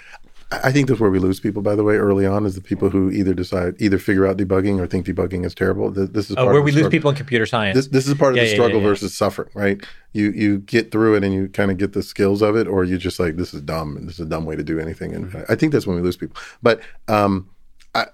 I 0.51 0.71
think 0.73 0.89
that's 0.89 0.99
where 0.99 1.09
we 1.09 1.19
lose 1.19 1.39
people. 1.39 1.61
By 1.61 1.75
the 1.75 1.83
way, 1.83 1.95
early 1.95 2.25
on, 2.25 2.45
is 2.45 2.55
the 2.55 2.61
people 2.61 2.89
who 2.89 3.09
either 3.09 3.33
decide 3.33 3.75
either 3.79 3.97
figure 3.97 4.27
out 4.27 4.35
debugging 4.35 4.79
or 4.79 4.87
think 4.87 5.05
debugging 5.05 5.45
is 5.45 5.55
terrible. 5.55 5.89
This 5.91 6.29
is 6.29 6.35
Oh, 6.37 6.45
where 6.47 6.61
we 6.61 6.71
lose 6.73 6.89
people 6.89 7.09
in 7.09 7.15
computer 7.15 7.45
science. 7.45 7.75
This, 7.77 7.87
this 7.87 8.07
is 8.07 8.15
part 8.15 8.33
of 8.33 8.37
Yeah, 8.37 8.43
the 8.43 8.49
yeah, 8.49 8.55
struggle 8.55 8.81
yeah. 8.81 8.87
versus 8.87 9.15
suffering, 9.15 9.49
right? 9.53 9.81
You 10.11 10.31
you 10.31 10.59
get 10.59 10.91
through 10.91 11.15
it 11.15 11.23
and 11.23 11.33
you 11.33 11.47
kind 11.47 11.71
of 11.71 11.77
get 11.77 11.93
the 11.93 12.03
skills 12.03 12.41
of 12.41 12.57
it, 12.57 12.67
or 12.67 12.83
you 12.83 12.97
just 12.97 13.17
like 13.19 13.37
this 13.37 13.53
is 13.53 13.61
dumb 13.61 13.95
and 13.95 14.07
this 14.09 14.15
is 14.15 14.25
a 14.25 14.29
dumb 14.29 14.45
way 14.45 14.55
to 14.57 14.63
do 14.63 14.77
anything. 14.79 15.13
And 15.15 15.27
Mm-hmm. 15.31 15.51
I 15.51 15.55
think 15.55 15.71
that's 15.71 15.87
when 15.87 15.95
we 15.95 16.01
lose 16.01 16.17
people. 16.17 16.35
But 16.61 16.81
um, 17.07 17.49
I 17.95 18.07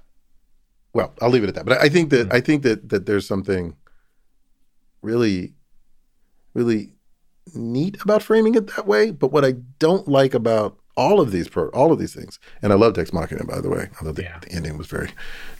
well, 0.94 1.14
I'll 1.22 1.30
leave 1.30 1.44
it 1.44 1.50
at 1.50 1.56
that. 1.56 1.66
But 1.66 1.82
I 1.82 1.90
think 1.90 2.12
Mm-hmm. 2.12 2.30
that 2.30 2.36
I 2.36 2.40
think 2.42 2.62
that 2.64 2.90
that 2.90 3.06
there's 3.08 3.28
something 3.28 3.76
really, 5.02 5.54
really 6.54 6.92
neat 7.56 8.02
about 8.04 8.22
framing 8.22 8.56
it 8.56 8.68
that 8.76 8.86
way. 8.86 9.12
But 9.12 9.32
what 9.32 9.46
I 9.46 9.54
don't 9.80 10.08
like 10.08 10.34
about 10.34 10.78
all 10.98 11.22
of 11.22 11.32
these 11.32 11.48
pro 11.48 11.70
all 11.70 11.92
of 11.94 12.00
these 12.00 12.14
things, 12.14 12.40
and 12.62 12.74
I 12.74 12.76
love 12.76 12.98
Ex 12.98 13.14
Machina 13.14 13.46
by 13.46 13.62
the 13.62 13.70
way, 13.70 13.88
although 14.00 14.12
the, 14.12 14.24
Yeah. 14.24 14.40
the 14.42 14.52
ending 14.52 14.78
was 14.78 14.88
very 14.88 15.12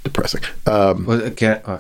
depressing. 0.04 0.42
Um, 0.66 1.06
Well, 1.06 1.22
again, 1.24 1.62
uh, 1.64 1.80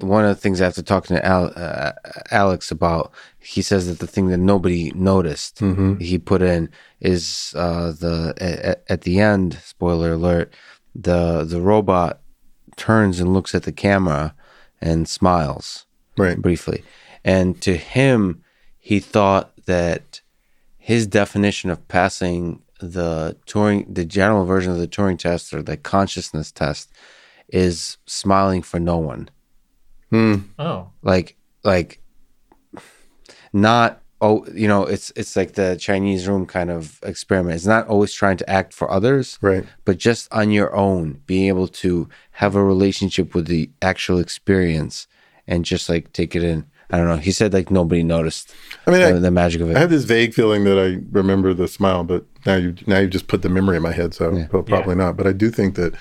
one 0.00 0.24
of 0.24 0.34
the 0.34 0.40
things 0.40 0.60
after 0.60 0.82
talking 0.82 1.16
to 1.16 1.24
Al, 1.24 1.52
uh, 1.54 1.92
Alex 2.32 2.70
about, 2.72 3.12
he 3.38 3.62
says 3.62 3.86
that 3.86 4.00
the 4.00 4.08
thing 4.08 4.26
that 4.28 4.38
nobody 4.38 4.90
noticed 4.94 5.60
he 6.00 6.18
put 6.18 6.42
in 6.42 6.68
is 7.00 7.54
uh, 7.56 7.92
the 7.92 8.34
at, 8.38 8.82
at 8.88 9.00
the 9.02 9.20
end. 9.20 9.58
Spoiler 9.64 10.14
alert: 10.14 10.52
the 10.94 11.44
the 11.44 11.60
robot 11.60 12.20
turns 12.76 13.20
and 13.20 13.32
looks 13.32 13.54
at 13.54 13.62
the 13.62 13.72
camera 13.72 14.34
and 14.80 15.08
smiles 15.08 15.86
right. 16.16 16.40
briefly, 16.42 16.82
and 17.24 17.60
to 17.62 17.76
him, 17.76 18.42
he 18.80 18.98
thought 18.98 19.52
that 19.66 20.20
his 20.78 21.06
definition 21.06 21.70
of 21.70 21.86
passing 21.88 22.60
the 22.92 23.36
Turing, 23.46 23.92
the 23.92 24.04
general 24.04 24.44
version 24.44 24.72
of 24.72 24.78
the 24.78 24.88
Turing 24.88 25.18
test 25.18 25.52
or 25.54 25.62
the 25.62 25.76
consciousness 25.76 26.52
test, 26.52 26.92
is 27.48 27.98
smiling 28.06 28.62
for 28.62 28.78
no 28.80 28.96
one. 28.98 29.28
Hmm. 30.10 30.34
oh, 30.58 30.90
Like, 31.02 31.36
like, 31.64 32.00
not 33.52 34.00
oh, 34.20 34.46
you 34.54 34.66
know, 34.68 34.84
it's 34.84 35.12
it's 35.16 35.36
like 35.36 35.52
the 35.52 35.76
Chinese 35.78 36.26
room 36.28 36.46
kind 36.46 36.70
of 36.70 36.98
experiment. 37.02 37.56
It's 37.56 37.66
not 37.66 37.86
always 37.88 38.12
trying 38.12 38.36
to 38.38 38.48
act 38.50 38.72
for 38.72 38.90
others, 38.90 39.38
Right. 39.42 39.64
but 39.84 39.98
just 39.98 40.32
on 40.32 40.50
your 40.50 40.74
own, 40.74 41.20
being 41.26 41.48
able 41.48 41.68
to 41.68 42.08
have 42.32 42.54
a 42.54 42.64
relationship 42.64 43.34
with 43.34 43.46
the 43.46 43.70
actual 43.82 44.18
experience 44.18 45.06
and 45.46 45.64
just 45.64 45.88
like 45.88 46.12
take 46.12 46.34
it 46.34 46.42
in. 46.42 46.64
I 46.90 46.98
don't 46.98 47.08
know. 47.08 47.16
He 47.16 47.32
said 47.32 47.52
like 47.52 47.70
nobody 47.70 48.02
noticed 48.02 48.54
I 48.86 48.90
mean, 48.92 49.02
I- 49.02 49.12
the, 49.12 49.20
the 49.20 49.30
magic 49.30 49.60
of 49.60 49.70
it. 49.70 49.76
I 49.76 49.80
have 49.80 49.90
this 49.90 50.04
vague 50.04 50.32
feeling 50.34 50.64
that 50.64 50.78
I 50.78 51.02
remember 51.10 51.52
the 51.54 51.68
smile, 51.68 52.04
but 52.04 52.24
now 52.46 52.56
you 52.56 52.74
now 52.86 52.98
you 52.98 53.08
just 53.08 53.26
put 53.28 53.42
the 53.42 53.48
memory 53.48 53.76
in 53.76 53.82
my 53.82 53.92
head, 53.92 54.14
so 54.14 54.46
pro- 54.50 54.62
probably 54.62 54.94
not. 54.94 55.16
But 55.16 55.26
I 55.26 55.32
do 55.32 55.50
think 55.50 55.74
that 55.76 55.94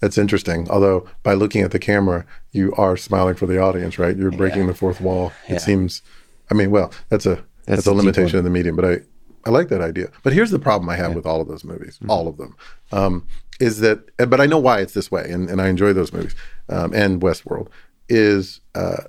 that's 0.00 0.18
interesting. 0.18 0.68
Although 0.70 1.08
by 1.22 1.34
looking 1.34 1.62
at 1.62 1.70
the 1.70 1.78
camera, 1.78 2.24
you 2.52 2.72
are 2.76 2.96
smiling 2.96 3.34
for 3.34 3.46
the 3.46 3.58
audience, 3.58 3.98
right? 3.98 4.16
You're 4.16 4.30
breaking 4.30 4.66
the 4.66 4.74
fourth 4.74 5.00
wall. 5.00 5.32
Yeah. 5.48 5.56
It 5.56 5.60
seems. 5.60 6.02
I 6.50 6.54
mean, 6.54 6.70
well, 6.70 6.92
that's 7.08 7.26
a 7.26 7.44
that's, 7.66 7.86
a 7.86 7.90
a 7.90 7.94
limitation 7.94 8.38
of 8.38 8.44
the 8.44 8.50
medium, 8.50 8.76
but 8.76 8.84
I 8.84 9.00
I 9.44 9.50
like 9.50 9.68
that 9.68 9.80
idea. 9.80 10.10
But 10.22 10.32
here's 10.32 10.50
the 10.50 10.58
problem 10.58 10.88
I 10.88 10.96
have 10.96 11.14
with 11.14 11.26
all 11.26 11.40
of 11.40 11.48
those 11.48 11.64
movies, 11.64 11.96
Mm-hmm. 11.98 12.10
all 12.10 12.28
of 12.28 12.36
them, 12.36 12.56
um, 12.92 13.26
is 13.60 13.80
that. 13.80 14.00
But 14.16 14.40
I 14.40 14.46
know 14.46 14.58
why 14.58 14.80
it's 14.80 14.94
this 14.94 15.10
way, 15.10 15.28
and, 15.30 15.48
and 15.50 15.60
I 15.60 15.68
enjoy 15.68 15.92
those 15.92 16.12
movies 16.12 16.34
um, 16.68 16.92
and 16.94 17.20
Westworld. 17.20 17.68
Is 18.08 18.60
uh, 18.74 19.04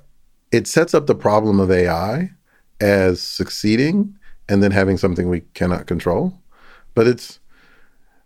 it 0.52 0.66
sets 0.66 0.92
up 0.92 1.06
the 1.06 1.14
problem 1.14 1.60
of 1.60 1.70
AI 1.70 2.30
as 2.80 3.22
succeeding 3.22 4.16
and 4.48 4.62
then 4.62 4.72
having 4.72 4.96
something 4.96 5.28
we 5.28 5.40
cannot 5.54 5.86
control. 5.86 6.34
But 6.94 7.06
it's 7.06 7.40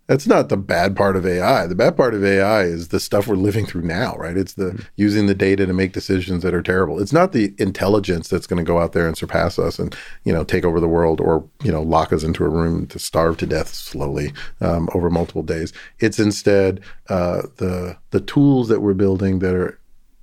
that's 0.07 0.27
not 0.27 0.49
the 0.49 0.57
bad 0.57 0.95
part 0.95 1.15
of 1.15 1.25
AI. 1.25 1.65
The 1.65 1.73
bad 1.73 1.97
part 1.97 2.13
of 2.13 2.23
AI 2.23 2.63
is 2.63 2.89
the 2.89 2.99
stuff 2.99 3.27
we're 3.27 3.35
living 3.35 3.65
through 3.65 3.81
now, 3.81 4.15
right? 4.17 4.37
It's 4.37 4.53
the 4.53 4.85
using 4.97 5.25
the 5.25 5.33
data 5.33 5.65
to 5.65 5.73
make 5.73 5.93
decisions 5.93 6.43
that 6.43 6.53
are 6.53 6.61
terrible. 6.61 7.01
It's 7.01 7.13
not 7.13 7.31
the 7.31 7.55
intelligence 7.57 8.27
that's 8.27 8.45
going 8.45 8.63
to 8.63 8.67
go 8.67 8.79
out 8.79 8.91
there 8.93 9.07
and 9.07 9.17
surpass 9.17 9.57
us 9.57 9.79
and 9.79 9.95
you 10.23 10.31
know 10.31 10.43
take 10.43 10.63
over 10.63 10.79
the 10.79 10.87
world 10.87 11.19
or 11.19 11.43
you 11.63 11.71
know 11.71 11.81
lock 11.81 12.13
us 12.13 12.23
into 12.23 12.45
a 12.45 12.49
room 12.49 12.85
to 12.87 12.99
starve 12.99 13.37
to 13.37 13.47
death 13.47 13.73
slowly 13.73 14.31
um, 14.61 14.89
over 14.93 15.09
multiple 15.09 15.43
days. 15.43 15.73
It's 15.99 16.19
instead 16.19 16.81
uh, 17.09 17.43
the 17.57 17.97
the 18.11 18.21
tools 18.21 18.67
that 18.67 18.81
we're 18.81 18.93
building 18.93 19.39
that 19.39 19.55
are 19.55 19.79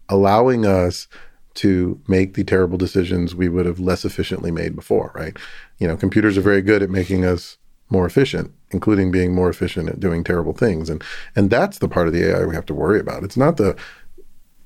allowing 0.09 0.65
us 0.65 1.09
to 1.55 2.01
make 2.07 2.35
the 2.35 2.45
terrible 2.45 2.79
decisions 2.79 3.35
we 3.35 3.49
would 3.49 3.67
have 3.67 3.81
less 3.81 4.05
efficiently 4.05 4.51
made 4.51 4.75
before, 4.75 5.11
right? 5.15 5.37
You 5.79 5.89
know, 5.89 5.97
computers 5.97 6.39
are 6.39 6.43
very 6.43 6.63
good 6.63 6.83
at 6.83 6.89
making 6.89 7.25
us 7.25 7.59
more 7.93 8.07
efficient, 8.07 8.51
including 8.71 9.13
being 9.13 9.35
more 9.35 9.51
efficient 9.51 9.89
at 9.89 10.01
doing 10.01 10.25
terrible 10.25 10.55
things. 10.55 10.91
And 10.91 11.05
and 11.37 11.51
that's 11.51 11.79
the 11.79 11.89
part 11.89 12.09
of 12.09 12.13
the 12.13 12.29
AI 12.29 12.45
we 12.47 12.55
have 12.55 12.67
to 12.67 12.75
worry 12.75 12.99
about. 12.99 13.23
It's 13.23 13.37
not 13.37 13.59
the, 13.59 13.77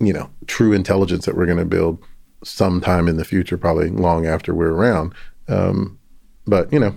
you 0.00 0.12
know, 0.12 0.30
true 0.46 0.72
intelligence 0.72 1.26
that 1.26 1.36
we're 1.36 1.46
going 1.46 1.58
to 1.58 1.64
build 1.64 2.02
sometime 2.44 3.08
in 3.08 3.16
the 3.16 3.24
future, 3.24 3.58
probably 3.58 3.90
long 3.90 4.26
after 4.26 4.54
we're 4.54 4.72
around. 4.72 5.12
Um, 5.48 5.98
but 6.46 6.72
you 6.72 6.78
know, 6.78 6.94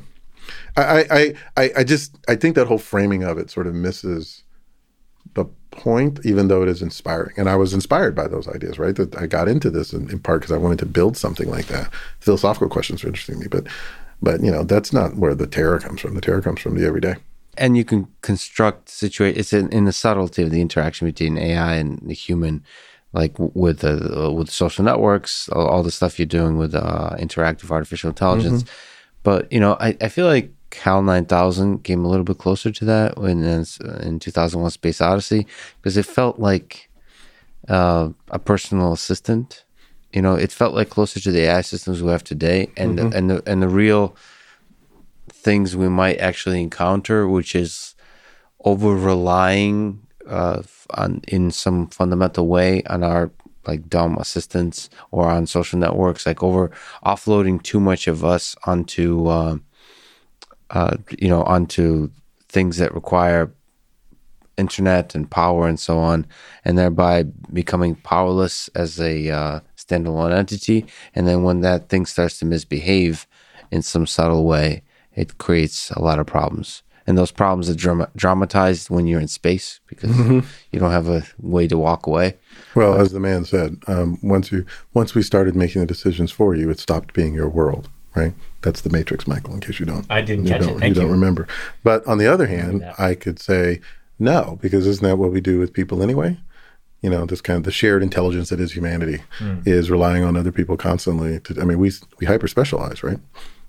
I, 0.77 1.05
I 1.11 1.33
I 1.57 1.71
I 1.77 1.83
just 1.83 2.15
I 2.29 2.35
think 2.35 2.55
that 2.55 2.67
whole 2.67 2.77
framing 2.77 3.23
of 3.23 3.37
it 3.37 3.49
sort 3.49 3.67
of 3.67 3.73
misses 3.73 4.43
the 5.33 5.45
point, 5.71 6.19
even 6.25 6.47
though 6.47 6.63
it 6.63 6.69
is 6.69 6.81
inspiring. 6.81 7.33
And 7.37 7.49
I 7.49 7.55
was 7.55 7.73
inspired 7.73 8.15
by 8.15 8.27
those 8.27 8.47
ideas, 8.47 8.79
right? 8.79 8.95
That 8.95 9.15
I 9.17 9.27
got 9.27 9.47
into 9.47 9.69
this 9.69 9.93
in, 9.93 10.09
in 10.09 10.19
part 10.19 10.41
because 10.41 10.53
I 10.53 10.57
wanted 10.57 10.79
to 10.79 10.85
build 10.85 11.17
something 11.17 11.49
like 11.49 11.67
that. 11.67 11.91
Philosophical 12.19 12.69
questions 12.69 13.03
are 13.03 13.07
interesting 13.07 13.35
to 13.35 13.41
me, 13.41 13.47
but 13.47 13.67
but 14.21 14.41
you 14.43 14.51
know 14.51 14.63
that's 14.63 14.93
not 14.93 15.15
where 15.15 15.35
the 15.35 15.47
terror 15.47 15.79
comes 15.79 16.01
from. 16.01 16.15
The 16.15 16.21
terror 16.21 16.41
comes 16.41 16.59
from 16.59 16.75
the 16.75 16.85
everyday. 16.85 17.15
And 17.57 17.75
you 17.75 17.83
can 17.83 18.07
construct 18.21 18.89
situation. 18.89 19.39
It's 19.39 19.51
in, 19.51 19.69
in 19.73 19.85
the 19.85 19.91
subtlety 19.91 20.43
of 20.43 20.51
the 20.51 20.61
interaction 20.61 21.07
between 21.07 21.37
AI 21.37 21.75
and 21.75 21.99
the 22.03 22.13
human, 22.13 22.63
like 23.11 23.33
with 23.37 23.79
the 23.79 24.27
uh, 24.27 24.31
with 24.31 24.49
social 24.49 24.85
networks, 24.85 25.49
all, 25.49 25.83
the 25.83 25.91
stuff 25.91 26.19
you're 26.19 26.25
doing 26.25 26.57
with 26.57 26.73
uh, 26.73 27.11
interactive 27.19 27.69
artificial 27.71 28.09
intelligence. 28.09 28.63
Mm-hmm. 28.63 28.73
But 29.23 29.51
you 29.51 29.59
know, 29.59 29.75
I, 29.79 29.97
I 29.99 30.07
feel 30.07 30.25
like 30.25 30.53
HAL 30.73 31.01
9000 31.01 31.83
came 31.83 32.05
a 32.05 32.07
little 32.07 32.23
bit 32.23 32.37
closer 32.37 32.71
to 32.71 32.85
that 32.85 33.17
when 33.17 33.43
in 33.43 34.19
2001 34.19 34.71
Space 34.71 35.01
Odyssey 35.01 35.47
because 35.81 35.97
it 35.97 36.05
felt 36.05 36.39
like 36.39 36.89
uh, 37.67 38.09
a 38.29 38.39
personal 38.39 38.93
assistant. 38.93 39.63
You 40.13 40.21
know, 40.21 40.35
it 40.35 40.51
felt 40.51 40.73
like 40.73 40.89
closer 40.89 41.19
to 41.19 41.31
the 41.31 41.41
AI 41.41 41.61
systems 41.61 42.01
we 42.01 42.09
have 42.09 42.23
today, 42.23 42.71
and 42.75 42.97
mm-hmm. 42.97 43.09
the, 43.09 43.17
and 43.17 43.29
the 43.29 43.43
and 43.45 43.61
the 43.61 43.69
real 43.69 44.15
things 45.31 45.75
we 45.75 45.87
might 45.87 46.17
actually 46.17 46.61
encounter, 46.61 47.27
which 47.27 47.55
is 47.55 47.95
over 48.65 48.95
relying 48.95 50.01
uh, 50.27 50.63
on 50.91 51.21
in 51.27 51.51
some 51.51 51.87
fundamental 51.87 52.47
way 52.47 52.83
on 52.83 53.03
our 53.03 53.31
like 53.67 53.87
dumb 53.87 54.17
assistants 54.17 54.89
or 55.11 55.29
on 55.29 55.45
social 55.45 55.77
networks, 55.77 56.25
like 56.25 56.41
over 56.41 56.71
offloading 57.05 57.61
too 57.61 57.79
much 57.79 58.07
of 58.07 58.25
us 58.25 58.55
onto. 58.65 59.27
Uh, 59.27 59.57
uh, 60.71 60.97
you 61.17 61.27
know, 61.27 61.41
onto 61.43 62.11
things 62.47 62.77
that 62.77 62.93
require 62.93 63.51
internet 64.57 65.15
and 65.15 65.31
power 65.31 65.67
and 65.67 65.79
so 65.79 65.97
on, 65.97 66.27
and 66.63 66.77
thereby 66.77 67.23
becoming 67.51 67.95
powerless 67.95 68.67
as 68.75 68.99
a 68.99 69.29
uh, 69.29 69.59
standalone 69.89 70.35
entity. 70.35 70.85
And 71.15 71.27
then 71.27 71.43
when 71.43 71.61
that 71.61 71.89
thing 71.89 72.05
starts 72.05 72.39
to 72.39 72.45
misbehave 72.45 73.27
in 73.71 73.81
some 73.81 74.05
subtle 74.05 74.45
way, 74.45 74.83
it 75.15 75.37
creates 75.37 75.91
a 75.91 76.01
lot 76.01 76.19
of 76.19 76.27
problems. 76.27 76.83
And 77.07 77.17
those 77.17 77.31
problems 77.31 77.69
are 77.69 77.75
dram- 77.75 78.07
dramatized 78.15 78.91
when 78.91 79.07
you're 79.07 79.19
in 79.19 79.27
space 79.27 79.79
because 79.87 80.11
mm-hmm. 80.11 80.47
you 80.71 80.79
don't 80.79 80.91
have 80.91 81.09
a 81.09 81.23
way 81.39 81.67
to 81.67 81.77
walk 81.77 82.05
away. 82.05 82.37
Well, 82.75 82.93
but, 82.93 83.01
as 83.01 83.11
the 83.11 83.19
man 83.19 83.45
said, 83.45 83.77
um, 83.87 84.19
once 84.21 84.51
you 84.51 84.65
once 84.93 85.15
we 85.15 85.23
started 85.23 85.55
making 85.55 85.81
the 85.81 85.87
decisions 85.87 86.31
for 86.31 86.53
you, 86.53 86.69
it 86.69 86.79
stopped 86.79 87.13
being 87.13 87.33
your 87.33 87.49
world 87.49 87.89
right? 88.15 88.33
That's 88.61 88.81
the 88.81 88.89
Matrix, 88.89 89.27
Michael. 89.27 89.53
In 89.53 89.61
case 89.61 89.79
you 89.79 89.85
don't, 89.85 90.05
I 90.09 90.21
didn't 90.21 90.45
you 90.45 90.51
catch 90.51 90.61
don't, 90.61 90.69
it. 90.71 90.79
Thank 90.79 90.95
you, 90.95 91.01
you 91.01 91.07
don't 91.07 91.11
remember. 91.11 91.47
But 91.83 92.05
on 92.07 92.17
the 92.17 92.27
other 92.27 92.47
hand, 92.47 92.83
I 92.97 93.15
could 93.15 93.39
say 93.39 93.81
no 94.17 94.59
because 94.61 94.85
isn't 94.85 95.03
that 95.03 95.17
what 95.17 95.31
we 95.31 95.41
do 95.41 95.59
with 95.59 95.73
people 95.73 96.03
anyway? 96.03 96.37
You 97.01 97.09
know, 97.09 97.25
this 97.25 97.41
kind 97.41 97.57
of 97.57 97.63
the 97.63 97.71
shared 97.71 98.03
intelligence 98.03 98.49
that 98.49 98.59
is 98.59 98.73
humanity 98.73 99.21
mm. 99.39 99.65
is 99.65 99.89
relying 99.89 100.23
on 100.23 100.35
other 100.35 100.51
people 100.51 100.75
constantly. 100.75 101.39
To, 101.41 101.61
I 101.61 101.63
mean, 101.63 101.79
we 101.79 101.91
we 102.19 102.25
hyper 102.27 102.47
specialize, 102.47 103.03
right? 103.03 103.19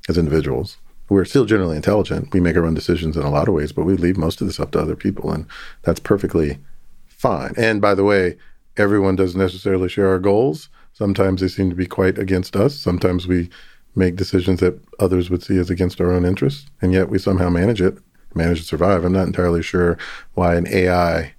As 0.08 0.18
individuals, 0.18 0.78
we're 1.08 1.24
still 1.24 1.44
generally 1.44 1.76
intelligent. 1.76 2.32
We 2.32 2.40
make 2.40 2.56
our 2.56 2.64
own 2.64 2.74
decisions 2.74 3.16
in 3.16 3.22
a 3.22 3.30
lot 3.30 3.48
of 3.48 3.54
ways, 3.54 3.72
but 3.72 3.84
we 3.84 3.96
leave 3.96 4.16
most 4.16 4.40
of 4.40 4.46
this 4.46 4.58
up 4.58 4.72
to 4.72 4.80
other 4.80 4.96
people, 4.96 5.30
and 5.30 5.46
that's 5.82 6.00
perfectly 6.00 6.58
fine. 7.06 7.54
And 7.56 7.80
by 7.80 7.94
the 7.94 8.04
way, 8.04 8.36
everyone 8.76 9.16
doesn't 9.16 9.38
necessarily 9.38 9.88
share 9.88 10.08
our 10.08 10.18
goals. 10.18 10.68
Sometimes 10.92 11.40
they 11.40 11.48
seem 11.48 11.70
to 11.70 11.76
be 11.76 11.86
quite 11.86 12.18
against 12.18 12.56
us. 12.56 12.76
Sometimes 12.76 13.26
we 13.26 13.50
make 13.94 14.16
decisions 14.16 14.60
that 14.60 14.80
others 14.98 15.30
would 15.30 15.42
see 15.42 15.58
as 15.58 15.70
against 15.70 16.00
our 16.00 16.12
own 16.12 16.24
interests, 16.24 16.70
and 16.80 16.92
yet 16.92 17.08
we 17.08 17.18
somehow 17.18 17.48
manage 17.48 17.82
it, 17.82 17.98
manage 18.34 18.60
to 18.60 18.66
survive. 18.66 19.04
I'm 19.04 19.12
not 19.12 19.26
entirely 19.26 19.62
sure 19.62 19.98
why 20.34 20.54
an 20.54 20.66
AI 20.68 21.34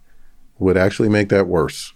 would 0.61 0.77
actually 0.77 1.09
make 1.09 1.29
that 1.29 1.47
worse 1.47 1.93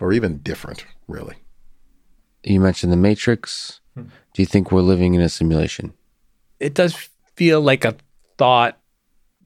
or 0.00 0.12
even 0.12 0.38
different, 0.38 0.86
really. 1.06 1.36
You 2.42 2.60
mentioned 2.60 2.90
the 2.90 2.96
Matrix. 2.96 3.80
Hmm. 3.94 4.04
Do 4.32 4.42
you 4.42 4.46
think 4.46 4.72
we're 4.72 4.80
living 4.80 5.12
in 5.12 5.20
a 5.20 5.28
simulation? 5.28 5.92
It 6.58 6.72
does 6.72 7.10
feel 7.36 7.60
like 7.60 7.84
a 7.84 7.96
thought 8.38 8.78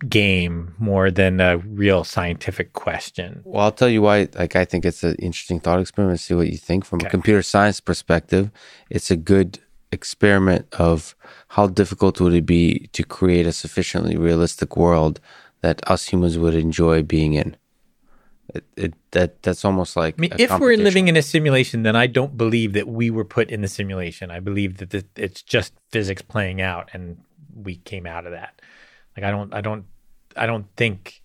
game 0.08 0.74
more 0.78 1.10
than 1.10 1.40
a 1.40 1.58
real 1.58 2.04
scientific 2.04 2.72
question. 2.72 3.42
Well, 3.44 3.64
I'll 3.64 3.72
tell 3.72 3.88
you 3.88 4.02
why. 4.02 4.28
Like, 4.34 4.54
I 4.54 4.64
think 4.64 4.84
it's 4.84 5.02
an 5.02 5.16
interesting 5.16 5.58
thought 5.58 5.80
experiment. 5.80 6.20
See 6.20 6.34
what 6.34 6.50
you 6.50 6.56
think 6.56 6.84
from 6.84 6.98
okay. 6.98 7.08
a 7.08 7.10
computer 7.10 7.42
science 7.42 7.80
perspective. 7.80 8.50
It's 8.90 9.10
a 9.10 9.16
good 9.16 9.58
experiment 9.90 10.66
of 10.72 11.16
how 11.48 11.66
difficult 11.66 12.20
would 12.20 12.32
it 12.32 12.46
be 12.46 12.88
to 12.92 13.02
create 13.02 13.46
a 13.46 13.52
sufficiently 13.52 14.16
realistic 14.16 14.76
world 14.76 15.20
that 15.62 15.88
us 15.90 16.08
humans 16.08 16.36
would 16.38 16.54
enjoy 16.54 17.02
being 17.02 17.34
in. 17.34 17.56
It, 18.54 18.64
it, 18.76 18.94
that 19.12 19.42
that's 19.42 19.64
almost 19.64 19.96
like 19.96 20.16
I 20.18 20.20
mean, 20.20 20.32
if 20.38 20.58
we're 20.58 20.76
living 20.76 21.08
in 21.08 21.16
a 21.16 21.22
simulation, 21.22 21.84
then 21.84 21.96
I 21.96 22.06
don't 22.06 22.36
believe 22.36 22.74
that 22.74 22.86
we 22.86 23.08
were 23.08 23.24
put 23.24 23.50
in 23.50 23.62
the 23.62 23.68
simulation. 23.68 24.30
I 24.30 24.40
believe 24.40 24.76
that 24.78 24.90
the, 24.90 25.04
it's 25.16 25.40
just 25.40 25.72
physics 25.90 26.20
playing 26.20 26.60
out, 26.60 26.90
and 26.92 27.18
we 27.54 27.76
came 27.76 28.04
out 28.04 28.26
of 28.26 28.32
that. 28.32 28.60
Like 29.16 29.24
I 29.24 29.30
don't, 29.30 29.54
I 29.54 29.62
don't 29.62 29.86
I 30.36 30.46
don't 30.46 30.66
think. 30.76 31.22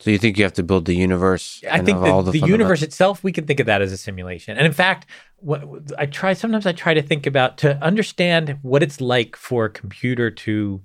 So 0.00 0.10
you 0.10 0.18
think 0.18 0.38
you 0.38 0.44
have 0.44 0.52
to 0.54 0.62
build 0.62 0.84
the 0.84 0.94
universe? 0.94 1.62
I 1.70 1.80
think 1.80 2.00
the, 2.02 2.22
the, 2.22 2.32
the 2.32 2.46
universe 2.46 2.82
itself, 2.82 3.24
we 3.24 3.32
can 3.32 3.46
think 3.46 3.60
of 3.60 3.66
that 3.66 3.80
as 3.80 3.92
a 3.92 3.96
simulation. 3.96 4.56
And 4.56 4.66
in 4.66 4.72
fact, 4.72 5.06
what 5.36 5.62
I 5.98 6.06
try 6.06 6.32
sometimes 6.32 6.66
I 6.66 6.72
try 6.72 6.94
to 6.94 7.02
think 7.02 7.26
about 7.26 7.58
to 7.58 7.76
understand 7.82 8.58
what 8.62 8.82
it's 8.82 9.00
like 9.00 9.36
for 9.36 9.64
a 9.66 9.70
computer 9.70 10.30
to 10.30 10.80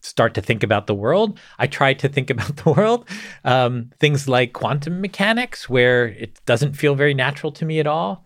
start 0.00 0.34
to 0.34 0.40
think 0.40 0.62
about 0.62 0.86
the 0.86 0.94
world. 0.94 1.38
I 1.58 1.66
try 1.66 1.94
to 1.94 2.08
think 2.08 2.30
about 2.36 2.56
the 2.56 2.70
world. 2.70 3.08
Um, 3.44 3.90
things 3.98 4.28
like 4.28 4.52
quantum 4.52 5.00
mechanics, 5.00 5.68
where 5.68 6.06
it 6.06 6.40
doesn't 6.46 6.74
feel 6.74 6.94
very 6.94 7.14
natural 7.14 7.52
to 7.52 7.64
me 7.64 7.80
at 7.80 7.86
all. 7.86 8.24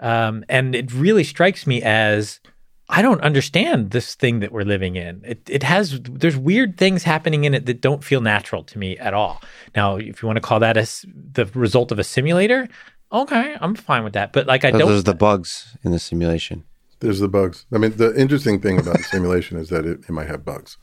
Um, 0.00 0.44
and 0.48 0.74
it 0.74 0.92
really 0.92 1.24
strikes 1.24 1.66
me 1.66 1.80
as 1.82 2.40
I 2.88 3.00
don't 3.00 3.20
understand 3.22 3.92
this 3.92 4.14
thing 4.14 4.40
that 4.40 4.52
we're 4.52 4.62
living 4.62 4.96
in. 4.96 5.22
It, 5.24 5.48
it 5.48 5.62
has 5.62 6.00
there's 6.02 6.36
weird 6.36 6.76
things 6.76 7.02
happening 7.02 7.44
in 7.44 7.54
it 7.54 7.66
that 7.66 7.80
don't 7.80 8.04
feel 8.04 8.20
natural 8.20 8.62
to 8.64 8.78
me 8.78 8.98
at 8.98 9.14
all. 9.14 9.40
Now, 9.74 9.96
if 9.96 10.22
you 10.22 10.26
want 10.26 10.36
to 10.36 10.42
call 10.42 10.60
that 10.60 10.76
as 10.76 11.06
the 11.14 11.46
result 11.54 11.92
of 11.92 11.98
a 11.98 12.04
simulator, 12.04 12.68
okay, 13.10 13.56
I'm 13.60 13.74
fine 13.74 14.04
with 14.04 14.12
that. 14.12 14.32
But 14.32 14.46
like 14.46 14.64
I 14.64 14.72
but 14.72 14.78
don't. 14.78 14.88
There's 14.88 15.04
the 15.04 15.14
bugs 15.14 15.76
in 15.82 15.92
the 15.92 15.98
simulation. 15.98 16.64
There's 17.00 17.20
the 17.20 17.28
bugs. 17.28 17.66
I 17.72 17.78
mean, 17.78 17.96
the 17.96 18.14
interesting 18.18 18.60
thing 18.60 18.78
about 18.78 18.98
the 18.98 19.04
simulation 19.04 19.58
is 19.58 19.68
that 19.70 19.86
it, 19.86 20.00
it 20.00 20.10
might 20.10 20.26
have 20.26 20.44
bugs. 20.44 20.76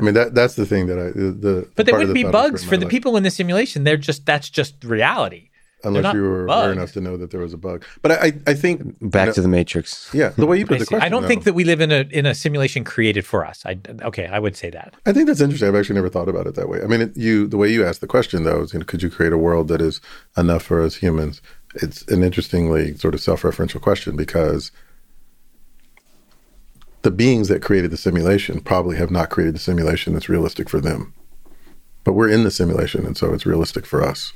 I 0.00 0.04
mean 0.04 0.14
that 0.14 0.34
that's 0.34 0.54
the 0.54 0.66
thing 0.66 0.86
that 0.86 0.98
I 0.98 1.10
the. 1.10 1.30
the 1.32 1.68
but 1.76 1.86
there 1.86 1.96
wouldn't 1.96 2.14
be 2.14 2.24
bugs 2.24 2.64
for 2.64 2.76
the 2.76 2.84
life. 2.84 2.90
people 2.90 3.16
in 3.16 3.22
the 3.22 3.30
simulation. 3.30 3.84
They're 3.84 3.96
just 3.96 4.26
that's 4.26 4.50
just 4.50 4.82
reality 4.84 5.50
unless 5.84 6.14
you 6.14 6.22
were 6.22 6.44
aware 6.44 6.72
enough 6.72 6.92
to 6.92 7.00
know 7.00 7.16
that 7.16 7.30
there 7.30 7.40
was 7.40 7.52
a 7.52 7.56
bug. 7.56 7.84
But 8.02 8.12
I, 8.12 8.32
I 8.46 8.54
think 8.54 8.96
back 9.00 9.22
you 9.22 9.26
know, 9.26 9.32
to 9.34 9.42
the 9.42 9.48
Matrix. 9.48 10.10
Yeah, 10.12 10.30
the 10.30 10.46
way 10.46 10.58
you 10.58 10.66
put 10.66 10.78
the 10.78 10.86
question. 10.86 11.02
I 11.02 11.08
don't 11.08 11.22
though, 11.22 11.28
think 11.28 11.44
that 11.44 11.54
we 11.54 11.64
live 11.64 11.80
in 11.80 11.92
a 11.92 12.00
in 12.10 12.26
a 12.26 12.34
simulation 12.34 12.84
created 12.84 13.24
for 13.24 13.44
us. 13.44 13.64
I 13.64 13.78
okay, 14.02 14.26
I 14.26 14.38
would 14.38 14.56
say 14.56 14.70
that. 14.70 14.94
I 15.06 15.12
think 15.12 15.26
that's 15.26 15.40
interesting. 15.40 15.68
I've 15.68 15.74
actually 15.74 15.96
never 15.96 16.08
thought 16.08 16.28
about 16.28 16.46
it 16.46 16.54
that 16.54 16.68
way. 16.68 16.82
I 16.82 16.86
mean, 16.86 17.02
it, 17.02 17.16
you 17.16 17.46
the 17.46 17.56
way 17.56 17.68
you 17.68 17.84
asked 17.84 18.00
the 18.00 18.06
question 18.06 18.44
though 18.44 18.62
is, 18.62 18.72
you 18.72 18.78
know, 18.78 18.84
could 18.84 19.02
you 19.02 19.10
create 19.10 19.32
a 19.32 19.38
world 19.38 19.68
that 19.68 19.80
is 19.80 20.00
enough 20.36 20.62
for 20.62 20.82
us 20.82 20.96
humans? 20.96 21.40
It's 21.74 22.02
an 22.08 22.22
interestingly 22.22 22.96
sort 22.96 23.14
of 23.14 23.20
self-referential 23.20 23.80
question 23.80 24.16
because 24.16 24.72
the 27.02 27.10
beings 27.10 27.48
that 27.48 27.62
created 27.62 27.90
the 27.90 27.96
simulation 27.96 28.60
probably 28.60 28.96
have 28.96 29.10
not 29.10 29.30
created 29.30 29.54
the 29.54 29.60
simulation 29.60 30.12
that's 30.12 30.28
realistic 30.28 30.68
for 30.68 30.80
them. 30.80 31.14
But 32.04 32.12
we're 32.12 32.28
in 32.28 32.44
the 32.44 32.50
simulation, 32.50 33.06
and 33.06 33.16
so 33.16 33.32
it's 33.32 33.46
realistic 33.46 33.86
for 33.86 34.02
us. 34.02 34.32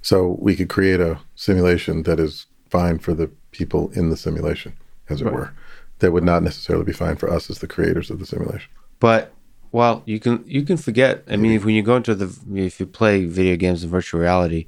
So 0.00 0.36
we 0.40 0.56
could 0.56 0.68
create 0.68 1.00
a 1.00 1.20
simulation 1.34 2.02
that 2.04 2.18
is 2.18 2.46
fine 2.68 2.98
for 2.98 3.14
the 3.14 3.30
people 3.50 3.90
in 3.92 4.10
the 4.10 4.16
simulation, 4.16 4.74
as 5.08 5.20
it 5.20 5.26
right. 5.26 5.34
were, 5.34 5.54
that 6.00 6.12
would 6.12 6.24
not 6.24 6.42
necessarily 6.42 6.84
be 6.84 6.92
fine 6.92 7.16
for 7.16 7.30
us 7.30 7.48
as 7.50 7.58
the 7.58 7.68
creators 7.68 8.10
of 8.10 8.18
the 8.18 8.26
simulation. 8.26 8.70
But 8.98 9.32
well, 9.70 10.02
you 10.04 10.20
can 10.20 10.44
you 10.46 10.62
can 10.62 10.76
forget. 10.76 11.24
I 11.28 11.36
mean, 11.36 11.52
if 11.52 11.64
when 11.64 11.74
you 11.74 11.82
go 11.82 11.96
into 11.96 12.14
the 12.14 12.34
if 12.54 12.80
you 12.80 12.86
play 12.86 13.24
video 13.24 13.56
games 13.56 13.84
in 13.84 13.90
virtual 13.90 14.20
reality, 14.20 14.66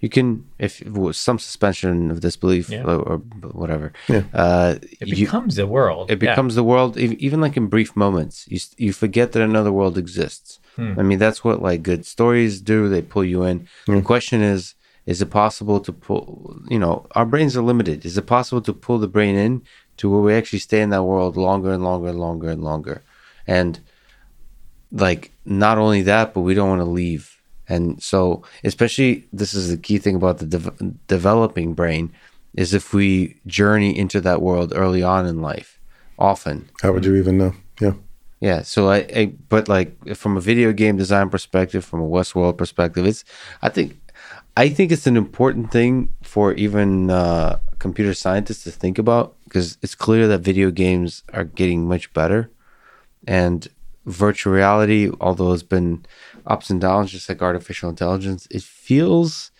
you 0.00 0.08
can 0.08 0.46
if 0.58 0.82
some 1.12 1.38
suspension 1.38 2.10
of 2.10 2.20
disbelief 2.20 2.68
yeah. 2.68 2.82
or, 2.82 3.00
or, 3.00 3.16
whatever. 3.52 3.92
Yeah. 4.08 4.24
Uh, 4.34 4.76
it 5.00 5.10
becomes 5.10 5.56
you, 5.56 5.64
the 5.64 5.66
world. 5.66 6.10
It 6.10 6.18
becomes 6.18 6.54
yeah. 6.54 6.60
the 6.60 6.64
world, 6.64 6.96
even 6.98 7.40
like 7.40 7.56
in 7.56 7.66
brief 7.68 7.96
moments. 7.96 8.46
You 8.48 8.60
you 8.76 8.92
forget 8.92 9.32
that 9.32 9.42
another 9.42 9.72
world 9.72 9.96
exists. 9.96 10.60
Hmm. 10.76 10.94
I 10.98 11.02
mean, 11.02 11.18
that's 11.18 11.42
what 11.42 11.62
like 11.62 11.82
good 11.82 12.04
stories 12.04 12.60
do. 12.60 12.88
They 12.88 13.02
pull 13.02 13.24
you 13.24 13.42
in. 13.44 13.66
Hmm. 13.86 13.96
The 13.96 14.02
question 14.02 14.42
is, 14.42 14.74
is 15.06 15.22
it 15.22 15.30
possible 15.30 15.80
to 15.80 15.92
pull, 15.92 16.60
you 16.68 16.78
know, 16.78 17.06
our 17.12 17.24
brains 17.24 17.56
are 17.56 17.62
limited. 17.62 18.04
Is 18.04 18.18
it 18.18 18.26
possible 18.26 18.60
to 18.62 18.72
pull 18.72 18.98
the 18.98 19.08
brain 19.08 19.36
in 19.36 19.62
to 19.98 20.10
where 20.10 20.20
we 20.20 20.34
actually 20.34 20.58
stay 20.58 20.82
in 20.82 20.90
that 20.90 21.04
world 21.04 21.36
longer 21.36 21.72
and 21.72 21.82
longer 21.82 22.08
and 22.08 22.20
longer 22.20 22.50
and 22.50 22.62
longer? 22.62 23.02
And 23.46 23.80
like, 24.90 25.32
not 25.44 25.78
only 25.78 26.02
that, 26.02 26.34
but 26.34 26.40
we 26.40 26.54
don't 26.54 26.68
want 26.68 26.80
to 26.80 26.84
leave. 26.84 27.35
And 27.68 28.02
so, 28.02 28.42
especially, 28.64 29.26
this 29.32 29.54
is 29.54 29.70
the 29.70 29.76
key 29.76 29.98
thing 29.98 30.14
about 30.16 30.38
the 30.38 30.46
de- 30.46 30.94
developing 31.08 31.74
brain 31.74 32.12
is 32.54 32.72
if 32.72 32.94
we 32.94 33.40
journey 33.46 33.96
into 33.96 34.20
that 34.20 34.40
world 34.40 34.72
early 34.74 35.02
on 35.02 35.26
in 35.26 35.40
life, 35.40 35.78
often. 36.18 36.70
How 36.82 36.92
would 36.92 37.04
you 37.04 37.16
even 37.16 37.38
know? 37.38 37.52
Yeah. 37.80 37.92
Yeah, 38.40 38.62
so 38.62 38.90
I, 38.90 38.96
I, 39.14 39.32
but 39.48 39.68
like 39.68 40.14
from 40.14 40.36
a 40.36 40.40
video 40.40 40.72
game 40.72 40.96
design 40.96 41.30
perspective, 41.30 41.84
from 41.84 42.00
a 42.00 42.08
Westworld 42.08 42.58
perspective, 42.58 43.06
it's 43.06 43.24
I 43.62 43.70
think 43.70 43.98
I 44.56 44.68
think 44.68 44.92
it's 44.92 45.06
an 45.06 45.16
important 45.16 45.70
thing 45.70 46.14
for 46.22 46.52
even 46.52 47.10
uh, 47.10 47.58
computer 47.78 48.12
scientists 48.12 48.64
to 48.64 48.70
think 48.70 48.98
about 48.98 49.34
because 49.44 49.78
it's 49.82 49.94
clear 49.94 50.28
that 50.28 50.40
video 50.40 50.70
games 50.70 51.22
are 51.32 51.44
getting 51.44 51.88
much 51.88 52.12
better, 52.12 52.50
and 53.26 53.66
virtual 54.06 54.52
reality, 54.52 55.10
although 55.20 55.52
it's 55.52 55.62
been 55.62 56.06
ups 56.46 56.70
and 56.70 56.80
downs, 56.80 57.10
just 57.10 57.28
like 57.28 57.42
artificial 57.42 57.90
intelligence, 57.90 58.46
it 58.50 58.62
feels 58.62 59.50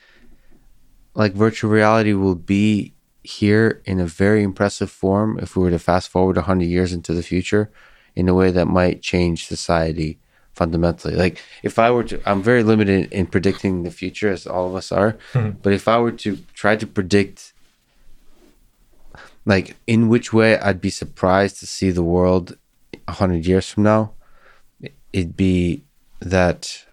like 1.14 1.32
virtual 1.32 1.70
reality 1.70 2.12
will 2.12 2.34
be 2.36 2.94
here 3.22 3.82
in 3.84 3.98
a 3.98 4.06
very 4.06 4.42
impressive 4.42 4.90
form 4.90 5.38
if 5.40 5.56
we 5.56 5.62
were 5.62 5.70
to 5.70 5.78
fast 5.78 6.08
forward 6.08 6.36
100 6.36 6.64
years 6.64 6.92
into 6.92 7.12
the 7.12 7.22
future 7.22 7.70
in 8.14 8.28
a 8.28 8.34
way 8.34 8.50
that 8.50 8.66
might 8.66 9.02
change 9.02 9.46
society 9.46 10.18
fundamentally. 10.52 11.14
Like 11.14 11.42
if 11.62 11.78
I 11.78 11.90
were 11.90 12.04
to, 12.04 12.20
I'm 12.24 12.42
very 12.42 12.62
limited 12.62 13.12
in 13.12 13.26
predicting 13.26 13.82
the 13.82 13.90
future, 13.90 14.30
as 14.30 14.46
all 14.46 14.68
of 14.68 14.74
us 14.74 14.92
are. 14.92 15.18
Mm-hmm. 15.32 15.58
But 15.62 15.72
if 15.72 15.88
I 15.88 15.98
were 15.98 16.12
to 16.12 16.38
try 16.54 16.76
to 16.76 16.86
predict, 16.86 17.52
like 19.44 19.76
in 19.86 20.08
which 20.08 20.32
way 20.32 20.58
I'd 20.58 20.80
be 20.80 20.90
surprised 20.90 21.58
to 21.60 21.66
see 21.66 21.90
the 21.90 22.02
world 22.02 22.56
a 23.08 23.12
hundred 23.12 23.44
years 23.44 23.68
from 23.68 23.82
now, 23.82 24.12
it'd 25.12 25.36
be 25.36 25.84
that, 26.20 26.84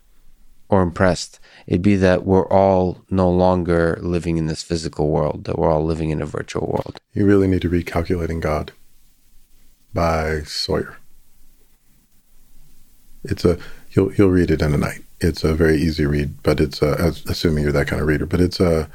or 0.69 0.81
impressed. 0.81 1.39
It'd 1.67 1.81
be 1.81 1.95
that 1.97 2.25
we're 2.25 2.47
all 2.47 3.03
no 3.09 3.29
longer 3.29 3.97
living 4.01 4.37
in 4.37 4.47
this 4.47 4.63
physical 4.63 5.09
world; 5.09 5.45
that 5.45 5.57
we're 5.57 5.71
all 5.71 5.85
living 5.85 6.09
in 6.09 6.21
a 6.21 6.25
virtual 6.25 6.67
world. 6.67 6.99
You 7.13 7.25
really 7.25 7.47
need 7.47 7.61
to 7.63 7.69
read 7.69 7.85
"Calculating 7.85 8.39
God" 8.39 8.71
by 9.93 10.41
Sawyer. 10.41 10.97
It's 13.23 13.45
a 13.45 13.57
you'll 13.91 14.13
you'll 14.13 14.29
read 14.29 14.51
it 14.51 14.61
in 14.61 14.73
a 14.73 14.77
night. 14.77 15.03
It's 15.19 15.43
a 15.43 15.53
very 15.53 15.77
easy 15.77 16.05
read, 16.05 16.43
but 16.43 16.59
it's 16.59 16.81
a, 16.81 17.13
assuming 17.27 17.63
you're 17.63 17.71
that 17.71 17.87
kind 17.87 18.01
of 18.01 18.07
reader. 18.07 18.25
But 18.25 18.41
it's 18.41 18.59
a 18.59 18.89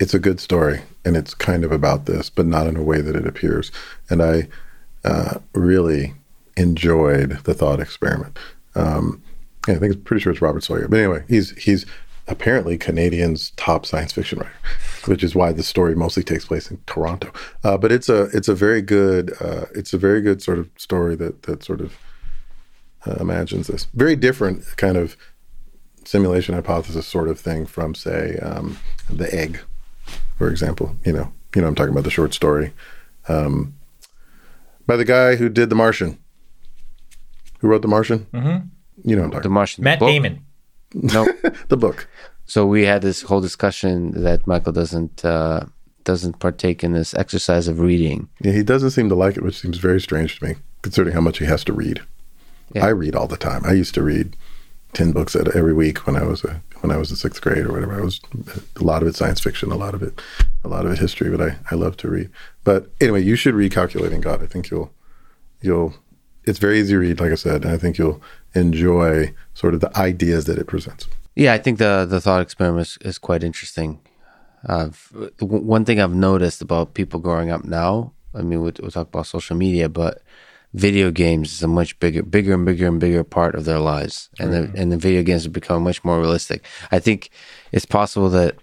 it's 0.00 0.14
a 0.14 0.18
good 0.18 0.40
story, 0.40 0.82
and 1.04 1.16
it's 1.16 1.34
kind 1.34 1.64
of 1.64 1.72
about 1.72 2.06
this, 2.06 2.30
but 2.30 2.46
not 2.46 2.66
in 2.66 2.76
a 2.76 2.82
way 2.82 3.00
that 3.00 3.16
it 3.16 3.26
appears. 3.26 3.70
And 4.10 4.22
I 4.22 4.48
uh, 5.04 5.38
really 5.52 6.14
enjoyed 6.58 7.38
the 7.44 7.54
thought 7.54 7.80
experiment. 7.80 8.38
Um, 8.74 9.22
I 9.66 9.74
think 9.74 9.94
it's 9.94 10.02
pretty 10.02 10.22
sure 10.22 10.32
it's 10.32 10.42
Robert 10.42 10.64
Sawyer, 10.64 10.88
but 10.88 10.98
anyway, 10.98 11.24
he's 11.28 11.50
he's 11.62 11.86
apparently 12.26 12.76
Canadian's 12.76 13.50
top 13.56 13.86
science 13.86 14.12
fiction 14.12 14.38
writer, 14.38 14.52
which 15.06 15.22
is 15.22 15.34
why 15.34 15.52
the 15.52 15.62
story 15.62 15.94
mostly 15.94 16.22
takes 16.22 16.44
place 16.44 16.70
in 16.70 16.78
Toronto. 16.86 17.32
Uh, 17.64 17.76
but 17.76 17.92
it's 17.92 18.08
a 18.08 18.24
it's 18.36 18.48
a 18.48 18.54
very 18.54 18.82
good 18.82 19.32
uh, 19.40 19.66
it's 19.74 19.92
a 19.92 19.98
very 19.98 20.20
good 20.20 20.42
sort 20.42 20.58
of 20.58 20.70
story 20.76 21.16
that 21.16 21.42
that 21.44 21.62
sort 21.62 21.80
of 21.80 21.96
uh, 23.06 23.16
imagines 23.20 23.66
this. 23.66 23.86
Very 23.94 24.16
different 24.16 24.64
kind 24.76 24.96
of 24.96 25.16
simulation 26.04 26.54
hypothesis 26.54 27.06
sort 27.06 27.28
of 27.28 27.38
thing 27.38 27.66
from, 27.66 27.94
say, 27.94 28.38
um, 28.38 28.78
the 29.10 29.32
egg, 29.34 29.60
for 30.38 30.48
example. 30.48 30.96
You 31.04 31.12
know, 31.12 31.32
you 31.54 31.62
know, 31.62 31.68
I'm 31.68 31.74
talking 31.74 31.92
about 31.92 32.04
the 32.04 32.10
short 32.10 32.34
story 32.34 32.72
um, 33.28 33.74
by 34.86 34.96
the 34.96 35.04
guy 35.04 35.36
who 35.36 35.48
did 35.48 35.68
The 35.68 35.76
Martian. 35.76 36.18
Who 37.58 37.68
wrote 37.68 37.82
The 37.82 37.88
Martian? 37.88 38.26
Mm-hmm. 38.32 38.66
You 39.08 39.16
know, 39.16 39.24
I'm 39.24 39.42
The 39.42 39.48
Martian. 39.48 39.84
Matt 39.84 39.98
book? 40.00 40.08
Damon. 40.08 40.44
No, 40.94 41.26
the 41.68 41.76
book. 41.76 42.08
So 42.46 42.66
we 42.66 42.84
had 42.84 43.02
this 43.02 43.22
whole 43.22 43.40
discussion 43.40 44.22
that 44.22 44.46
Michael 44.46 44.72
doesn't. 44.72 45.24
Uh, 45.24 45.66
doesn't 46.04 46.38
partake 46.38 46.82
in 46.82 46.92
this 46.92 47.12
exercise 47.12 47.68
of 47.68 47.80
reading. 47.80 48.30
Yeah, 48.40 48.52
he 48.52 48.62
doesn't 48.62 48.92
seem 48.92 49.10
to 49.10 49.14
like 49.14 49.36
it, 49.36 49.42
which 49.42 49.60
seems 49.60 49.76
very 49.76 50.00
strange 50.00 50.38
to 50.38 50.46
me, 50.46 50.54
considering 50.80 51.14
how 51.14 51.20
much 51.20 51.38
he 51.38 51.44
has 51.44 51.62
to 51.64 51.74
read. 51.74 52.00
Yeah. 52.72 52.86
I 52.86 52.88
read 52.88 53.14
all 53.14 53.26
the 53.26 53.36
time. 53.36 53.62
I 53.66 53.72
used 53.72 53.92
to 53.92 54.02
read 54.02 54.34
ten 54.94 55.12
books 55.12 55.36
every 55.36 55.74
week 55.74 56.06
when 56.06 56.16
I 56.16 56.24
was 56.24 56.44
a 56.44 56.62
when 56.80 56.90
I 56.90 56.96
was 56.96 57.10
in 57.10 57.16
sixth 57.16 57.42
grade 57.42 57.66
or 57.66 57.72
whatever. 57.72 58.00
I 58.00 58.04
was 58.04 58.22
a 58.76 58.82
lot 58.82 59.02
of 59.02 59.08
it 59.08 59.16
science 59.16 59.40
fiction, 59.40 59.70
a 59.70 59.76
lot 59.76 59.94
of 59.94 60.02
it 60.02 60.18
a 60.64 60.68
lot 60.68 60.86
of 60.86 60.92
it 60.92 60.98
history, 60.98 61.28
but 61.28 61.42
I 61.42 61.56
I 61.70 61.74
love 61.74 61.98
to 61.98 62.08
read. 62.08 62.30
But 62.64 62.90
anyway, 63.02 63.22
you 63.22 63.36
should 63.36 63.54
read 63.54 63.72
Calculating 63.72 64.22
God. 64.22 64.42
I 64.42 64.46
think 64.46 64.70
you'll 64.70 64.90
you'll 65.60 65.94
it's 66.44 66.58
very 66.58 66.80
easy 66.80 66.92
to 66.94 66.98
read, 66.98 67.20
like 67.20 67.32
I 67.32 67.36
said, 67.36 67.64
and 67.64 67.72
I 67.72 67.78
think 67.78 67.98
you'll 67.98 68.22
enjoy 68.54 69.34
sort 69.54 69.74
of 69.74 69.80
the 69.80 69.96
ideas 69.98 70.46
that 70.46 70.58
it 70.58 70.66
presents. 70.66 71.06
Yeah, 71.34 71.52
I 71.52 71.58
think 71.58 71.78
the 71.78 72.06
the 72.08 72.20
thought 72.20 72.42
experiment 72.42 72.86
is, 72.86 72.98
is 73.02 73.18
quite 73.18 73.44
interesting. 73.44 74.00
Uh, 74.66 74.88
one 75.40 75.84
thing 75.84 76.00
I've 76.00 76.14
noticed 76.14 76.60
about 76.62 76.94
people 76.94 77.20
growing 77.20 77.50
up 77.50 77.64
now, 77.64 78.12
I 78.34 78.42
mean, 78.42 78.60
we 78.60 78.72
we'll 78.80 78.90
talk 78.90 79.08
about 79.08 79.26
social 79.26 79.56
media, 79.56 79.88
but 79.88 80.22
video 80.74 81.10
games 81.10 81.52
is 81.52 81.62
a 81.62 81.68
much 81.68 81.98
bigger, 82.00 82.22
bigger 82.22 82.54
and 82.54 82.66
bigger 82.66 82.88
and 82.88 83.00
bigger 83.00 83.24
part 83.24 83.54
of 83.54 83.64
their 83.64 83.78
lives, 83.78 84.30
and 84.40 84.52
the 84.52 84.72
and 84.74 84.90
the 84.90 84.96
video 84.96 85.22
games 85.22 85.44
have 85.44 85.52
become 85.52 85.82
much 85.82 86.02
more 86.04 86.18
realistic. 86.18 86.64
I 86.90 86.98
think 86.98 87.30
it's 87.72 87.86
possible 87.86 88.28
that 88.30 88.56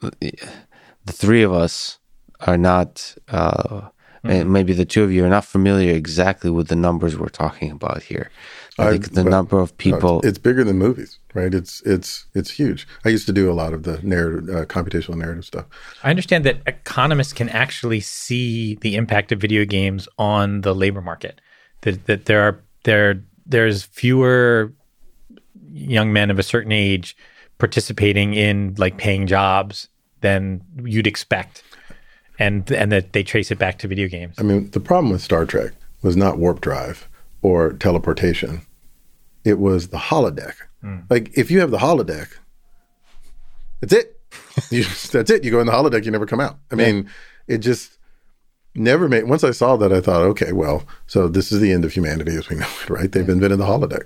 the 0.00 1.12
three 1.12 1.42
of 1.42 1.52
us 1.52 1.98
are 2.40 2.56
not, 2.56 3.14
uh, 3.28 3.88
mm-hmm. 4.24 4.52
maybe 4.52 4.72
the 4.72 4.84
two 4.84 5.02
of 5.02 5.12
you 5.12 5.24
are 5.24 5.28
not 5.28 5.44
familiar 5.44 5.94
exactly 5.94 6.50
with 6.50 6.68
the 6.68 6.76
numbers 6.76 7.16
we're 7.16 7.28
talking 7.28 7.70
about 7.70 8.02
here. 8.02 8.30
I 8.78 8.92
think 8.92 9.12
the 9.12 9.24
number 9.24 9.58
of 9.58 9.76
people. 9.76 10.20
it's 10.24 10.38
bigger 10.38 10.64
than 10.64 10.78
movies, 10.78 11.18
right? 11.34 11.52
It's 11.52 11.82
it's 11.82 12.26
it's 12.34 12.50
huge. 12.50 12.86
I 13.04 13.10
used 13.10 13.26
to 13.26 13.32
do 13.32 13.50
a 13.50 13.52
lot 13.52 13.72
of 13.72 13.82
the 13.82 14.00
narrative, 14.02 14.48
uh, 14.48 14.64
computational 14.64 15.16
narrative 15.16 15.44
stuff. 15.44 15.66
I 16.02 16.10
understand 16.10 16.44
that 16.44 16.62
economists 16.66 17.32
can 17.32 17.48
actually 17.50 18.00
see 18.00 18.76
the 18.76 18.96
impact 18.96 19.32
of 19.32 19.40
video 19.40 19.64
games 19.64 20.08
on 20.18 20.62
the 20.62 20.74
labor 20.74 21.02
market. 21.02 21.40
That 21.82 22.06
that 22.06 22.24
there 22.24 22.40
are 22.40 22.62
there 22.84 23.22
there's 23.44 23.82
fewer 23.82 24.72
young 25.72 26.12
men 26.12 26.30
of 26.30 26.38
a 26.38 26.42
certain 26.42 26.72
age 26.72 27.16
participating 27.58 28.34
in 28.34 28.74
like 28.78 28.96
paying 28.96 29.26
jobs 29.26 29.88
than 30.20 30.62
you'd 30.82 31.06
expect, 31.06 31.62
and 32.40 32.70
and 32.72 32.90
that 32.90 33.12
they 33.12 33.22
trace 33.22 33.50
it 33.52 33.58
back 33.58 33.78
to 33.78 33.88
video 33.88 34.08
games. 34.08 34.34
I 34.38 34.42
mean, 34.42 34.70
the 34.70 34.80
problem 34.80 35.12
with 35.12 35.22
Star 35.22 35.44
Trek 35.44 35.72
was 36.02 36.16
not 36.16 36.38
warp 36.38 36.60
drive 36.60 37.08
or 37.42 37.74
teleportation 37.74 38.62
it 39.44 39.58
was 39.58 39.88
the 39.88 39.98
holodeck. 39.98 40.54
Mm. 40.84 41.04
Like 41.10 41.36
if 41.36 41.50
you 41.50 41.60
have 41.60 41.70
the 41.70 41.78
holodeck, 41.78 42.28
that's 43.80 43.92
it. 43.92 44.20
you, 44.70 44.84
that's 44.84 45.30
it. 45.30 45.44
You 45.44 45.50
go 45.50 45.60
in 45.60 45.66
the 45.66 45.72
holodeck, 45.72 46.04
you 46.04 46.10
never 46.10 46.26
come 46.26 46.40
out. 46.40 46.58
I 46.70 46.74
mean, 46.74 47.04
yeah. 47.46 47.54
it 47.56 47.58
just 47.58 47.98
never 48.74 49.08
made. 49.08 49.24
Once 49.24 49.44
I 49.44 49.50
saw 49.50 49.76
that, 49.76 49.92
I 49.92 50.00
thought, 50.00 50.22
okay, 50.22 50.52
well, 50.52 50.84
so 51.06 51.28
this 51.28 51.50
is 51.50 51.60
the 51.60 51.72
end 51.72 51.84
of 51.84 51.92
humanity 51.92 52.36
as 52.36 52.48
we 52.48 52.56
know 52.56 52.68
it, 52.82 52.90
right? 52.90 53.10
They've 53.10 53.26
yeah. 53.26 53.34
invented 53.34 53.58
the 53.58 53.64
holodeck. 53.64 54.04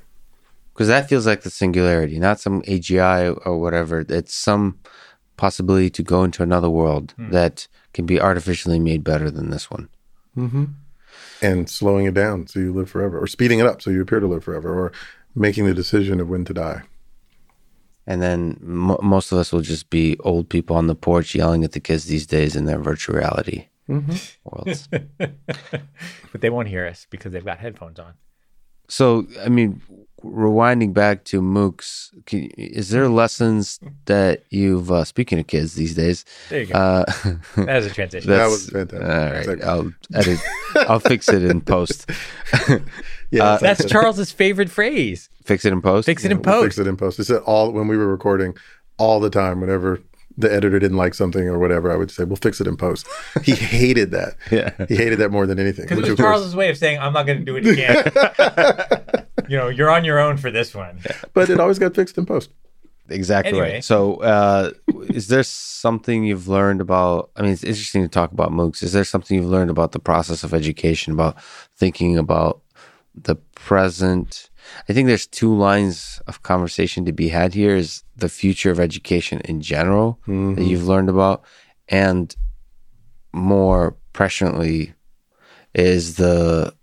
Because 0.73 0.89
that 0.89 1.09
feels 1.09 1.27
like 1.27 1.43
the 1.43 1.51
singularity, 1.51 2.19
not 2.19 2.41
some 2.41 2.63
AGI 2.63 3.41
or 3.47 3.61
whatever. 3.61 4.05
It's 4.09 4.35
some 4.35 4.81
possibility 5.37 5.91
to 5.91 6.03
go 6.03 6.25
into 6.25 6.43
another 6.43 6.71
world 6.71 7.15
mm. 7.17 7.31
that 7.31 7.69
can 7.95 8.05
be 8.05 8.21
artificially 8.21 8.79
made 8.79 9.03
better 9.03 9.31
than 9.31 9.51
this 9.51 9.71
one. 9.71 9.89
Mm-hmm. 10.37 10.65
And 11.41 11.71
slowing 11.71 12.07
it 12.07 12.15
down 12.15 12.47
so 12.47 12.59
you 12.59 12.73
live 12.73 12.91
forever, 12.91 13.19
or 13.19 13.27
speeding 13.27 13.61
it 13.61 13.67
up 13.67 13.81
so 13.81 13.91
you 13.91 14.03
appear 14.03 14.21
to 14.21 14.27
live 14.27 14.45
forever, 14.45 14.79
or 14.79 14.93
making 15.35 15.65
the 15.65 15.75
decision 15.75 16.21
of 16.21 16.29
when 16.29 16.45
to 16.45 16.55
die. 16.55 16.83
And 18.07 18.21
then 18.21 18.59
m- 18.63 18.99
most 19.03 19.33
of 19.33 19.39
us 19.39 19.53
will 19.53 19.63
just 19.63 19.89
be 19.91 20.19
old 20.21 20.49
people 20.49 20.77
on 20.77 20.89
the 20.89 20.95
porch 20.95 21.35
yelling 21.35 21.65
at 21.65 21.73
the 21.73 21.81
kids 21.81 22.05
these 22.05 22.27
days 22.27 22.55
in 22.55 22.67
their 22.67 22.79
virtual 22.79 23.17
reality 23.17 23.69
mm-hmm. 23.89 24.17
worlds. 24.45 24.89
but 25.19 26.41
they 26.41 26.51
won't 26.51 26.69
hear 26.69 26.87
us 26.87 27.07
because 27.11 27.33
they've 27.33 27.45
got 27.45 27.59
headphones 27.59 27.99
on. 27.99 28.15
So, 28.89 29.27
I 29.43 29.49
mean, 29.49 29.81
rewinding 30.25 30.93
back 30.95 31.25
to 31.25 31.41
MOOCs, 31.43 32.11
can, 32.27 32.51
is 32.57 32.91
there 32.91 33.09
lessons 33.09 33.79
that 34.07 34.45
you've, 34.51 34.91
uh, 34.91 35.05
speaking 35.05 35.39
of 35.39 35.47
kids 35.47 35.75
these 35.75 35.95
days? 35.95 36.25
There 36.49 36.61
you 36.61 36.67
go. 36.67 36.75
Uh, 36.75 37.05
that 37.57 37.77
was 37.77 37.87
a 37.87 37.91
transition. 37.95 38.31
That 38.31 38.47
was 38.47 38.69
fantastic. 38.71 39.03
All 39.03 39.09
right. 39.09 39.37
Exactly. 39.37 39.65
I'll 39.65 39.93
edit, 40.15 40.41
I'll 40.89 41.01
fix 41.01 41.29
it 41.29 41.45
in 41.45 41.61
post. 41.61 42.11
Yeah, 43.35 43.45
uh, 43.45 43.59
that's 43.59 43.85
Charles's 43.87 44.31
favorite 44.31 44.71
phrase. 44.71 45.29
Fix 45.45 45.65
it 45.65 45.73
in 45.73 45.83
post. 45.83 46.07
Fix 46.07 46.25
it 46.25 46.31
in 46.31 46.39
yeah, 46.39 46.45
post. 46.45 46.55
We'll 46.55 46.63
fix 46.65 46.79
it 46.79 46.87
in 46.87 46.97
post. 46.97 47.19
It's 47.19 47.31
all 47.31 47.73
when 47.73 47.89
we 47.89 47.97
were 47.97 48.07
recording 48.07 48.57
all 48.97 49.19
the 49.19 49.31
time. 49.31 49.61
Whenever 49.61 50.01
the 50.39 50.53
editor 50.53 50.79
didn't 50.79 50.97
like 50.97 51.15
something 51.15 51.49
or 51.49 51.59
whatever, 51.59 51.91
I 51.91 51.97
would 51.97 52.13
say, 52.13 52.23
"We'll 52.23 52.37
fix 52.37 52.61
it 52.61 52.69
in 52.69 52.77
post." 52.77 53.09
He 53.43 53.53
hated 53.57 54.13
that. 54.13 54.37
yeah, 54.53 54.73
he 54.89 54.95
hated 54.95 55.19
that 55.19 55.31
more 55.33 55.47
than 55.47 55.59
anything. 55.59 55.87
Because 55.87 56.07
it 56.07 56.11
was 56.11 56.17
Charles's 56.19 56.47
course, 56.49 56.57
way 56.57 56.71
of 56.71 56.79
saying, 56.79 57.01
"I'm 57.01 57.13
not 57.13 57.27
going 57.27 57.39
to 57.41 57.45
do 57.45 57.57
it 57.57 57.67
again." 57.67 59.24
You 59.49 59.57
know, 59.57 59.69
you're 59.69 59.91
on 59.91 60.05
your 60.05 60.19
own 60.19 60.37
for 60.37 60.51
this 60.51 60.75
one. 60.75 61.01
But 61.33 61.51
it 61.51 61.61
always 61.61 61.79
got 61.79 61.95
fixed 61.95 62.17
in 62.19 62.27
post. 62.27 62.51
Exactly 63.09 63.51
anyway. 63.51 63.75
right. 63.75 63.85
So, 63.85 64.17
uh, 64.17 64.71
is 65.09 65.29
there 65.29 65.43
something 65.43 66.25
you've 66.25 66.49
learned 66.49 66.81
about? 66.81 67.31
I 67.37 67.43
mean, 67.43 67.51
it's 67.51 67.65
interesting 67.65 68.03
to 68.03 68.09
talk 68.09 68.33
about 68.33 68.51
MOOCs. 68.51 68.83
Is 68.83 68.93
there 68.93 69.05
something 69.05 69.37
you've 69.37 69.51
learned 69.51 69.71
about 69.71 69.93
the 69.93 69.99
process 69.99 70.43
of 70.43 70.55
education, 70.55 71.13
about 71.13 71.43
thinking 71.77 72.17
about 72.17 72.63
the 73.15 73.37
present. 73.37 74.51
I 74.89 74.93
think 74.93 75.09
there's 75.09 75.27
two 75.27 75.55
lines 75.55 76.21
of 76.27 76.43
conversation 76.43 77.05
to 77.05 77.13
be 77.13 77.29
had 77.29 77.55
here 77.55 77.77
is 77.77 78.03
the 78.17 78.29
future 78.29 78.71
of 78.71 78.81
education 78.81 79.41
in 79.45 79.61
general 79.61 80.19
mm-hmm. 80.23 80.55
that 80.55 80.65
you've 80.65 80.87
learned 80.87 81.09
about 81.09 81.45
and 81.89 82.35
more 83.33 83.97
presciently 84.13 84.95
is 85.75 86.17
the 86.17 86.75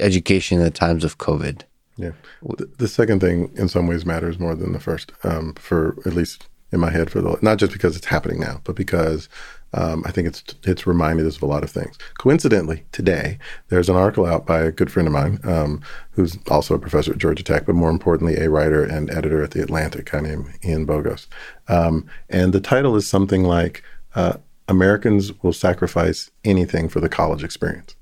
education 0.00 0.58
in 0.58 0.64
the 0.64 0.70
times 0.70 1.04
of 1.04 1.18
COVID? 1.18 1.62
Yeah. 1.96 2.12
The, 2.42 2.66
the, 2.78 2.88
second 2.88 3.20
thing, 3.20 3.52
in 3.54 3.68
some 3.68 3.86
ways, 3.86 4.04
matters 4.04 4.38
more 4.38 4.54
than 4.54 4.72
the 4.72 4.80
first. 4.80 5.12
Um, 5.22 5.54
for 5.54 5.96
at 6.04 6.14
least 6.14 6.48
in 6.72 6.80
my 6.80 6.90
head, 6.90 7.10
for 7.10 7.20
the 7.20 7.38
not 7.40 7.58
just 7.58 7.72
because 7.72 7.96
it's 7.96 8.06
happening 8.06 8.40
now, 8.40 8.60
but 8.64 8.74
because 8.74 9.28
um, 9.72 10.02
I 10.06 10.10
think 10.10 10.28
it's 10.28 10.42
it's 10.64 10.86
reminded 10.86 11.26
us 11.26 11.36
of 11.36 11.42
a 11.42 11.46
lot 11.46 11.62
of 11.62 11.70
things. 11.70 11.96
Coincidentally, 12.18 12.84
today 12.92 13.38
there's 13.68 13.88
an 13.88 13.96
article 13.96 14.26
out 14.26 14.46
by 14.46 14.60
a 14.60 14.72
good 14.72 14.90
friend 14.90 15.06
of 15.06 15.12
mine 15.12 15.38
um, 15.44 15.82
who's 16.12 16.36
also 16.48 16.74
a 16.74 16.78
professor 16.78 17.12
at 17.12 17.18
Georgia 17.18 17.42
Tech, 17.42 17.66
but 17.66 17.74
more 17.74 17.90
importantly, 17.90 18.36
a 18.36 18.50
writer 18.50 18.84
and 18.84 19.10
editor 19.10 19.42
at 19.42 19.52
the 19.52 19.62
Atlantic, 19.62 20.10
guy 20.10 20.20
named 20.20 20.46
Ian 20.64 20.86
Bogost. 20.86 21.28
Um, 21.68 22.06
and 22.28 22.52
the 22.52 22.60
title 22.60 22.96
is 22.96 23.06
something 23.06 23.44
like 23.44 23.82
uh, 24.14 24.38
"Americans 24.68 25.32
Will 25.42 25.52
Sacrifice 25.52 26.30
Anything 26.44 26.88
for 26.88 27.00
the 27.00 27.08
College 27.08 27.44
Experience," 27.44 27.96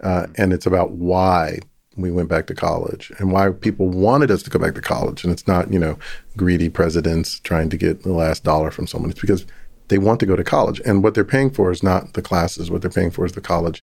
uh, 0.00 0.26
and 0.36 0.52
it's 0.52 0.66
about 0.66 0.92
why 0.92 1.58
we 1.96 2.10
went 2.10 2.28
back 2.28 2.46
to 2.46 2.54
college 2.54 3.12
and 3.18 3.32
why 3.32 3.50
people 3.50 3.88
wanted 3.88 4.30
us 4.30 4.42
to 4.42 4.50
go 4.50 4.58
back 4.58 4.74
to 4.74 4.80
college. 4.80 5.24
And 5.24 5.32
it's 5.32 5.46
not, 5.46 5.72
you 5.72 5.78
know, 5.78 5.98
greedy 6.36 6.68
presidents 6.68 7.40
trying 7.40 7.70
to 7.70 7.76
get 7.76 8.02
the 8.02 8.12
last 8.12 8.44
dollar 8.44 8.70
from 8.70 8.86
someone. 8.86 9.10
It's 9.10 9.20
because 9.20 9.46
they 9.88 9.98
want 9.98 10.20
to 10.20 10.26
go 10.26 10.36
to 10.36 10.44
college. 10.44 10.80
And 10.84 11.02
what 11.02 11.14
they're 11.14 11.24
paying 11.24 11.50
for 11.50 11.70
is 11.70 11.82
not 11.82 12.14
the 12.14 12.22
classes. 12.22 12.70
What 12.70 12.82
they're 12.82 12.90
paying 12.90 13.10
for 13.10 13.24
is 13.24 13.32
the 13.32 13.40
college 13.40 13.80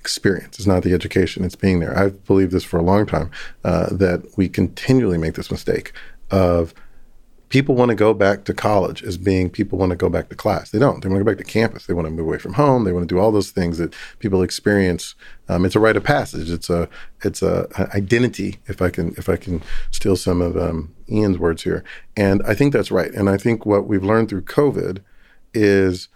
experience. 0.00 0.58
It's 0.58 0.66
not 0.66 0.82
the 0.82 0.94
education. 0.94 1.44
It's 1.44 1.56
being 1.56 1.80
there. 1.80 1.96
I've 1.96 2.24
believed 2.24 2.52
this 2.52 2.64
for 2.64 2.78
a 2.78 2.82
long 2.82 3.06
time 3.06 3.30
uh, 3.64 3.94
that 3.94 4.26
we 4.36 4.48
continually 4.48 5.18
make 5.18 5.34
this 5.34 5.50
mistake 5.50 5.92
of 6.30 6.74
people 7.52 7.74
want 7.74 7.90
to 7.90 7.94
go 7.94 8.14
back 8.14 8.44
to 8.44 8.54
college 8.54 9.02
as 9.02 9.18
being 9.18 9.50
people 9.50 9.78
want 9.78 9.90
to 9.90 9.96
go 9.96 10.08
back 10.08 10.30
to 10.30 10.34
class. 10.34 10.70
They 10.70 10.78
don't. 10.78 11.02
They 11.02 11.10
want 11.10 11.20
to 11.20 11.24
go 11.24 11.30
back 11.32 11.36
to 11.36 11.44
campus. 11.44 11.84
They 11.84 11.92
want 11.92 12.06
to 12.06 12.10
move 12.10 12.26
away 12.26 12.38
from 12.38 12.54
home. 12.54 12.84
They 12.84 12.92
want 12.92 13.06
to 13.06 13.14
do 13.14 13.20
all 13.20 13.30
those 13.30 13.50
things 13.50 13.76
that 13.76 13.94
people 14.20 14.42
experience. 14.42 15.14
Um, 15.50 15.66
it's 15.66 15.76
a 15.76 15.80
rite 15.80 15.98
of 15.98 16.02
passage. 16.02 16.50
It's 16.50 16.70
a 16.70 16.88
it's 17.22 17.42
a, 17.42 17.68
a, 17.76 17.94
identity. 17.94 18.58
If 18.68 18.80
I 18.80 18.88
can 18.88 19.14
if 19.18 19.28
I 19.28 19.36
can 19.36 19.62
steal 19.90 20.16
some 20.16 20.40
of 20.40 20.56
um, 20.56 20.94
Ian's 21.10 21.36
words 21.36 21.62
here, 21.62 21.84
and 22.16 22.42
I 22.44 22.54
think 22.54 22.72
that's 22.72 22.90
right. 22.90 23.12
And 23.12 23.28
I 23.28 23.36
think 23.36 23.66
what 23.66 23.86
we've 23.86 24.02
learned 24.02 24.30
through 24.30 24.44
COVID 24.44 25.00
is 25.52 26.08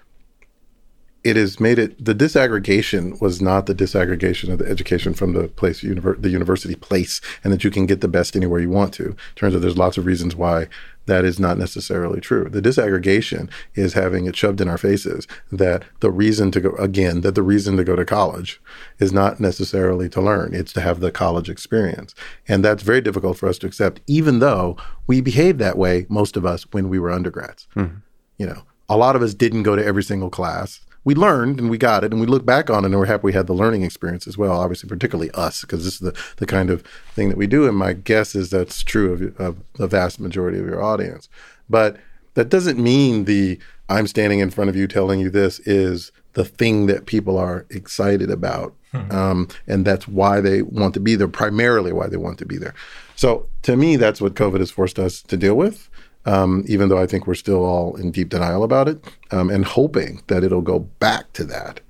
it 1.26 1.34
has 1.34 1.58
made 1.58 1.76
it 1.76 2.04
the 2.04 2.14
disaggregation 2.14 3.20
was 3.20 3.42
not 3.42 3.66
the 3.66 3.74
disaggregation 3.74 4.52
of 4.52 4.58
the 4.60 4.70
education 4.70 5.12
from 5.12 5.32
the 5.32 5.48
place 5.48 5.80
univer- 5.80 6.20
the 6.22 6.30
university 6.30 6.76
place 6.76 7.20
and 7.42 7.52
that 7.52 7.64
you 7.64 7.70
can 7.70 7.84
get 7.84 8.00
the 8.00 8.06
best 8.06 8.36
anywhere 8.36 8.60
you 8.60 8.70
want 8.70 8.94
to. 8.94 9.16
Turns 9.34 9.52
out 9.52 9.60
there's 9.60 9.76
lots 9.76 9.98
of 9.98 10.06
reasons 10.06 10.36
why 10.36 10.68
that 11.06 11.24
is 11.24 11.40
not 11.40 11.58
necessarily 11.58 12.20
true. 12.20 12.48
The 12.48 12.62
disaggregation 12.62 13.50
is 13.74 13.94
having 13.94 14.26
it 14.26 14.36
shoved 14.36 14.60
in 14.60 14.68
our 14.68 14.78
faces 14.78 15.26
that 15.50 15.82
the 15.98 16.12
reason 16.12 16.52
to 16.52 16.60
go 16.60 16.70
again 16.76 17.22
that 17.22 17.34
the 17.34 17.42
reason 17.42 17.76
to 17.76 17.84
go 17.84 17.96
to 17.96 18.04
college 18.04 18.60
is 19.00 19.12
not 19.12 19.40
necessarily 19.40 20.08
to 20.10 20.20
learn. 20.20 20.54
It's 20.54 20.72
to 20.74 20.80
have 20.80 21.00
the 21.00 21.10
college 21.10 21.50
experience. 21.50 22.14
And 22.46 22.64
that's 22.64 22.84
very 22.84 23.00
difficult 23.00 23.36
for 23.36 23.48
us 23.48 23.58
to 23.58 23.66
accept 23.66 24.00
even 24.06 24.38
though 24.38 24.76
we 25.08 25.20
behaved 25.20 25.58
that 25.58 25.76
way 25.76 26.06
most 26.08 26.36
of 26.36 26.46
us 26.46 26.66
when 26.70 26.88
we 26.88 27.00
were 27.00 27.10
undergrads. 27.10 27.66
Mm-hmm. 27.74 27.96
you 28.38 28.46
know 28.46 28.62
a 28.88 28.96
lot 28.96 29.16
of 29.16 29.22
us 29.22 29.34
didn't 29.34 29.64
go 29.64 29.74
to 29.74 29.84
every 29.84 30.02
single 30.02 30.30
class 30.30 30.80
we 31.06 31.14
learned 31.14 31.60
and 31.60 31.70
we 31.70 31.78
got 31.78 32.02
it 32.02 32.12
and 32.12 32.20
we 32.20 32.26
look 32.26 32.44
back 32.44 32.68
on 32.68 32.84
it 32.84 32.88
and 32.88 32.98
we're 32.98 33.06
happy 33.06 33.22
we 33.22 33.32
had 33.32 33.46
the 33.46 33.54
learning 33.54 33.82
experience 33.82 34.26
as 34.26 34.36
well 34.36 34.60
obviously 34.60 34.88
particularly 34.88 35.30
us 35.30 35.60
because 35.60 35.84
this 35.84 35.94
is 35.94 36.00
the, 36.00 36.18
the 36.38 36.46
kind 36.46 36.68
of 36.68 36.82
thing 37.14 37.28
that 37.28 37.38
we 37.38 37.46
do 37.46 37.66
and 37.66 37.76
my 37.76 37.92
guess 37.92 38.34
is 38.34 38.50
that's 38.50 38.82
true 38.82 39.12
of, 39.12 39.40
of 39.40 39.62
the 39.74 39.86
vast 39.86 40.18
majority 40.18 40.58
of 40.58 40.66
your 40.66 40.82
audience. 40.82 41.28
But 41.70 41.96
that 42.34 42.50
doesn't 42.50 42.78
mean 42.78 43.24
the 43.24 43.58
i'm 43.88 44.06
standing 44.06 44.40
in 44.40 44.50
front 44.50 44.68
of 44.68 44.76
you 44.76 44.86
telling 44.86 45.20
you 45.20 45.30
this 45.30 45.60
is 45.60 46.12
the 46.34 46.44
thing 46.44 46.86
that 46.86 47.06
people 47.06 47.38
are 47.38 47.64
excited 47.70 48.30
about 48.30 48.74
hmm. 48.90 49.10
um, 49.10 49.48
and 49.66 49.84
that's 49.84 50.06
why 50.06 50.40
they 50.40 50.60
want 50.60 50.92
to 50.92 51.00
be 51.00 51.14
there 51.14 51.28
primarily 51.28 51.92
why 51.92 52.08
they 52.08 52.18
want 52.18 52.38
to 52.38 52.44
be 52.44 52.58
there. 52.58 52.74
So 53.14 53.46
to 53.62 53.76
me 53.76 53.96
that's 53.96 54.20
what 54.20 54.34
covid 54.34 54.58
has 54.58 54.70
forced 54.70 54.98
us 54.98 55.22
to 55.22 55.36
deal 55.36 55.54
with 55.54 55.88
um, 56.26 56.64
even 56.66 56.88
though 56.88 56.98
I 56.98 57.06
think 57.06 57.26
we're 57.26 57.34
still 57.34 57.64
all 57.64 57.96
in 57.96 58.10
deep 58.10 58.28
denial 58.28 58.64
about 58.64 58.88
it, 58.88 59.02
um, 59.30 59.48
and 59.48 59.64
hoping 59.64 60.22
that 60.26 60.44
it'll 60.44 60.60
go 60.60 60.80
back 60.80 61.32
to 61.34 61.44
that. 61.44 61.80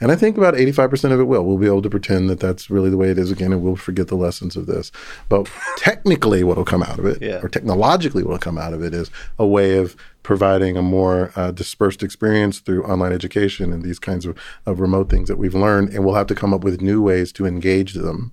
And 0.00 0.10
I 0.10 0.16
think 0.16 0.36
about 0.36 0.54
85% 0.54 1.12
of 1.12 1.20
it 1.20 1.24
will. 1.24 1.44
We'll 1.44 1.56
be 1.56 1.66
able 1.66 1.80
to 1.82 1.88
pretend 1.88 2.28
that 2.28 2.40
that's 2.40 2.68
really 2.68 2.90
the 2.90 2.96
way 2.96 3.10
it 3.10 3.18
is 3.18 3.30
again, 3.30 3.52
and 3.52 3.62
we'll 3.62 3.76
forget 3.76 4.08
the 4.08 4.16
lessons 4.16 4.56
of 4.56 4.66
this. 4.66 4.90
But 5.28 5.48
technically, 5.76 6.44
what 6.44 6.56
will 6.56 6.64
come 6.64 6.82
out 6.82 6.98
of 6.98 7.06
it, 7.06 7.22
yeah. 7.22 7.40
or 7.42 7.48
technologically, 7.48 8.22
what 8.22 8.32
will 8.32 8.38
come 8.38 8.58
out 8.58 8.74
of 8.74 8.82
it, 8.82 8.92
is 8.92 9.10
a 9.38 9.46
way 9.46 9.78
of 9.78 9.96
providing 10.22 10.76
a 10.76 10.82
more 10.82 11.32
uh, 11.36 11.52
dispersed 11.52 12.02
experience 12.02 12.58
through 12.58 12.84
online 12.84 13.12
education 13.12 13.72
and 13.72 13.82
these 13.82 13.98
kinds 13.98 14.26
of, 14.26 14.36
of 14.66 14.80
remote 14.80 15.08
things 15.08 15.28
that 15.28 15.38
we've 15.38 15.54
learned. 15.54 15.90
And 15.90 16.04
we'll 16.04 16.14
have 16.14 16.26
to 16.26 16.34
come 16.34 16.52
up 16.52 16.64
with 16.64 16.82
new 16.82 17.00
ways 17.00 17.32
to 17.32 17.46
engage 17.46 17.94
them 17.94 18.32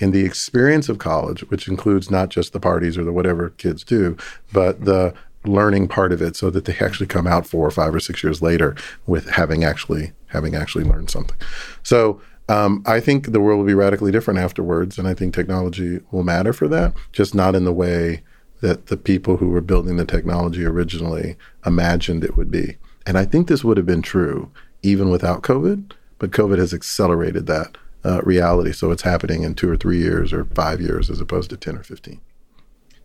in 0.00 0.10
the 0.10 0.24
experience 0.24 0.88
of 0.88 0.98
college, 0.98 1.40
which 1.50 1.68
includes 1.68 2.10
not 2.10 2.28
just 2.28 2.52
the 2.52 2.60
parties 2.60 2.98
or 2.98 3.04
the 3.04 3.12
whatever 3.12 3.50
kids 3.50 3.84
do, 3.84 4.16
but 4.52 4.84
the 4.84 5.14
learning 5.44 5.88
part 5.88 6.12
of 6.12 6.22
it 6.22 6.36
so 6.36 6.50
that 6.50 6.64
they 6.64 6.76
actually 6.78 7.06
come 7.06 7.26
out 7.26 7.46
four 7.46 7.66
or 7.66 7.70
five 7.70 7.94
or 7.94 8.00
six 8.00 8.22
years 8.22 8.40
later 8.40 8.74
with 9.06 9.28
having 9.30 9.62
actually 9.62 10.12
having 10.28 10.54
actually 10.54 10.84
learned 10.84 11.10
something. 11.10 11.36
So 11.82 12.20
um, 12.48 12.82
I 12.86 13.00
think 13.00 13.32
the 13.32 13.40
world 13.40 13.58
will 13.58 13.66
be 13.66 13.74
radically 13.74 14.12
different 14.12 14.40
afterwards, 14.40 14.98
and 14.98 15.08
I 15.08 15.14
think 15.14 15.32
technology 15.32 16.00
will 16.10 16.24
matter 16.24 16.52
for 16.52 16.68
that, 16.68 16.92
just 17.12 17.34
not 17.34 17.54
in 17.54 17.64
the 17.64 17.72
way 17.72 18.22
that 18.60 18.86
the 18.86 18.96
people 18.96 19.36
who 19.36 19.48
were 19.48 19.60
building 19.60 19.96
the 19.96 20.04
technology 20.04 20.64
originally 20.64 21.36
imagined 21.64 22.24
it 22.24 22.36
would 22.36 22.50
be. 22.50 22.76
And 23.06 23.18
I 23.18 23.24
think 23.24 23.46
this 23.46 23.64
would 23.64 23.76
have 23.76 23.86
been 23.86 24.02
true 24.02 24.50
even 24.82 25.10
without 25.10 25.42
COVID, 25.42 25.92
but 26.18 26.30
COVID 26.30 26.58
has 26.58 26.74
accelerated 26.74 27.46
that 27.46 27.76
uh, 28.04 28.20
reality. 28.22 28.72
So 28.72 28.90
it's 28.90 29.02
happening 29.02 29.42
in 29.42 29.54
two 29.54 29.70
or 29.70 29.76
three 29.76 29.98
years 29.98 30.32
or 30.32 30.44
five 30.44 30.80
years 30.80 31.10
as 31.10 31.20
opposed 31.20 31.50
to 31.50 31.56
10 31.56 31.76
or 31.76 31.82
15. 31.82 32.20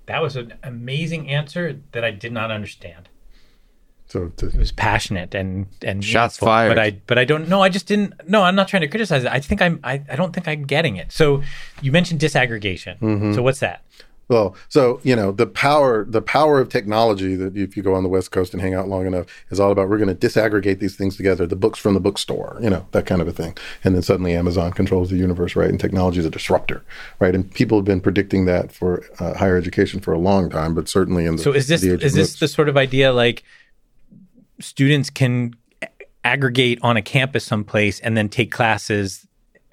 That 0.08 0.22
was 0.22 0.36
an 0.36 0.56
amazing 0.64 1.30
answer 1.30 1.80
that 1.92 2.04
I 2.04 2.12
did 2.12 2.32
not 2.32 2.52
understand. 2.52 3.10
So 4.08 4.30
to, 4.38 4.48
it 4.48 4.56
was 4.56 4.72
passionate 4.72 5.36
and 5.36 5.68
and 5.84 6.04
shots 6.04 6.38
fired. 6.38 6.70
But 6.70 6.80
I 6.80 6.92
but 7.06 7.20
I 7.20 7.26
don't 7.26 7.48
know. 7.48 7.62
I 7.62 7.70
just 7.70 7.86
didn't. 7.86 8.28
No, 8.28 8.42
I'm 8.42 8.56
not 8.56 8.68
trying 8.68 8.82
to 8.82 8.88
criticize 8.88 9.24
it. 9.24 9.32
I 9.32 9.40
think 9.40 9.62
I'm. 9.62 9.80
I, 9.84 10.02
I 10.10 10.16
don't 10.16 10.34
think 10.34 10.48
I'm 10.48 10.64
getting 10.66 10.96
it. 10.96 11.12
So 11.12 11.44
you 11.84 11.92
mentioned 11.92 12.20
disaggregation. 12.20 12.98
Mm-hmm. 13.00 13.34
So 13.36 13.44
what's 13.44 13.60
that? 13.60 13.86
Well, 14.30 14.56
so 14.70 15.02
you 15.04 15.16
know 15.16 15.32
the 15.32 15.48
power 15.48 16.06
the 16.06 16.22
power 16.22 16.62
of 16.62 16.70
technology 16.70 17.36
that 17.36 17.58
if 17.58 17.76
you 17.76 17.82
go 17.82 17.96
on 17.96 18.04
the 18.04 18.10
West 18.10 18.32
Coast 18.32 18.54
and 18.54 18.62
hang 18.62 18.76
out 18.76 18.88
long 18.88 19.08
enough 19.08 19.26
is 19.50 19.60
all 19.60 19.72
about 19.72 19.90
we're 19.90 19.98
going 19.98 20.16
to 20.16 20.28
disaggregate 20.28 20.80
these 20.80 20.96
things 20.96 21.18
together, 21.18 21.48
the 21.48 21.56
books 21.56 21.80
from 21.80 21.96
the 21.96 22.00
bookstore, 22.00 22.58
you 22.62 22.70
know 22.70 22.86
that 22.92 23.08
kind 23.08 23.22
of 23.22 23.28
a 23.28 23.34
thing, 23.34 23.58
and 23.84 23.96
then 23.96 24.04
suddenly 24.04 24.36
Amazon 24.36 24.72
controls 24.72 25.10
the 25.10 25.18
universe, 25.18 25.56
right? 25.56 25.70
And 25.70 25.80
technology 25.80 26.20
is 26.20 26.26
a 26.26 26.30
disruptor, 26.30 26.86
right? 27.20 27.34
And 27.34 27.52
people 27.52 27.80
have 27.80 27.86
been 27.86 28.02
predicting 28.02 28.46
that 28.46 28.72
for 28.72 29.04
uh, 29.20 29.34
higher 29.34 29.58
education 29.58 30.00
for 30.00 30.14
a 30.14 30.20
long 30.20 30.50
time, 30.50 30.76
but 30.76 30.88
certainly 30.88 31.26
in 31.26 31.38
the 31.38 31.42
so 31.42 31.52
is 31.52 31.68
this 31.68 31.84
is 31.84 32.14
this 32.14 32.40
the 32.40 32.48
sort 32.48 32.70
of 32.70 32.78
idea 32.78 33.12
like 33.12 33.44
students 34.60 35.10
can 35.10 35.56
aggregate 36.24 36.78
on 36.84 36.98
a 36.98 37.02
campus 37.02 37.46
someplace 37.46 38.00
and 38.02 38.16
then 38.16 38.30
take 38.30 38.52
classes 38.52 39.26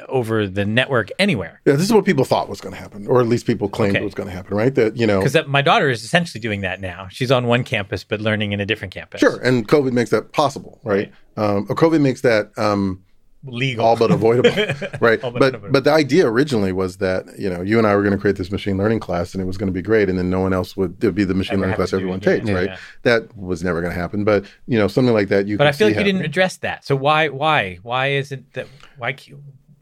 over 0.08 0.46
the 0.46 0.64
network 0.64 1.10
anywhere. 1.18 1.60
Yeah, 1.64 1.74
this 1.74 1.84
is 1.84 1.92
what 1.92 2.04
people 2.04 2.24
thought 2.24 2.48
was 2.48 2.60
going 2.60 2.74
to 2.74 2.80
happen, 2.80 3.06
or 3.06 3.20
at 3.20 3.26
least 3.26 3.46
people 3.46 3.68
claimed 3.68 3.96
okay. 3.96 4.04
was 4.04 4.14
going 4.14 4.28
to 4.28 4.34
happen, 4.34 4.56
right? 4.56 4.74
That 4.74 4.96
you 4.96 5.06
know, 5.06 5.20
because 5.22 5.46
my 5.46 5.62
daughter 5.62 5.88
is 5.88 6.04
essentially 6.04 6.40
doing 6.40 6.60
that 6.60 6.80
now. 6.80 7.08
She's 7.08 7.30
on 7.30 7.46
one 7.46 7.64
campus 7.64 8.04
but 8.04 8.20
learning 8.20 8.52
in 8.52 8.60
a 8.60 8.66
different 8.66 8.92
campus. 8.92 9.20
Sure, 9.20 9.40
and 9.40 9.66
COVID 9.66 9.92
makes 9.92 10.10
that 10.10 10.32
possible, 10.32 10.80
right? 10.84 11.12
right. 11.36 11.44
Um, 11.44 11.66
or 11.68 11.74
COVID 11.74 12.00
makes 12.00 12.20
that 12.22 12.50
um, 12.58 13.02
legal, 13.44 13.84
all 13.84 13.96
but 13.96 14.10
avoidable, 14.10 14.50
right? 15.00 15.20
but 15.20 15.24
avoidable. 15.24 15.68
but 15.70 15.84
the 15.84 15.92
idea 15.92 16.26
originally 16.26 16.72
was 16.72 16.98
that 16.98 17.26
you 17.38 17.48
know 17.48 17.62
you 17.62 17.78
and 17.78 17.86
I 17.86 17.94
were 17.96 18.02
going 18.02 18.14
to 18.14 18.20
create 18.20 18.36
this 18.36 18.50
machine 18.50 18.76
learning 18.76 19.00
class, 19.00 19.32
and 19.34 19.42
it 19.42 19.46
was 19.46 19.56
going 19.56 19.68
to 19.68 19.72
be 19.72 19.82
great, 19.82 20.08
and 20.10 20.18
then 20.18 20.28
no 20.28 20.40
one 20.40 20.52
else 20.52 20.76
would 20.76 21.02
it 21.02 21.06
would 21.06 21.14
be 21.14 21.24
the 21.24 21.34
machine 21.34 21.54
Ever 21.54 21.62
learning 21.62 21.76
class 21.76 21.92
everyone 21.92 22.20
takes, 22.20 22.46
yeah, 22.46 22.54
right? 22.54 22.68
Yeah. 22.68 22.78
That 23.02 23.36
was 23.36 23.64
never 23.64 23.80
going 23.80 23.94
to 23.94 23.98
happen, 23.98 24.24
but 24.24 24.44
you 24.66 24.78
know 24.78 24.88
something 24.88 25.14
like 25.14 25.28
that. 25.28 25.46
You 25.46 25.56
but 25.56 25.66
I 25.66 25.72
feel 25.72 25.88
like 25.88 25.96
you 25.96 26.04
didn't 26.04 26.24
address 26.24 26.58
that. 26.58 26.84
So 26.84 26.96
why 26.96 27.28
why 27.28 27.78
why 27.82 28.08
is 28.08 28.32
it 28.32 28.52
that 28.54 28.66
why 28.98 29.16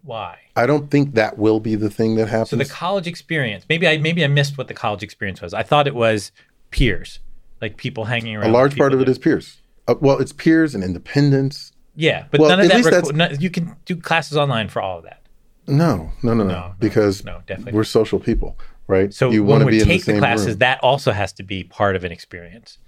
why? 0.05 0.39
I 0.55 0.67
don't 0.67 0.91
think 0.91 1.15
that 1.15 1.39
will 1.39 1.61
be 1.61 1.75
the 1.75 1.91
thing 1.91 2.17
that 2.17 2.29
happens. 2.29 2.51
So 2.51 2.57
the 2.57 2.65
college 2.67 3.07
experience, 3.07 3.65
maybe 3.69 3.89
I 3.89 3.99
maybe 3.99 4.23
I 4.23 4.29
missed 4.29 4.59
what 4.59 4.69
the 4.69 4.75
college 4.75 5.03
experience 5.03 5.41
was. 5.41 5.55
I 5.55 5.63
thought 5.63 5.87
it 5.87 5.95
was 5.95 6.31
peers, 6.71 7.21
like 7.61 7.77
people 7.77 8.05
hanging 8.05 8.37
around. 8.37 8.51
A 8.51 8.53
large 8.53 8.77
part 8.77 8.93
of 8.93 9.01
it 9.01 9.09
is 9.09 9.19
peers. 9.19 9.59
Uh, 9.89 9.95
well, 10.01 10.19
it's 10.19 10.33
peers 10.33 10.75
and 10.75 10.85
independence. 10.85 11.73
Yeah, 11.97 12.27
but 12.31 12.41
well, 12.41 12.51
none 12.51 12.61
of 12.61 12.69
that. 12.69 12.85
Reco- 12.85 13.15
no, 13.15 13.29
you 13.39 13.51
can 13.51 13.77
do 13.87 13.97
classes 13.97 14.37
online 14.37 14.69
for 14.69 14.83
all 14.83 14.99
of 14.99 15.05
that. 15.05 15.23
No, 15.67 16.13
no, 16.23 16.35
no, 16.35 16.45
no, 16.45 16.51
no 16.51 16.75
because 16.79 17.25
no, 17.25 17.41
definitely 17.47 17.73
we're 17.73 17.85
social 17.85 18.21
people, 18.21 18.59
right? 18.87 19.13
So 19.15 19.31
you 19.31 19.43
want 19.43 19.63
to 19.63 19.67
be 19.67 19.81
take 19.81 20.07
in 20.07 20.07
the, 20.07 20.13
the 20.13 20.19
classes, 20.19 20.47
room. 20.49 20.59
that 20.59 20.81
also 20.83 21.13
has 21.13 21.33
to 21.35 21.43
be 21.43 21.65
part 21.65 21.97
of 21.97 22.05
an 22.05 22.13
experience. 22.13 22.79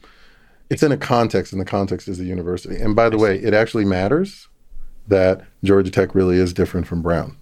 It's 0.69 0.83
in 0.83 0.93
a 0.93 0.97
context, 0.97 1.53
and 1.53 1.61
the 1.61 1.67
context 1.67 2.09
is 2.09 2.19
the 2.19 2.25
university. 2.25 2.77
And 2.77 2.95
by 2.95 3.09
the 3.09 3.17
way, 3.17 3.39
it 3.39 3.55
actually 3.55 3.85
matters 3.85 4.49
that 5.09 5.43
Georgia 5.65 5.91
Tech 5.91 6.15
really 6.15 6.37
is 6.37 6.53
different 6.53 6.87
from 6.87 7.03
Brown. 7.03 7.37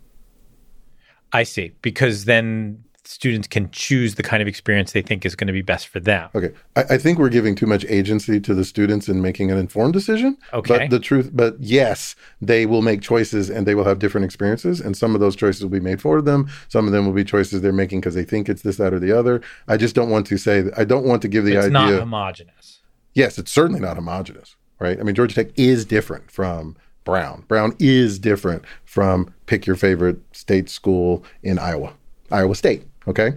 I 1.32 1.43
see. 1.43 1.73
Because 1.82 2.24
then 2.24 2.85
students 3.07 3.47
can 3.47 3.70
choose 3.70 4.15
the 4.15 4.23
kind 4.23 4.41
of 4.41 4.49
experience 4.49 4.93
they 4.93 5.03
think 5.03 5.27
is 5.27 5.36
going 5.36 5.47
to 5.47 5.53
be 5.53 5.62
best 5.62 5.89
for 5.89 6.01
them. 6.01 6.31
Okay. 6.35 6.53
I, 6.74 6.85
I, 6.95 6.99
think 6.99 7.19
we're 7.19 7.28
giving 7.28 7.55
too 7.55 7.66
much 7.66 7.85
agency 7.86 8.41
to 8.41 8.55
the 8.55 8.65
students 8.65 9.09
in 9.09 9.20
making 9.20 9.51
an 9.51 9.59
informed 9.59 9.93
decision. 9.93 10.39
Okay. 10.55 10.78
But 10.78 10.91
the 10.91 10.99
truth, 10.99 11.31
but 11.32 11.57
yes, 11.61 12.16
they 12.41 12.65
will 12.65 12.81
make 12.81 13.03
choices 13.03 13.51
and 13.51 13.66
they 13.66 13.74
will 13.74 13.85
have 13.85 13.99
different 13.99 14.24
experiences. 14.24 14.81
And 14.81 14.97
some 14.97 15.15
of 15.15 15.20
those 15.20 15.36
choices 15.36 15.62
will 15.62 15.70
be 15.70 15.81
made 15.81 16.01
for 16.01 16.23
them. 16.23 16.49
Some 16.69 16.86
of 16.86 16.93
them 16.93 17.05
will 17.05 17.12
be 17.12 17.24
choices 17.24 17.61
they're 17.61 17.73
making 17.73 18.01
because 18.01 18.15
they 18.15 18.24
think 18.24 18.49
it's 18.49 18.62
this, 18.62 18.78
that, 18.78 18.95
or 18.95 18.99
the 18.99 19.12
other. 19.12 19.43
I 19.69 19.77
just 19.77 19.95
don't 19.95 20.09
want 20.09 20.27
to 20.28 20.39
say, 20.39 20.65
I 20.77 20.85
don't 20.85 21.05
want 21.05 21.20
to 21.23 21.28
give 21.28 21.45
the 21.45 21.57
it's 21.57 21.66
idea. 21.66 21.81
It's 21.81 21.91
not 21.91 22.01
homogenous. 22.01 22.81
Yes, 23.12 23.39
it's 23.39 23.53
certainly 23.53 23.81
not 23.81 23.97
homogenous, 23.97 24.57
right? 24.81 24.99
I 24.99 25.03
mean, 25.03 25.15
Georgia 25.15 25.35
Tech 25.35 25.49
is 25.57 25.85
different 25.85 26.31
from 26.31 26.77
Brown. 27.05 27.44
Brown 27.48 27.76
is 27.78 28.18
different 28.18 28.64
from 28.85 29.32
pick 29.47 29.66
your 29.66 29.76
favorite 29.76 30.18
state 30.32 30.68
school 30.68 31.24
in 31.43 31.59
Iowa, 31.59 31.94
Iowa 32.31 32.55
State, 32.55 32.85
okay? 33.06 33.35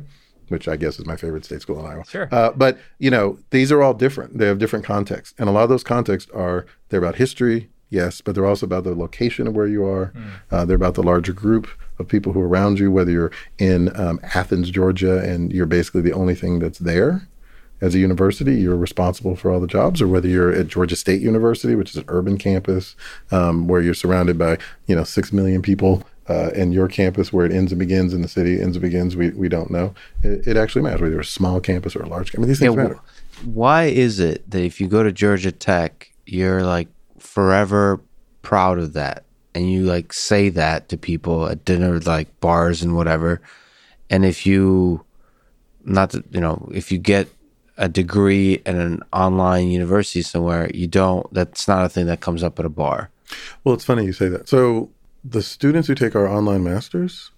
Which 0.47 0.67
I 0.67 0.77
guess 0.77 0.97
is 0.99 1.05
my 1.05 1.17
favorite 1.17 1.43
state 1.43 1.61
school 1.61 1.79
in 1.79 1.85
Iowa. 1.85 2.05
Sure. 2.05 2.29
Uh, 2.31 2.51
but, 2.51 2.77
you 2.99 3.11
know, 3.11 3.37
these 3.49 3.71
are 3.71 3.81
all 3.81 3.93
different. 3.93 4.37
They 4.37 4.47
have 4.47 4.59
different 4.59 4.85
contexts. 4.85 5.35
And 5.37 5.49
a 5.49 5.51
lot 5.51 5.63
of 5.63 5.69
those 5.69 5.83
contexts 5.83 6.31
are, 6.31 6.65
they're 6.89 7.01
about 7.01 7.15
history, 7.15 7.69
yes, 7.89 8.21
but 8.21 8.33
they're 8.33 8.45
also 8.45 8.65
about 8.65 8.85
the 8.85 8.95
location 8.95 9.47
of 9.47 9.55
where 9.55 9.67
you 9.67 9.85
are. 9.85 10.13
Mm. 10.15 10.29
Uh, 10.49 10.65
they're 10.65 10.77
about 10.77 10.95
the 10.95 11.03
larger 11.03 11.33
group 11.33 11.67
of 11.99 12.07
people 12.07 12.31
who 12.31 12.39
are 12.39 12.47
around 12.47 12.79
you, 12.79 12.91
whether 12.91 13.11
you're 13.11 13.31
in 13.57 13.93
um, 13.99 14.21
Athens, 14.33 14.69
Georgia, 14.69 15.19
and 15.19 15.51
you're 15.51 15.65
basically 15.65 16.01
the 16.01 16.13
only 16.13 16.35
thing 16.35 16.59
that's 16.59 16.79
there 16.79 17.27
as 17.81 17.93
a 17.93 17.99
university, 17.99 18.55
you're 18.55 18.75
responsible 18.75 19.35
for 19.35 19.51
all 19.51 19.59
the 19.59 19.67
jobs, 19.67 20.01
or 20.01 20.07
whether 20.07 20.27
you're 20.27 20.51
at 20.51 20.67
Georgia 20.67 20.95
State 20.95 21.21
University, 21.21 21.75
which 21.75 21.91
is 21.91 21.97
an 21.97 22.05
urban 22.07 22.37
campus 22.37 22.95
um, 23.31 23.67
where 23.67 23.81
you're 23.81 23.93
surrounded 23.93 24.37
by 24.37 24.57
you 24.87 24.95
know 24.95 25.03
six 25.03 25.31
million 25.31 25.61
people, 25.61 26.03
uh, 26.29 26.49
and 26.55 26.73
your 26.73 26.87
campus 26.87 27.31
where 27.31 27.45
it 27.45 27.51
ends 27.51 27.71
and 27.71 27.79
begins 27.79 28.13
in 28.13 28.21
the 28.21 28.27
city 28.27 28.59
ends 28.59 28.75
and 28.75 28.81
begins, 28.81 29.15
we 29.15 29.29
we 29.31 29.47
don't 29.47 29.69
know. 29.69 29.93
It, 30.23 30.47
it 30.47 30.57
actually 30.57 30.81
matters 30.81 31.01
whether 31.01 31.11
you're 31.11 31.21
a 31.21 31.25
small 31.25 31.59
campus 31.59 31.95
or 31.95 32.03
a 32.03 32.09
large 32.09 32.31
campus. 32.31 32.47
These 32.47 32.59
things 32.59 32.75
yeah, 32.75 32.83
matter. 32.83 32.99
Why 33.45 33.85
is 33.85 34.19
it 34.19 34.49
that 34.49 34.63
if 34.63 34.81
you 34.81 34.87
go 34.87 35.03
to 35.03 35.11
Georgia 35.11 35.51
Tech, 35.51 36.11
you're 36.25 36.63
like 36.63 36.87
forever 37.19 38.01
proud 38.41 38.79
of 38.79 38.93
that, 38.93 39.25
and 39.53 39.71
you 39.71 39.83
like 39.83 40.13
say 40.13 40.49
that 40.49 40.89
to 40.89 40.97
people 40.97 41.47
at 41.47 41.63
dinner, 41.63 41.99
like 41.99 42.39
bars 42.39 42.81
and 42.81 42.95
whatever, 42.95 43.39
and 44.09 44.25
if 44.25 44.45
you 44.45 45.03
not 45.85 46.09
to, 46.09 46.23
you 46.31 46.41
know 46.41 46.69
if 46.73 46.91
you 46.91 46.97
get 46.97 47.29
a 47.77 47.87
degree 47.87 48.61
in 48.65 48.79
an 48.79 49.01
online 49.13 49.67
university 49.67 50.21
somewhere, 50.21 50.69
you 50.73 50.87
don't. 50.87 51.31
That's 51.33 51.67
not 51.67 51.85
a 51.85 51.89
thing 51.89 52.07
that 52.07 52.21
comes 52.21 52.43
up 52.43 52.59
at 52.59 52.65
a 52.65 52.69
bar. 52.69 53.09
Well, 53.63 53.75
it's 53.75 53.85
funny 53.85 54.05
you 54.05 54.13
say 54.13 54.29
that. 54.29 54.49
So 54.49 54.89
the 55.23 55.41
students 55.41 55.87
who 55.87 55.95
take 55.95 56.15
our 56.15 56.27
online 56.27 56.63
masters, 56.63 57.31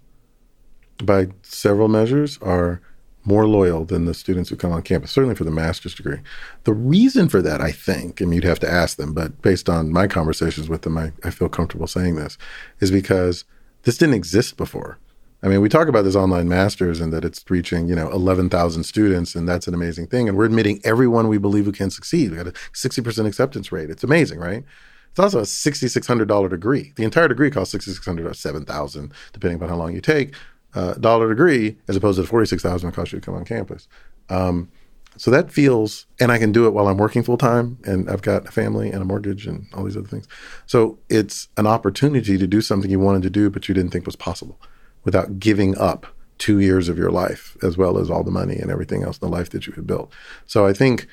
by 1.03 1.27
several 1.41 1.87
measures, 1.87 2.37
are 2.41 2.81
more 3.25 3.47
loyal 3.47 3.85
than 3.85 4.05
the 4.05 4.13
students 4.13 4.49
who 4.49 4.55
come 4.55 4.71
on 4.71 4.81
campus, 4.81 5.11
certainly 5.11 5.35
for 5.35 5.43
the 5.43 5.51
master's 5.51 5.93
degree. 5.93 6.19
The 6.63 6.73
reason 6.73 7.29
for 7.29 7.41
that, 7.41 7.61
I 7.61 7.71
think, 7.71 8.21
and 8.21 8.33
you'd 8.33 8.43
have 8.43 8.59
to 8.59 8.69
ask 8.69 8.97
them, 8.97 9.13
but 9.13 9.41
based 9.41 9.69
on 9.69 9.91
my 9.91 10.07
conversations 10.07 10.69
with 10.69 10.83
them, 10.83 10.97
I, 10.97 11.11
I 11.23 11.29
feel 11.29 11.49
comfortable 11.49 11.87
saying 11.87 12.15
this, 12.15 12.37
is 12.79 12.91
because 12.91 13.43
this 13.83 13.97
didn't 13.97 14.15
exist 14.15 14.57
before. 14.57 14.97
I 15.41 15.47
mean, 15.47 15.61
we 15.61 15.69
talk 15.69 15.87
about 15.87 16.01
this 16.01 16.15
online 16.15 16.49
masters 16.49 16.99
and 16.99 17.13
that 17.13 17.23
it's 17.23 17.43
reaching, 17.49 17.87
you 17.87 17.95
know, 17.95 18.11
11,000 18.11 18.83
students, 18.83 19.35
and 19.35 19.47
that's 19.47 19.67
an 19.67 19.73
amazing 19.73 20.07
thing. 20.07 20.27
And 20.27 20.37
we're 20.37 20.45
admitting 20.45 20.81
everyone 20.83 21.29
we 21.29 21.37
believe 21.37 21.65
who 21.65 21.71
can 21.71 21.89
succeed. 21.89 22.31
We 22.31 22.37
got 22.37 22.47
a 22.47 22.51
60% 22.51 23.25
acceptance 23.25 23.71
rate. 23.71 23.89
It's 23.89 24.03
amazing, 24.03 24.39
right? 24.39 24.65
It's 25.11 25.19
also 25.19 25.39
a 25.39 25.43
$6,600 25.43 26.49
degree. 26.49 26.93
The 26.97 27.05
entire 27.05 27.29
degree 27.29 27.49
costs 27.51 27.73
$6,600 27.73 28.25
or 28.25 28.31
$7,000, 28.31 29.11
depending 29.31 29.55
upon 29.55 29.69
how 29.69 29.77
long 29.77 29.93
you 29.93 30.01
take. 30.01 30.33
Uh, 30.75 30.93
dollar 30.95 31.29
degree, 31.29 31.77
as 31.87 31.95
opposed 31.95 32.17
to 32.17 32.21
the 32.21 32.27
46000 32.27 32.89
it 32.89 32.93
costs 32.93 33.13
you 33.13 33.19
to 33.19 33.25
come 33.25 33.33
on 33.33 33.45
campus. 33.45 33.87
Um, 34.29 34.69
so 35.17 35.31
that 35.31 35.51
feels, 35.51 36.05
and 36.19 36.31
I 36.31 36.37
can 36.37 36.51
do 36.51 36.67
it 36.67 36.73
while 36.73 36.87
I'm 36.87 36.97
working 36.97 37.23
full 37.23 37.37
time, 37.37 37.79
and 37.85 38.09
I've 38.09 38.21
got 38.21 38.47
a 38.47 38.51
family 38.51 38.91
and 38.91 39.01
a 39.01 39.05
mortgage 39.05 39.47
and 39.47 39.65
all 39.73 39.83
these 39.83 39.97
other 39.97 40.07
things. 40.07 40.27
So 40.67 40.99
it's 41.09 41.47
an 41.57 41.65
opportunity 41.65 42.37
to 42.37 42.45
do 42.45 42.61
something 42.61 42.91
you 42.91 42.99
wanted 42.99 43.23
to 43.23 43.29
do, 43.29 43.49
but 43.49 43.67
you 43.67 43.73
didn't 43.73 43.91
think 43.91 44.05
was 44.05 44.15
possible 44.15 44.59
without 45.03 45.39
giving 45.39 45.77
up 45.77 46.07
two 46.37 46.59
years 46.59 46.89
of 46.89 46.97
your 46.97 47.11
life, 47.11 47.57
as 47.61 47.77
well 47.77 47.97
as 47.97 48.09
all 48.09 48.23
the 48.23 48.31
money 48.31 48.55
and 48.55 48.71
everything 48.71 49.03
else 49.03 49.17
in 49.17 49.29
the 49.29 49.35
life 49.35 49.49
that 49.49 49.67
you 49.67 49.73
had 49.73 49.85
built. 49.85 50.11
So 50.45 50.65
I 50.65 50.73
think 50.73 51.07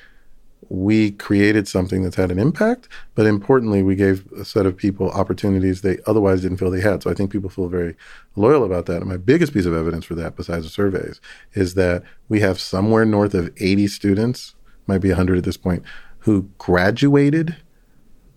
we 0.69 1.11
created 1.11 1.67
something 1.67 2.01
that's 2.01 2.15
had 2.15 2.31
an 2.31 2.39
impact, 2.39 2.87
but 3.13 3.25
importantly, 3.25 3.83
we 3.83 3.95
gave 3.95 4.29
a 4.33 4.43
set 4.43 4.65
of 4.65 4.75
people 4.75 5.09
opportunities 5.11 5.81
they 5.81 5.99
otherwise 6.07 6.41
didn't 6.41 6.57
feel 6.57 6.71
they 6.71 6.81
had. 6.81 7.03
So 7.03 7.11
I 7.11 7.13
think 7.13 7.31
people 7.31 7.49
feel 7.49 7.67
very 7.67 7.95
loyal 8.35 8.63
about 8.63 8.85
that. 8.87 8.97
And 8.97 9.09
my 9.09 9.17
biggest 9.17 9.53
piece 9.53 9.65
of 9.65 9.73
evidence 9.73 10.05
for 10.05 10.15
that, 10.15 10.35
besides 10.35 10.65
the 10.65 10.69
surveys, 10.69 11.21
is 11.53 11.75
that 11.75 12.03
we 12.27 12.39
have 12.39 12.59
somewhere 12.59 13.05
north 13.05 13.33
of 13.33 13.51
80 13.57 13.87
students, 13.87 14.55
might 14.87 14.99
be 14.99 15.09
100 15.09 15.37
at 15.37 15.43
this 15.43 15.57
point, 15.57 15.83
who 16.19 16.49
graduated 16.57 17.57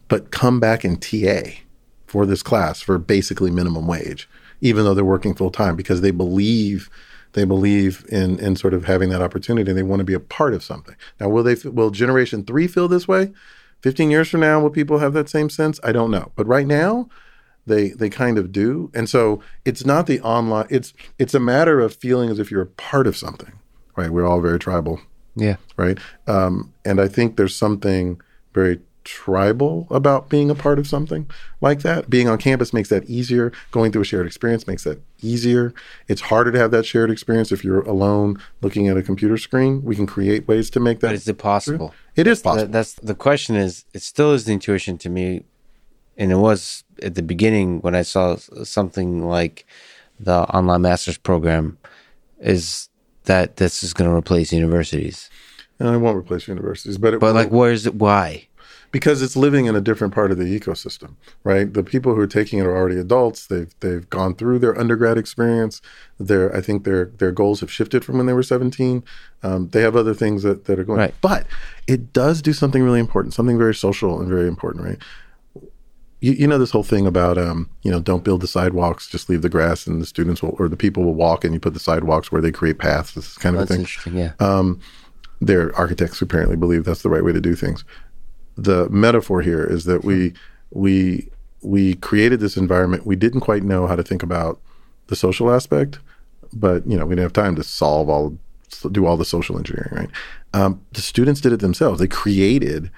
but 0.08 0.32
come 0.32 0.58
back 0.58 0.84
in 0.84 0.96
TA 0.96 1.42
for 2.06 2.26
this 2.26 2.42
class 2.42 2.80
for 2.80 2.98
basically 2.98 3.50
minimum 3.50 3.86
wage 3.86 4.28
even 4.60 4.84
though 4.84 4.94
they're 4.94 5.04
working 5.04 5.34
full 5.34 5.50
time 5.50 5.76
because 5.76 6.00
they 6.00 6.10
believe 6.10 6.90
they 7.32 7.44
believe 7.44 8.04
in 8.08 8.38
in 8.38 8.56
sort 8.56 8.74
of 8.74 8.84
having 8.84 9.08
that 9.10 9.22
opportunity 9.22 9.70
and 9.70 9.78
they 9.78 9.82
want 9.82 10.00
to 10.00 10.04
be 10.04 10.14
a 10.14 10.20
part 10.20 10.54
of 10.54 10.64
something. 10.64 10.96
Now, 11.18 11.28
will 11.28 11.42
they 11.42 11.56
will 11.68 11.90
generation 11.90 12.44
3 12.44 12.66
feel 12.66 12.88
this 12.88 13.06
way? 13.06 13.32
15 13.82 14.10
years 14.10 14.28
from 14.28 14.40
now 14.40 14.60
will 14.60 14.70
people 14.70 14.98
have 14.98 15.12
that 15.14 15.28
same 15.28 15.48
sense? 15.48 15.80
I 15.82 15.92
don't 15.92 16.10
know. 16.10 16.32
But 16.36 16.46
right 16.46 16.66
now, 16.66 17.08
they 17.66 17.90
they 17.90 18.10
kind 18.10 18.38
of 18.38 18.52
do. 18.52 18.90
And 18.94 19.08
so 19.08 19.40
it's 19.64 19.84
not 19.84 20.06
the 20.06 20.20
online 20.20 20.66
it's 20.70 20.92
it's 21.18 21.34
a 21.34 21.40
matter 21.40 21.80
of 21.80 21.94
feeling 21.94 22.30
as 22.30 22.38
if 22.38 22.50
you're 22.50 22.62
a 22.62 22.66
part 22.66 23.06
of 23.06 23.16
something. 23.16 23.52
Right? 23.96 24.10
We're 24.10 24.26
all 24.26 24.40
very 24.40 24.58
tribal. 24.58 25.00
Yeah. 25.36 25.56
Right? 25.76 25.98
Um, 26.26 26.72
and 26.84 27.00
I 27.00 27.08
think 27.08 27.36
there's 27.36 27.56
something 27.56 28.20
very 28.52 28.80
tribal 29.10 29.88
about 29.90 30.28
being 30.28 30.50
a 30.50 30.54
part 30.54 30.78
of 30.78 30.86
something 30.86 31.28
like 31.60 31.80
that. 31.80 32.08
Being 32.08 32.28
on 32.28 32.38
campus 32.38 32.72
makes 32.72 32.88
that 32.90 33.04
easier. 33.10 33.52
Going 33.72 33.90
through 33.90 34.02
a 34.02 34.04
shared 34.04 34.26
experience 34.26 34.66
makes 34.68 34.84
that 34.84 35.00
easier. 35.20 35.74
It's 36.06 36.20
harder 36.20 36.52
to 36.52 36.58
have 36.58 36.70
that 36.70 36.86
shared 36.86 37.10
experience 37.10 37.50
if 37.50 37.64
you're 37.64 37.82
alone 37.82 38.40
looking 38.62 38.86
at 38.86 38.96
a 38.96 39.02
computer 39.02 39.36
screen. 39.36 39.84
We 39.84 39.96
can 39.96 40.06
create 40.06 40.46
ways 40.46 40.70
to 40.70 40.80
make 40.80 41.00
that. 41.00 41.08
But 41.08 41.14
is 41.16 41.28
it 41.28 41.38
possible? 41.38 41.88
True. 41.88 41.96
It 42.14 42.26
is 42.28 42.40
possible. 42.40 42.66
That, 42.66 42.72
that's 42.72 42.94
the 42.94 43.16
question. 43.16 43.56
Is 43.56 43.84
it 43.92 44.02
still 44.02 44.32
is 44.32 44.44
the 44.44 44.52
intuition 44.52 44.96
to 44.98 45.08
me, 45.08 45.42
and 46.16 46.30
it 46.30 46.36
was 46.36 46.84
at 47.02 47.16
the 47.16 47.22
beginning 47.22 47.80
when 47.80 47.96
I 47.96 48.02
saw 48.02 48.36
something 48.36 49.26
like 49.26 49.66
the 50.20 50.42
online 50.54 50.82
master's 50.82 51.18
program, 51.18 51.78
is 52.38 52.88
that 53.24 53.56
this 53.56 53.82
is 53.82 53.92
going 53.92 54.08
to 54.08 54.16
replace 54.16 54.52
universities. 54.52 55.28
Uh, 55.80 55.84
and 55.84 55.88
I 55.88 55.96
won't 55.96 56.16
replace 56.16 56.46
universities, 56.46 56.98
but 56.98 57.18
but 57.20 57.34
like, 57.34 57.50
where 57.50 57.72
is 57.72 57.86
it? 57.86 57.94
Why? 57.94 58.46
Because 58.92 59.22
it's 59.22 59.36
living 59.36 59.66
in 59.66 59.76
a 59.76 59.80
different 59.80 60.12
part 60.12 60.32
of 60.32 60.38
the 60.38 60.44
ecosystem, 60.44 61.14
right? 61.44 61.72
The 61.72 61.82
people 61.82 62.14
who 62.14 62.20
are 62.20 62.26
taking 62.26 62.58
it 62.58 62.66
are 62.66 62.76
already 62.76 62.98
adults. 62.98 63.46
They've 63.46 63.72
they've 63.80 64.08
gone 64.10 64.34
through 64.34 64.58
their 64.58 64.78
undergrad 64.78 65.16
experience. 65.16 65.80
Their 66.18 66.54
I 66.54 66.60
think 66.60 66.84
their 66.84 67.06
their 67.06 67.32
goals 67.32 67.60
have 67.60 67.70
shifted 67.70 68.04
from 68.04 68.16
when 68.16 68.26
they 68.26 68.32
were 68.32 68.42
17. 68.42 69.04
Um, 69.42 69.68
they 69.68 69.82
have 69.82 69.96
other 69.96 70.14
things 70.14 70.42
that, 70.42 70.64
that 70.64 70.78
are 70.78 70.84
going. 70.84 70.98
Right. 70.98 71.14
But 71.20 71.46
it 71.86 72.12
does 72.12 72.42
do 72.42 72.52
something 72.52 72.82
really 72.82 73.00
important, 73.00 73.34
something 73.34 73.58
very 73.58 73.74
social 73.74 74.20
and 74.20 74.28
very 74.28 74.48
important, 74.48 74.84
right? 74.84 74.98
You, 76.20 76.32
you 76.32 76.46
know 76.46 76.58
this 76.58 76.72
whole 76.72 76.82
thing 76.82 77.06
about 77.06 77.38
um, 77.38 77.70
you 77.82 77.90
know 77.90 78.00
don't 78.00 78.24
build 78.24 78.40
the 78.40 78.48
sidewalks, 78.48 79.08
just 79.08 79.28
leave 79.28 79.42
the 79.42 79.48
grass, 79.48 79.86
and 79.86 80.02
the 80.02 80.06
students 80.06 80.42
will 80.42 80.56
or 80.58 80.68
the 80.68 80.76
people 80.76 81.04
will 81.04 81.14
walk, 81.14 81.44
and 81.44 81.54
you 81.54 81.60
put 81.60 81.74
the 81.74 81.80
sidewalks 81.80 82.32
where 82.32 82.42
they 82.42 82.52
create 82.52 82.78
paths. 82.78 83.14
This 83.14 83.38
kind 83.38 83.54
of 83.54 83.60
that's 83.60 83.70
a 83.70 83.74
thing. 83.74 83.80
Interesting, 83.82 84.16
yeah. 84.16 84.32
Um, 84.40 84.80
they're 85.42 85.74
architects 85.74 86.18
who 86.18 86.26
apparently 86.26 86.56
believe 86.56 86.84
that's 86.84 87.00
the 87.00 87.08
right 87.08 87.24
way 87.24 87.32
to 87.32 87.40
do 87.40 87.54
things 87.54 87.82
the 88.56 88.88
metaphor 88.90 89.42
here 89.42 89.64
is 89.64 89.84
that 89.84 90.04
we 90.04 90.34
we 90.70 91.28
we 91.62 91.94
created 91.96 92.40
this 92.40 92.56
environment. 92.56 93.06
We 93.06 93.16
didn't 93.16 93.40
quite 93.40 93.62
know 93.62 93.86
how 93.86 93.96
to 93.96 94.02
think 94.02 94.22
about 94.22 94.60
the 95.08 95.16
social 95.16 95.50
aspect, 95.50 95.98
but 96.52 96.86
you 96.86 96.96
know 96.96 97.04
we 97.04 97.10
didn't 97.10 97.24
have 97.24 97.32
time 97.32 97.56
to 97.56 97.64
solve 97.64 98.08
all 98.08 98.38
do 98.92 99.06
all 99.06 99.16
the 99.16 99.24
social 99.24 99.58
engineering. 99.58 99.92
Right? 99.92 100.10
Um, 100.52 100.84
the 100.92 101.00
students 101.00 101.40
did 101.40 101.52
it 101.52 101.60
themselves. 101.60 102.00
They 102.00 102.08
created. 102.08 102.90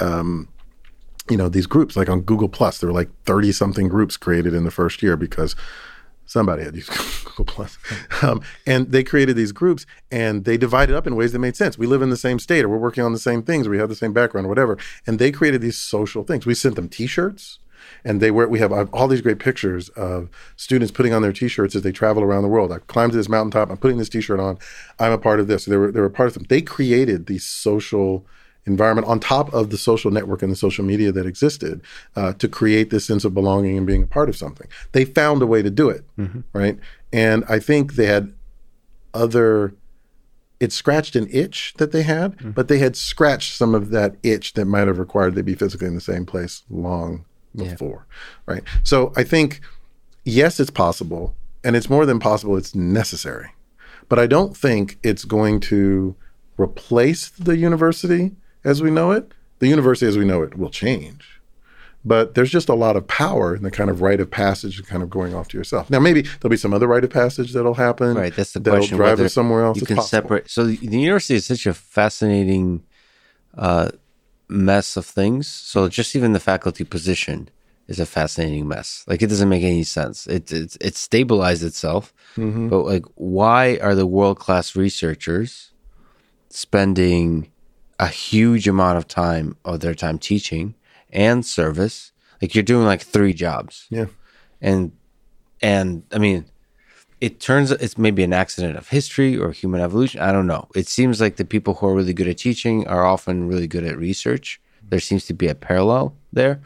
Um, 0.00 0.48
you 1.28 1.36
know 1.36 1.48
these 1.48 1.66
groups 1.66 1.96
like 1.96 2.08
on 2.08 2.22
Google 2.22 2.48
Plus, 2.48 2.78
there 2.78 2.88
were 2.88 2.94
like 2.94 3.10
thirty 3.24 3.52
something 3.52 3.88
groups 3.88 4.16
created 4.16 4.52
in 4.52 4.64
the 4.64 4.70
first 4.70 5.02
year 5.02 5.16
because 5.16 5.54
somebody 6.30 6.62
had 6.62 6.76
used 6.76 6.90
Google 7.24 7.44
Plus, 7.44 7.76
um, 8.22 8.40
and 8.64 8.92
they 8.92 9.02
created 9.02 9.34
these 9.34 9.50
groups 9.50 9.84
and 10.12 10.44
they 10.44 10.56
divided 10.56 10.94
up 10.94 11.06
in 11.06 11.16
ways 11.16 11.32
that 11.32 11.40
made 11.40 11.56
sense. 11.56 11.76
We 11.76 11.88
live 11.88 12.02
in 12.02 12.10
the 12.10 12.16
same 12.16 12.38
state, 12.38 12.64
or 12.64 12.68
we're 12.68 12.78
working 12.78 13.02
on 13.02 13.12
the 13.12 13.18
same 13.18 13.42
things, 13.42 13.66
or 13.66 13.70
we 13.70 13.78
have 13.78 13.88
the 13.88 13.96
same 13.96 14.12
background, 14.12 14.46
or 14.46 14.48
whatever. 14.48 14.78
And 15.06 15.18
they 15.18 15.32
created 15.32 15.60
these 15.60 15.76
social 15.76 16.22
things. 16.22 16.46
We 16.46 16.54
sent 16.54 16.76
them 16.76 16.88
T-shirts, 16.88 17.58
and 18.04 18.20
they 18.20 18.30
wear. 18.30 18.48
We 18.48 18.60
have 18.60 18.72
all 18.94 19.08
these 19.08 19.20
great 19.20 19.40
pictures 19.40 19.88
of 19.90 20.30
students 20.54 20.92
putting 20.92 21.12
on 21.12 21.22
their 21.22 21.32
T-shirts 21.32 21.74
as 21.74 21.82
they 21.82 21.92
travel 21.92 22.22
around 22.22 22.42
the 22.42 22.48
world. 22.48 22.70
I 22.70 22.78
climbed 22.78 23.12
to 23.12 23.18
this 23.18 23.28
mountaintop. 23.28 23.68
I'm 23.68 23.76
putting 23.76 23.98
this 23.98 24.08
T-shirt 24.08 24.38
on. 24.38 24.58
I'm 25.00 25.12
a 25.12 25.18
part 25.18 25.40
of 25.40 25.48
this. 25.48 25.64
They 25.64 25.76
were 25.76 25.90
they 25.90 26.00
were 26.00 26.10
part 26.10 26.28
of 26.28 26.34
them. 26.34 26.46
They 26.48 26.62
created 26.62 27.26
these 27.26 27.44
social 27.44 28.24
environment 28.66 29.06
on 29.06 29.18
top 29.20 29.52
of 29.52 29.70
the 29.70 29.78
social 29.78 30.10
network 30.10 30.42
and 30.42 30.52
the 30.52 30.56
social 30.56 30.84
media 30.84 31.10
that 31.12 31.26
existed 31.26 31.80
uh, 32.16 32.32
to 32.34 32.48
create 32.48 32.90
this 32.90 33.04
sense 33.04 33.24
of 33.24 33.34
belonging 33.34 33.78
and 33.78 33.86
being 33.86 34.02
a 34.02 34.06
part 34.06 34.28
of 34.28 34.36
something. 34.36 34.68
They 34.92 35.04
found 35.04 35.42
a 35.42 35.46
way 35.46 35.62
to 35.62 35.70
do 35.70 35.88
it, 35.88 36.04
mm-hmm. 36.18 36.40
right? 36.52 36.78
And 37.12 37.44
I 37.48 37.58
think 37.58 37.94
they 37.94 38.06
had 38.06 38.32
other 39.14 39.74
it 40.60 40.72
scratched 40.72 41.16
an 41.16 41.26
itch 41.30 41.72
that 41.78 41.90
they 41.90 42.02
had, 42.02 42.36
mm-hmm. 42.36 42.50
but 42.50 42.68
they 42.68 42.78
had 42.78 42.94
scratched 42.94 43.56
some 43.56 43.74
of 43.74 43.88
that 43.90 44.16
itch 44.22 44.52
that 44.52 44.66
might 44.66 44.86
have 44.86 44.98
required 44.98 45.34
they 45.34 45.40
be 45.40 45.54
physically 45.54 45.88
in 45.88 45.94
the 45.94 46.02
same 46.02 46.26
place 46.26 46.64
long 46.68 47.24
before. 47.56 48.06
Yeah. 48.06 48.54
Right. 48.54 48.62
So 48.84 49.12
I 49.16 49.24
think 49.24 49.62
yes, 50.24 50.60
it's 50.60 50.70
possible, 50.70 51.34
and 51.64 51.76
it's 51.76 51.88
more 51.88 52.04
than 52.04 52.20
possible, 52.20 52.56
it's 52.56 52.74
necessary. 52.74 53.52
But 54.08 54.18
I 54.18 54.26
don't 54.26 54.56
think 54.56 54.98
it's 55.02 55.24
going 55.24 55.60
to 55.60 56.14
replace 56.58 57.30
the 57.30 57.56
university 57.56 58.32
as 58.64 58.82
we 58.82 58.90
know 58.90 59.10
it. 59.12 59.32
The 59.58 59.68
university 59.68 60.06
as 60.06 60.16
we 60.16 60.24
know 60.24 60.42
it 60.42 60.56
will 60.56 60.70
change 60.70 61.40
but 62.04 62.34
there's 62.34 62.50
just 62.50 62.68
a 62.68 62.74
lot 62.74 62.96
of 62.96 63.06
power 63.06 63.54
in 63.54 63.62
the 63.62 63.70
kind 63.70 63.90
of 63.90 64.00
rite 64.00 64.20
of 64.20 64.30
passage 64.30 64.78
and 64.78 64.86
kind 64.86 65.02
of 65.02 65.10
going 65.10 65.34
off 65.34 65.48
to 65.48 65.58
yourself. 65.58 65.90
Now, 65.90 66.00
maybe 66.00 66.22
there'll 66.22 66.50
be 66.50 66.56
some 66.56 66.72
other 66.72 66.86
rite 66.86 67.04
of 67.04 67.10
passage 67.10 67.52
that'll 67.52 67.74
happen. 67.74 68.14
Right. 68.14 68.34
That's 68.34 68.52
the 68.52 68.60
that'll 68.60 68.80
question. 68.80 68.96
drive 68.96 69.20
us 69.20 69.34
somewhere 69.34 69.64
else. 69.64 69.80
You 69.80 69.86
can 69.86 70.00
separate. 70.00 70.50
So 70.50 70.64
the, 70.64 70.76
the, 70.76 70.98
university 70.98 71.34
is 71.34 71.46
such 71.46 71.66
a 71.66 71.74
fascinating 71.74 72.84
uh, 73.56 73.90
mess 74.48 74.96
of 74.96 75.04
things. 75.04 75.46
So 75.46 75.88
just 75.88 76.16
even 76.16 76.32
the 76.32 76.40
faculty 76.40 76.84
position 76.84 77.50
is 77.86 78.00
a 78.00 78.06
fascinating 78.06 78.66
mess. 78.66 79.04
Like 79.06 79.20
it 79.20 79.26
doesn't 79.26 79.48
make 79.48 79.62
any 79.62 79.84
sense. 79.84 80.26
It 80.26 80.50
it, 80.52 80.76
it 80.80 80.96
stabilized 80.96 81.64
itself, 81.64 82.14
mm-hmm. 82.36 82.68
but 82.68 82.82
like, 82.84 83.04
why 83.16 83.78
are 83.82 83.94
the 83.94 84.06
world 84.06 84.38
class 84.38 84.76
researchers 84.76 85.72
spending 86.48 87.50
a 88.00 88.08
huge 88.08 88.66
amount 88.66 88.98
of 88.98 89.06
time 89.06 89.56
of 89.64 89.78
their 89.78 89.94
time 89.94 90.18
teaching? 90.18 90.74
and 91.12 91.44
service. 91.44 92.12
Like 92.40 92.54
you're 92.54 92.64
doing 92.64 92.86
like 92.86 93.02
three 93.02 93.32
jobs. 93.32 93.86
Yeah. 93.90 94.06
And 94.60 94.92
and 95.62 96.04
I 96.12 96.18
mean, 96.18 96.46
it 97.20 97.40
turns 97.40 97.70
it's 97.70 97.98
maybe 97.98 98.22
an 98.22 98.32
accident 98.32 98.76
of 98.76 98.88
history 98.88 99.36
or 99.36 99.52
human 99.52 99.80
evolution. 99.80 100.20
I 100.20 100.32
don't 100.32 100.46
know. 100.46 100.68
It 100.74 100.88
seems 100.88 101.20
like 101.20 101.36
the 101.36 101.44
people 101.44 101.74
who 101.74 101.86
are 101.88 101.94
really 101.94 102.14
good 102.14 102.28
at 102.28 102.38
teaching 102.38 102.86
are 102.86 103.04
often 103.04 103.48
really 103.48 103.66
good 103.66 103.84
at 103.84 103.98
research. 103.98 104.60
There 104.88 105.00
seems 105.00 105.26
to 105.26 105.34
be 105.34 105.48
a 105.48 105.54
parallel 105.54 106.16
there, 106.32 106.60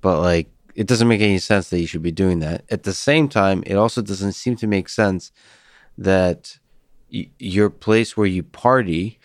but 0.00 0.20
like 0.20 0.48
it 0.74 0.86
doesn't 0.86 1.08
make 1.08 1.20
any 1.20 1.38
sense 1.38 1.70
that 1.70 1.80
you 1.80 1.86
should 1.86 2.02
be 2.02 2.12
doing 2.12 2.40
that. 2.40 2.64
At 2.70 2.82
the 2.82 2.94
same 2.94 3.28
time, 3.28 3.62
it 3.66 3.74
also 3.74 4.02
doesn't 4.02 4.32
seem 4.32 4.56
to 4.56 4.66
make 4.66 4.88
sense 4.88 5.30
that 5.98 6.58
y- 7.12 7.28
your 7.38 7.68
place 7.70 8.16
where 8.16 8.26
you 8.26 8.42
party 8.42 9.20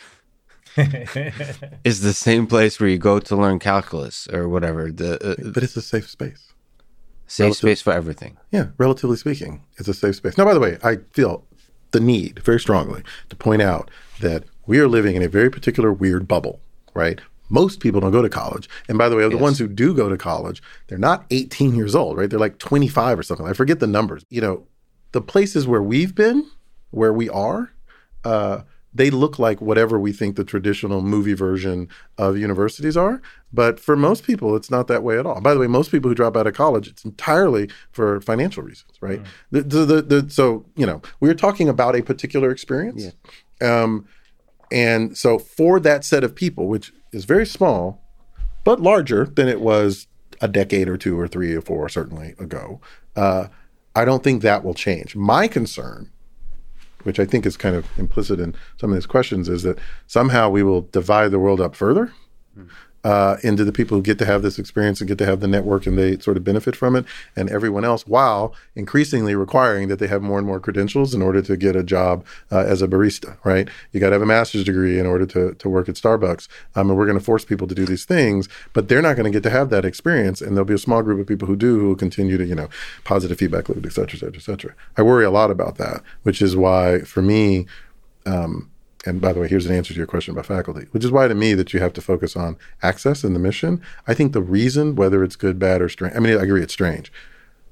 is 1.84 2.02
the 2.02 2.14
same 2.14 2.48
place 2.48 2.80
where 2.80 2.90
you 2.90 2.98
go 2.98 3.20
to 3.20 3.36
learn 3.36 3.60
calculus 3.60 4.28
or 4.32 4.48
whatever. 4.48 4.92
The 4.92 5.16
uh, 5.16 5.52
but 5.52 5.64
it's 5.64 5.76
a 5.76 5.82
safe 5.82 6.10
space. 6.10 6.54
Safe 7.26 7.46
Relativ- 7.46 7.58
space 7.58 7.82
for 7.82 7.94
everything. 7.94 8.38
Yeah, 8.52 8.68
relatively 8.78 9.18
speaking, 9.18 9.64
it's 9.78 9.88
a 9.88 9.94
safe 9.94 10.16
space. 10.16 10.38
Now, 10.38 10.46
by 10.46 10.54
the 10.54 10.60
way, 10.60 10.78
I 10.84 10.98
feel 11.12 11.44
the 11.92 12.00
need 12.00 12.40
very 12.44 12.60
strongly 12.60 13.04
to 13.30 13.36
point 13.36 13.62
out 13.62 13.90
that 14.22 14.44
we 14.66 14.80
are 14.80 14.88
living 14.88 15.16
in 15.16 15.24
a 15.24 15.28
very 15.28 15.50
particular 15.50 15.92
weird 15.92 16.28
bubble, 16.28 16.60
right? 16.94 17.20
Most 17.50 17.80
people 17.80 18.02
don't 18.02 18.12
go 18.12 18.22
to 18.22 18.30
college. 18.30 18.70
And 18.90 18.98
by 18.98 19.10
the 19.10 19.16
way, 19.16 19.24
yes. 19.24 19.32
the 19.32 19.38
ones 19.38 19.58
who 19.58 19.68
do 19.68 19.94
go 19.94 20.10
to 20.10 20.18
college, 20.18 20.62
they're 20.88 20.98
not 20.98 21.26
18 21.32 21.76
years 21.76 21.96
old, 21.96 22.18
right? 22.18 22.30
They're 22.30 22.40
like 22.40 22.60
25 22.60 23.20
or 23.20 23.24
something. 23.24 23.48
I 23.48 23.54
forget 23.54 23.80
the 23.80 23.88
numbers. 23.88 24.26
You 24.30 24.42
know, 24.42 24.68
the 25.14 25.22
places 25.22 25.66
where 25.66 25.82
we've 25.82 26.14
been, 26.14 26.46
where 26.92 27.14
we 27.14 27.30
are, 27.30 27.72
uh, 28.26 28.62
they 28.98 29.10
look 29.10 29.40
like 29.40 29.62
whatever 29.62 30.00
we 30.00 30.12
think 30.12 30.36
the 30.36 30.44
traditional 30.44 31.02
movie 31.02 31.34
version 31.34 31.88
of 32.18 32.38
universities 32.38 32.98
are. 32.98 33.22
But 33.54 33.80
for 33.80 33.96
most 33.96 34.24
people, 34.24 34.56
it's 34.56 34.70
not 34.70 34.88
that 34.88 35.04
way 35.04 35.18
at 35.20 35.26
all. 35.26 35.40
By 35.40 35.54
the 35.54 35.60
way, 35.60 35.68
most 35.68 35.92
people 35.92 36.10
who 36.10 36.16
drop 36.16 36.36
out 36.36 36.48
of 36.48 36.54
college, 36.54 36.88
it's 36.88 37.06
entirely 37.06 37.70
for 37.92 38.20
financial 38.22 38.64
reasons, 38.64 38.92
right? 39.00 39.22
Mm. 39.52 39.70
The, 39.70 39.86
the, 39.86 40.02
the, 40.02 40.30
so, 40.30 40.66
you 40.76 40.86
know, 40.86 41.02
we 41.20 41.30
are 41.30 41.36
talking 41.36 41.70
about 41.70 41.96
a 41.96 42.02
particular 42.02 42.52
experience. 42.52 43.14
Yeah. 43.62 43.84
Um, 43.84 44.08
and 44.72 45.18
so 45.18 45.40
for 45.40 45.80
that 45.80 46.04
set 46.04 46.24
of 46.24 46.36
people, 46.36 46.68
which 46.68 46.92
is 47.14 47.26
very 47.26 47.46
small, 47.46 48.02
but 48.64 48.82
larger 48.82 49.26
than 49.26 49.48
it 49.48 49.62
was 49.62 50.08
a 50.42 50.48
decade 50.48 50.90
or 50.90 50.98
two 50.98 51.18
or 51.18 51.28
three 51.28 51.56
or 51.56 51.62
four, 51.62 51.88
certainly 51.88 52.36
ago, 52.38 52.82
uh, 53.16 53.48
I 53.96 54.06
don't 54.06 54.24
think 54.24 54.42
that 54.42 54.64
will 54.64 54.74
change. 54.74 55.16
My 55.16 55.48
concern 55.48 56.12
which 57.08 57.20
I 57.20 57.26
think 57.26 57.46
is 57.46 57.58
kind 57.58 57.76
of 57.76 57.86
implicit 57.98 58.40
in 58.40 58.54
some 58.80 58.92
of 58.92 58.98
these 58.98 59.06
questions, 59.06 59.48
is 59.50 59.64
that 59.64 59.80
somehow 60.08 60.50
we 60.50 60.62
will 60.62 60.82
divide 60.82 61.32
the 61.32 61.40
world 61.40 61.62
up 61.62 61.76
further. 61.76 62.12
Mm 62.58 62.70
uh, 63.04 63.38
into 63.44 63.64
the 63.64 63.72
people 63.72 63.98
who 63.98 64.04
get 64.04 64.18
to 64.20 64.26
have 64.26 64.42
this 64.42 64.60
experience 64.60 65.00
and 65.00 65.08
get 65.08 65.18
to 65.18 65.26
have 65.26 65.40
the 65.40 65.48
network 65.48 65.86
and 65.86 65.98
they 65.98 66.18
sort 66.20 66.38
of 66.38 66.44
benefit 66.44 66.76
from 66.76 66.96
it, 66.96 67.06
and 67.36 67.50
everyone 67.50 67.86
else, 67.86 68.06
while 68.06 68.54
increasingly 68.76 69.36
requiring 69.36 69.88
that 69.88 70.00
they 70.00 70.08
have 70.08 70.22
more 70.22 70.38
and 70.38 70.48
more 70.48 70.60
credentials 70.60 71.14
in 71.14 71.22
order 71.22 71.42
to 71.42 71.56
get 71.56 71.76
a 71.76 71.84
job 71.84 72.26
uh, 72.52 72.60
as 72.60 72.82
a 72.82 72.88
barista, 72.88 73.38
right? 73.44 73.70
You 73.92 74.00
got 74.00 74.10
to 74.10 74.14
have 74.14 74.22
a 74.22 74.26
master's 74.26 74.64
degree 74.64 75.00
in 75.00 75.06
order 75.06 75.26
to, 75.28 75.54
to 75.54 75.70
work 75.70 75.88
at 75.88 75.96
Starbucks. 75.96 76.48
Um, 76.76 76.90
and 76.90 76.98
we're 76.98 77.06
going 77.06 77.18
to 77.18 77.24
force 77.24 77.46
people 77.46 77.68
to 77.68 77.76
do 77.76 77.86
these 77.86 78.06
things, 78.06 78.50
but 78.74 78.90
they're 78.90 79.02
not 79.02 79.16
going 79.16 79.32
to 79.32 79.36
get 79.36 79.44
to 79.44 79.50
have 79.50 79.70
that 79.70 79.86
experience. 79.86 80.42
And 80.42 80.56
there'll 80.56 80.66
be 80.66 80.74
a 80.74 80.78
small 80.78 81.02
group 81.02 81.20
of 81.20 81.28
people 81.28 81.48
who 81.48 81.56
do 81.56 81.80
who 81.80 81.88
will 81.90 81.96
continue 81.96 82.38
to, 82.38 82.46
you 82.46 82.56
know, 82.56 82.70
positive 83.04 83.38
feedback 83.38 83.70
loop, 83.70 83.86
et 83.86 83.94
cetera, 83.94 84.16
et 84.16 84.20
cetera, 84.20 84.38
et 84.38 84.42
cetera. 84.42 84.74
I 84.98 85.02
worry 85.02 85.26
a 85.26 85.32
lot 85.32 85.52
about 85.52 85.78
that, 85.78 86.04
which 86.24 86.42
is 86.42 86.56
why 86.56 87.00
for 87.00 87.22
me, 87.22 87.68
um, 88.26 88.70
and 89.08 89.22
by 89.22 89.32
the 89.32 89.40
way, 89.40 89.48
here's 89.48 89.66
an 89.66 89.76
answer 89.76 89.94
to 89.94 89.98
your 89.98 90.08
question 90.08 90.34
about 90.34 90.46
faculty, 90.46 90.88
which 90.92 91.06
is 91.06 91.12
why 91.12 91.28
to 91.28 91.36
me 91.36 91.54
that 91.54 91.74
you 91.74 91.80
have 91.80 91.94
to 91.94 92.02
focus 92.02 92.36
on 92.36 92.58
access 92.84 93.24
and 93.24 93.34
the 93.34 93.40
mission. 93.40 93.82
I 94.06 94.14
think 94.14 94.34
the 94.34 94.42
reason, 94.42 94.96
whether 94.96 95.24
it's 95.24 95.38
good, 95.38 95.58
bad, 95.58 95.82
or 95.82 95.88
strange, 95.88 96.16
I 96.16 96.20
mean, 96.20 96.38
I 96.38 96.44
agree 96.44 96.62
it's 96.62 96.74
strange, 96.74 97.12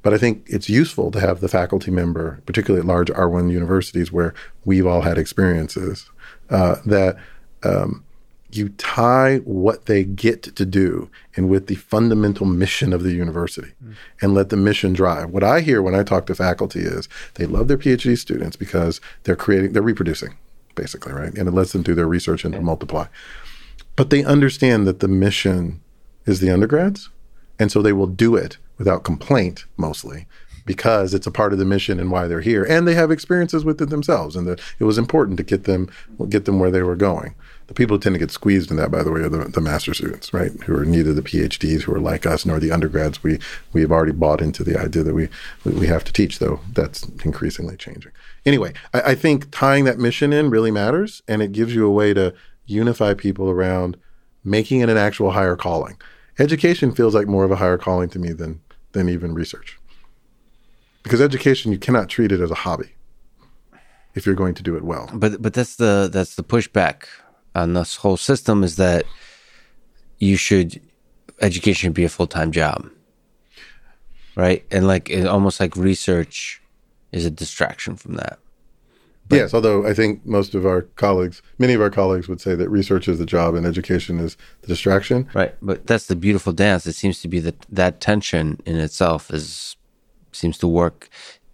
but 0.02 0.14
I 0.14 0.18
think 0.18 0.46
it's 0.48 0.70
useful 0.70 1.12
to 1.12 1.20
have 1.20 1.42
the 1.42 1.50
faculty 1.50 1.92
member, 1.92 2.42
particularly 2.46 2.82
at 2.82 2.88
large 2.88 3.10
R1 3.10 3.52
universities 3.52 4.12
where 4.12 4.34
we've 4.64 4.88
all 4.88 5.02
had 5.02 5.18
experiences, 5.18 6.10
uh, 6.50 6.78
that 6.86 7.18
um, 7.64 8.06
you 8.52 8.70
tie 8.70 9.38
what 9.40 9.88
they 9.88 10.04
get 10.06 10.44
to 10.44 10.66
do 10.66 11.10
and 11.36 11.50
with 11.50 11.68
the 11.68 11.76
fundamental 11.76 12.46
mission 12.46 12.94
of 12.94 13.04
the 13.04 13.14
university 13.14 13.74
mm. 13.84 13.96
and 14.22 14.34
let 14.34 14.50
the 14.50 14.58
mission 14.58 14.94
drive. 14.94 15.32
What 15.32 15.44
I 15.44 15.60
hear 15.60 15.82
when 15.82 15.96
I 15.96 16.04
talk 16.04 16.28
to 16.28 16.36
faculty 16.36 16.80
is 16.80 17.10
they 17.34 17.46
love 17.46 17.68
their 17.68 17.78
PhD 17.78 18.18
students 18.18 18.56
because 18.56 19.02
they're 19.24 19.36
creating, 19.36 19.74
they're 19.74 19.82
reproducing 19.82 20.38
basically, 20.76 21.14
right? 21.14 21.34
And 21.34 21.48
it 21.48 21.54
lets 21.54 21.72
them 21.72 21.82
do 21.82 21.96
their 21.96 22.08
research 22.08 22.46
and 22.46 22.54
yeah. 22.54 22.60
multiply. 22.60 23.08
But 23.96 24.10
they 24.10 24.24
understand 24.24 24.86
that 24.88 25.00
the 25.00 25.08
mission 25.08 25.82
is 26.26 26.40
the 26.40 26.52
undergrads. 26.52 27.10
And 27.58 27.72
so 27.72 27.82
they 27.82 27.94
will 27.94 28.08
do 28.08 28.36
it 28.36 28.58
without 28.78 29.04
complaint 29.04 29.66
mostly 29.78 30.28
because 30.66 31.14
it's 31.14 31.28
a 31.28 31.32
part 31.32 31.54
of 31.54 31.60
the 31.60 31.66
mission 31.66 32.00
and 32.00 32.12
why 32.12 32.28
they're 32.28 32.42
here. 32.42 32.64
And 32.64 32.88
they 32.88 32.96
have 32.96 33.12
experiences 33.12 33.64
with 33.64 33.82
it 33.82 33.90
themselves. 33.90 34.36
And 34.36 34.48
that 34.48 34.60
it 34.80 34.84
was 34.84 34.98
important 34.98 35.38
to 35.38 35.44
get 35.44 35.66
them 35.66 35.90
get 36.28 36.46
them 36.46 36.60
where 36.60 36.72
they 36.72 36.82
were 36.82 36.96
going. 36.96 37.36
The 37.68 37.74
people 37.74 37.96
who 37.96 38.02
tend 38.02 38.14
to 38.16 38.20
get 38.20 38.32
squeezed 38.32 38.70
in 38.70 38.78
that, 38.78 38.92
by 38.92 39.02
the 39.02 39.12
way, 39.12 39.22
are 39.22 39.30
the, 39.30 39.46
the 39.46 39.62
master 39.62 39.94
students, 39.94 40.34
right? 40.34 40.52
Who 40.64 40.76
are 40.78 40.86
neither 40.86 41.14
the 41.14 41.24
PhDs 41.24 41.84
who 41.84 41.94
are 41.96 42.00
like 42.00 42.26
us 42.26 42.46
nor 42.46 42.60
the 42.60 42.72
undergrads. 42.72 43.24
We 43.24 43.40
we 43.74 43.82
have 43.82 43.92
already 43.92 44.12
bought 44.12 44.42
into 44.42 44.64
the 44.64 44.80
idea 44.80 45.04
that 45.04 45.14
we 45.14 45.30
we 45.64 45.88
have 45.88 46.04
to 46.06 46.14
teach, 46.14 46.40
though 46.40 46.60
that's 46.74 47.04
increasingly 47.24 47.78
changing. 47.78 48.12
Anyway, 48.46 48.74
I, 48.94 49.02
I 49.02 49.16
think 49.16 49.50
tying 49.52 49.86
that 49.86 49.98
mission 49.98 50.32
in 50.32 50.50
really 50.50 50.72
matters, 50.72 51.24
and 51.28 51.42
it 51.42 51.52
gives 51.52 51.74
you 51.74 51.86
a 51.86 51.92
way 51.92 52.14
to 52.14 52.34
unify 52.66 53.14
people 53.14 53.50
around 53.50 53.98
making 54.44 54.82
it 54.82 54.90
an 54.90 54.98
actual 54.98 55.32
higher 55.32 55.56
calling. 55.56 55.98
Education 56.38 56.92
feels 56.94 57.16
like 57.16 57.28
more 57.28 57.44
of 57.44 57.52
a 57.52 57.56
higher 57.56 57.78
calling 57.78 58.10
to 58.10 58.20
me 58.20 58.32
than 58.32 58.62
than 58.92 59.10
even 59.10 59.34
research. 59.34 59.80
Because 61.04 61.22
education, 61.22 61.72
you 61.72 61.78
cannot 61.78 62.10
treat 62.10 62.32
it 62.32 62.40
as 62.40 62.50
a 62.50 62.56
hobby 62.56 62.96
if 64.16 64.26
you're 64.26 64.36
going 64.36 64.56
to 64.56 64.64
do 64.64 64.76
it 64.76 64.84
well. 64.84 65.10
But 65.14 65.42
but 65.42 65.54
that's 65.54 65.76
the 65.76 66.10
that's 66.12 66.36
the 66.36 66.44
pushback 66.44 67.04
on 67.54 67.74
this 67.74 67.98
whole 67.98 68.18
system 68.18 68.64
is 68.64 68.76
that 68.78 69.06
you 70.20 70.36
should 70.36 70.82
education 71.42 71.94
be 71.94 72.04
a 72.04 72.10
full 72.10 72.28
time 72.28 72.52
job, 72.52 72.90
right? 74.36 74.66
And 74.72 74.88
like 74.88 75.10
it, 75.10 75.26
almost 75.28 75.60
like 75.60 75.76
research 75.76 76.62
is 77.16 77.26
a 77.26 77.32
distraction 77.32 77.96
from 77.96 78.16
that. 78.16 78.40
But, 79.28 79.38
yes, 79.38 79.54
although 79.56 79.88
I 79.88 79.94
think 79.94 80.24
most 80.24 80.54
of 80.54 80.68
our 80.68 80.84
colleagues, 80.98 81.42
many 81.58 81.74
of 81.74 81.82
our 81.82 81.90
colleagues 81.90 82.28
would 82.28 82.40
say 82.40 82.54
that 82.54 82.70
research 82.70 83.08
is 83.08 83.18
the 83.18 83.26
job 83.26 83.56
and 83.56 83.66
education 83.66 84.20
is 84.20 84.38
the 84.62 84.68
distraction. 84.68 85.28
Right, 85.34 85.56
but 85.64 85.88
that's 85.88 86.06
the 86.06 86.16
beautiful 86.16 86.54
dance. 86.54 86.86
It 86.86 86.94
seems 86.94 87.22
to 87.22 87.28
be 87.28 87.40
that 87.40 87.62
that 87.70 88.02
tension 88.02 88.62
in 88.68 88.76
itself 88.76 89.34
is 89.34 89.78
seems 90.32 90.60
to 90.60 90.68
work, 90.68 91.10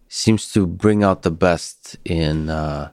seems 0.09 0.51
to 0.51 0.67
bring 0.67 1.01
out 1.01 1.21
the 1.21 1.31
best 1.31 1.95
in 2.03 2.49
uh, 2.49 2.91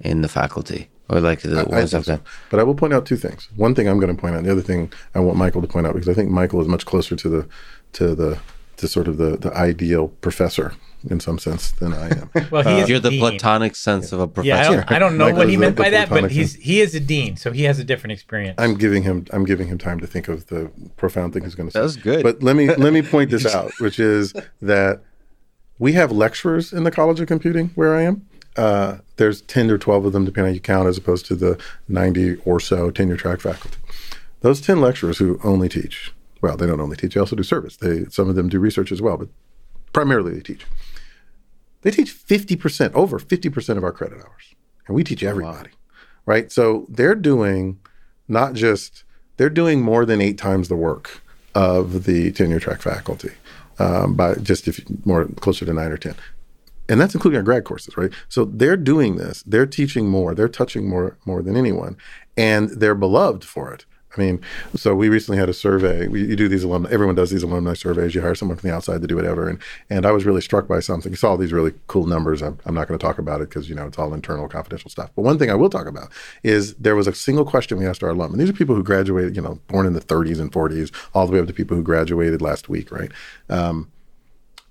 in 0.00 0.22
the 0.22 0.28
faculty 0.28 0.88
or 1.10 1.20
like 1.20 1.40
the 1.42 1.60
I, 1.60 1.64
ones 1.64 1.92
I 1.92 1.98
I've 1.98 2.06
done. 2.06 2.20
So. 2.20 2.32
But 2.48 2.60
I 2.60 2.62
will 2.62 2.74
point 2.74 2.94
out 2.94 3.04
two 3.04 3.18
things. 3.18 3.50
One 3.56 3.74
thing 3.74 3.88
I'm 3.88 4.00
going 4.00 4.14
to 4.14 4.18
point 4.18 4.36
out. 4.36 4.44
The 4.44 4.52
other 4.52 4.62
thing 4.62 4.90
I 5.14 5.20
want 5.20 5.36
Michael 5.36 5.60
to 5.60 5.68
point 5.68 5.86
out 5.86 5.92
because 5.92 6.08
I 6.08 6.14
think 6.14 6.30
Michael 6.30 6.62
is 6.62 6.68
much 6.68 6.86
closer 6.86 7.14
to 7.14 7.28
the 7.28 7.48
to 7.92 8.14
the 8.14 8.38
to 8.78 8.88
sort 8.88 9.06
of 9.06 9.18
the 9.18 9.36
the 9.36 9.52
ideal 9.54 10.08
professor 10.08 10.72
in 11.10 11.20
some 11.20 11.38
sense 11.38 11.70
than 11.72 11.92
I 11.92 12.08
am. 12.08 12.30
well, 12.50 12.62
he 12.62 12.82
uh, 12.82 12.86
you're 12.86 12.98
the 12.98 13.10
dean. 13.10 13.20
platonic 13.20 13.76
sense 13.76 14.10
yeah. 14.10 14.16
of 14.16 14.20
a 14.22 14.28
professor. 14.28 14.48
Yeah, 14.48 14.68
I 14.68 14.74
don't, 14.74 14.92
I 14.92 14.98
don't 14.98 15.18
know 15.18 15.34
what 15.34 15.48
he 15.48 15.56
meant 15.56 15.76
by 15.76 15.90
that, 15.90 16.08
but 16.08 16.30
he's 16.30 16.54
he 16.54 16.80
is 16.80 16.94
a 16.94 17.00
dean, 17.00 17.36
so 17.36 17.52
he 17.52 17.64
has 17.64 17.78
a 17.78 17.84
different 17.84 18.12
experience. 18.12 18.56
I'm 18.58 18.74
giving 18.74 19.02
him 19.02 19.26
I'm 19.32 19.44
giving 19.44 19.68
him 19.68 19.78
time 19.78 20.00
to 20.00 20.06
think 20.06 20.28
of 20.28 20.46
the 20.46 20.70
profound 20.96 21.32
thing 21.32 21.44
he's 21.44 21.54
going 21.54 21.68
to 21.68 21.72
say. 21.72 21.80
That's 21.80 21.96
good. 21.96 22.22
But 22.22 22.42
let 22.42 22.56
me 22.56 22.74
let 22.74 22.92
me 22.92 23.02
point 23.02 23.30
this 23.30 23.46
out, 23.54 23.72
which 23.78 23.98
is 23.98 24.34
that 24.62 25.02
we 25.78 25.92
have 25.92 26.12
lecturers 26.12 26.72
in 26.72 26.84
the 26.84 26.90
College 26.90 27.20
of 27.20 27.26
Computing 27.26 27.70
where 27.74 27.94
I 27.94 28.02
am 28.02 28.26
uh, 28.56 28.98
there's 29.16 29.42
10 29.42 29.70
or 29.70 29.78
12 29.78 30.06
of 30.06 30.12
them, 30.12 30.24
depending 30.24 30.48
on 30.48 30.50
how 30.50 30.54
you 30.54 30.60
count, 30.60 30.88
as 30.88 30.98
opposed 30.98 31.26
to 31.26 31.34
the 31.34 31.60
90 31.88 32.36
or 32.44 32.60
so 32.60 32.90
tenure 32.90 33.16
track 33.16 33.40
faculty. 33.40 33.78
Those 34.40 34.60
10 34.60 34.80
lecturers 34.80 35.18
who 35.18 35.40
only 35.42 35.68
teach, 35.68 36.12
well, 36.40 36.56
they 36.56 36.66
don't 36.66 36.80
only 36.80 36.96
teach, 36.96 37.14
they 37.14 37.20
also 37.20 37.36
do 37.36 37.42
service. 37.42 37.76
They, 37.76 38.04
some 38.06 38.28
of 38.28 38.36
them 38.36 38.48
do 38.48 38.58
research 38.58 38.92
as 38.92 39.02
well, 39.02 39.16
but 39.16 39.28
primarily 39.92 40.34
they 40.34 40.40
teach. 40.40 40.66
They 41.84 41.90
teach 41.90 42.12
50%, 42.12 42.92
over 42.94 43.18
50% 43.18 43.76
of 43.76 43.84
our 43.84 43.92
credit 43.92 44.18
hours. 44.18 44.54
And 44.86 44.96
we 44.96 45.04
teach 45.04 45.22
everybody, 45.22 45.70
wow. 45.70 45.76
right? 46.26 46.50
So 46.50 46.86
they're 46.88 47.14
doing 47.14 47.78
not 48.26 48.54
just, 48.54 49.04
they're 49.36 49.50
doing 49.50 49.82
more 49.82 50.04
than 50.04 50.20
eight 50.20 50.38
times 50.38 50.68
the 50.68 50.76
work 50.76 51.20
of 51.54 52.04
the 52.04 52.32
tenure 52.32 52.58
track 52.58 52.80
faculty 52.80 53.30
um, 53.78 54.14
by 54.14 54.34
just 54.36 54.66
if 54.66 54.82
more 55.06 55.26
closer 55.26 55.64
to 55.66 55.72
nine 55.72 55.92
or 55.92 55.98
10 55.98 56.16
and 56.88 57.00
that's 57.00 57.14
including 57.14 57.38
our 57.38 57.42
grad 57.42 57.64
courses, 57.64 57.96
right? 57.96 58.12
So 58.28 58.44
they're 58.44 58.76
doing 58.76 59.16
this, 59.16 59.42
they're 59.44 59.66
teaching 59.66 60.08
more, 60.08 60.34
they're 60.34 60.48
touching 60.48 60.88
more 60.88 61.16
more 61.24 61.42
than 61.42 61.56
anyone, 61.56 61.96
and 62.36 62.68
they're 62.68 62.94
beloved 62.94 63.44
for 63.44 63.72
it. 63.72 63.86
I 64.16 64.20
mean, 64.20 64.40
so 64.76 64.94
we 64.94 65.08
recently 65.08 65.38
had 65.38 65.48
a 65.48 65.54
survey. 65.54 66.06
We, 66.06 66.24
you 66.24 66.36
do 66.36 66.48
these 66.48 66.62
alumni. 66.62 66.90
Everyone 66.90 67.14
does 67.14 67.30
these 67.30 67.42
alumni 67.42 67.74
surveys. 67.74 68.14
You 68.14 68.20
hire 68.20 68.34
someone 68.34 68.56
from 68.56 68.68
the 68.68 68.74
outside 68.74 69.00
to 69.02 69.06
do 69.06 69.16
whatever. 69.16 69.48
And 69.48 69.58
and 69.90 70.06
I 70.06 70.12
was 70.12 70.24
really 70.24 70.40
struck 70.40 70.68
by 70.68 70.80
something. 70.80 71.12
You 71.12 71.16
saw 71.16 71.30
all 71.30 71.36
these 71.36 71.52
really 71.52 71.72
cool 71.88 72.06
numbers. 72.06 72.42
I'm, 72.42 72.58
I'm 72.64 72.74
not 72.74 72.88
going 72.88 72.98
to 72.98 73.04
talk 73.04 73.18
about 73.18 73.40
it 73.40 73.48
because 73.48 73.68
you 73.68 73.74
know 73.74 73.86
it's 73.86 73.98
all 73.98 74.14
internal, 74.14 74.48
confidential 74.48 74.90
stuff. 74.90 75.10
But 75.14 75.22
one 75.22 75.38
thing 75.38 75.50
I 75.50 75.54
will 75.54 75.70
talk 75.70 75.86
about 75.86 76.10
is 76.42 76.74
there 76.74 76.96
was 76.96 77.06
a 77.06 77.14
single 77.14 77.44
question 77.44 77.78
we 77.78 77.86
asked 77.86 78.02
our 78.02 78.10
alum, 78.10 78.32
and 78.32 78.40
these 78.40 78.48
are 78.48 78.54
people 78.54 78.74
who 78.74 78.82
graduated, 78.82 79.36
you 79.36 79.42
know, 79.42 79.58
born 79.68 79.86
in 79.86 79.92
the 79.92 80.00
30s 80.00 80.40
and 80.40 80.52
40s, 80.52 80.94
all 81.14 81.26
the 81.26 81.32
way 81.32 81.40
up 81.40 81.46
to 81.46 81.52
people 81.52 81.76
who 81.76 81.82
graduated 81.82 82.40
last 82.40 82.68
week, 82.68 82.92
right? 82.92 83.10
Um, 83.48 83.90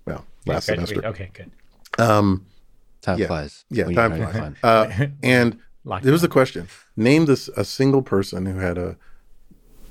well, 0.05 0.25
last 0.45 0.67
yeah, 0.67 0.75
semester. 0.75 1.05
Okay, 1.05 1.31
good. 1.33 1.51
Um, 1.99 2.45
time 3.01 3.19
yeah, 3.19 3.27
flies. 3.27 3.65
Yeah, 3.69 3.85
time 3.91 4.15
flies. 4.15 4.55
Uh, 4.63 5.07
and 5.21 5.59
there 6.01 6.11
was 6.11 6.21
the 6.21 6.27
question: 6.27 6.67
Name 6.95 7.25
this 7.25 7.49
a 7.49 7.65
single 7.65 8.01
person 8.01 8.45
who 8.45 8.59
had 8.59 8.77
a 8.77 8.97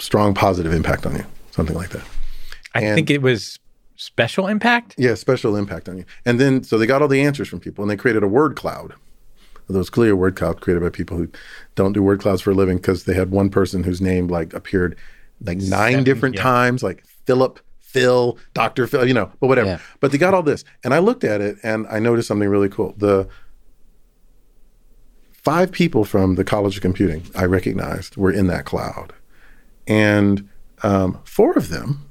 strong 0.02 0.34
positive 0.34 0.72
impact 0.72 1.06
on 1.06 1.14
you, 1.14 1.24
something 1.52 1.76
like 1.76 1.90
that. 1.90 2.04
I 2.74 2.80
and, 2.82 2.94
think 2.94 3.08
it 3.08 3.22
was 3.22 3.58
special 3.96 4.48
impact. 4.48 4.96
Yeah, 4.98 5.14
special 5.14 5.56
impact 5.56 5.88
on 5.88 5.96
you. 5.96 6.04
And 6.26 6.40
then 6.40 6.64
so 6.64 6.76
they 6.76 6.86
got 6.86 7.02
all 7.02 7.08
the 7.08 7.22
answers 7.22 7.48
from 7.48 7.60
people, 7.60 7.82
and 7.82 7.90
they 7.90 7.96
created 7.96 8.22
a 8.22 8.28
word 8.28 8.56
cloud. 8.56 8.94
Those 9.68 9.88
clear 9.88 10.14
word 10.16 10.36
cloud 10.36 10.60
created 10.60 10.82
by 10.82 10.90
people 10.90 11.16
who 11.16 11.28
don't 11.76 11.92
do 11.92 12.02
word 12.02 12.20
clouds 12.20 12.42
for 12.42 12.50
a 12.50 12.54
living 12.54 12.76
because 12.76 13.04
they 13.04 13.14
had 13.14 13.30
one 13.30 13.48
person 13.48 13.84
whose 13.84 14.00
name 14.00 14.26
like 14.26 14.52
appeared 14.52 14.96
like 15.40 15.58
nine 15.58 15.92
Seven, 15.92 16.04
different 16.04 16.34
yeah. 16.34 16.42
times, 16.42 16.82
like 16.82 17.04
Philip, 17.24 17.60
Phil, 17.78 18.36
Doctor 18.54 18.86
Phil, 18.86 19.06
you 19.06 19.14
know, 19.14 19.30
but 19.40 19.46
whatever. 19.46 19.68
Yeah. 19.68 19.78
But 20.00 20.10
they 20.10 20.18
got 20.18 20.34
all 20.34 20.42
this, 20.42 20.64
and 20.82 20.92
I 20.92 20.98
looked 20.98 21.24
at 21.24 21.40
it 21.40 21.56
and 21.62 21.86
I 21.88 22.00
noticed 22.00 22.28
something 22.28 22.48
really 22.48 22.68
cool. 22.68 22.94
The 22.98 23.28
five 25.32 25.70
people 25.70 26.04
from 26.04 26.34
the 26.34 26.44
College 26.44 26.76
of 26.76 26.82
Computing 26.82 27.22
I 27.36 27.44
recognized 27.44 28.16
were 28.16 28.32
in 28.32 28.48
that 28.48 28.64
cloud. 28.64 29.12
And 29.86 30.48
um, 30.82 31.20
four 31.24 31.52
of 31.52 31.68
them 31.68 32.08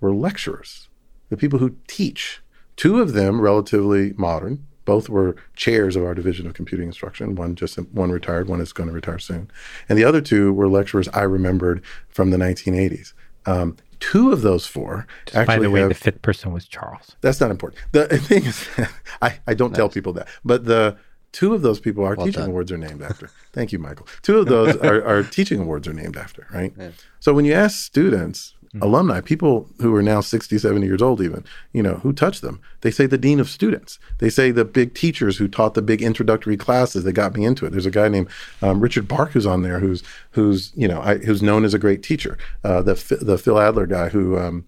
were 0.00 0.14
lecturers, 0.14 0.88
the 1.28 1.36
people 1.36 1.58
who 1.58 1.76
teach. 1.86 2.40
Two 2.76 3.00
of 3.00 3.12
them, 3.12 3.40
relatively 3.40 4.14
modern, 4.16 4.66
both 4.84 5.08
were 5.08 5.36
chairs 5.54 5.96
of 5.96 6.04
our 6.04 6.14
division 6.14 6.46
of 6.46 6.54
computing 6.54 6.86
instruction. 6.86 7.34
One 7.34 7.54
just 7.54 7.76
one 7.92 8.10
retired, 8.10 8.48
one 8.48 8.60
is 8.60 8.72
going 8.72 8.88
to 8.88 8.94
retire 8.94 9.18
soon, 9.18 9.50
and 9.88 9.98
the 9.98 10.04
other 10.04 10.20
two 10.20 10.52
were 10.52 10.68
lecturers 10.68 11.08
I 11.08 11.22
remembered 11.22 11.82
from 12.08 12.30
the 12.30 12.38
1980s. 12.38 13.12
Um, 13.46 13.76
two 14.00 14.32
of 14.32 14.42
those 14.42 14.66
four 14.66 15.06
just 15.26 15.36
actually. 15.36 15.56
By 15.56 15.62
the 15.62 15.70
way, 15.70 15.80
have, 15.80 15.90
the 15.90 15.94
fifth 15.94 16.22
person 16.22 16.52
was 16.52 16.66
Charles. 16.66 17.16
That's 17.20 17.40
not 17.40 17.50
important. 17.50 17.82
The 17.92 18.06
thing 18.18 18.46
is, 18.46 18.66
I, 19.22 19.38
I 19.46 19.54
don't 19.54 19.70
nice. 19.70 19.76
tell 19.76 19.88
people 19.88 20.12
that, 20.14 20.28
but 20.44 20.64
the 20.64 20.96
Two 21.32 21.54
of 21.54 21.62
those 21.62 21.78
people 21.78 22.04
are 22.04 22.14
well 22.14 22.26
teaching 22.26 22.40
done. 22.40 22.50
awards 22.50 22.72
are 22.72 22.78
named 22.78 23.02
after. 23.02 23.30
Thank 23.52 23.72
you, 23.72 23.78
Michael. 23.78 24.06
Two 24.22 24.38
of 24.38 24.46
those 24.46 24.76
are, 24.84 25.04
are 25.04 25.22
teaching 25.22 25.60
awards 25.60 25.86
are 25.86 25.92
named 25.92 26.16
after, 26.16 26.46
right? 26.52 26.72
Yeah. 26.76 26.90
So 27.20 27.32
when 27.32 27.44
you 27.44 27.52
ask 27.52 27.78
students, 27.78 28.54
mm-hmm. 28.66 28.82
alumni, 28.82 29.20
people 29.20 29.68
who 29.80 29.94
are 29.94 30.02
now 30.02 30.20
60, 30.20 30.58
70 30.58 30.86
years 30.86 31.02
old 31.02 31.20
even, 31.20 31.44
you 31.72 31.82
know, 31.82 31.94
who 31.94 32.12
touch 32.12 32.40
them, 32.40 32.60
they 32.80 32.90
say 32.90 33.06
the 33.06 33.18
dean 33.18 33.38
of 33.38 33.48
students. 33.48 33.98
They 34.18 34.28
say 34.28 34.50
the 34.50 34.64
big 34.64 34.94
teachers 34.94 35.36
who 35.36 35.46
taught 35.46 35.74
the 35.74 35.82
big 35.82 36.02
introductory 36.02 36.56
classes 36.56 37.04
that 37.04 37.12
got 37.12 37.34
me 37.34 37.44
into 37.44 37.64
it. 37.64 37.70
There's 37.70 37.86
a 37.86 37.90
guy 37.92 38.08
named 38.08 38.28
um, 38.60 38.80
Richard 38.80 39.06
Bark 39.06 39.30
who's 39.30 39.46
on 39.46 39.62
there 39.62 39.78
who's, 39.78 40.02
who's 40.32 40.72
you 40.74 40.88
know, 40.88 41.00
I, 41.00 41.18
who's 41.18 41.42
known 41.42 41.64
as 41.64 41.74
a 41.74 41.78
great 41.78 42.02
teacher. 42.02 42.38
Uh, 42.64 42.82
the, 42.82 42.94
the 43.20 43.38
Phil 43.38 43.60
Adler 43.60 43.86
guy 43.86 44.08
who, 44.08 44.36
um, 44.36 44.64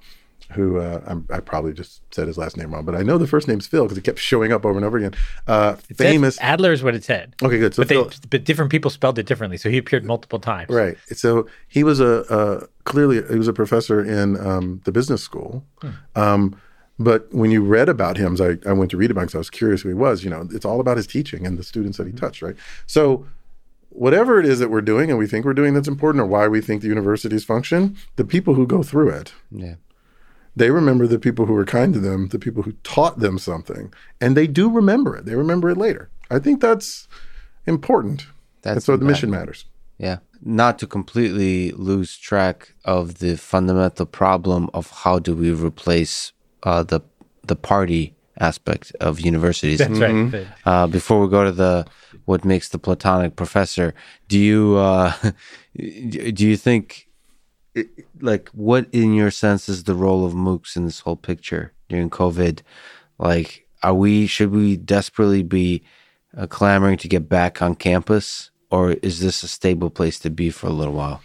who 0.55 0.79
uh, 0.79 1.19
i 1.31 1.41
probably 1.41 1.73
just 1.73 2.03
said 2.15 2.27
his 2.27 2.39
last 2.39 2.57
name 2.57 2.73
wrong, 2.73 2.85
but 2.85 2.95
I 2.95 3.03
know 3.03 3.19
the 3.19 3.27
first 3.27 3.49
name's 3.49 3.67
Phil 3.67 3.85
because 3.85 3.99
it 3.99 4.05
kept 4.05 4.19
showing 4.19 4.53
up 4.53 4.65
over 4.65 4.77
and 4.77 4.85
over 4.85 4.97
again. 4.99 5.15
Uh, 5.47 5.75
famous 5.75 6.39
Adler 6.41 6.73
is 6.73 6.83
what 6.83 6.95
it 6.95 7.05
said. 7.05 7.35
Okay, 7.43 7.59
good. 7.59 7.75
So 7.75 7.83
but, 7.83 7.89
Phil, 7.89 8.05
they, 8.05 8.17
but 8.31 8.45
different 8.45 8.71
people 8.71 8.91
spelled 8.91 9.19
it 9.19 9.27
differently, 9.27 9.57
so 9.57 9.71
he 9.71 9.79
appeared 9.79 10.05
multiple 10.05 10.39
times. 10.39 10.71
Right. 10.71 10.97
So 11.13 11.47
he 11.69 11.85
was 11.85 12.01
a 12.01 12.21
uh, 12.33 12.67
clearly 12.85 13.23
he 13.29 13.37
was 13.37 13.49
a 13.49 13.53
professor 13.53 14.05
in 14.05 14.39
um, 14.45 14.81
the 14.85 14.93
business 14.93 15.23
school. 15.23 15.65
Hmm. 15.81 15.91
Um, 16.15 16.61
but 16.99 17.33
when 17.33 17.51
you 17.51 17.63
read 17.63 17.89
about 17.89 18.17
him, 18.17 18.37
I, 18.41 18.59
I 18.69 18.73
went 18.73 18.91
to 18.93 18.97
read 18.97 19.11
about 19.11 19.23
him 19.23 19.27
because 19.27 19.35
I 19.35 19.39
was 19.39 19.51
curious 19.51 19.83
who 19.83 19.89
he 19.89 19.95
was. 19.95 20.23
You 20.23 20.31
know, 20.31 20.49
it's 20.53 20.65
all 20.65 20.81
about 20.81 20.97
his 20.97 21.07
teaching 21.07 21.47
and 21.47 21.59
the 21.59 21.65
students 21.65 21.99
that 21.99 22.07
he 22.07 22.13
hmm. 22.13 22.19
touched. 22.19 22.43
Right. 22.43 22.57
So 22.87 23.27
whatever 23.89 24.41
it 24.41 24.47
is 24.47 24.59
that 24.59 24.71
we're 24.71 24.81
doing 24.81 25.11
and 25.11 25.19
we 25.19 25.27
think 25.27 25.45
we're 25.45 25.53
doing 25.53 25.75
that's 25.75 25.89
important 25.89 26.23
or 26.23 26.27
why 26.27 26.49
we 26.49 26.61
think 26.61 26.83
the 26.83 26.89
universities 26.89 27.45
function, 27.45 27.97
the 28.17 28.25
people 28.25 28.55
who 28.55 28.67
go 28.67 28.83
through 28.83 29.11
it 29.11 29.33
yeah 29.51 29.75
they 30.55 30.71
remember 30.71 31.07
the 31.07 31.19
people 31.19 31.47
who 31.47 31.55
were 31.55 31.65
kind 31.65 31.95
to 31.95 32.01
them, 32.01 32.29
the 32.29 32.39
people 32.39 32.63
who 32.63 32.73
taught 32.83 33.21
them 33.21 33.39
something, 33.39 33.93
and 34.21 34.37
they 34.37 34.47
do 34.47 34.71
remember 34.71 35.17
it. 35.17 35.25
They 35.25 35.35
remember 35.35 35.71
it 35.71 35.79
later. 35.79 36.11
I 36.31 36.39
think 36.39 36.61
that's 36.61 37.09
important. 37.67 38.27
That's 38.63 38.89
what 38.89 39.01
the 39.01 39.07
mission 39.07 39.31
matters. 39.31 39.67
Yeah. 39.99 40.19
Not 40.41 40.79
to 40.81 40.87
completely 40.87 41.73
lose 41.73 42.17
track 42.17 42.75
of 42.85 43.19
the 43.19 43.37
fundamental 43.37 44.07
problem 44.07 44.71
of 44.75 44.91
how 44.91 45.19
do 45.19 45.35
we 45.35 45.53
replace 45.53 46.33
uh, 46.63 46.83
the 46.83 47.01
the 47.45 47.57
party 47.57 48.15
aspect 48.39 48.93
of 49.01 49.21
universities. 49.21 49.79
That's 49.79 49.93
mm-hmm. 49.93 50.35
right. 50.35 50.47
Uh, 50.65 50.87
before 50.87 51.21
we 51.21 51.29
go 51.29 51.45
to 51.45 51.53
the 51.53 51.87
what 52.25 52.45
makes 52.45 52.69
the 52.69 52.79
platonic 52.79 53.37
professor, 53.37 53.95
do 54.29 54.39
you 54.39 54.77
uh, 54.77 55.13
do 55.77 56.47
you 56.47 56.57
think 56.57 57.09
it, 57.75 57.89
like 58.21 58.49
what 58.51 58.87
in 58.93 59.15
your 59.15 59.31
sense 59.31 59.69
is 59.69 59.85
the 59.85 59.95
role 59.95 60.25
of 60.25 60.33
MOOCs 60.33 60.77
in 60.77 60.85
this 60.85 61.01
whole 61.01 61.17
picture 61.17 61.73
during 61.89 62.11
COVID? 62.11 62.61
Like, 63.19 63.67
are 63.83 63.95
we 63.95 64.27
should 64.27 64.53
we 64.53 64.77
desperately 64.77 65.43
be 65.43 65.83
uh, 66.37 66.47
clamoring 66.47 66.99
to 66.99 67.09
get 67.09 67.29
back 67.29 67.63
on 67.63 67.75
campus, 67.75 68.51
or 68.71 68.93
is 69.03 69.21
this 69.21 69.43
a 69.43 69.49
stable 69.49 69.91
place 69.91 70.19
to 70.21 70.31
be 70.31 70.51
for 70.51 70.67
a 70.67 70.73
little 70.73 70.95
while? 70.95 71.23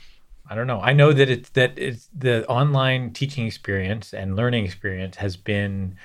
I 0.49 0.55
don't 0.55 0.67
know. 0.67 0.79
I 0.79 0.93
know 0.93 1.11
that 1.13 1.29
it's 1.29 1.49
that 1.49 1.77
it's 1.77 2.09
the 2.17 2.47
online 2.47 3.11
teaching 3.11 3.45
experience 3.45 4.13
and 4.13 4.35
learning 4.35 4.65
experience 4.65 5.17
has 5.17 5.35
been 5.35 5.95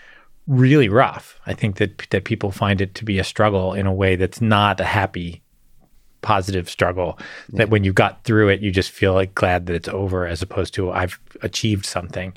really 0.46 0.88
rough. 0.88 1.38
I 1.46 1.54
think 1.54 1.76
that 1.76 2.06
that 2.10 2.24
people 2.24 2.50
find 2.50 2.80
it 2.80 2.94
to 2.96 3.04
be 3.04 3.18
a 3.18 3.24
struggle 3.24 3.72
in 3.74 3.86
a 3.86 3.92
way 3.92 4.16
that's 4.16 4.40
not 4.40 4.80
a 4.80 4.84
happy 4.84 5.41
positive 6.22 6.70
struggle 6.70 7.18
yeah. 7.18 7.58
that 7.58 7.70
when 7.70 7.84
you 7.84 7.92
got 7.92 8.24
through 8.24 8.48
it, 8.48 8.60
you 8.60 8.70
just 8.70 8.90
feel 8.90 9.12
like 9.12 9.34
glad 9.34 9.66
that 9.66 9.76
it's 9.76 9.88
over 9.88 10.26
as 10.26 10.40
opposed 10.40 10.72
to 10.74 10.90
I've 10.90 11.20
achieved 11.42 11.84
something. 11.84 12.32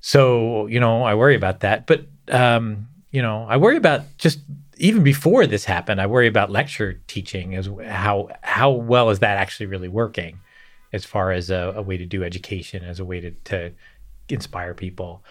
So, 0.00 0.66
you 0.66 0.80
know, 0.80 1.02
I 1.02 1.14
worry 1.14 1.36
about 1.36 1.60
that. 1.60 1.86
But, 1.86 2.06
um, 2.28 2.88
you 3.10 3.22
know, 3.22 3.46
I 3.48 3.56
worry 3.56 3.76
about 3.76 4.02
just 4.18 4.40
even 4.76 5.02
before 5.02 5.46
this 5.46 5.64
happened, 5.64 6.00
I 6.00 6.06
worry 6.06 6.26
about 6.26 6.50
lecture 6.50 7.00
teaching 7.06 7.54
as 7.54 7.68
how, 7.86 8.28
how 8.42 8.70
well 8.70 9.10
is 9.10 9.18
that 9.18 9.36
actually 9.36 9.66
really 9.66 9.88
working 9.88 10.40
as 10.92 11.04
far 11.04 11.32
as 11.32 11.50
a, 11.50 11.74
a 11.76 11.82
way 11.82 11.96
to 11.96 12.06
do 12.06 12.24
education, 12.24 12.82
as 12.82 12.98
a 12.98 13.04
way 13.04 13.20
to, 13.20 13.30
to 13.30 13.72
inspire 14.28 14.74
people. 14.74 15.22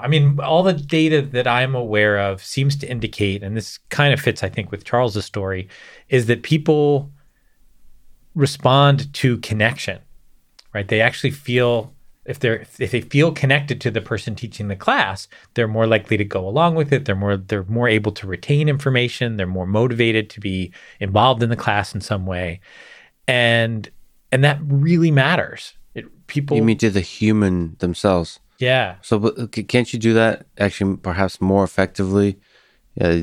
I 0.00 0.08
mean, 0.08 0.40
all 0.40 0.62
the 0.62 0.72
data 0.72 1.22
that 1.22 1.46
I'm 1.46 1.74
aware 1.74 2.18
of 2.18 2.42
seems 2.42 2.76
to 2.76 2.90
indicate, 2.90 3.42
and 3.42 3.56
this 3.56 3.78
kind 3.88 4.12
of 4.12 4.20
fits, 4.20 4.42
I 4.42 4.48
think, 4.48 4.70
with 4.70 4.84
Charles's 4.84 5.24
story, 5.24 5.68
is 6.08 6.26
that 6.26 6.42
people 6.42 7.10
respond 8.34 9.12
to 9.14 9.38
connection, 9.38 9.98
right? 10.72 10.86
They 10.86 11.00
actually 11.00 11.32
feel 11.32 11.92
if 12.24 12.38
they're 12.38 12.64
if 12.78 12.90
they 12.90 13.00
feel 13.00 13.32
connected 13.32 13.80
to 13.80 13.90
the 13.90 14.00
person 14.00 14.34
teaching 14.34 14.68
the 14.68 14.76
class, 14.76 15.26
they're 15.54 15.68
more 15.68 15.86
likely 15.86 16.16
to 16.16 16.24
go 16.24 16.46
along 16.46 16.74
with 16.74 16.92
it. 16.92 17.04
They're 17.04 17.16
more 17.16 17.36
they're 17.36 17.64
more 17.64 17.88
able 17.88 18.12
to 18.12 18.26
retain 18.26 18.68
information. 18.68 19.36
They're 19.36 19.46
more 19.46 19.66
motivated 19.66 20.30
to 20.30 20.40
be 20.40 20.72
involved 21.00 21.42
in 21.42 21.50
the 21.50 21.56
class 21.56 21.94
in 21.94 22.00
some 22.00 22.26
way, 22.26 22.60
and 23.26 23.90
and 24.30 24.44
that 24.44 24.58
really 24.62 25.10
matters. 25.10 25.74
It, 25.94 26.26
people. 26.26 26.56
You 26.56 26.62
mean 26.62 26.78
to 26.78 26.90
the 26.90 27.00
human 27.00 27.76
themselves? 27.80 28.38
Yeah. 28.60 28.96
So, 29.02 29.18
but 29.18 29.50
can't 29.68 29.92
you 29.92 29.98
do 29.98 30.12
that 30.14 30.46
actually 30.58 30.96
perhaps 30.98 31.40
more 31.40 31.64
effectively 31.64 32.38
uh, 33.00 33.22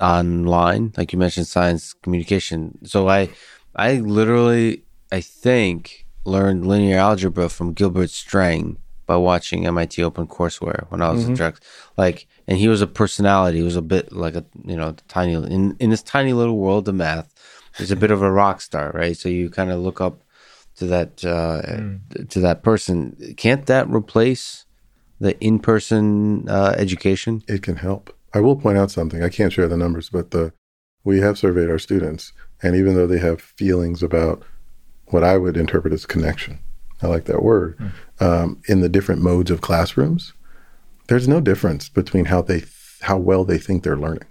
online? 0.00 0.92
Like 0.96 1.12
you 1.12 1.18
mentioned, 1.18 1.46
science 1.46 1.92
communication. 1.92 2.78
So 2.86 3.08
I, 3.08 3.28
I 3.76 3.94
literally, 4.00 4.82
I 5.12 5.20
think 5.20 6.06
learned 6.24 6.66
linear 6.66 6.98
algebra 6.98 7.48
from 7.48 7.72
Gilbert 7.74 8.10
Strang 8.10 8.78
by 9.06 9.16
watching 9.16 9.66
MIT 9.66 10.02
Open 10.02 10.26
Courseware 10.26 10.90
when 10.90 11.02
I 11.02 11.10
was 11.10 11.20
Mm-hmm. 11.20 11.30
in 11.30 11.36
direct. 11.36 11.64
Like, 11.96 12.26
and 12.46 12.58
he 12.58 12.68
was 12.68 12.80
a 12.80 12.86
personality. 12.86 13.58
He 13.58 13.64
was 13.64 13.76
a 13.76 13.82
bit 13.82 14.12
like 14.12 14.34
a 14.34 14.44
you 14.64 14.76
know 14.76 14.94
tiny 15.08 15.34
in 15.34 15.76
in 15.78 15.90
this 15.90 16.02
tiny 16.02 16.32
little 16.32 16.56
world 16.56 16.88
of 16.88 16.94
math. 16.94 17.32
He's 17.78 17.90
a 17.90 17.96
bit 17.96 18.10
of 18.10 18.22
a 18.22 18.30
rock 18.30 18.60
star, 18.60 18.90
right? 18.94 19.16
So 19.16 19.28
you 19.28 19.50
kind 19.50 19.70
of 19.70 19.80
look 19.80 20.00
up 20.00 20.22
to 20.76 20.86
that 20.86 21.24
uh, 21.24 21.60
to 22.28 22.40
that 22.40 22.62
person. 22.62 23.34
Can't 23.36 23.66
that 23.66 23.88
replace 23.88 24.64
the 25.20 25.38
in 25.40 25.58
person 25.58 26.48
uh, 26.48 26.74
education? 26.76 27.42
it 27.46 27.62
can 27.62 27.76
help. 27.76 28.16
I 28.32 28.40
will 28.40 28.56
point 28.56 28.78
out 28.78 28.90
something. 28.90 29.22
I 29.22 29.28
can't 29.28 29.52
share 29.52 29.68
the 29.68 29.76
numbers, 29.76 30.08
but 30.08 30.30
the 30.30 30.52
we 31.04 31.20
have 31.20 31.38
surveyed 31.38 31.70
our 31.70 31.78
students, 31.78 32.32
and 32.62 32.76
even 32.76 32.94
though 32.94 33.06
they 33.06 33.18
have 33.18 33.40
feelings 33.40 34.02
about 34.02 34.42
what 35.06 35.24
I 35.24 35.38
would 35.38 35.56
interpret 35.56 35.94
as 35.94 36.06
connection, 36.06 36.58
I 37.02 37.06
like 37.06 37.24
that 37.24 37.42
word, 37.42 37.92
um, 38.20 38.60
in 38.66 38.80
the 38.80 38.88
different 38.88 39.22
modes 39.22 39.50
of 39.50 39.62
classrooms, 39.62 40.34
there's 41.08 41.26
no 41.26 41.40
difference 41.40 41.88
between 41.88 42.26
how 42.26 42.42
they 42.42 42.64
how 43.00 43.16
well 43.16 43.44
they 43.44 43.58
think 43.58 43.82
they're 43.82 43.96
learning. 43.96 44.26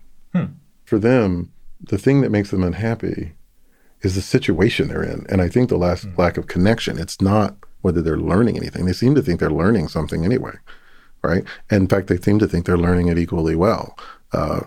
For 0.86 1.00
them, 1.00 1.52
the 1.82 1.98
thing 1.98 2.22
that 2.22 2.32
makes 2.32 2.52
them 2.52 2.64
unhappy 2.64 3.34
is 4.02 4.16
the 4.16 4.22
situation 4.22 4.88
they're 4.88 5.04
in, 5.04 5.26
and 5.30 5.42
I 5.42 5.50
think 5.50 5.70
the 5.70 5.78
last 5.78 6.08
lack 6.18 6.38
of 6.38 6.48
connection. 6.48 6.98
It's 6.98 7.20
not 7.20 7.58
whether 7.82 8.02
they're 8.02 8.18
learning 8.18 8.58
anything. 8.58 8.86
They 8.86 8.94
seem 8.94 9.16
to 9.16 9.22
think 9.22 9.40
they're 9.40 9.50
learning 9.50 9.88
something 9.88 10.24
anyway 10.24 10.54
right? 11.24 11.44
And 11.70 11.84
in 11.84 11.88
fact, 11.88 12.08
they 12.08 12.18
seem 12.18 12.40
to 12.40 12.48
think 12.48 12.66
they're 12.66 12.78
learning 12.78 13.08
it 13.08 13.18
equally 13.18 13.56
well, 13.56 13.98
uh, 14.32 14.62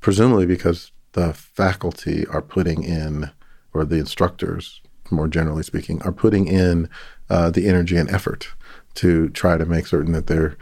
presumably 0.00 0.46
because 0.46 0.92
the 1.12 1.32
faculty 1.32 2.26
are 2.26 2.42
putting 2.42 2.82
in, 2.82 3.30
or 3.72 3.84
the 3.84 3.96
instructors, 3.96 4.80
more 5.10 5.28
generally 5.28 5.62
speaking, 5.62 6.02
are 6.02 6.12
putting 6.12 6.46
in 6.46 6.88
uh, 7.30 7.50
the 7.50 7.68
energy 7.68 7.96
and 7.96 8.10
effort 8.10 8.48
to 8.94 9.28
try 9.30 9.56
to 9.56 9.66
make 9.66 9.86
certain 9.86 10.12
that 10.12 10.26
they're 10.26 10.56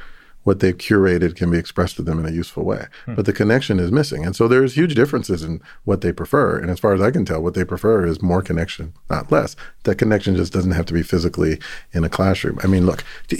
what 0.44 0.60
they've 0.60 0.76
curated 0.76 1.34
can 1.36 1.50
be 1.50 1.58
expressed 1.58 1.96
to 1.96 2.02
them 2.02 2.18
in 2.18 2.26
a 2.26 2.30
useful 2.30 2.64
way. 2.64 2.86
Hmm. 3.06 3.14
But 3.14 3.26
the 3.26 3.32
connection 3.32 3.80
is 3.80 3.90
missing. 3.90 4.24
And 4.24 4.36
so 4.36 4.46
there's 4.46 4.74
huge 4.76 4.94
differences 4.94 5.42
in 5.42 5.60
what 5.84 6.00
they 6.02 6.12
prefer. 6.12 6.58
And 6.58 6.70
as 6.70 6.78
far 6.78 6.94
as 6.94 7.00
I 7.00 7.10
can 7.10 7.24
tell, 7.24 7.42
what 7.42 7.54
they 7.54 7.64
prefer 7.64 8.06
is 8.06 8.22
more 8.22 8.42
connection, 8.42 8.92
not 9.10 9.32
less. 9.32 9.56
That 9.82 9.96
connection 9.96 10.36
just 10.36 10.52
doesn't 10.52 10.70
have 10.72 10.86
to 10.86 10.94
be 10.94 11.02
physically 11.02 11.58
in 11.92 12.04
a 12.04 12.08
classroom. 12.08 12.58
I 12.62 12.66
mean, 12.68 12.86
look, 12.86 13.02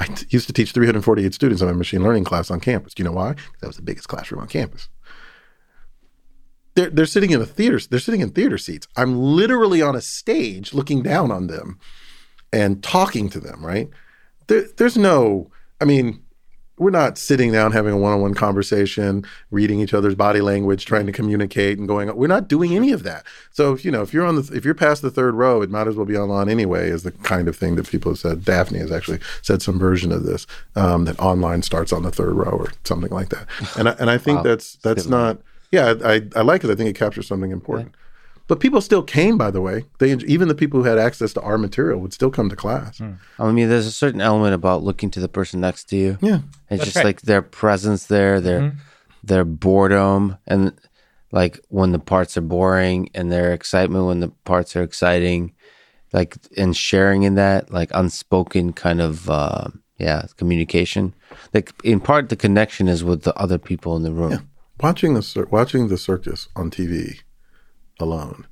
I 0.00 0.06
t- 0.06 0.26
used 0.30 0.46
to 0.46 0.52
teach 0.52 0.72
348 0.72 1.34
students 1.34 1.60
in 1.62 1.68
my 1.68 1.74
machine 1.74 2.02
learning 2.02 2.24
class 2.24 2.50
on 2.50 2.60
campus. 2.60 2.94
Do 2.94 3.02
you 3.02 3.08
know 3.08 3.14
why? 3.14 3.34
'Cause 3.34 3.44
that 3.60 3.66
was 3.66 3.76
the 3.76 3.82
biggest 3.82 4.08
classroom 4.08 4.40
on 4.40 4.48
campus. 4.48 4.88
They're, 6.74 6.90
they're 6.90 7.06
sitting 7.06 7.30
in 7.30 7.40
a 7.40 7.46
theater. 7.46 7.78
They're 7.88 8.00
sitting 8.00 8.20
in 8.20 8.30
theater 8.30 8.58
seats. 8.58 8.88
I'm 8.96 9.16
literally 9.16 9.80
on 9.80 9.94
a 9.94 10.00
stage 10.00 10.74
looking 10.74 11.02
down 11.02 11.30
on 11.30 11.46
them 11.46 11.78
and 12.52 12.82
talking 12.82 13.28
to 13.30 13.40
them, 13.40 13.64
right? 13.64 13.88
There, 14.48 14.66
there's 14.76 14.96
no, 14.96 15.50
I 15.80 15.84
mean, 15.84 16.20
we're 16.76 16.90
not 16.90 17.18
sitting 17.18 17.52
down 17.52 17.70
having 17.70 17.92
a 17.92 17.96
one-on-one 17.96 18.34
conversation, 18.34 19.24
reading 19.52 19.78
each 19.80 19.94
other's 19.94 20.16
body 20.16 20.40
language, 20.40 20.84
trying 20.86 21.06
to 21.06 21.12
communicate 21.12 21.78
and 21.78 21.86
going. 21.86 22.14
We're 22.16 22.26
not 22.26 22.48
doing 22.48 22.74
any 22.74 22.90
of 22.90 23.04
that. 23.04 23.24
So 23.52 23.76
you 23.76 23.92
know, 23.92 24.02
if 24.02 24.12
you're 24.12 24.26
on 24.26 24.34
the, 24.36 24.50
if 24.52 24.64
you're 24.64 24.74
past 24.74 25.00
the 25.02 25.10
third 25.10 25.34
row, 25.34 25.62
it 25.62 25.70
might 25.70 25.86
as 25.86 25.94
well 25.94 26.06
be 26.06 26.16
online 26.16 26.48
anyway. 26.48 26.88
Is 26.90 27.04
the 27.04 27.12
kind 27.12 27.46
of 27.46 27.56
thing 27.56 27.76
that 27.76 27.88
people 27.88 28.10
have 28.10 28.18
said. 28.18 28.44
Daphne 28.44 28.80
has 28.80 28.90
actually 28.90 29.20
said 29.42 29.62
some 29.62 29.78
version 29.78 30.10
of 30.10 30.24
this 30.24 30.46
um, 30.74 31.04
that 31.04 31.18
online 31.20 31.62
starts 31.62 31.92
on 31.92 32.02
the 32.02 32.10
third 32.10 32.34
row 32.34 32.50
or 32.50 32.72
something 32.82 33.10
like 33.12 33.28
that. 33.28 33.46
And 33.78 33.88
I, 33.88 33.92
and 34.00 34.10
I 34.10 34.18
think 34.18 34.38
Wow. 34.38 34.42
that's 34.42 34.74
that's 34.76 35.06
not. 35.06 35.38
Yeah, 35.70 35.94
I, 36.04 36.22
I 36.36 36.42
like 36.42 36.62
it. 36.64 36.70
I 36.70 36.74
think 36.74 36.88
it 36.90 36.96
captures 36.96 37.26
something 37.28 37.50
important. 37.50 37.94
But 38.46 38.60
people 38.60 38.82
still 38.82 39.02
came, 39.02 39.38
by 39.38 39.50
the 39.50 39.62
way. 39.62 39.86
They 39.98 40.12
even 40.12 40.48
the 40.48 40.54
people 40.54 40.80
who 40.80 40.88
had 40.88 40.98
access 40.98 41.32
to 41.32 41.40
our 41.40 41.56
material 41.56 41.98
would 42.00 42.12
still 42.12 42.30
come 42.30 42.50
to 42.50 42.56
class. 42.56 43.00
I 43.00 43.52
mean, 43.52 43.68
there's 43.68 43.86
a 43.86 43.92
certain 43.92 44.20
element 44.20 44.54
about 44.54 44.82
looking 44.82 45.10
to 45.12 45.20
the 45.20 45.28
person 45.28 45.60
next 45.60 45.84
to 45.84 45.96
you. 45.96 46.18
Yeah. 46.20 46.40
It's 46.68 46.84
just 46.84 46.96
right. 46.96 47.06
like 47.06 47.22
their 47.22 47.40
presence 47.40 48.06
there, 48.06 48.40
their 48.40 48.76
their 49.22 49.44
boredom, 49.46 50.36
and 50.46 50.74
like 51.32 51.58
when 51.68 51.92
the 51.92 51.98
parts 51.98 52.36
are 52.36 52.42
boring, 52.42 53.08
and 53.14 53.32
their 53.32 53.54
excitement 53.54 54.04
when 54.06 54.20
the 54.20 54.28
parts 54.44 54.76
are 54.76 54.82
exciting, 54.82 55.54
like 56.12 56.36
and 56.56 56.76
sharing 56.76 57.22
in 57.22 57.36
that 57.36 57.72
like 57.72 57.90
unspoken 57.94 58.74
kind 58.74 59.00
of 59.00 59.30
uh, 59.30 59.68
yeah 59.98 60.26
communication. 60.36 61.14
Like 61.54 61.72
in 61.82 61.98
part, 61.98 62.28
the 62.28 62.36
connection 62.36 62.88
is 62.88 63.02
with 63.02 63.22
the 63.22 63.34
other 63.38 63.56
people 63.56 63.96
in 63.96 64.02
the 64.02 64.12
room. 64.12 64.50
Watching 64.80 65.14
the 65.14 65.46
watching 65.50 65.88
the 65.88 65.96
circus 65.96 66.48
on 66.54 66.70
TV 66.70 67.20
alone 68.00 68.46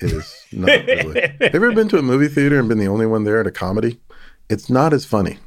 is 0.00 0.44
not 0.52 0.68
really. 0.68 1.20
Have 1.20 1.40
you 1.40 1.48
ever 1.54 1.72
been 1.72 1.88
to 1.88 1.98
a 1.98 2.02
movie 2.02 2.28
theater 2.28 2.58
and 2.58 2.68
been 2.68 2.78
the 2.78 2.88
only 2.88 3.06
one 3.06 3.24
there 3.24 3.40
at 3.40 3.46
a 3.46 3.50
comedy? 3.50 3.98
It's 4.48 4.70
not 4.70 4.92
as 4.92 5.04
funny 5.04 5.38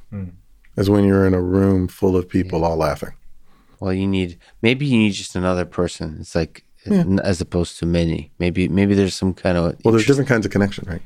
as 0.78 0.90
when 0.90 1.06
you're 1.06 1.26
in 1.26 1.34
a 1.34 1.42
room 1.42 1.88
full 1.88 2.16
of 2.16 2.30
people 2.30 2.64
all 2.64 2.78
laughing. 2.78 3.14
Well, 3.80 3.94
you 3.94 4.08
need 4.08 4.38
maybe 4.62 4.86
you 4.86 5.00
need 5.00 5.14
just 5.14 5.36
another 5.36 5.66
person. 5.66 6.18
It's 6.20 6.36
like 6.36 6.64
as 7.24 7.42
opposed 7.42 7.80
to 7.80 7.86
many. 7.86 8.32
Maybe 8.40 8.68
maybe 8.68 8.94
there's 8.94 9.16
some 9.16 9.34
kind 9.34 9.58
of 9.58 9.78
Well, 9.84 9.92
there's 9.92 10.06
different 10.06 10.30
kinds 10.30 10.46
of 10.46 10.52
connection, 10.52 10.86
right? 10.88 11.02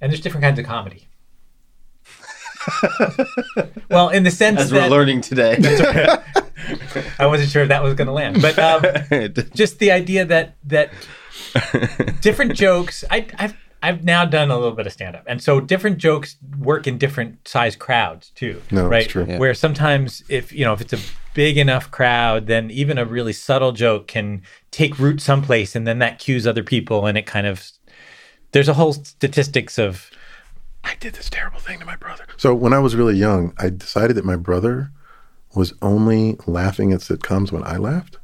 And 0.00 0.12
there's 0.12 0.20
different 0.20 0.44
kinds 0.44 0.58
of 0.58 0.66
comedy. 0.66 1.08
well, 3.90 4.10
in 4.10 4.22
the 4.22 4.30
sense 4.30 4.60
as 4.60 4.72
we're 4.72 4.80
that 4.80 4.90
learning 4.90 5.20
today. 5.22 5.56
I 7.18 7.26
wasn't 7.26 7.50
sure 7.50 7.62
if 7.62 7.68
that 7.68 7.82
was 7.82 7.94
going 7.94 8.06
to 8.06 8.12
land, 8.12 8.40
but 8.40 8.58
um, 8.58 8.82
just 9.54 9.78
the 9.78 9.90
idea 9.90 10.24
that 10.26 10.56
that 10.64 10.92
different 12.20 12.54
jokes. 12.54 13.04
I, 13.10 13.26
I've 13.38 13.56
I've 13.82 14.04
now 14.04 14.24
done 14.24 14.50
a 14.50 14.56
little 14.56 14.74
bit 14.74 14.86
of 14.86 14.92
stand 14.92 15.16
up, 15.16 15.24
and 15.26 15.42
so 15.42 15.60
different 15.60 15.98
jokes 15.98 16.36
work 16.58 16.86
in 16.86 16.98
different 16.98 17.48
size 17.48 17.76
crowds 17.76 18.30
too. 18.34 18.60
No, 18.70 18.86
it's 18.86 18.90
right? 18.90 19.08
true. 19.08 19.26
Yeah. 19.26 19.38
Where 19.38 19.54
sometimes 19.54 20.22
if 20.28 20.52
you 20.52 20.64
know 20.64 20.72
if 20.72 20.80
it's 20.80 20.92
a 20.92 20.98
big 21.34 21.56
enough 21.56 21.90
crowd, 21.90 22.46
then 22.46 22.70
even 22.70 22.98
a 22.98 23.04
really 23.04 23.32
subtle 23.32 23.72
joke 23.72 24.06
can 24.06 24.42
take 24.70 24.98
root 24.98 25.20
someplace, 25.20 25.74
and 25.74 25.86
then 25.86 25.98
that 26.00 26.18
cues 26.18 26.46
other 26.46 26.62
people, 26.62 27.06
and 27.06 27.16
it 27.16 27.26
kind 27.26 27.46
of 27.46 27.70
there's 28.52 28.68
a 28.68 28.74
whole 28.74 28.92
statistics 28.92 29.78
of 29.78 30.10
I 30.84 30.94
did 31.00 31.14
this 31.14 31.30
terrible 31.30 31.60
thing 31.60 31.78
to 31.78 31.86
my 31.86 31.96
brother. 31.96 32.24
So 32.36 32.54
when 32.54 32.72
I 32.72 32.78
was 32.78 32.94
really 32.94 33.16
young, 33.16 33.54
I 33.58 33.70
decided 33.70 34.16
that 34.16 34.24
my 34.24 34.36
brother 34.36 34.90
was 35.54 35.72
only 35.82 36.36
laughing 36.46 36.92
at 36.92 37.00
sitcoms 37.00 37.50
when 37.50 37.64
I 37.64 37.76
laughed. 37.76 38.18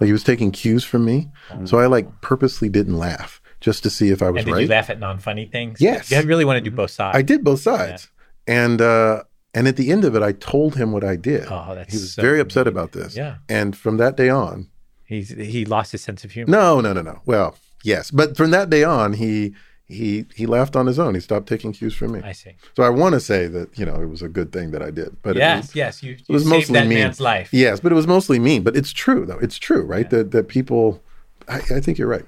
Like 0.00 0.06
he 0.06 0.12
was 0.12 0.24
taking 0.24 0.50
cues 0.50 0.84
from 0.84 1.04
me. 1.04 1.28
So 1.64 1.78
I 1.78 1.86
like 1.86 2.20
purposely 2.20 2.68
didn't 2.68 2.98
laugh 2.98 3.40
just 3.60 3.82
to 3.82 3.90
see 3.90 4.10
if 4.10 4.22
I 4.22 4.30
was 4.30 4.40
and 4.40 4.46
did 4.46 4.52
right. 4.52 4.62
you 4.62 4.68
laugh 4.68 4.90
at 4.90 5.00
non 5.00 5.18
funny 5.18 5.46
things? 5.46 5.80
Yes. 5.80 6.10
You 6.10 6.20
really 6.22 6.44
want 6.44 6.62
to 6.62 6.70
do 6.70 6.74
both 6.74 6.90
sides. 6.90 7.16
I 7.16 7.22
did 7.22 7.44
both 7.44 7.60
sides. 7.60 8.08
And 8.46 8.80
uh 8.80 9.24
and 9.54 9.66
at 9.66 9.76
the 9.76 9.90
end 9.90 10.04
of 10.04 10.14
it 10.14 10.22
I 10.22 10.32
told 10.32 10.76
him 10.76 10.92
what 10.92 11.04
I 11.04 11.16
did. 11.16 11.46
Oh, 11.50 11.74
that's 11.74 11.92
he 11.92 11.98
was 11.98 12.14
so 12.14 12.22
very 12.22 12.40
upset 12.40 12.66
about 12.66 12.92
this. 12.92 13.16
Yeah. 13.16 13.36
And 13.48 13.76
from 13.76 13.96
that 13.96 14.16
day 14.16 14.28
on, 14.28 14.68
He's 15.04 15.30
he 15.30 15.64
lost 15.64 15.92
his 15.92 16.02
sense 16.02 16.22
of 16.24 16.32
humor. 16.32 16.50
no, 16.50 16.80
no, 16.80 16.92
no, 16.92 17.00
no. 17.00 17.22
Well, 17.24 17.56
yes, 17.82 18.10
but 18.10 18.36
from 18.36 18.50
that 18.50 18.68
day 18.68 18.84
on 18.84 19.14
he 19.14 19.54
he 19.88 20.26
he 20.34 20.46
laughed 20.46 20.76
on 20.76 20.86
his 20.86 20.98
own. 20.98 21.14
He 21.14 21.20
stopped 21.20 21.46
taking 21.48 21.72
cues 21.72 21.94
from 21.94 22.12
me. 22.12 22.20
I 22.22 22.32
see. 22.32 22.52
So 22.76 22.82
I 22.82 22.90
want 22.90 23.14
to 23.14 23.20
say 23.20 23.46
that, 23.48 23.76
you 23.78 23.86
know, 23.86 23.96
it 23.96 24.06
was 24.06 24.22
a 24.22 24.28
good 24.28 24.52
thing 24.52 24.70
that 24.72 24.82
I 24.82 24.90
did. 24.90 25.16
But 25.22 25.36
it 25.36 25.40
Yes, 25.40 25.68
was, 25.68 25.76
yes, 25.76 26.02
you, 26.02 26.12
it 26.12 26.28
was 26.28 26.42
saved 26.42 26.50
mostly 26.50 26.74
that 26.74 26.86
mean. 26.86 26.98
man's 26.98 27.20
life. 27.20 27.48
Yes, 27.52 27.80
but 27.80 27.90
it 27.92 27.94
was 27.94 28.06
mostly 28.06 28.38
mean. 28.38 28.62
But 28.62 28.76
it's 28.76 28.92
true, 28.92 29.24
though. 29.24 29.38
It's 29.38 29.56
true, 29.58 29.82
right? 29.82 30.08
That 30.10 30.30
that 30.32 30.48
people. 30.48 31.02
I, 31.48 31.56
I 31.56 31.80
think 31.80 31.96
you're 31.98 32.08
right. 32.08 32.26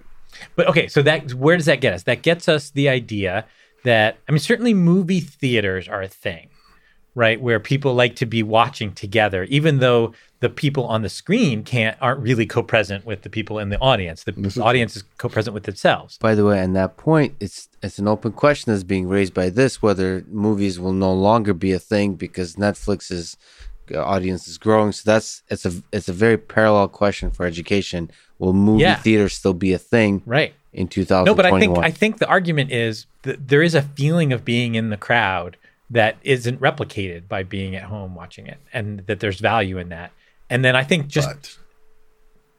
But 0.57 0.69
okay, 0.69 0.87
so 0.89 1.03
that 1.03 1.35
where 1.35 1.57
does 1.57 1.66
that 1.66 1.81
get 1.81 1.93
us? 1.93 2.05
That 2.05 2.23
gets 2.23 2.49
us 2.49 2.70
the 2.70 2.89
idea 2.89 3.45
that 3.85 4.19
I 4.28 4.32
mean, 4.32 4.39
certainly 4.39 4.73
movie 4.74 5.20
theaters 5.20 5.89
are 5.89 6.03
a 6.03 6.09
thing, 6.09 6.49
right? 7.15 7.41
Where 7.41 7.61
people 7.61 7.95
like 7.95 8.16
to 8.16 8.27
be 8.27 8.43
watching 8.43 8.93
together, 8.93 9.45
even 9.45 9.78
though 9.78 10.12
the 10.41 10.49
people 10.49 10.87
on 10.87 11.03
the 11.03 11.09
screen 11.09 11.62
can't 11.65 11.97
aren't 12.01 12.20
really 12.20 12.47
co-present 12.47 13.05
with 13.05 13.23
the 13.23 13.28
people 13.31 13.59
in 13.59 13.69
the 13.69 13.78
audience. 13.81 14.24
The 14.24 14.61
audience 14.62 14.97
is 14.97 15.05
co-present 15.19 15.53
with 15.55 15.65
themselves. 15.65 16.16
By 16.19 16.35
the 16.35 16.45
way, 16.45 16.62
on 16.62 16.73
that 16.74 16.97
point, 16.97 17.35
it's 17.41 17.69
it's 17.82 17.99
an 17.99 18.09
open 18.09 18.32
question 18.32 18.73
that's 18.73 18.85
being 18.85 19.07
raised 19.09 19.35
by 19.35 19.51
this 19.51 19.82
whether 19.82 20.24
movies 20.31 20.78
will 20.81 20.93
no 20.95 21.12
longer 21.12 21.53
be 21.53 21.73
a 21.73 21.78
thing 21.78 22.15
because 22.15 22.57
Netflix's 22.57 23.37
uh, 23.95 24.03
audience 24.03 24.49
is 24.49 24.57
growing. 24.57 24.93
So 24.93 25.03
that's 25.11 25.43
it's 25.49 25.66
a 25.66 25.73
it's 25.93 26.09
a 26.09 26.12
very 26.15 26.39
parallel 26.39 26.89
question 26.89 27.31
for 27.31 27.45
education. 27.45 28.11
Will 28.39 28.55
movie 28.55 28.82
Yeah. 28.85 28.97
theaters 28.97 29.35
still 29.35 29.53
be 29.53 29.74
a 29.74 29.78
thing 29.78 30.23
Right. 30.24 30.55
in 30.73 30.89
2021? 30.89 31.24
No, 31.27 31.35
but 31.35 31.45
I 31.45 31.61
think 31.61 31.78
I 31.85 31.91
think 31.91 32.19
the 32.19 32.27
argument 32.28 32.73
is 32.73 33.05
that 33.24 33.49
there 33.49 33.62
is 33.62 33.74
a 33.74 33.82
feeling 33.82 34.32
of 34.32 34.43
being 34.47 34.74
in 34.74 34.89
the 34.89 34.97
crowd 34.97 35.59
that 35.90 36.16
isn't 36.22 36.60
replicated 36.60 37.28
by 37.28 37.42
being 37.42 37.74
at 37.74 37.84
home 37.84 38.14
watching 38.14 38.46
it, 38.46 38.58
and 38.72 39.06
that 39.06 39.20
there's 39.20 39.40
value 39.40 39.78
in 39.78 39.88
that. 39.90 40.12
And 40.48 40.64
then 40.64 40.76
I 40.76 40.84
think 40.84 41.08
just 41.08 41.58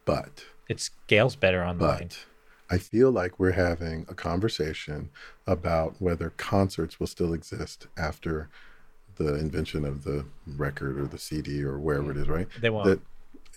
But, 0.06 0.24
but, 0.24 0.46
it 0.70 0.80
scales 0.80 1.36
better 1.36 1.64
online. 1.64 2.08
but, 2.08 2.26
I 2.70 2.78
feel 2.78 3.12
like 3.12 3.38
we're 3.38 3.52
having 3.52 4.06
a 4.08 4.14
conversation 4.14 5.10
about 5.46 5.96
whether 6.00 6.30
concerts 6.30 7.02
will 7.02 7.08
still 7.08 7.34
exist 7.34 7.88
after 7.98 8.48
the 9.16 9.36
invention 9.36 9.84
of 9.84 10.06
the 10.06 10.26
record 10.48 10.98
or 10.98 11.06
the 11.06 11.18
CD 11.18 11.64
or 11.64 11.78
wherever 11.78 12.14
mm. 12.14 12.18
it 12.18 12.18
is, 12.18 12.30
right? 12.30 12.48
They 12.62 12.70
won't. 12.70 12.86
That 12.86 13.00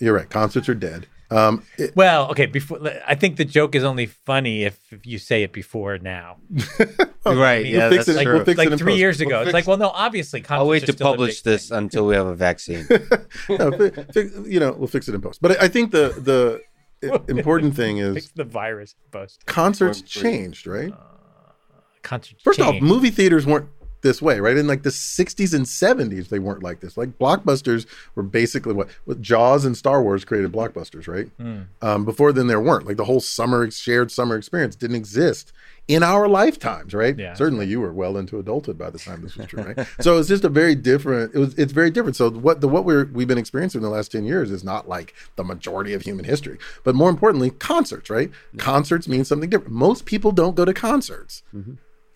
you're 0.01 0.15
right. 0.15 0.29
Concerts 0.29 0.69
are 0.69 0.75
dead. 0.75 1.07
Um, 1.31 1.65
it, 1.79 1.97
Well, 1.97 2.31
okay. 2.31 2.47
Before 2.47 2.79
I 3.07 3.15
think 3.15 3.37
the 3.37 3.45
joke 3.45 3.75
is 3.75 3.83
only 3.83 4.07
funny 4.07 4.65
if, 4.65 4.79
if 4.93 5.07
you 5.07 5.19
say 5.19 5.43
it 5.43 5.53
before 5.53 5.99
now. 5.99 6.37
right. 7.27 7.65
Yeah, 7.67 7.89
fix 7.89 8.07
that's 8.07 8.19
it- 8.19 8.23
true. 8.23 8.35
we'll 8.35 8.45
fix 8.45 8.61
it 8.61 8.71
like 8.71 8.79
three 8.79 8.93
post. 8.93 8.99
years 8.99 9.21
ago, 9.21 9.39
We'll 9.39 9.43
it's 9.49 9.53
like, 9.55 9.67
well, 9.67 9.79
no, 9.79 9.89
obviously, 9.89 10.45
I'll 10.49 10.67
wait 10.69 10.83
are 10.85 10.87
to 10.87 10.93
still 10.93 11.11
publish 11.11 11.41
this 11.43 11.71
thing. 11.71 11.79
until 11.79 12.07
we 12.07 12.15
have 12.15 12.27
a 12.27 12.35
vaccine. 12.35 12.87
no, 13.49 13.71
fi- 13.73 13.91
fi- 14.13 14.31
you 14.47 14.61
know, 14.61 14.73
we'll 14.73 14.87
fix 14.87 15.09
it 15.09 15.15
in 15.15 15.21
post. 15.23 15.41
But 15.43 15.61
I 15.61 15.65
I 15.65 15.69
think 15.69 15.91
the 15.91 16.61
the 17.03 17.25
important 17.29 17.75
thing 17.75 17.97
Fix 18.15 18.27
is 18.27 18.33
the 18.33 18.45
virus 18.45 18.95
post. 19.11 19.45
concerts 19.47 20.03
changed, 20.03 20.67
right? 20.67 20.93
Concerts 22.03 22.43
First 22.43 22.61
off, 22.61 22.73
change. 22.73 22.83
movie 22.83 23.11
theaters 23.11 23.47
weren't 23.47 23.69
this 24.05 24.23
way, 24.23 24.39
right? 24.39 24.57
In 24.57 24.69
like 24.69 24.85
the 24.85 24.91
60s 24.91 25.53
and 25.53 25.67
70s, 25.67 26.29
they 26.29 26.39
weren't 26.39 26.63
like 26.63 26.79
this. 26.79 26.97
Like 26.97 27.19
blockbusters 27.19 27.87
were 28.15 28.23
basically 28.23 28.75
what, 28.75 28.89
what 29.07 29.21
Jaws 29.21 29.65
and 29.65 29.77
Star 29.77 30.01
Wars 30.03 30.25
created 30.25 30.53
blockbusters, 30.53 31.09
right? 31.09 31.27
Hmm. 31.39 31.63
Um, 31.83 32.05
before 32.05 32.33
then, 32.33 32.47
there 32.47 32.61
weren't. 32.61 32.87
Like 32.87 32.99
the 32.99 33.07
whole 33.07 33.21
summer 33.21 33.69
shared 33.73 34.13
summer 34.13 34.37
experience 34.37 34.77
didn't 34.77 34.97
exist 34.97 35.53
in 35.89 36.03
our 36.03 36.29
lifetimes, 36.29 36.95
right? 36.95 37.19
Yeah. 37.19 37.35
Certainly, 37.35 37.67
you 37.67 37.81
were 37.81 37.93
well 37.93 38.17
into 38.17 38.39
adulthood 38.39 38.79
by 38.79 38.91
the 38.91 38.99
time 38.99 39.23
this 39.23 39.37
was 39.37 39.47
true, 39.47 39.63
right? 39.63 39.87
so 40.01 40.19
it's 40.19 40.29
just 40.29 40.45
a 40.45 40.49
very 40.49 40.75
different. 40.75 41.35
It 41.35 41.39
was. 41.39 41.55
It's 41.59 41.73
very 41.73 41.91
different. 41.91 42.17
So 42.17 42.31
what 42.31 42.61
the 42.61 42.69
what 42.69 42.85
we're 42.85 43.07
we've 43.07 43.29
been 43.29 43.39
experiencing 43.39 43.81
in 43.81 43.83
the 43.83 43.91
last 43.91 44.13
ten 44.13 44.25
years 44.25 44.51
is 44.51 44.63
not 44.63 44.89
like 44.89 45.15
the 45.37 45.45
majority 45.45 45.93
of 45.95 46.03
human 46.03 46.25
history, 46.25 46.59
but 46.85 46.95
more 46.95 47.11
importantly, 47.11 47.51
concerts, 47.51 48.11
right? 48.11 48.31
Concerts 48.59 49.09
mean 49.09 49.25
something 49.25 49.51
different. 49.51 49.73
Most 49.73 50.05
people 50.05 50.31
don't 50.31 50.55
go 50.55 50.65
to 50.65 50.75
concerts 50.75 51.43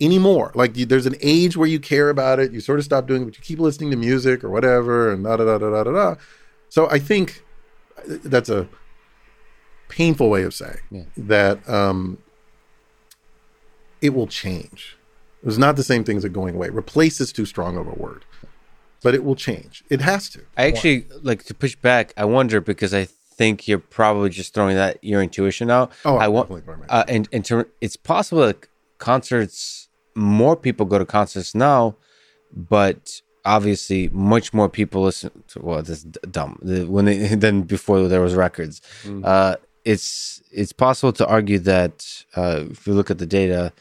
anymore. 0.01 0.51
Like 0.55 0.77
you, 0.77 0.85
there's 0.85 1.05
an 1.05 1.15
age 1.21 1.57
where 1.57 1.67
you 1.67 1.79
care 1.79 2.09
about 2.09 2.39
it. 2.39 2.51
You 2.51 2.59
sort 2.61 2.79
of 2.79 2.85
stop 2.85 3.07
doing 3.07 3.23
it, 3.23 3.25
but 3.25 3.37
you 3.37 3.43
keep 3.43 3.59
listening 3.59 3.91
to 3.91 3.97
music 3.97 4.43
or 4.43 4.49
whatever, 4.49 5.11
and 5.11 5.23
da 5.23 5.37
da 5.37 5.45
da 5.45 5.57
da 5.57 5.83
da 5.83 5.91
da. 5.91 6.15
So 6.69 6.89
I 6.89 6.99
think 6.99 7.43
that's 8.07 8.49
a 8.49 8.67
painful 9.89 10.29
way 10.29 10.43
of 10.43 10.53
saying 10.53 10.77
Yeah. 10.91 11.03
that 11.17 11.67
um, 11.69 12.19
it 14.01 14.11
will 14.13 14.27
change. 14.27 14.97
It 15.41 15.45
was 15.45 15.57
not 15.57 15.75
the 15.75 15.83
same 15.83 16.03
thing 16.03 16.17
as 16.17 16.25
it 16.25 16.33
going 16.33 16.55
away. 16.55 16.69
Replace 16.69 17.19
is 17.21 17.31
too 17.33 17.45
strong 17.45 17.77
of 17.77 17.87
a 17.87 17.91
word, 17.91 18.25
but 19.01 19.15
it 19.15 19.23
will 19.23 19.35
change. 19.35 19.83
It 19.89 20.01
has 20.01 20.29
to. 20.31 20.41
I 20.57 20.67
actually 20.67 21.07
like 21.21 21.43
to 21.45 21.53
push 21.53 21.75
back. 21.75 22.13
I 22.17 22.25
wonder 22.25 22.61
because 22.61 22.93
I 22.93 23.05
think 23.05 23.67
you're 23.67 23.79
probably 23.79 24.29
just 24.29 24.53
throwing 24.53 24.75
that 24.75 25.01
your 25.03 25.21
intuition 25.23 25.71
out. 25.71 25.91
Oh, 26.05 26.17
I 26.17 26.25
I'm 26.25 26.33
want, 26.33 26.63
uh, 26.89 27.03
and 27.07 27.27
in 27.31 27.43
ter- 27.43 27.69
it's 27.81 27.95
possible 27.95 28.45
that 28.45 28.67
concerts, 28.97 29.87
more 30.19 30.55
people 30.55 30.85
go 30.85 30.99
to 30.99 31.05
concerts 31.05 31.55
now, 31.55 31.95
but 32.53 33.21
obviously 33.45 34.09
much 34.09 34.53
more 34.53 34.69
people 34.69 35.03
listen 35.03 35.43
to. 35.49 35.59
Well, 35.61 35.81
this 35.81 36.03
dumb 36.03 36.59
the, 36.61 36.85
when 36.85 37.05
they, 37.05 37.17
than 37.35 37.63
before 37.63 38.07
there 38.07 38.21
was 38.21 38.35
records. 38.35 38.81
Uh, 39.23 39.55
it's 39.85 40.41
it's 40.51 40.73
possible 40.73 41.13
to 41.13 41.27
argue 41.27 41.59
that 41.59 42.23
uh, 42.35 42.65
if 42.69 42.85
you 42.85 42.93
look 42.93 43.09
at 43.09 43.17
the 43.17 43.25
data, 43.25 43.71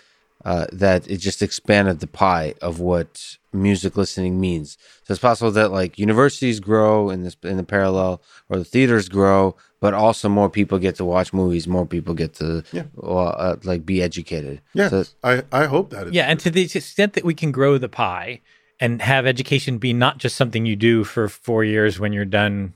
uh, 0.44 0.66
that 0.72 1.08
it 1.10 1.16
just 1.18 1.42
expanded 1.42 2.00
the 2.00 2.06
pie 2.06 2.54
of 2.62 2.78
what 2.80 3.36
music 3.52 3.96
listening 3.96 4.40
means. 4.40 4.76
So 5.04 5.12
it's 5.12 5.20
possible 5.20 5.50
that 5.52 5.72
like 5.72 5.98
universities 5.98 6.60
grow 6.60 7.10
in 7.10 7.22
this 7.24 7.36
in 7.42 7.56
the 7.56 7.64
parallel, 7.64 8.22
or 8.48 8.58
the 8.58 8.64
theaters 8.64 9.08
grow, 9.08 9.56
but 9.80 9.94
also 9.94 10.28
more 10.28 10.48
people 10.50 10.78
get 10.78 10.96
to 10.96 11.04
watch 11.04 11.32
movies, 11.32 11.66
more 11.66 11.86
people 11.86 12.14
get 12.14 12.34
to 12.34 12.62
Yeah. 12.72 12.84
well, 12.94 13.34
uh, 13.36 13.56
like 13.64 13.84
be 13.84 14.00
educated. 14.02 14.60
Yeah, 14.74 14.88
So- 14.90 15.04
I, 15.24 15.42
I 15.50 15.64
hope 15.66 15.90
that 15.90 16.12
Yeah, 16.12 16.26
and 16.26 16.38
to 16.40 16.50
the 16.50 16.62
extent 16.62 17.14
that 17.14 17.24
we 17.24 17.34
can 17.34 17.50
grow 17.52 17.78
the 17.78 17.88
pie 17.88 18.40
and 18.80 19.02
have 19.02 19.26
education 19.26 19.78
be 19.78 19.92
not 19.92 20.18
just 20.18 20.36
something 20.36 20.64
you 20.64 20.76
do 20.76 21.02
for 21.04 21.28
four 21.28 21.64
years 21.64 21.98
when 21.98 22.12
you're 22.12 22.24
done 22.24 22.74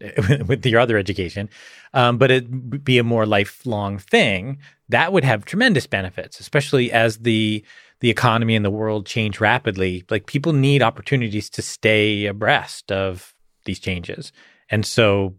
with 0.46 0.64
your 0.66 0.78
other 0.80 0.96
education, 0.98 1.48
um, 1.94 2.18
but 2.18 2.30
it 2.30 2.84
be 2.84 2.98
a 2.98 3.04
more 3.04 3.26
lifelong 3.26 3.98
thing, 3.98 4.58
that 4.88 5.12
would 5.12 5.24
have 5.24 5.44
tremendous 5.44 5.86
benefits, 5.86 6.40
especially 6.40 6.92
as 6.92 7.18
the 7.18 7.64
the 8.00 8.10
economy 8.10 8.54
and 8.54 8.64
the 8.64 8.70
world 8.70 9.06
change 9.06 9.40
rapidly. 9.40 10.04
Like 10.10 10.26
people 10.26 10.52
need 10.52 10.82
opportunities 10.82 11.50
to 11.50 11.62
stay 11.62 12.26
abreast 12.26 12.92
of 12.92 13.34
these 13.64 13.78
changes, 13.78 14.32
and 14.70 14.84
so 14.86 15.34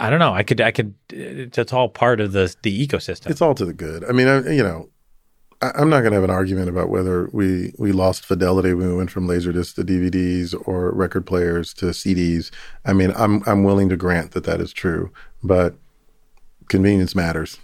I 0.00 0.10
don't 0.10 0.18
know. 0.18 0.34
I 0.34 0.42
could, 0.42 0.60
I 0.60 0.70
could. 0.70 0.94
Uh, 1.12 1.48
it's 1.56 1.72
all 1.72 1.88
part 1.88 2.20
of 2.20 2.32
the 2.32 2.54
the 2.62 2.86
ecosystem. 2.86 3.30
it's 3.30 3.42
all 3.42 3.54
to 3.54 3.64
the 3.64 3.72
good. 3.72 4.04
I 4.04 4.12
mean, 4.12 4.28
I, 4.28 4.50
you 4.50 4.62
know, 4.62 4.88
I, 5.60 5.70
I'm 5.74 5.88
not 5.88 6.00
going 6.00 6.12
to 6.12 6.16
have 6.16 6.24
an 6.24 6.30
argument 6.30 6.68
about 6.68 6.88
whether 6.88 7.28
we 7.32 7.72
we 7.78 7.92
lost 7.92 8.24
fidelity 8.24 8.74
when 8.74 8.88
we 8.88 8.96
went 8.96 9.10
from 9.10 9.26
laserdisc 9.26 9.74
to 9.76 9.84
DVDs 9.84 10.54
or 10.66 10.92
record 10.92 11.26
players 11.26 11.72
to 11.74 11.86
CDs. 11.86 12.50
I 12.84 12.92
mean, 12.92 13.12
I'm 13.16 13.42
I'm 13.46 13.64
willing 13.64 13.88
to 13.88 13.96
grant 13.96 14.32
that 14.32 14.44
that 14.44 14.60
is 14.60 14.72
true, 14.72 15.12
but 15.42 15.74
convenience 16.68 17.14
matters, 17.14 17.58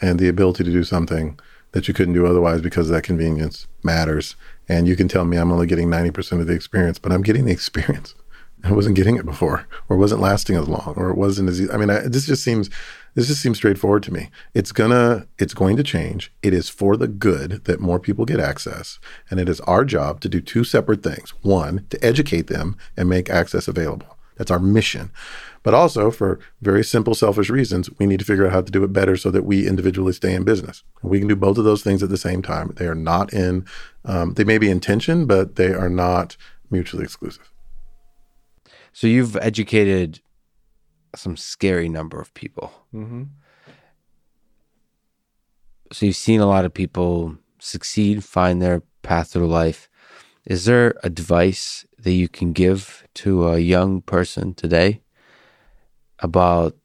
and 0.00 0.18
the 0.18 0.28
ability 0.28 0.64
to 0.64 0.72
do 0.72 0.84
something 0.84 1.38
that 1.72 1.86
you 1.86 1.94
couldn't 1.94 2.14
do 2.14 2.26
otherwise 2.26 2.60
because 2.60 2.88
that 2.88 3.02
convenience 3.02 3.66
matters. 3.82 4.34
And 4.68 4.88
you 4.88 4.96
can 4.96 5.08
tell 5.08 5.24
me 5.24 5.36
I'm 5.36 5.52
only 5.52 5.66
getting 5.66 5.88
90% 5.88 6.40
of 6.40 6.46
the 6.46 6.52
experience, 6.52 6.98
but 6.98 7.12
I'm 7.12 7.22
getting 7.22 7.44
the 7.44 7.52
experience. 7.52 8.14
I 8.64 8.72
wasn't 8.72 8.96
getting 8.96 9.16
it 9.16 9.24
before, 9.24 9.66
or 9.88 9.96
wasn't 9.96 10.20
lasting 10.20 10.56
as 10.56 10.68
long, 10.68 10.92
or 10.96 11.08
it 11.08 11.16
wasn't 11.16 11.48
as. 11.48 11.60
easy. 11.60 11.72
I 11.72 11.78
mean, 11.78 11.88
I, 11.88 12.00
this 12.00 12.26
just 12.26 12.44
seems 12.44 12.68
this 13.14 13.26
just 13.26 13.40
seems 13.40 13.56
straightforward 13.56 14.02
to 14.04 14.12
me. 14.12 14.28
It's 14.54 14.70
gonna 14.70 15.26
it's 15.38 15.54
going 15.54 15.78
to 15.78 15.82
change. 15.82 16.30
It 16.42 16.52
is 16.52 16.68
for 16.68 16.96
the 16.98 17.08
good 17.08 17.64
that 17.64 17.80
more 17.80 17.98
people 17.98 18.26
get 18.26 18.38
access, 18.38 18.98
and 19.30 19.40
it 19.40 19.48
is 19.48 19.60
our 19.60 19.84
job 19.84 20.20
to 20.20 20.28
do 20.28 20.42
two 20.42 20.64
separate 20.64 21.02
things. 21.02 21.30
One, 21.42 21.86
to 21.88 22.04
educate 22.04 22.48
them 22.48 22.76
and 22.98 23.08
make 23.08 23.30
access 23.30 23.66
available. 23.66 24.18
That's 24.36 24.50
our 24.50 24.58
mission. 24.58 25.10
But 25.62 25.74
also, 25.74 26.10
for 26.10 26.38
very 26.62 26.82
simple, 26.82 27.14
selfish 27.14 27.50
reasons, 27.50 27.90
we 27.98 28.06
need 28.06 28.18
to 28.20 28.24
figure 28.24 28.46
out 28.46 28.52
how 28.52 28.62
to 28.62 28.72
do 28.72 28.82
it 28.82 28.92
better 28.94 29.16
so 29.16 29.30
that 29.30 29.44
we 29.44 29.68
individually 29.68 30.14
stay 30.14 30.34
in 30.34 30.42
business. 30.42 30.82
We 31.02 31.18
can 31.18 31.28
do 31.28 31.36
both 31.36 31.58
of 31.58 31.64
those 31.64 31.82
things 31.82 32.02
at 32.02 32.08
the 32.08 32.16
same 32.16 32.40
time. 32.40 32.72
They 32.76 32.86
are 32.86 32.94
not 32.94 33.32
in. 33.34 33.66
Um, 34.04 34.34
they 34.34 34.44
may 34.44 34.56
be 34.56 34.70
in 34.70 34.80
tension, 34.80 35.26
but 35.26 35.56
they 35.56 35.74
are 35.74 35.90
not 35.90 36.36
mutually 36.70 37.04
exclusive. 37.04 37.52
So 38.92 39.06
you've 39.06 39.36
educated 39.36 40.20
some 41.14 41.36
scary 41.36 41.88
number 41.88 42.20
of 42.20 42.32
people. 42.32 42.72
Mm-hmm. 42.94 43.24
So 45.92 46.06
you've 46.06 46.16
seen 46.16 46.40
a 46.40 46.46
lot 46.46 46.64
of 46.64 46.72
people 46.72 47.36
succeed, 47.58 48.24
find 48.24 48.62
their 48.62 48.82
path 49.02 49.32
through 49.32 49.48
life. 49.48 49.88
Is 50.46 50.64
there 50.64 50.94
advice 51.02 51.84
that 51.98 52.12
you 52.12 52.28
can 52.28 52.52
give 52.52 53.06
to 53.14 53.48
a 53.48 53.58
young 53.58 54.00
person 54.00 54.54
today 54.54 55.02
about 56.20 56.76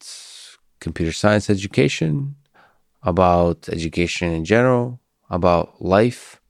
computer 0.80 1.12
science 1.12 1.50
education, 1.50 2.36
about 3.04 3.70
education 3.70 4.32
in 4.32 4.46
general, 4.46 5.00
about 5.30 5.82
life, 5.82 6.42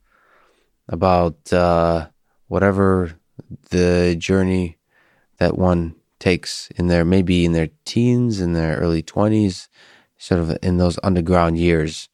about 0.88 1.52
uh, 1.52 2.08
whatever 2.48 3.12
the 3.70 4.16
journey 4.18 4.78
that 5.38 5.58
one 5.58 5.94
takes 6.18 6.70
in 6.76 6.86
their 6.86 7.04
maybe 7.04 7.44
in 7.44 7.52
their 7.52 7.68
teens, 7.84 8.40
in 8.40 8.54
their 8.54 8.76
early 8.78 9.02
twenties, 9.02 9.68
sort 10.16 10.40
of 10.40 10.56
in 10.62 10.78
those 10.78 10.98
underground 11.02 11.58
years, 11.58 12.08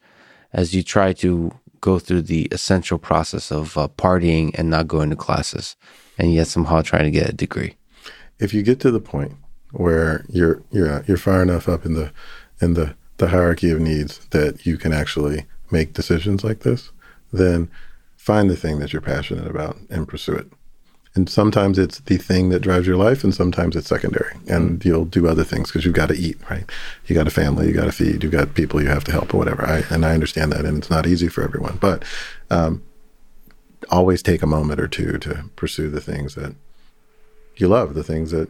as 0.53 0.74
you 0.74 0.82
try 0.82 1.12
to 1.12 1.53
go 1.81 1.99
through 1.99 2.23
the 2.23 2.49
essential 2.51 2.99
process 2.99 3.51
of 3.51 3.77
uh, 3.77 3.89
partying 3.97 4.51
and 4.59 4.70
not 4.70 4.89
going 4.89 5.11
to 5.11 5.16
classes, 5.16 5.77
and 6.19 6.32
yet 6.32 6.47
somehow 6.47 6.81
trying 6.82 7.05
to 7.05 7.11
get 7.11 7.28
a 7.28 7.32
degree. 7.32 7.74
If 8.39 8.55
you 8.55 8.62
get 8.62 8.81
to 8.81 8.90
the 8.90 9.01
point 9.01 9.36
where 9.73 10.24
you're 10.28 10.62
you're 10.70 11.05
you're 11.07 11.16
far 11.16 11.43
enough 11.43 11.69
up 11.69 11.85
in 11.85 11.94
the 11.94 12.12
in 12.61 12.74
the 12.74 12.94
the 13.19 13.28
hierarchy 13.28 13.70
of 13.70 13.81
needs 13.81 14.19
that 14.31 14.66
you 14.66 14.77
can 14.77 14.93
actually 14.93 15.47
make 15.70 15.93
decisions 15.93 16.44
like 16.44 16.61
this, 16.61 16.90
then 17.32 17.70
find 18.16 18.51
the 18.51 18.57
thing 18.57 18.78
that 18.78 18.93
you're 18.93 19.03
passionate 19.03 19.47
about 19.47 19.77
and 19.90 20.09
pursue 20.09 20.35
it. 20.35 20.47
And 21.15 21.28
sometimes 21.28 21.78
it's 21.78 22.01
the 22.01 22.16
thing 22.16 22.49
that 22.49 22.61
drives 22.61 22.86
your 22.86 22.97
life, 22.97 23.23
and 23.23 23.35
sometimes 23.35 23.77
it's 23.77 23.86
secondary. 23.89 24.35
And 24.49 24.82
you'll 24.82 25.05
do 25.05 25.28
other 25.28 25.44
things 25.44 25.69
because 25.69 25.85
you've 25.85 25.94
got 25.94 26.09
to 26.09 26.16
eat, 26.16 26.39
right? 26.49 26.65
You 27.07 27.15
got 27.15 27.27
a 27.27 27.31
family, 27.31 27.69
you 27.69 27.74
got 27.74 27.85
to 27.85 27.93
feed, 27.93 28.24
you 28.24 28.31
got 28.31 28.55
people 28.55 28.81
you 28.81 28.89
have 28.89 29.05
to 29.05 29.12
help, 29.12 29.35
or 29.35 29.36
whatever. 29.36 29.66
I, 29.66 29.82
and 29.90 30.07
I 30.07 30.15
understand 30.15 30.53
that, 30.53 30.65
and 30.65 30.78
it's 30.78 30.89
not 30.89 31.07
easy 31.07 31.28
for 31.28 31.44
everyone. 31.44 31.77
But 31.77 32.03
um, 32.49 32.82
always 33.90 34.23
take 34.23 34.43
a 34.43 34.47
moment 34.47 34.81
or 34.81 34.89
two 34.89 35.19
to 35.19 35.51
pursue 35.55 35.90
the 35.90 36.01
things 36.01 36.35
that 36.35 36.55
you 37.57 37.69
love, 37.69 37.93
the 37.93 38.05
things 38.05 38.31
that 38.31 38.49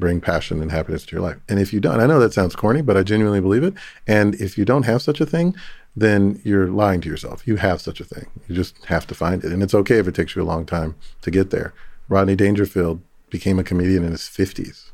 bring 0.00 0.20
passion 0.20 0.60
and 0.60 0.70
happiness 0.70 1.04
to 1.06 1.16
your 1.16 1.22
life. 1.22 1.36
And 1.48 1.58
if 1.58 1.72
you 1.72 1.80
don't, 1.80 2.00
I 2.00 2.06
know 2.06 2.20
that 2.20 2.32
sounds 2.32 2.56
corny, 2.56 2.82
but 2.82 2.96
I 2.96 3.02
genuinely 3.02 3.40
believe 3.40 3.62
it. 3.62 3.74
And 4.06 4.34
if 4.36 4.56
you 4.58 4.64
don't 4.64 4.84
have 4.84 5.02
such 5.02 5.20
a 5.20 5.26
thing, 5.26 5.54
then 5.96 6.40
you're 6.44 6.68
lying 6.68 7.00
to 7.00 7.08
yourself. 7.08 7.46
You 7.46 7.56
have 7.56 7.80
such 7.80 8.00
a 8.00 8.04
thing. 8.04 8.26
You 8.48 8.54
just 8.54 8.84
have 8.84 9.06
to 9.06 9.14
find 9.14 9.42
it. 9.42 9.52
And 9.52 9.62
it's 9.62 9.74
okay 9.74 9.98
if 9.98 10.06
it 10.06 10.14
takes 10.14 10.36
you 10.36 10.42
a 10.42 10.44
long 10.44 10.66
time 10.66 10.94
to 11.22 11.30
get 11.30 11.50
there. 11.50 11.72
Rodney 12.08 12.36
Dangerfield 12.36 13.00
became 13.30 13.58
a 13.58 13.64
comedian 13.64 14.04
in 14.04 14.12
his 14.12 14.22
50s, 14.22 14.90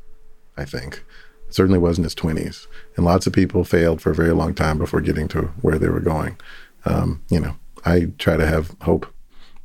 I 0.57 0.65
think. 0.65 1.03
It 1.47 1.53
certainly 1.53 1.77
wasn't 1.77 2.05
his 2.05 2.15
20s. 2.15 2.67
And 2.95 3.05
lots 3.05 3.27
of 3.27 3.33
people 3.33 3.63
failed 3.63 4.01
for 4.01 4.11
a 4.11 4.15
very 4.15 4.31
long 4.31 4.55
time 4.55 4.77
before 4.77 5.01
getting 5.01 5.27
to 5.29 5.41
where 5.61 5.77
they 5.77 5.89
were 5.89 5.99
going. 5.99 6.37
Um, 6.85 7.21
you 7.29 7.39
know, 7.39 7.55
I 7.85 8.11
try 8.17 8.37
to 8.37 8.45
have 8.45 8.75
hope. 8.81 9.07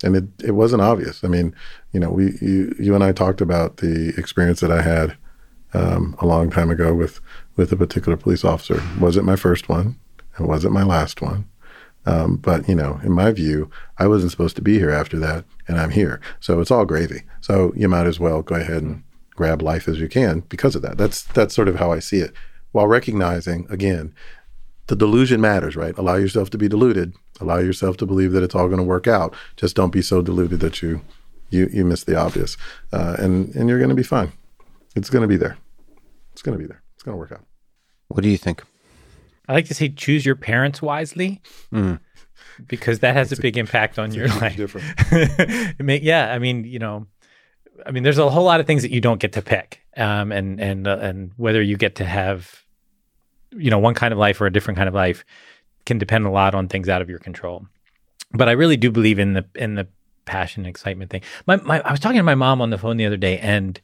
And 0.04 0.16
it, 0.16 0.24
it 0.44 0.50
wasn't 0.52 0.82
obvious. 0.82 1.24
I 1.24 1.28
mean, 1.28 1.54
you 1.92 1.98
know, 1.98 2.10
we 2.10 2.36
you, 2.40 2.74
you 2.78 2.94
and 2.94 3.02
I 3.02 3.12
talked 3.12 3.40
about 3.40 3.78
the 3.78 4.14
experience 4.16 4.60
that 4.60 4.70
I 4.70 4.82
had 4.82 5.16
um, 5.74 6.16
a 6.18 6.26
long 6.26 6.50
time 6.50 6.70
ago 6.70 6.94
with 6.94 7.20
with 7.56 7.72
a 7.72 7.76
particular 7.76 8.16
police 8.16 8.44
officer. 8.44 8.82
Was 9.00 9.16
it 9.16 9.24
my 9.24 9.36
first 9.36 9.68
one? 9.68 9.98
And 10.36 10.46
was 10.46 10.64
it 10.64 10.70
my 10.70 10.84
last 10.84 11.20
one? 11.20 11.48
Um, 12.06 12.36
but 12.36 12.68
you 12.68 12.74
know, 12.74 13.00
in 13.02 13.12
my 13.12 13.32
view, 13.32 13.70
I 13.98 14.06
wasn't 14.06 14.30
supposed 14.30 14.56
to 14.56 14.62
be 14.62 14.78
here 14.78 14.90
after 14.90 15.18
that, 15.18 15.44
and 15.66 15.78
I'm 15.78 15.90
here. 15.90 16.20
So 16.40 16.60
it's 16.60 16.70
all 16.70 16.86
gravy. 16.86 17.22
So 17.40 17.72
you 17.76 17.88
might 17.88 18.06
as 18.06 18.18
well 18.18 18.42
go 18.42 18.54
ahead 18.54 18.82
and 18.82 19.02
grab 19.34 19.62
life 19.62 19.88
as 19.88 20.00
you 20.00 20.08
can 20.08 20.40
because 20.48 20.74
of 20.74 20.82
that. 20.82 20.96
That's 20.96 21.22
that's 21.22 21.54
sort 21.54 21.68
of 21.68 21.76
how 21.76 21.92
I 21.92 21.98
see 21.98 22.20
it. 22.20 22.32
While 22.72 22.86
recognizing 22.86 23.66
again, 23.68 24.14
the 24.86 24.96
delusion 24.96 25.40
matters, 25.40 25.76
right? 25.76 25.96
Allow 25.98 26.16
yourself 26.16 26.50
to 26.50 26.58
be 26.58 26.68
deluded. 26.68 27.14
Allow 27.40 27.58
yourself 27.58 27.96
to 27.98 28.06
believe 28.06 28.32
that 28.32 28.42
it's 28.42 28.54
all 28.54 28.68
going 28.68 28.78
to 28.78 28.84
work 28.84 29.06
out. 29.06 29.34
Just 29.56 29.76
don't 29.76 29.92
be 29.92 30.02
so 30.02 30.22
deluded 30.22 30.60
that 30.60 30.82
you 30.82 31.02
you 31.50 31.68
you 31.72 31.84
miss 31.84 32.04
the 32.04 32.16
obvious, 32.16 32.56
uh, 32.92 33.16
and 33.18 33.54
and 33.54 33.68
you're 33.68 33.78
going 33.78 33.90
to 33.90 33.94
be 33.94 34.02
fine. 34.02 34.32
It's 34.98 35.10
going 35.10 35.22
to 35.22 35.28
be 35.28 35.36
there. 35.36 35.56
It's 36.32 36.42
going 36.42 36.56
to 36.56 36.62
be 36.62 36.66
there. 36.66 36.82
It's 36.94 37.02
going 37.02 37.14
to 37.14 37.18
work 37.18 37.32
out. 37.32 37.44
What 38.08 38.22
do 38.22 38.28
you 38.28 38.36
think? 38.38 38.62
I 39.48 39.52
like 39.54 39.66
to 39.68 39.74
say 39.74 39.88
choose 39.88 40.26
your 40.26 40.34
parents 40.36 40.82
wisely 40.82 41.40
Mm. 41.72 42.00
because 42.66 42.98
that 43.00 43.14
has 43.14 43.32
a 43.32 43.36
big 43.40 43.56
impact 43.56 43.98
on 43.98 44.12
your 44.12 44.28
life. 44.28 44.56
difference. 44.56 44.86
It 45.10 45.82
may- 45.84 46.00
yeah, 46.00 46.32
I 46.32 46.38
mean, 46.38 46.64
you 46.64 46.78
know, 46.78 47.06
I 47.86 47.90
mean, 47.92 48.02
there's 48.02 48.18
a 48.18 48.28
whole 48.28 48.44
lot 48.44 48.60
of 48.60 48.66
things 48.66 48.82
that 48.82 48.90
you 48.90 49.00
don't 49.00 49.20
get 49.20 49.32
to 49.34 49.42
pick, 49.42 49.80
um, 49.96 50.32
and 50.32 50.60
and 50.60 50.88
uh, 50.88 50.98
and 51.00 51.30
whether 51.36 51.62
you 51.62 51.76
get 51.76 51.94
to 51.96 52.04
have, 52.04 52.64
you 53.52 53.70
know, 53.70 53.78
one 53.78 53.94
kind 53.94 54.12
of 54.12 54.18
life 54.18 54.40
or 54.40 54.46
a 54.46 54.52
different 54.52 54.76
kind 54.76 54.88
of 54.88 54.94
life 54.94 55.24
can 55.86 55.96
depend 55.96 56.26
a 56.26 56.30
lot 56.30 56.54
on 56.56 56.66
things 56.68 56.88
out 56.88 57.00
of 57.00 57.08
your 57.08 57.20
control. 57.20 57.66
But 58.32 58.48
I 58.48 58.52
really 58.52 58.76
do 58.76 58.90
believe 58.90 59.18
in 59.20 59.34
the 59.34 59.44
in 59.54 59.76
the 59.76 59.86
passion 60.24 60.62
and 60.64 60.68
excitement 60.68 61.10
thing. 61.10 61.22
My, 61.46 61.56
my 61.56 61.80
I 61.82 61.90
was 61.92 62.00
talking 62.00 62.18
to 62.18 62.22
my 62.24 62.34
mom 62.34 62.60
on 62.60 62.70
the 62.70 62.78
phone 62.78 62.96
the 62.96 63.06
other 63.06 63.16
day, 63.16 63.38
and 63.38 63.80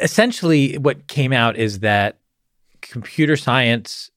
essentially 0.00 0.78
what 0.78 1.06
came 1.06 1.32
out 1.32 1.56
is 1.56 1.80
that 1.80 2.18
computer 2.80 3.36
science 3.36 4.10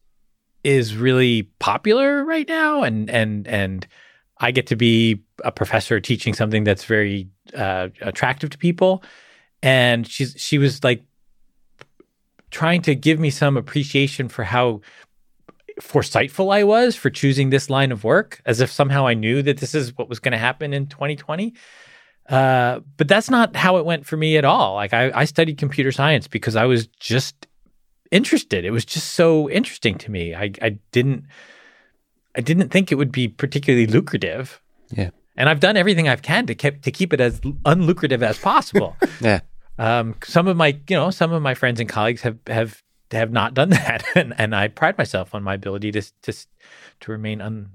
is 0.63 0.95
really 0.95 1.43
popular 1.59 2.23
right 2.23 2.47
now 2.47 2.83
and 2.83 3.09
and 3.09 3.47
and 3.47 3.87
I 4.39 4.51
get 4.51 4.67
to 4.67 4.75
be 4.75 5.21
a 5.43 5.51
professor 5.51 5.99
teaching 5.99 6.33
something 6.33 6.63
that's 6.63 6.85
very 6.85 7.27
uh, 7.53 7.89
attractive 8.01 8.49
to 8.51 8.57
people. 8.57 9.03
And 9.61 10.07
she's 10.07 10.35
she 10.37 10.57
was 10.57 10.83
like 10.83 11.03
trying 12.49 12.81
to 12.83 12.95
give 12.95 13.19
me 13.19 13.29
some 13.29 13.57
appreciation 13.57 14.29
for 14.29 14.43
how 14.43 14.81
foresightful 15.81 16.53
I 16.53 16.63
was 16.63 16.95
for 16.95 17.09
choosing 17.09 17.49
this 17.49 17.69
line 17.69 17.91
of 17.91 18.03
work 18.03 18.41
as 18.45 18.59
if 18.59 18.71
somehow 18.71 19.07
I 19.07 19.13
knew 19.13 19.41
that 19.43 19.57
this 19.57 19.75
is 19.75 19.97
what 19.97 20.09
was 20.09 20.19
going 20.19 20.31
to 20.33 20.37
happen 20.37 20.73
in 20.73 20.87
2020 20.87 21.53
uh, 22.29 22.79
but 22.97 23.07
that's 23.07 23.29
not 23.29 23.55
how 23.55 23.77
it 23.77 23.85
went 23.85 24.05
for 24.05 24.15
me 24.15 24.37
at 24.37 24.45
all. 24.45 24.75
Like 24.75 24.93
I, 24.93 25.11
I 25.13 25.25
studied 25.25 25.57
computer 25.57 25.91
science 25.91 26.27
because 26.27 26.55
I 26.55 26.65
was 26.65 26.87
just 26.99 27.47
interested. 28.11 28.65
It 28.65 28.71
was 28.71 28.85
just 28.85 29.13
so 29.13 29.49
interesting 29.49 29.97
to 29.99 30.11
me. 30.11 30.35
I, 30.35 30.51
I 30.61 30.77
didn't, 30.91 31.25
I 32.35 32.41
didn't 32.41 32.69
think 32.69 32.91
it 32.91 32.95
would 32.95 33.11
be 33.11 33.27
particularly 33.27 33.87
lucrative. 33.87 34.61
Yeah. 34.91 35.09
And 35.35 35.49
I've 35.49 35.59
done 35.59 35.77
everything 35.77 36.07
I've 36.07 36.21
can 36.21 36.45
to 36.47 36.55
keep 36.55 36.81
to 36.83 36.91
keep 36.91 37.13
it 37.13 37.21
as 37.21 37.39
unlucrative 37.39 38.21
as 38.21 38.37
possible. 38.37 38.95
Yeah. 39.21 39.41
um, 39.77 40.15
some 40.23 40.47
of 40.47 40.55
my, 40.55 40.79
you 40.87 40.95
know, 40.95 41.09
some 41.11 41.33
of 41.33 41.41
my 41.41 41.53
friends 41.53 41.79
and 41.79 41.89
colleagues 41.89 42.21
have 42.21 42.37
have 42.47 42.83
have 43.11 43.31
not 43.31 43.53
done 43.53 43.69
that, 43.69 44.03
and 44.15 44.33
and 44.37 44.55
I 44.55 44.67
pride 44.67 44.97
myself 44.97 45.33
on 45.33 45.43
my 45.43 45.55
ability 45.55 45.91
to 45.93 46.01
to 46.23 46.33
to 47.01 47.11
remain 47.11 47.41
un, 47.41 47.69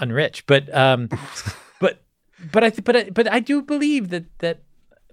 unrich. 0.00 0.42
But 0.46 0.74
um, 0.74 1.08
but 2.52 2.64
I 2.64 2.70
th- 2.70 2.84
but 2.84 2.96
I, 2.96 3.10
but 3.10 3.30
I 3.30 3.40
do 3.40 3.62
believe 3.62 4.10
that 4.10 4.24
that 4.38 4.62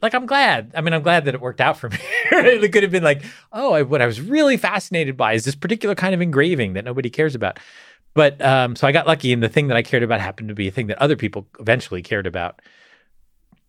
like 0.01 0.13
I'm 0.13 0.25
glad. 0.25 0.71
I 0.75 0.81
mean, 0.81 0.93
I'm 0.93 1.01
glad 1.01 1.25
that 1.25 1.33
it 1.33 1.41
worked 1.41 1.61
out 1.61 1.77
for 1.77 1.89
me. 1.89 1.97
it 2.31 2.71
could 2.71 2.83
have 2.83 2.91
been 2.91 3.03
like, 3.03 3.23
oh, 3.51 3.73
I, 3.73 3.81
what 3.81 4.01
I 4.01 4.05
was 4.05 4.21
really 4.21 4.57
fascinated 4.57 5.17
by 5.17 5.33
is 5.33 5.45
this 5.45 5.55
particular 5.55 5.95
kind 5.95 6.13
of 6.13 6.21
engraving 6.21 6.73
that 6.73 6.85
nobody 6.85 7.09
cares 7.09 7.35
about. 7.35 7.59
But 8.13 8.41
um, 8.41 8.75
so 8.75 8.87
I 8.87 8.91
got 8.91 9.05
lucky, 9.05 9.31
and 9.31 9.43
the 9.43 9.49
thing 9.49 9.67
that 9.67 9.77
I 9.77 9.83
cared 9.83 10.03
about 10.03 10.21
happened 10.21 10.49
to 10.49 10.55
be 10.55 10.67
a 10.67 10.71
thing 10.71 10.87
that 10.87 10.99
other 10.99 11.15
people 11.15 11.47
eventually 11.59 12.01
cared 12.01 12.25
about. 12.25 12.61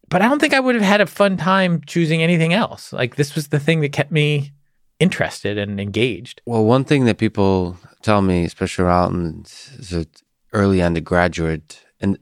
But 0.09 0.22
I 0.22 0.28
don't 0.28 0.39
think 0.39 0.55
I 0.55 0.60
would 0.60 0.74
have 0.74 0.85
had 0.85 1.02
a 1.02 1.06
fun 1.06 1.36
time 1.36 1.82
choosing 1.86 2.22
anything 2.22 2.55
else. 2.55 2.93
Like 2.93 3.16
this 3.16 3.35
was 3.35 3.48
the 3.48 3.60
thing 3.60 3.80
that 3.82 3.93
kept 3.93 4.10
me 4.10 4.52
interested 4.98 5.59
and 5.59 5.78
engaged. 5.78 6.40
Well, 6.47 6.64
one 6.64 6.85
thing 6.85 7.05
that 7.05 7.18
people 7.18 7.76
tell 8.02 8.22
me, 8.22 8.44
especially 8.44 8.86
around 8.86 9.47
the 9.78 10.06
early 10.52 10.80
undergraduate, 10.80 11.85
and 12.01 12.18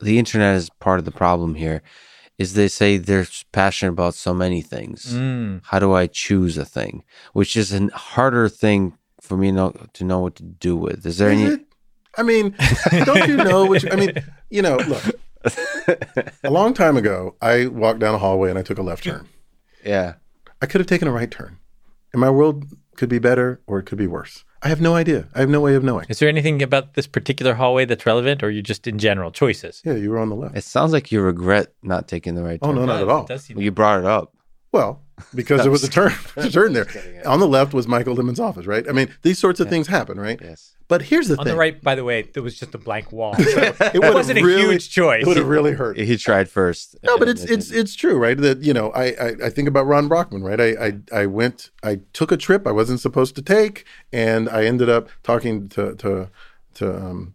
the 0.00 0.18
internet 0.18 0.56
is 0.56 0.70
part 0.80 0.98
of 0.98 1.04
the 1.04 1.10
problem 1.10 1.54
here, 1.54 1.82
is 2.38 2.54
they 2.54 2.68
say 2.68 2.96
they're 2.96 3.26
passionate 3.52 3.92
about 3.92 4.14
so 4.14 4.32
many 4.32 4.62
things. 4.62 5.14
Mm. 5.14 5.60
How 5.64 5.78
do 5.78 5.92
I 5.92 6.06
choose 6.06 6.56
a 6.56 6.64
thing? 6.64 7.04
Which 7.32 7.56
is 7.56 7.72
a 7.72 7.88
harder 7.88 8.48
thing 8.48 8.96
for 9.20 9.36
me 9.36 9.50
know, 9.50 9.74
to 9.92 10.04
know 10.04 10.20
what 10.20 10.36
to 10.36 10.42
do 10.42 10.76
with. 10.76 11.04
Is 11.04 11.18
there 11.18 11.30
Is 11.30 11.40
any? 11.40 11.54
it? 11.54 11.66
I 12.16 12.22
mean, 12.22 12.54
don't 13.04 13.28
you 13.28 13.36
know? 13.36 13.66
Which 13.66 13.84
I 13.90 13.96
mean, 13.96 14.12
you 14.50 14.62
know, 14.62 14.76
look. 14.76 15.02
a 16.42 16.50
long 16.50 16.74
time 16.74 16.96
ago, 16.96 17.36
I 17.40 17.66
walked 17.66 18.00
down 18.00 18.14
a 18.14 18.18
hallway 18.18 18.50
and 18.50 18.58
I 18.58 18.62
took 18.62 18.78
a 18.78 18.82
left 18.82 19.04
turn. 19.04 19.28
Yeah. 19.84 20.14
I 20.60 20.66
could 20.66 20.80
have 20.80 20.88
taken 20.88 21.06
a 21.06 21.12
right 21.12 21.30
turn, 21.30 21.58
and 22.12 22.20
my 22.20 22.30
world 22.30 22.64
could 22.96 23.08
be 23.08 23.20
better 23.20 23.60
or 23.68 23.78
it 23.78 23.84
could 23.84 23.98
be 23.98 24.08
worse. 24.08 24.44
I 24.62 24.68
have 24.68 24.80
no 24.80 24.94
idea. 24.96 25.28
I 25.34 25.40
have 25.40 25.48
no 25.48 25.60
way 25.60 25.74
of 25.76 25.84
knowing. 25.84 26.06
Is 26.08 26.18
there 26.18 26.28
anything 26.28 26.62
about 26.62 26.94
this 26.94 27.06
particular 27.06 27.54
hallway 27.54 27.84
that's 27.84 28.04
relevant, 28.06 28.42
or 28.42 28.50
you 28.50 28.60
just 28.62 28.86
in 28.88 28.98
general 28.98 29.30
choices? 29.30 29.80
Yeah, 29.84 29.94
you 29.94 30.10
were 30.10 30.18
on 30.18 30.28
the 30.30 30.34
left. 30.36 30.56
It 30.56 30.64
sounds 30.64 30.92
like 30.92 31.12
you 31.12 31.20
regret 31.20 31.72
not 31.82 32.08
taking 32.08 32.34
the 32.34 32.42
right 32.42 32.58
Oh 32.62 32.68
turn. 32.68 32.76
no, 32.76 32.84
not 32.86 33.02
at 33.02 33.08
all. 33.08 33.22
It 33.22 33.28
does 33.28 33.44
seem- 33.44 33.56
Well, 33.56 33.64
you 33.64 33.70
brought 33.70 34.00
it 34.00 34.06
up. 34.06 34.34
Well, 34.72 35.00
because 35.34 35.62
there 35.62 35.70
was 35.70 35.84
a 35.84 35.88
turn, 35.88 36.12
a 36.36 36.50
turn 36.50 36.72
there. 36.72 36.86
On 37.24 37.40
the 37.40 37.48
left 37.48 37.72
was 37.72 37.86
Michael 37.88 38.16
Littman's 38.16 38.40
office, 38.40 38.66
right? 38.66 38.86
I 38.88 38.92
mean, 38.92 39.08
these 39.22 39.38
sorts 39.38 39.60
of 39.60 39.68
things 39.68 39.86
happen, 39.86 40.18
right? 40.20 40.38
Yes. 40.42 40.74
But 40.88 41.02
here's 41.02 41.28
the 41.28 41.34
On 41.38 41.44
thing: 41.44 41.52
On 41.52 41.56
the 41.56 41.60
right, 41.60 41.82
by 41.82 41.94
the 41.94 42.02
way, 42.02 42.22
there 42.22 42.42
was 42.42 42.58
just 42.58 42.74
a 42.74 42.78
blank 42.78 43.12
wall. 43.12 43.34
it 43.38 43.76
it 43.94 44.00
wasn't 44.00 44.38
a 44.38 44.42
huge 44.42 44.90
choice. 44.90 45.22
It 45.22 45.26
would 45.26 45.36
have 45.36 45.46
really 45.46 45.72
hurt. 45.72 45.98
He 45.98 46.16
tried 46.16 46.48
first. 46.48 46.96
No, 47.02 47.18
but 47.18 47.28
it's 47.28 47.44
it's 47.44 47.70
it's 47.70 47.94
true, 47.94 48.16
right? 48.16 48.36
That 48.36 48.62
you 48.62 48.72
know, 48.72 48.90
I, 48.92 49.04
I 49.08 49.34
I 49.44 49.50
think 49.50 49.68
about 49.68 49.86
Ron 49.86 50.08
Brachman, 50.08 50.42
right? 50.42 50.60
I, 50.60 50.86
I 50.86 51.22
I 51.22 51.26
went, 51.26 51.70
I 51.82 52.00
took 52.14 52.32
a 52.32 52.38
trip 52.38 52.66
I 52.66 52.72
wasn't 52.72 53.00
supposed 53.00 53.34
to 53.36 53.42
take, 53.42 53.84
and 54.12 54.48
I 54.48 54.64
ended 54.64 54.88
up 54.88 55.10
talking 55.22 55.68
to 55.70 55.94
to 55.96 56.30
to 56.74 56.96
um, 56.96 57.34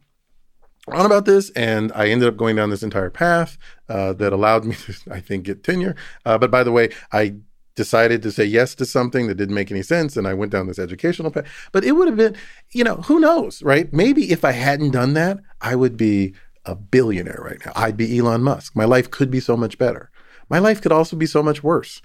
Ron 0.87 1.05
about 1.05 1.25
this, 1.25 1.51
and 1.51 1.91
I 1.93 2.07
ended 2.07 2.27
up 2.27 2.37
going 2.37 2.55
down 2.55 2.71
this 2.71 2.83
entire 2.83 3.11
path 3.11 3.57
uh, 3.87 4.13
that 4.13 4.33
allowed 4.33 4.65
me 4.65 4.75
to, 4.75 4.95
I 5.11 5.19
think, 5.19 5.45
get 5.45 5.63
tenure. 5.63 5.95
Uh, 6.25 6.37
but 6.37 6.49
by 6.49 6.63
the 6.63 6.71
way, 6.71 6.89
I 7.11 7.35
decided 7.75 8.21
to 8.21 8.31
say 8.31 8.45
yes 8.45 8.75
to 8.75 8.85
something 8.85 9.27
that 9.27 9.35
didn't 9.35 9.55
make 9.55 9.71
any 9.71 9.81
sense, 9.81 10.15
and 10.15 10.27
I 10.27 10.33
went 10.33 10.51
down 10.51 10.67
this 10.67 10.79
educational 10.79 11.31
path. 11.31 11.45
But 11.71 11.83
it 11.83 11.93
would 11.93 12.07
have 12.07 12.17
been, 12.17 12.35
you 12.71 12.83
know, 12.83 12.97
who 12.97 13.19
knows, 13.19 13.63
right? 13.63 13.91
Maybe 13.91 14.31
if 14.31 14.45
I 14.45 14.51
hadn't 14.51 14.91
done 14.91 15.13
that, 15.13 15.39
I 15.61 15.75
would 15.75 15.97
be 15.97 16.33
a 16.65 16.75
billionaire 16.75 17.41
right 17.43 17.59
now. 17.65 17.73
I'd 17.75 17.97
be 17.97 18.17
Elon 18.17 18.43
Musk. 18.43 18.75
My 18.75 18.85
life 18.85 19.11
could 19.11 19.31
be 19.31 19.39
so 19.39 19.57
much 19.57 19.77
better. 19.77 20.09
My 20.49 20.59
life 20.59 20.81
could 20.81 20.91
also 20.91 21.15
be 21.15 21.25
so 21.25 21.41
much 21.41 21.63
worse. 21.63 22.01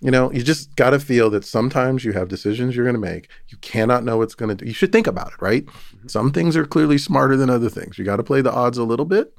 You 0.00 0.10
know, 0.10 0.30
you 0.32 0.42
just 0.42 0.76
got 0.76 0.90
to 0.90 1.00
feel 1.00 1.30
that 1.30 1.46
sometimes 1.46 2.04
you 2.04 2.12
have 2.12 2.28
decisions 2.28 2.76
you're 2.76 2.84
going 2.84 2.94
to 2.94 3.00
make. 3.00 3.28
You 3.48 3.56
cannot 3.58 4.04
know 4.04 4.18
what's 4.18 4.34
going 4.34 4.50
to 4.50 4.54
do. 4.54 4.66
You 4.66 4.74
should 4.74 4.92
think 4.92 5.06
about 5.06 5.28
it, 5.28 5.40
right? 5.40 5.64
Mm-hmm. 5.64 6.08
Some 6.08 6.30
things 6.30 6.56
are 6.56 6.66
clearly 6.66 6.98
smarter 6.98 7.36
than 7.36 7.48
other 7.48 7.70
things. 7.70 7.96
You 7.96 8.04
got 8.04 8.16
to 8.16 8.22
play 8.22 8.42
the 8.42 8.52
odds 8.52 8.76
a 8.76 8.84
little 8.84 9.06
bit. 9.06 9.34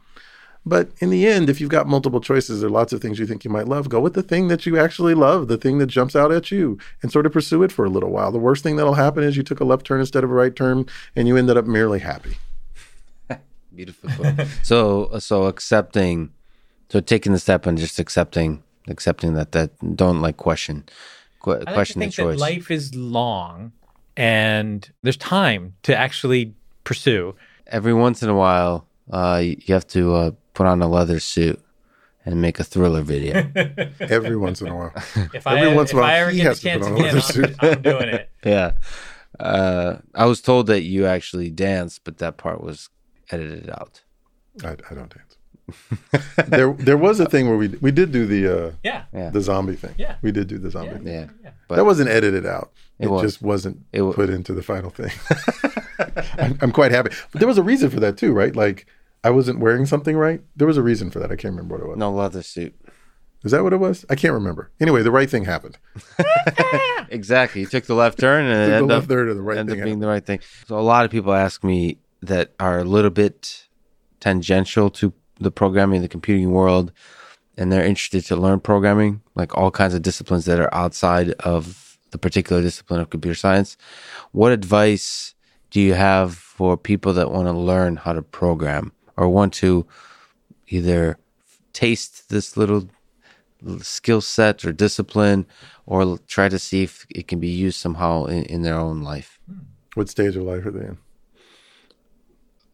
But 0.68 0.90
in 1.00 1.12
the 1.12 1.28
end, 1.28 1.48
if 1.48 1.62
you've 1.62 1.70
got 1.70 1.88
multiple 1.88 2.20
choices, 2.20 2.62
there 2.62 2.68
are 2.68 2.72
lots 2.72 2.92
of 2.92 3.00
things 3.00 3.20
you 3.20 3.28
think 3.28 3.46
you 3.46 3.52
might 3.52 3.68
love. 3.68 3.88
Go 3.88 4.00
with 4.00 4.16
the 4.16 4.24
thing 4.24 4.48
that 4.48 4.66
you 4.66 4.80
actually 4.80 5.14
love, 5.14 5.48
the 5.48 5.58
thing 5.58 5.78
that 5.78 5.86
jumps 5.88 6.16
out 6.16 6.32
at 6.32 6.50
you, 6.50 6.80
and 7.04 7.12
sort 7.12 7.28
of 7.28 7.34
pursue 7.34 7.62
it 7.62 7.72
for 7.72 7.86
a 7.86 7.90
little 7.90 8.10
while. 8.10 8.32
The 8.32 8.40
worst 8.40 8.64
thing 8.64 8.76
that'll 8.76 8.96
happen 8.96 9.24
is 9.24 9.38
you 9.38 9.44
took 9.44 9.60
a 9.60 9.64
left 9.64 9.86
turn 9.86 10.00
instead 10.00 10.24
of 10.24 10.32
a 10.32 10.34
right 10.34 10.56
turn, 10.56 10.88
and 11.16 11.28
you 11.28 11.38
ended 11.38 11.56
up 11.56 11.66
merely 11.66 12.00
happy. 12.00 12.38
Beautiful. 13.76 14.10
so 14.64 15.20
so 15.20 15.44
accepting, 15.44 16.32
so 16.90 17.00
taking 17.00 17.32
the 17.32 17.40
step 17.40 17.68
and 17.68 17.78
just 17.78 18.00
accepting, 18.00 18.64
accepting 18.88 19.36
that 19.36 19.52
that 19.52 19.96
don't 19.96 20.20
like 20.20 20.38
question, 20.38 20.86
que- 21.44 21.52
I 21.52 21.58
like 21.58 21.66
to 21.68 21.74
question 21.74 22.00
the 22.00 22.06
think 22.06 22.16
that 22.16 22.22
choice. 22.24 22.40
life 22.40 22.72
is 22.72 22.96
long, 22.96 23.72
and 24.18 24.90
there's 25.04 25.18
time 25.18 25.76
to 25.84 25.96
actually 25.96 26.56
pursue. 26.84 27.36
Every 27.68 27.94
once 27.94 28.24
in 28.24 28.30
a 28.30 28.36
while, 28.36 28.88
uh, 29.12 29.42
you 29.44 29.58
you 29.66 29.74
have 29.76 29.88
to 29.90 30.14
uh, 30.16 30.32
put 30.56 30.66
on 30.66 30.82
a 30.82 30.88
leather 30.88 31.20
suit 31.20 31.62
and 32.26 32.42
make 32.42 32.60
a 32.60 32.64
thriller 32.64 33.02
video. 33.04 33.48
Every 34.00 34.36
once 34.36 34.62
in 34.62 34.68
a 34.70 34.76
while. 34.76 34.92
If 34.96 35.46
Every 35.46 35.70
I 35.70 35.74
once 35.76 35.92
in 35.92 35.98
a 36.00 36.02
while, 36.02 36.10
I 36.10 36.16
ever 36.20 36.32
he 36.32 36.38
get 36.38 36.46
has 36.48 36.62
the 36.62 36.70
to 36.72 36.80
put 36.80 36.86
on 36.88 36.92
a 36.92 36.96
again, 36.96 37.06
leather 37.06 37.22
suit. 37.22 37.56
I'm, 37.60 37.70
I'm 37.74 37.82
doing 37.84 38.10
it. 38.10 38.30
yeah. 38.46 38.72
Uh, 39.40 39.98
I 40.16 40.26
was 40.26 40.42
told 40.42 40.68
that 40.68 40.82
you 40.84 41.06
actually 41.06 41.50
danced, 41.52 42.04
but 42.04 42.18
that 42.18 42.38
part 42.38 42.62
was 42.64 42.90
edited 43.30 43.70
out. 43.70 44.02
I, 44.64 44.70
I 44.90 44.94
don't 44.96 45.14
dance. 45.14 45.38
there, 46.48 46.72
there 46.74 46.98
was 46.98 47.20
a 47.20 47.26
thing 47.26 47.48
where 47.48 47.58
we 47.58 47.68
we 47.82 47.92
did 47.92 48.12
do 48.12 48.26
the 48.28 48.68
uh, 48.68 48.72
Yeah. 48.84 49.04
Yeah. 49.14 49.30
the 49.32 49.42
zombie 49.42 49.76
thing. 49.76 49.96
Yeah. 49.98 50.16
we 50.22 50.32
did 50.32 50.48
do 50.48 50.58
the 50.58 50.70
zombie. 50.72 50.94
thing. 50.96 51.08
Yeah. 51.08 51.28
Yeah. 51.44 51.50
But- 51.68 51.76
that 51.78 51.86
wasn't 51.86 52.10
edited 52.10 52.46
out. 52.46 52.72
It, 53.00 53.06
It 53.06 53.10
was. 53.12 53.22
just 53.24 53.42
wasn't 53.42 53.80
It 53.92 54.02
wa- 54.04 54.14
put 54.14 54.30
into 54.30 54.54
the 54.54 54.64
final 54.64 54.90
thing. 54.90 55.12
I'm, 56.40 56.58
I'm 56.62 56.72
quite 56.72 56.92
happy, 56.92 57.10
but 57.32 57.40
there 57.40 57.48
was 57.48 57.58
a 57.58 57.64
reason 57.64 57.90
for 57.90 58.00
that 58.00 58.18
too, 58.18 58.32
right? 58.32 58.56
Like 58.56 58.86
I 59.26 59.32
wasn't 59.32 59.58
wearing 59.58 59.88
something 59.88 60.16
right. 60.16 60.40
There 60.56 60.68
was 60.68 60.78
a 60.78 60.84
reason 60.84 61.10
for 61.10 61.18
that. 61.18 61.32
I 61.32 61.36
can't 61.36 61.56
remember 61.56 61.78
what 61.78 61.84
it 61.84 61.88
was. 61.88 61.98
No 61.98 62.12
leather 62.12 62.44
suit. 62.44 62.76
Is 63.44 63.52
that 63.52 63.64
what 63.64 63.74
it 63.74 63.80
was? 63.80 64.06
I 64.08 64.14
can't 64.14 64.36
remember. 64.36 64.70
Anyway, 64.80 65.02
the 65.02 65.10
right 65.10 65.28
thing 65.28 65.46
happened. 65.46 65.80
exactly. 67.10 67.62
You 67.62 67.68
took 67.68 67.86
the 67.86 67.96
left 67.96 68.20
turn 68.20 68.46
and 68.46 68.54
the 68.72 68.76
ended 68.76 68.90
left 68.90 69.06
up, 69.06 69.10
turn 69.10 69.36
the 69.36 69.42
right 69.42 69.58
ended 69.58 69.74
thing 69.74 69.82
up 69.82 69.86
being 69.86 69.94
happened. 69.94 70.04
the 70.04 70.08
right 70.08 70.26
thing. 70.26 70.40
So 70.68 70.78
a 70.78 70.82
lot 70.82 71.06
of 71.06 71.12
people 71.12 71.34
ask 71.34 71.64
me 71.64 71.98
that 72.22 72.54
are 72.60 72.78
a 72.78 72.84
little 72.84 73.10
bit 73.10 73.68
tangential 74.20 74.92
to 74.92 75.12
the 75.40 75.50
programming, 75.50 76.04
the 76.04 76.08
computing 76.08 76.52
world, 76.52 76.92
and 77.58 77.72
they're 77.72 77.84
interested 77.84 78.26
to 78.26 78.36
learn 78.36 78.60
programming, 78.60 79.22
like 79.34 79.58
all 79.58 79.72
kinds 79.72 79.96
of 79.96 80.04
disciplines 80.04 80.46
that 80.46 80.60
are 80.60 80.72
outside 80.72 81.32
of 81.40 81.98
the 82.12 82.20
particular 82.20 82.62
discipline 82.62 83.00
of 83.00 83.10
computer 83.10 83.36
science. 83.36 83.76
What 84.34 84.52
advice 84.52 85.34
do 85.72 85.82
you 85.82 85.96
have 85.96 86.36
for 86.36 86.78
people 86.78 87.14
that 87.14 87.32
want 87.32 87.48
to 87.48 87.54
learn 87.54 87.96
how 87.96 88.14
to 88.14 88.22
program 88.22 88.92
or 89.18 89.30
want 89.30 89.54
to 89.54 89.86
either 90.68 91.18
taste 91.74 92.30
this 92.30 92.58
little 92.58 92.90
skill 93.82 94.22
set 94.22 94.66
or 94.66 94.72
discipline 94.72 95.46
or 95.86 96.18
try 96.28 96.50
to 96.50 96.60
see 96.60 96.84
if 96.84 97.06
it 97.10 97.28
can 97.28 97.40
be 97.40 97.48
used 97.48 97.80
somehow 97.80 98.26
in, 98.26 98.44
in 98.46 98.62
their 98.62 98.78
own 98.78 99.02
life? 99.02 99.40
What 99.96 100.10
stage 100.10 100.36
of 100.36 100.44
life 100.44 100.66
are 100.66 100.72
they 100.72 100.86
in? 100.86 100.98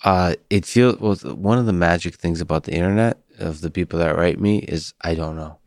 Uh, 0.03 0.35
it 0.49 0.65
feels 0.65 0.99
well, 0.99 1.15
one 1.35 1.59
of 1.59 1.67
the 1.67 1.73
magic 1.73 2.15
things 2.15 2.41
about 2.41 2.63
the 2.63 2.73
internet 2.73 3.19
of 3.37 3.61
the 3.61 3.69
people 3.69 3.99
that 3.99 4.15
write 4.15 4.39
me 4.39 4.59
is 4.59 4.93
I 5.01 5.13
don't 5.13 5.35
know. 5.35 5.57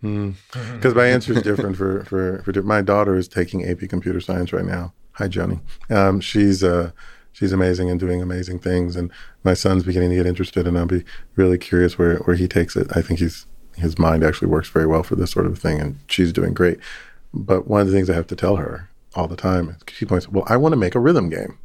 Because 0.72 0.94
my 0.94 1.06
answer 1.06 1.32
is 1.34 1.42
different 1.42 1.76
for, 1.76 2.04
for, 2.04 2.42
for 2.42 2.62
my 2.62 2.82
daughter 2.82 3.14
is 3.14 3.28
taking 3.28 3.64
AP 3.64 3.88
computer 3.88 4.20
science 4.20 4.52
right 4.52 4.64
now. 4.64 4.92
Hi, 5.12 5.28
Johnny. 5.28 5.60
Um, 5.90 6.20
she's 6.20 6.64
uh, 6.64 6.90
she's 7.34 7.52
amazing 7.52 7.90
and 7.90 8.00
doing 8.00 8.22
amazing 8.22 8.60
things, 8.60 8.96
and 8.96 9.10
my 9.42 9.52
son's 9.52 9.84
beginning 9.84 10.08
to 10.10 10.16
get 10.16 10.26
interested, 10.26 10.66
and 10.66 10.78
I'll 10.78 10.86
be 10.86 11.04
really 11.36 11.58
curious 11.58 11.98
where 11.98 12.16
where 12.20 12.36
he 12.36 12.48
takes 12.48 12.76
it. 12.76 12.86
I 12.96 13.02
think 13.02 13.20
he's 13.20 13.44
his 13.76 13.98
mind 13.98 14.24
actually 14.24 14.48
works 14.48 14.70
very 14.70 14.86
well 14.86 15.02
for 15.02 15.16
this 15.16 15.32
sort 15.32 15.46
of 15.46 15.58
thing, 15.58 15.80
and 15.80 15.98
she's 16.08 16.32
doing 16.32 16.54
great. 16.54 16.78
But 17.34 17.66
one 17.66 17.82
of 17.82 17.88
the 17.88 17.92
things 17.92 18.08
I 18.08 18.14
have 18.14 18.28
to 18.28 18.36
tell 18.36 18.56
her 18.56 18.88
all 19.14 19.28
the 19.28 19.36
time 19.36 19.68
is 19.68 19.76
she 19.88 20.06
points, 20.06 20.28
well, 20.28 20.44
I 20.46 20.56
want 20.56 20.72
to 20.72 20.78
make 20.78 20.94
a 20.94 21.00
rhythm 21.00 21.28
game. 21.28 21.58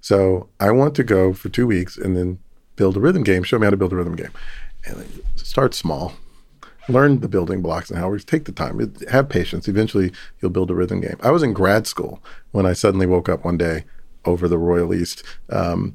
So 0.00 0.48
I 0.58 0.72
want 0.72 0.96
to 0.96 1.04
go 1.04 1.32
for 1.32 1.48
two 1.48 1.66
weeks 1.66 1.96
and 1.96 2.16
then 2.16 2.40
build 2.74 2.96
a 2.96 3.00
rhythm 3.00 3.22
game. 3.22 3.44
Show 3.44 3.58
me 3.60 3.66
how 3.66 3.70
to 3.70 3.76
build 3.76 3.92
a 3.92 3.96
rhythm 3.96 4.16
game, 4.16 4.32
and 4.84 5.22
start 5.36 5.74
small 5.74 6.14
learn 6.88 7.20
the 7.20 7.28
building 7.28 7.62
blocks 7.62 7.90
and 7.90 7.98
how. 7.98 8.16
Take 8.18 8.44
the 8.44 8.52
time, 8.52 8.94
have 9.10 9.28
patience. 9.28 9.68
Eventually, 9.68 10.12
you'll 10.40 10.50
build 10.50 10.70
a 10.70 10.74
rhythm 10.74 11.00
game. 11.00 11.16
I 11.22 11.30
was 11.30 11.42
in 11.42 11.52
grad 11.52 11.86
school 11.86 12.22
when 12.50 12.66
I 12.66 12.72
suddenly 12.72 13.06
woke 13.06 13.28
up 13.28 13.44
one 13.44 13.56
day 13.56 13.84
over 14.24 14.48
the 14.48 14.58
Royal 14.58 14.94
East, 14.94 15.22
um, 15.50 15.94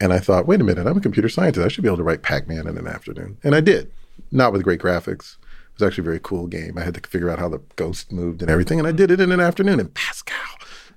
and 0.00 0.12
I 0.12 0.18
thought, 0.18 0.46
wait 0.46 0.60
a 0.60 0.64
minute, 0.64 0.86
I'm 0.86 0.96
a 0.96 1.00
computer 1.00 1.28
scientist. 1.28 1.64
I 1.64 1.68
should 1.68 1.82
be 1.82 1.88
able 1.88 1.96
to 1.98 2.04
write 2.04 2.22
Pac-Man 2.22 2.66
in 2.66 2.78
an 2.78 2.86
afternoon, 2.86 3.36
and 3.42 3.54
I 3.54 3.60
did. 3.60 3.90
Not 4.30 4.52
with 4.52 4.62
great 4.64 4.80
graphics. 4.80 5.36
It 5.36 5.80
was 5.80 5.86
actually 5.86 6.02
a 6.02 6.04
very 6.06 6.20
cool 6.22 6.46
game. 6.46 6.76
I 6.76 6.82
had 6.82 6.94
to 6.94 7.08
figure 7.08 7.30
out 7.30 7.38
how 7.38 7.48
the 7.48 7.60
ghost 7.76 8.10
moved 8.12 8.42
and 8.42 8.50
everything, 8.50 8.78
and 8.78 8.86
I 8.88 8.92
did 8.92 9.10
it 9.10 9.20
in 9.20 9.32
an 9.32 9.40
afternoon 9.40 9.80
in 9.80 9.88
Pascal 9.88 10.36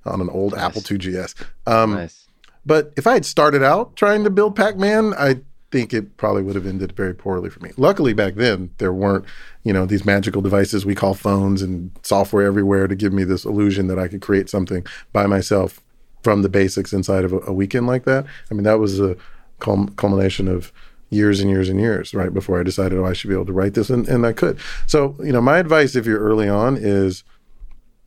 on 0.06 0.22
an 0.22 0.30
old 0.30 0.54
Apple 0.56 0.82
II 0.90 0.98
GS. 0.98 1.36
Um, 1.68 1.94
Nice. 1.94 2.28
but 2.66 2.92
if 2.98 3.06
I 3.06 3.14
had 3.14 3.26
started 3.26 3.62
out 3.64 3.96
trying 3.96 4.24
to 4.24 4.30
build 4.32 4.56
Pac 4.56 4.78
Man, 4.78 5.14
I 5.18 5.42
think 5.72 5.94
it 5.94 6.18
probably 6.18 6.44
would 6.44 6.56
have 6.56 6.66
ended 6.66 6.92
very 6.94 7.14
poorly 7.14 7.50
for 7.50 7.60
me. 7.62 7.72
Luckily, 7.78 8.14
back 8.14 8.36
then, 8.36 8.72
there 8.78 8.92
weren't, 8.92 9.24
you 9.64 9.72
know, 9.72 9.86
these 9.86 10.04
magical 10.06 10.42
devices 10.42 10.86
we 10.86 10.96
call 10.96 11.14
phones 11.14 11.62
and 11.62 11.92
software 12.04 12.46
everywhere 12.46 12.88
to 12.88 12.96
give 12.96 13.14
me 13.14 13.24
this 13.24 13.46
illusion 13.46 13.88
that 13.88 13.98
I 13.98 14.08
could 14.08 14.22
create 14.22 14.50
something 14.50 14.86
by 15.14 15.28
myself 15.28 15.80
from 16.24 16.42
the 16.42 16.50
basics 16.50 16.94
inside 16.94 17.24
of 17.24 17.34
a, 17.34 17.40
a 17.42 17.54
weekend 17.54 17.88
like 17.88 18.06
that. 18.06 18.26
I 18.50 18.54
mean, 18.54 18.64
that 18.64 18.80
was 18.80 19.00
a 19.00 19.16
cul- 19.60 19.90
culmination 19.96 20.48
of 20.48 20.72
years 21.10 21.40
and 21.40 21.50
years 21.50 21.70
and 21.70 21.80
years, 21.80 22.14
right? 22.14 22.34
Before 22.34 22.60
I 22.60 22.64
decided, 22.64 22.98
oh, 22.98 23.06
I 23.06 23.14
should 23.14 23.28
be 23.30 23.36
able 23.36 23.46
to 23.46 23.54
write 23.54 23.74
this, 23.74 23.90
and, 23.90 24.08
and 24.08 24.26
I 24.26 24.34
could. 24.34 24.58
So, 24.88 25.16
you 25.20 25.32
know, 25.32 25.42
my 25.42 25.58
advice 25.58 25.96
if 25.96 26.06
you're 26.06 26.20
early 26.20 26.48
on 26.48 26.78
is, 26.78 27.24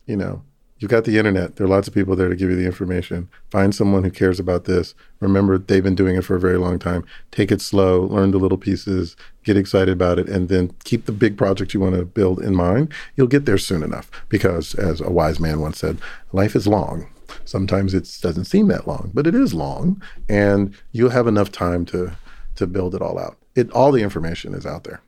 you 0.07 0.17
know, 0.17 0.43
you've 0.79 0.91
got 0.91 1.05
the 1.05 1.19
internet. 1.19 1.57
There 1.57 1.67
are 1.67 1.71
lots 1.71 1.87
of 1.87 1.95
people 1.95 2.17
there 2.17 2.29
to 2.29 2.37
give 2.37 2.51
you 2.51 2.57
the 2.57 2.67
information. 2.67 3.29
Find 3.51 3.75
someone 3.75 4.05
who 4.05 4.11
cares 4.11 4.41
about 4.41 4.65
this. 4.65 4.95
Remember, 5.21 5.57
they've 5.57 5.83
been 5.83 5.95
doing 5.95 6.17
it 6.17 6.25
for 6.25 6.35
a 6.35 6.41
very 6.41 6.59
long 6.59 6.79
time. 6.79 7.05
Take 7.31 7.53
it 7.53 7.61
slow, 7.61 8.03
learn 8.03 8.33
the 8.33 8.39
little 8.39 8.59
pieces, 8.59 9.17
get 9.45 9.57
excited 9.57 9.93
about 9.93 10.19
it, 10.19 10.29
and 10.29 10.49
then 10.49 10.75
keep 10.85 11.07
the 11.07 11.13
big 11.13 11.37
project 11.37 11.75
you 11.75 11.81
want 11.81 11.95
to 11.95 12.05
build 12.05 12.41
in 12.41 12.55
mind. 12.55 12.93
You'll 13.17 13.29
get 13.29 13.47
there 13.47 13.59
soon 13.59 13.83
enough 13.83 14.11
because, 14.29 14.75
as 14.75 15.01
a 15.01 15.11
wise 15.11 15.39
man 15.39 15.61
once 15.61 15.79
said, 15.79 15.99
life 16.33 16.57
is 16.57 16.67
long. 16.67 17.07
Sometimes 17.45 17.95
it 17.95 18.19
doesn't 18.23 18.47
seem 18.47 18.69
that 18.69 18.87
long, 18.87 19.11
but 19.15 19.27
it 19.27 19.35
is 19.35 19.53
long, 19.55 20.03
and 20.29 20.75
you'll 20.93 21.11
have 21.11 21.27
enough 21.27 21.53
time 21.53 21.85
to 21.87 22.17
to 22.57 22.67
build 22.67 22.95
it 22.95 23.03
all 23.03 23.19
out. 23.19 23.37
It 23.55 23.71
all 23.73 23.93
the 23.93 24.03
information 24.03 24.55
is 24.55 24.65
out 24.67 24.85
there, 24.85 25.01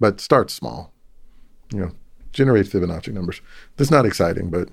but 0.00 0.20
start 0.20 0.50
small. 0.50 0.92
You 1.72 1.80
know, 1.80 1.90
generate 2.32 2.66
Fibonacci 2.66 3.12
numbers. 3.12 3.40
That's 3.76 3.90
not 3.90 4.06
exciting, 4.06 4.50
but 4.50 4.68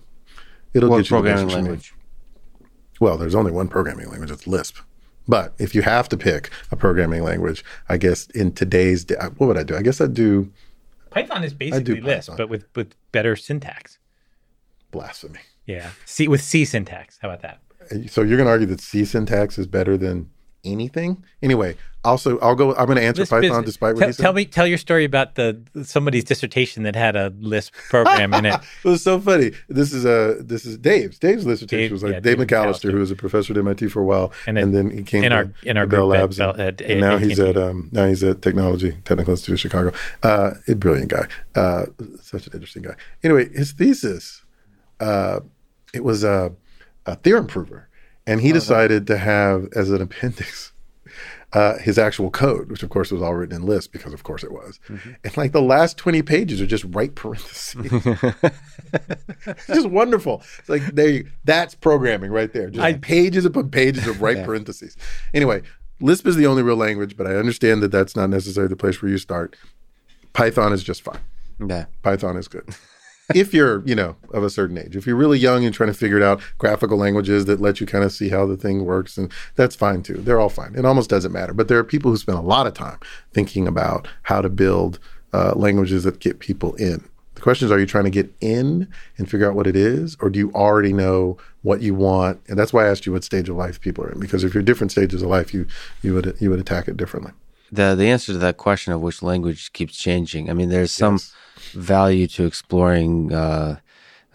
it'll 0.74 0.90
What 0.90 0.98
get 0.98 1.10
you 1.10 1.18
the 1.18 1.22
programming 1.22 1.46
basics 1.48 1.52
you 1.58 1.62
language? 1.64 1.94
Well, 3.00 3.18
there's 3.18 3.36
only 3.36 3.52
one 3.52 3.68
programming 3.68 4.10
language. 4.10 4.32
It's 4.32 4.48
Lisp. 4.48 4.78
But 5.28 5.54
if 5.58 5.74
you 5.74 5.82
have 5.84 6.10
to 6.10 6.18
pick 6.18 6.50
a 6.72 6.76
programming 6.76 7.24
language, 7.24 7.64
I 7.88 7.98
guess 7.98 8.28
in 8.28 8.52
today's 8.52 9.06
day, 9.06 9.16
what 9.38 9.48
would 9.48 9.58
I 9.58 9.64
do? 9.64 9.76
I 9.76 9.82
guess 9.82 10.02
I'd 10.02 10.14
do 10.14 10.52
Python 11.12 11.44
is 11.44 11.54
basically 11.54 12.02
Lisp, 12.02 12.30
Python. 12.32 12.38
but 12.38 12.50
with 12.50 12.66
with 12.76 12.96
better 13.12 13.36
syntax. 13.36 14.00
blasphemy. 14.92 15.40
Yeah, 15.66 15.90
C 16.06 16.28
with 16.28 16.42
C 16.42 16.66
syntax. 16.66 17.20
How 17.22 17.30
about 17.30 17.42
that? 17.42 17.60
So 18.12 18.22
you're 18.22 18.38
going 18.38 18.46
to 18.48 18.52
argue 18.52 18.68
that 18.68 18.82
C 18.82 19.06
syntax 19.06 19.58
is 19.58 19.68
better 19.68 19.98
than 19.98 20.30
anything? 20.64 21.24
Anyway, 21.42 21.76
also 22.06 22.40
I'll 22.40 22.56
go. 22.56 22.74
I'm 22.76 22.86
going 22.86 22.98
to 22.98 23.04
answer 23.04 23.22
Lisp 23.24 23.32
Python 23.32 23.64
despite 23.66 23.96
what 23.96 24.00
tell, 24.00 24.08
he 24.08 24.14
said. 24.14 24.24
tell 24.24 24.34
me, 24.34 24.46
tell 24.46 24.66
your 24.68 24.78
story 24.78 25.04
about 25.04 25.36
the 25.36 25.62
somebody's 25.84 26.24
dissertation 26.24 26.84
that 26.84 26.96
had 26.96 27.16
a 27.18 27.34
Lisp 27.40 27.74
program 27.90 28.34
in 28.34 28.46
it. 28.46 28.54
it 28.84 28.88
was 28.88 29.04
so 29.04 29.20
funny. 29.20 29.52
This 29.68 29.92
is 29.94 30.06
uh, 30.06 30.36
this 30.40 30.66
is 30.66 30.78
Dave's. 30.78 31.20
Dave's 31.20 31.46
dissertation 31.46 31.80
Dave- 31.84 31.92
was 31.92 32.04
like 32.04 32.14
yeah, 32.14 32.20
Dave, 32.22 32.38
Dave 32.38 32.48
McAllester, 32.48 32.66
McAllester. 32.90 32.92
who 32.92 32.98
was 33.00 33.12
a 33.12 33.16
professor 33.16 33.54
at 33.54 33.58
MIT 33.58 33.88
for 33.90 34.02
a 34.02 34.06
while, 34.06 34.32
And 34.48 34.58
and, 34.58 34.74
then 34.74 34.88
then 34.90 34.98
he 34.98 35.04
came 35.04 35.24
in 35.26 35.32
to- 35.32 35.36
our- 35.36 35.54
in 35.64 35.78
our 35.78 35.88
Bell 35.88 36.08
group 36.08 36.16
at 36.16 36.22
Labs, 36.22 36.40
and, 36.40 36.60
at- 36.62 36.82
and 36.82 37.02
now 37.02 37.16
at 37.16 37.22
he's 37.22 37.40
at 37.40 37.58
um, 37.58 37.90
now 37.92 38.06
he's 38.08 38.24
at 38.24 38.42
Technology 38.42 38.94
Technical 39.04 39.32
Institute 39.32 39.54
of 39.56 39.60
Chicago. 39.60 39.92
Uh, 40.24 40.52
a 40.68 40.76
brilliant 40.76 41.10
guy, 41.12 41.28
uh, 41.56 41.86
such 42.22 42.48
an 42.48 42.54
interesting 42.54 42.84
guy. 42.84 42.96
Anyway, 43.24 43.50
his 43.54 43.72
thesis, 43.74 44.44
uh, 45.00 45.40
it 45.94 46.04
was 46.04 46.24
a, 46.24 46.54
a 47.06 47.16
theorem 47.16 47.48
prover, 47.48 47.88
and 48.26 48.42
he 48.42 48.52
decided 48.52 49.08
to 49.08 49.18
have 49.18 49.68
as 49.76 49.92
an 49.92 50.02
appendix 50.02 50.72
uh, 51.54 51.78
his 51.78 51.98
actual 52.00 52.32
code, 52.32 52.70
which 52.70 52.84
of 52.84 52.90
course 52.90 53.12
was 53.12 53.22
all 53.22 53.36
written 53.36 53.56
in 53.56 53.66
Lisp 53.66 53.92
because 53.92 54.14
of 54.14 54.24
course 54.24 54.44
it 54.44 54.52
was. 54.52 54.80
And 55.24 55.38
like 55.38 55.52
the 55.52 55.62
last 55.62 55.98
20 55.98 56.24
pages 56.24 56.60
are 56.60 56.66
just 56.66 56.84
right 56.86 57.14
parentheses. 57.14 57.76
it's 59.46 59.68
just 59.68 59.88
wonderful. 59.88 60.42
It's 60.60 60.70
like 60.70 60.84
they 60.96 61.26
that's 61.46 61.76
programming 61.76 62.32
right 62.32 62.52
there. 62.52 62.70
Just 62.70 62.84
I- 62.84 62.94
pages 62.94 63.46
upon 63.46 63.70
pages 63.70 64.08
of 64.08 64.22
right 64.22 64.44
parentheses. 64.44 64.98
Anyway, 65.34 65.62
Lisp 66.02 66.26
is 66.26 66.36
the 66.36 66.48
only 66.48 66.64
real 66.64 66.76
language, 66.76 67.16
but 67.16 67.28
I 67.28 67.36
understand 67.36 67.84
that 67.84 67.92
that's 67.92 68.16
not 68.16 68.30
necessarily 68.30 68.70
the 68.70 68.76
place 68.76 69.02
where 69.02 69.12
you 69.12 69.18
start. 69.20 69.56
Python 70.34 70.74
is 70.74 70.84
just 70.84 71.04
fine. 71.04 71.20
Yeah. 71.66 71.86
Python 72.02 72.36
is 72.38 72.48
good. 72.48 72.68
if 73.34 73.54
you're, 73.54 73.86
you 73.86 73.96
know, 73.96 74.16
of 74.32 74.44
a 74.44 74.50
certain 74.50 74.78
age. 74.78 74.96
If 74.96 75.08
you're 75.08 75.16
really 75.16 75.40
young 75.40 75.66
and 75.66 75.74
trying 75.74 75.92
to 75.92 75.94
figure 75.94 76.18
it 76.18 76.24
out, 76.24 76.42
graphical 76.58 76.98
languages 76.98 77.46
that 77.46 77.62
let 77.62 77.80
you 77.80 77.88
kind 77.88 78.04
of 78.04 78.12
see 78.12 78.30
how 78.30 78.46
the 78.46 78.58
thing 78.58 78.86
works, 78.86 79.18
and 79.18 79.32
that's 79.56 79.76
fine 79.76 80.04
too. 80.04 80.16
They're 80.16 80.40
all 80.40 80.50
fine. 80.50 80.76
It 80.76 80.86
almost 80.86 81.10
doesn't 81.10 81.32
matter. 81.32 81.54
But 81.54 81.68
there 81.68 81.78
are 81.78 81.84
people 81.84 82.12
who 82.12 82.18
spend 82.18 82.38
a 82.38 82.42
lot 82.42 82.68
of 82.68 82.74
time 82.74 83.00
thinking 83.32 83.68
about 83.68 84.08
how 84.24 84.42
to 84.42 84.50
build 84.50 85.00
uh, 85.32 85.54
languages 85.56 86.04
that 86.04 86.20
get 86.20 86.40
people 86.40 86.76
in. 86.76 87.04
The 87.36 87.42
question 87.42 87.66
is, 87.66 87.72
are 87.72 87.80
you 87.80 87.86
trying 87.88 88.04
to 88.04 88.12
get 88.12 88.34
in 88.42 88.88
and 89.18 89.30
figure 89.30 89.50
out 89.50 89.56
what 89.56 89.68
it 89.68 89.76
is, 89.76 90.16
or 90.20 90.30
do 90.30 90.38
you 90.38 90.52
already 90.54 90.94
know 90.94 91.38
what 91.64 91.82
you 91.82 91.96
want? 91.96 92.40
And 92.48 92.60
that's 92.60 92.72
why 92.72 92.86
I 92.86 92.90
asked 92.90 93.06
you 93.06 93.12
what 93.14 93.24
stage 93.24 93.50
of 93.50 93.56
life 93.56 93.82
people 93.82 94.04
are 94.04 94.12
in, 94.12 94.20
because 94.20 94.44
if 94.44 94.54
you're 94.54 94.64
different 94.64 94.92
stages 94.92 95.22
of 95.22 95.30
life, 95.30 95.54
you 95.54 95.66
you 96.02 96.14
would 96.14 96.38
you 96.40 96.50
would 96.50 96.60
attack 96.60 96.88
it 96.88 96.98
differently. 96.98 97.32
The 97.72 97.96
the 97.96 98.08
answer 98.08 98.34
to 98.34 98.38
that 98.38 98.58
question 98.58 98.94
of 98.94 99.02
which 99.02 99.24
language 99.24 99.74
keeps 99.74 99.98
changing. 99.98 100.50
I 100.50 100.54
mean, 100.54 100.70
there's 100.70 100.92
some 100.92 101.16
Yes. 101.16 101.34
Value 101.74 102.28
to 102.28 102.46
exploring. 102.46 103.34
Uh, 103.34 103.78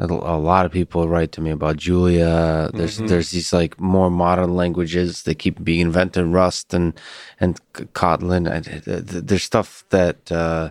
a, 0.01 0.05
a 0.07 0.39
lot 0.39 0.65
of 0.65 0.71
people 0.71 1.09
write 1.09 1.33
to 1.33 1.41
me 1.41 1.51
about 1.51 1.77
Julia. 1.77 2.71
There's 2.73 2.99
Mm-hmm. 2.99 3.07
there's 3.09 3.31
these 3.31 3.53
like 3.53 3.81
more 3.81 4.11
modern 4.11 4.55
languages 4.55 5.23
that 5.25 5.41
keep 5.41 5.63
being 5.65 5.81
invented, 5.81 6.25
Rust 6.27 6.73
and 6.75 6.95
and 7.41 7.59
Kotlin. 7.73 8.47
I- 8.49 8.61
th- 8.61 8.83
There's 9.29 9.43
stuff 9.43 9.85
that 9.91 10.31
uh, 10.31 10.71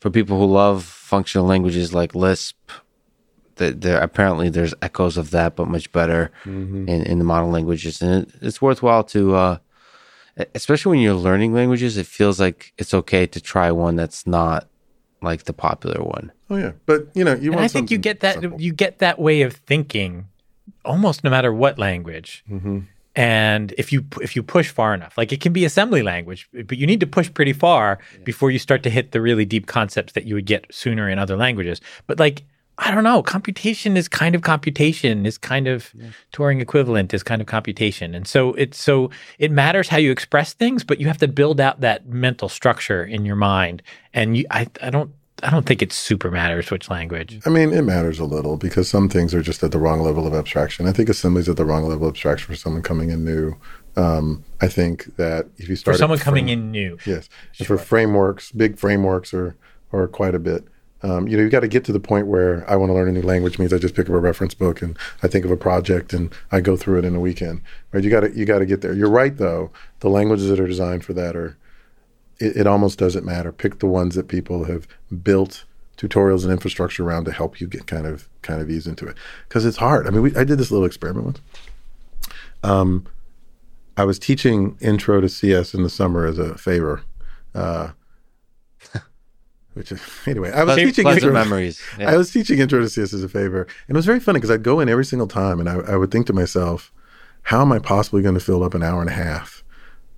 for 0.00 0.08
people 0.10 0.38
who 0.38 0.46
love 0.46 0.84
functional 0.84 1.46
languages 1.46 1.92
like 1.92 2.14
Lisp. 2.14 2.56
That 3.56 3.82
there 3.82 4.00
apparently 4.00 4.48
there's 4.48 4.74
echoes 4.82 5.16
of 5.16 5.30
that, 5.30 5.54
but 5.56 5.68
much 5.68 5.92
better 5.92 6.32
Mm-hmm. 6.44 6.88
in, 6.88 7.02
in 7.04 7.18
the 7.18 7.24
modern 7.24 7.52
languages, 7.52 8.02
and 8.02 8.24
it, 8.26 8.34
it's 8.40 8.60
worthwhile 8.62 9.04
to. 9.04 9.34
Uh, 9.36 9.58
especially 10.54 10.90
when 10.90 11.00
you're 11.00 11.14
learning 11.14 11.52
languages, 11.54 11.96
it 11.96 12.06
feels 12.06 12.40
like 12.40 12.72
it's 12.78 12.92
okay 12.94 13.26
to 13.26 13.40
try 13.40 13.70
one 13.70 13.94
that's 13.94 14.26
not 14.26 14.66
like 15.24 15.44
the 15.44 15.52
popular 15.52 16.02
one. 16.02 16.30
Oh 16.50 16.56
yeah, 16.56 16.72
but 16.86 17.08
you 17.14 17.24
know, 17.24 17.34
you 17.34 17.50
And 17.50 17.56
want 17.56 17.64
I 17.64 17.68
think 17.68 17.90
you 17.90 17.98
get 17.98 18.20
that 18.20 18.40
simple. 18.40 18.60
you 18.60 18.72
get 18.72 18.98
that 18.98 19.18
way 19.18 19.42
of 19.42 19.54
thinking 19.54 20.26
almost 20.84 21.24
no 21.24 21.30
matter 21.30 21.52
what 21.52 21.78
language. 21.78 22.44
Mm-hmm. 22.50 22.80
and 23.16 23.72
if 23.78 23.92
you 23.92 24.04
if 24.20 24.34
you 24.36 24.42
push 24.42 24.70
far 24.70 24.92
enough 24.92 25.16
like 25.16 25.32
it 25.32 25.40
can 25.40 25.52
be 25.52 25.64
assembly 25.64 26.02
language 26.02 26.48
but 26.66 26.76
you 26.78 26.86
need 26.86 26.98
to 27.00 27.06
push 27.06 27.32
pretty 27.32 27.52
far 27.52 27.98
yeah. 28.12 28.24
before 28.24 28.50
you 28.50 28.58
start 28.58 28.82
to 28.82 28.90
hit 28.90 29.12
the 29.12 29.20
really 29.20 29.44
deep 29.44 29.66
concepts 29.66 30.12
that 30.14 30.24
you 30.24 30.34
would 30.34 30.46
get 30.46 30.66
sooner 30.70 31.08
in 31.08 31.16
other 31.18 31.36
languages 31.36 31.80
but 32.08 32.18
like 32.18 32.42
i 32.78 32.90
don't 32.90 33.04
know 33.04 33.22
computation 33.22 33.96
is 33.96 34.08
kind 34.08 34.34
of 34.34 34.42
computation 34.42 35.26
is 35.26 35.38
kind 35.38 35.66
of 35.66 35.90
yeah. 35.94 36.10
turing 36.32 36.60
equivalent 36.60 37.14
is 37.14 37.22
kind 37.22 37.40
of 37.40 37.46
computation 37.46 38.14
and 38.14 38.26
so 38.26 38.54
it's 38.54 38.82
so 38.82 39.10
it 39.38 39.50
matters 39.50 39.88
how 39.88 39.96
you 39.96 40.10
express 40.10 40.52
things 40.52 40.84
but 40.84 41.00
you 41.00 41.06
have 41.06 41.18
to 41.18 41.28
build 41.28 41.60
out 41.60 41.80
that 41.80 42.06
mental 42.06 42.48
structure 42.48 43.04
in 43.04 43.24
your 43.24 43.36
mind 43.36 43.82
and 44.12 44.36
you 44.36 44.46
i, 44.50 44.66
I 44.82 44.90
don't 44.90 45.12
I 45.42 45.50
don't 45.50 45.66
think 45.66 45.82
it 45.82 45.92
super 45.92 46.30
matters 46.30 46.70
which 46.70 46.88
language. 46.88 47.40
I 47.44 47.50
mean, 47.50 47.72
it 47.72 47.82
matters 47.82 48.18
a 48.18 48.24
little 48.24 48.56
because 48.56 48.88
some 48.88 49.08
things 49.08 49.34
are 49.34 49.42
just 49.42 49.62
at 49.62 49.72
the 49.72 49.78
wrong 49.78 50.00
level 50.00 50.26
of 50.26 50.32
abstraction. 50.32 50.86
I 50.86 50.92
think 50.92 51.08
assembly's 51.08 51.48
at 51.48 51.56
the 51.56 51.64
wrong 51.64 51.84
level 51.84 52.06
of 52.06 52.14
abstraction 52.14 52.46
for 52.46 52.56
someone 52.56 52.82
coming 52.82 53.10
in 53.10 53.24
new. 53.24 53.56
Um, 53.96 54.44
I 54.60 54.68
think 54.68 55.16
that 55.16 55.46
if 55.56 55.68
you 55.68 55.76
start 55.76 55.96
for 55.96 55.98
someone 55.98 56.18
coming 56.18 56.48
in 56.48 56.70
new, 56.70 56.98
yes, 57.04 57.28
sure. 57.52 57.66
for 57.66 57.78
frameworks, 57.78 58.52
big 58.52 58.78
frameworks 58.78 59.34
are 59.34 59.56
are 59.92 60.08
quite 60.08 60.34
a 60.34 60.38
bit. 60.38 60.66
Um, 61.04 61.28
you 61.28 61.36
know, 61.36 61.42
you 61.42 61.50
got 61.50 61.60
to 61.60 61.68
get 61.68 61.84
to 61.84 61.92
the 61.92 62.00
point 62.00 62.28
where 62.28 62.68
I 62.68 62.76
want 62.76 62.88
to 62.88 62.94
learn 62.94 63.08
a 63.08 63.12
new 63.12 63.20
language 63.20 63.58
means 63.58 63.74
I 63.74 63.78
just 63.78 63.94
pick 63.94 64.08
up 64.08 64.14
a 64.14 64.18
reference 64.18 64.54
book 64.54 64.80
and 64.80 64.98
I 65.22 65.28
think 65.28 65.44
of 65.44 65.50
a 65.50 65.56
project 65.56 66.14
and 66.14 66.34
I 66.50 66.62
go 66.62 66.78
through 66.78 67.00
it 67.00 67.04
in 67.04 67.14
a 67.14 67.20
weekend. 67.20 67.60
Right? 67.92 68.02
You 68.02 68.08
got 68.08 68.20
to 68.20 68.32
you 68.34 68.46
got 68.46 68.60
to 68.60 68.66
get 68.66 68.80
there. 68.80 68.94
You're 68.94 69.10
right 69.10 69.36
though. 69.36 69.70
The 70.00 70.08
languages 70.08 70.48
that 70.48 70.58
are 70.58 70.66
designed 70.66 71.04
for 71.04 71.12
that 71.12 71.36
are 71.36 71.58
it, 72.38 72.56
it 72.56 72.66
almost 72.66 72.98
doesn't 72.98 73.22
matter. 73.22 73.52
Pick 73.52 73.80
the 73.80 73.86
ones 73.86 74.14
that 74.14 74.28
people 74.28 74.64
have 74.64 74.88
built 75.22 75.64
tutorials 75.98 76.42
and 76.42 76.50
infrastructure 76.50 77.04
around 77.04 77.26
to 77.26 77.32
help 77.32 77.60
you 77.60 77.66
get 77.66 77.86
kind 77.86 78.06
of 78.06 78.26
kind 78.40 78.62
of 78.62 78.70
ease 78.70 78.86
into 78.86 79.06
it 79.06 79.14
because 79.46 79.66
it's 79.66 79.76
hard. 79.76 80.06
I 80.06 80.10
mean, 80.10 80.22
we, 80.22 80.34
I 80.34 80.44
did 80.44 80.56
this 80.56 80.70
little 80.70 80.86
experiment 80.86 81.26
once. 81.26 81.40
Um, 82.62 83.06
I 83.98 84.04
was 84.04 84.18
teaching 84.18 84.78
Intro 84.80 85.20
to 85.20 85.28
CS 85.28 85.74
in 85.74 85.82
the 85.82 85.90
summer 85.90 86.24
as 86.24 86.38
a 86.38 86.56
favor. 86.56 87.02
Uh, 87.54 87.90
which 89.74 89.92
is, 89.92 90.00
anyway, 90.26 90.50
I 90.50 90.64
was 90.64 90.76
teaching 90.76 91.06
intro, 91.06 91.32
memories. 91.32 91.80
Yeah. 91.98 92.10
I 92.10 92.16
was 92.16 92.32
teaching 92.32 92.58
Intro 92.58 92.80
to 92.80 92.88
CS 92.88 93.12
as 93.12 93.22
a 93.22 93.28
favor, 93.28 93.62
and 93.62 93.94
it 93.94 93.98
was 93.98 94.06
very 94.06 94.20
funny 94.20 94.38
because 94.38 94.50
I'd 94.50 94.62
go 94.62 94.80
in 94.80 94.88
every 94.88 95.04
single 95.04 95.28
time, 95.28 95.60
and 95.60 95.68
I, 95.68 95.74
I 95.92 95.96
would 95.96 96.10
think 96.10 96.26
to 96.28 96.32
myself, 96.32 96.92
"How 97.42 97.62
am 97.62 97.72
I 97.72 97.78
possibly 97.78 98.22
going 98.22 98.34
to 98.34 98.40
fill 98.40 98.64
up 98.64 98.74
an 98.74 98.82
hour 98.82 99.00
and 99.00 99.10
a 99.10 99.14
half 99.14 99.62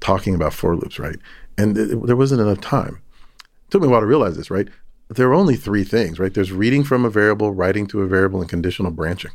talking 0.01 0.35
about 0.35 0.55
for 0.55 0.77
loops?" 0.77 0.99
Right? 0.99 1.17
and 1.59 1.77
it, 1.77 2.07
there 2.07 2.17
wasn't 2.17 2.41
enough 2.41 2.61
time. 2.61 3.01
It 3.39 3.71
took 3.71 3.83
me 3.83 3.89
a 3.89 3.91
while 3.91 4.01
to 4.01 4.07
realize 4.07 4.37
this, 4.37 4.51
right? 4.51 4.69
There 5.09 5.29
are 5.29 5.35
only 5.35 5.57
three 5.57 5.85
things, 5.85 6.19
right? 6.19 6.33
There's 6.33 6.53
reading 6.53 6.85
from 6.85 7.05
a 7.05 7.11
variable, 7.11 7.53
writing 7.53 7.87
to 7.89 8.03
a 8.03 8.07
variable, 8.07 8.41
and 8.41 8.49
conditional 8.49 8.91
branching. 8.91 9.31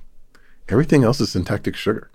Everything 0.69 1.03
else 1.03 1.19
is 1.19 1.31
syntactic 1.31 1.75
sugar, 1.75 2.11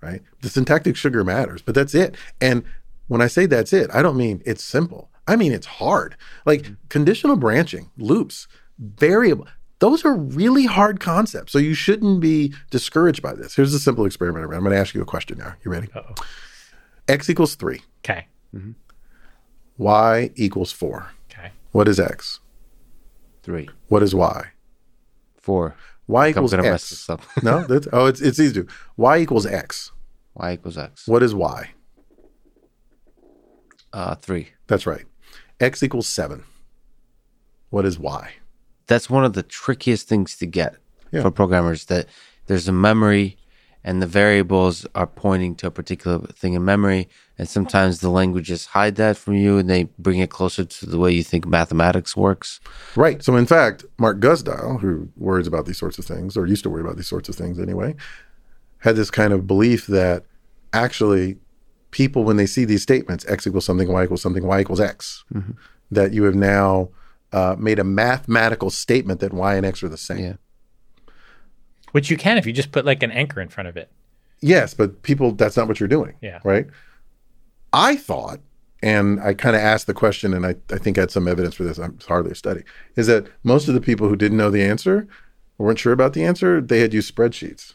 right? 0.00 0.22
The 0.42 0.48
syntactic 0.48 0.96
sugar 0.96 1.24
matters, 1.24 1.62
but 1.62 1.74
that's 1.74 1.94
it. 1.94 2.14
And 2.40 2.64
when 3.08 3.20
I 3.20 3.26
say 3.26 3.46
that's 3.46 3.72
it, 3.72 3.90
I 3.92 4.02
don't 4.02 4.16
mean 4.16 4.42
it's 4.46 4.64
simple. 4.64 5.10
I 5.26 5.36
mean 5.36 5.52
it's 5.52 5.66
hard. 5.66 6.16
Like 6.46 6.62
mm-hmm. 6.62 6.74
conditional 6.88 7.36
branching, 7.36 7.90
loops, 7.96 8.48
variable, 8.78 9.46
those 9.78 10.04
are 10.04 10.14
really 10.14 10.66
hard 10.66 11.00
concepts. 11.00 11.52
So 11.52 11.58
you 11.58 11.74
shouldn't 11.74 12.20
be 12.20 12.54
discouraged 12.70 13.22
by 13.22 13.34
this. 13.34 13.56
Here's 13.56 13.74
a 13.74 13.80
simple 13.80 14.04
experiment. 14.04 14.44
I'm 14.44 14.60
going 14.60 14.72
to 14.72 14.78
ask 14.78 14.94
you 14.94 15.02
a 15.02 15.06
question 15.06 15.38
now. 15.38 15.54
You 15.64 15.70
ready? 15.70 15.88
Uh-oh. 15.94 16.14
X 17.08 17.28
equals 17.28 17.56
three. 17.56 17.80
Okay. 18.04 18.26
Mm-hmm 18.54 18.72
y 19.78 20.30
equals 20.36 20.72
4. 20.72 21.10
Okay. 21.30 21.50
What 21.72 21.88
is 21.88 21.98
x? 22.00 22.40
3. 23.42 23.68
What 23.88 24.02
is 24.02 24.14
y? 24.14 24.50
4. 25.36 25.74
y 26.06 26.28
equals 26.28 26.54
x. 26.54 27.08
no, 27.42 27.64
that's, 27.64 27.88
oh, 27.92 28.06
it's, 28.06 28.20
it's 28.20 28.38
easy 28.38 28.54
to 28.54 28.62
do. 28.62 28.68
y 28.96 29.18
equals 29.18 29.46
x. 29.46 29.92
y 30.34 30.52
equals 30.52 30.78
x. 30.78 31.06
What 31.06 31.22
is 31.22 31.34
y? 31.34 31.70
Uh, 33.92 34.14
3. 34.14 34.48
That's 34.66 34.86
right. 34.86 35.04
X 35.62 35.82
equals 35.82 36.08
7. 36.08 36.44
What 37.70 37.84
is 37.84 37.98
y? 37.98 38.32
That's 38.86 39.08
one 39.08 39.24
of 39.24 39.32
the 39.32 39.42
trickiest 39.42 40.08
things 40.08 40.36
to 40.38 40.46
get 40.46 40.76
yeah. 41.10 41.22
for 41.22 41.30
programmers 41.30 41.86
that 41.86 42.06
there's 42.46 42.68
a 42.68 42.72
memory 42.72 43.38
and 43.84 44.00
the 44.00 44.06
variables 44.06 44.86
are 44.94 45.06
pointing 45.06 45.54
to 45.56 45.66
a 45.66 45.70
particular 45.70 46.18
thing 46.28 46.54
in 46.54 46.64
memory. 46.64 47.08
And 47.38 47.48
sometimes 47.48 48.00
the 48.00 48.10
languages 48.10 48.66
hide 48.66 48.96
that 48.96 49.16
from 49.16 49.34
you 49.34 49.58
and 49.58 49.68
they 49.68 49.84
bring 49.98 50.20
it 50.20 50.30
closer 50.30 50.64
to 50.64 50.86
the 50.86 50.98
way 50.98 51.10
you 51.12 51.24
think 51.24 51.46
mathematics 51.46 52.16
works. 52.16 52.60
Right. 52.94 53.22
So, 53.24 53.34
in 53.36 53.46
fact, 53.46 53.84
Mark 53.98 54.20
Guzdial, 54.20 54.80
who 54.80 55.08
worries 55.16 55.48
about 55.48 55.66
these 55.66 55.78
sorts 55.78 55.98
of 55.98 56.04
things, 56.04 56.36
or 56.36 56.46
used 56.46 56.62
to 56.62 56.70
worry 56.70 56.82
about 56.82 56.96
these 56.96 57.08
sorts 57.08 57.28
of 57.28 57.34
things 57.34 57.58
anyway, 57.58 57.96
had 58.78 58.94
this 58.94 59.10
kind 59.10 59.32
of 59.32 59.46
belief 59.46 59.86
that 59.88 60.24
actually 60.72 61.38
people, 61.92 62.24
when 62.24 62.36
they 62.36 62.46
see 62.46 62.64
these 62.64 62.82
statements, 62.82 63.24
x 63.28 63.46
equals 63.46 63.64
something, 63.64 63.88
y 63.90 64.04
equals 64.04 64.20
something, 64.20 64.44
y 64.44 64.60
equals 64.60 64.80
x, 64.80 65.24
mm-hmm. 65.32 65.52
that 65.92 66.12
you 66.12 66.24
have 66.24 66.34
now 66.34 66.88
uh, 67.32 67.54
made 67.58 67.78
a 67.78 67.84
mathematical 67.84 68.68
statement 68.68 69.20
that 69.20 69.32
y 69.32 69.54
and 69.54 69.64
x 69.64 69.82
are 69.82 69.88
the 69.88 69.96
same. 69.96 70.18
Yeah. 70.18 71.12
Which 71.92 72.10
you 72.10 72.16
can 72.16 72.36
if 72.38 72.46
you 72.46 72.52
just 72.52 72.72
put 72.72 72.84
like 72.84 73.02
an 73.02 73.12
anchor 73.12 73.40
in 73.40 73.48
front 73.48 73.68
of 73.68 73.76
it. 73.76 73.90
Yes, 74.40 74.74
but 74.74 75.02
people, 75.02 75.32
that's 75.32 75.56
not 75.56 75.68
what 75.68 75.78
you're 75.78 75.88
doing. 75.88 76.16
Yeah. 76.20 76.40
Right. 76.42 76.66
I 77.72 77.96
thought, 77.96 78.40
and 78.82 79.20
I 79.20 79.34
kind 79.34 79.54
of 79.54 79.62
asked 79.62 79.86
the 79.86 79.94
question, 79.94 80.34
and 80.34 80.44
I, 80.44 80.56
I 80.70 80.78
think 80.78 80.98
I 80.98 81.02
had 81.02 81.12
some 81.12 81.28
evidence 81.28 81.54
for 81.54 81.62
this. 81.62 81.78
It's 81.78 82.06
hardly 82.06 82.32
a 82.32 82.34
study. 82.34 82.64
Is 82.96 83.06
that 83.06 83.28
most 83.44 83.68
of 83.68 83.74
the 83.74 83.80
people 83.80 84.08
who 84.08 84.16
didn't 84.16 84.38
know 84.38 84.50
the 84.50 84.64
answer, 84.64 85.06
weren't 85.58 85.78
sure 85.78 85.92
about 85.92 86.12
the 86.12 86.24
answer, 86.24 86.60
they 86.60 86.80
had 86.80 86.92
used 86.92 87.14
spreadsheets. 87.14 87.74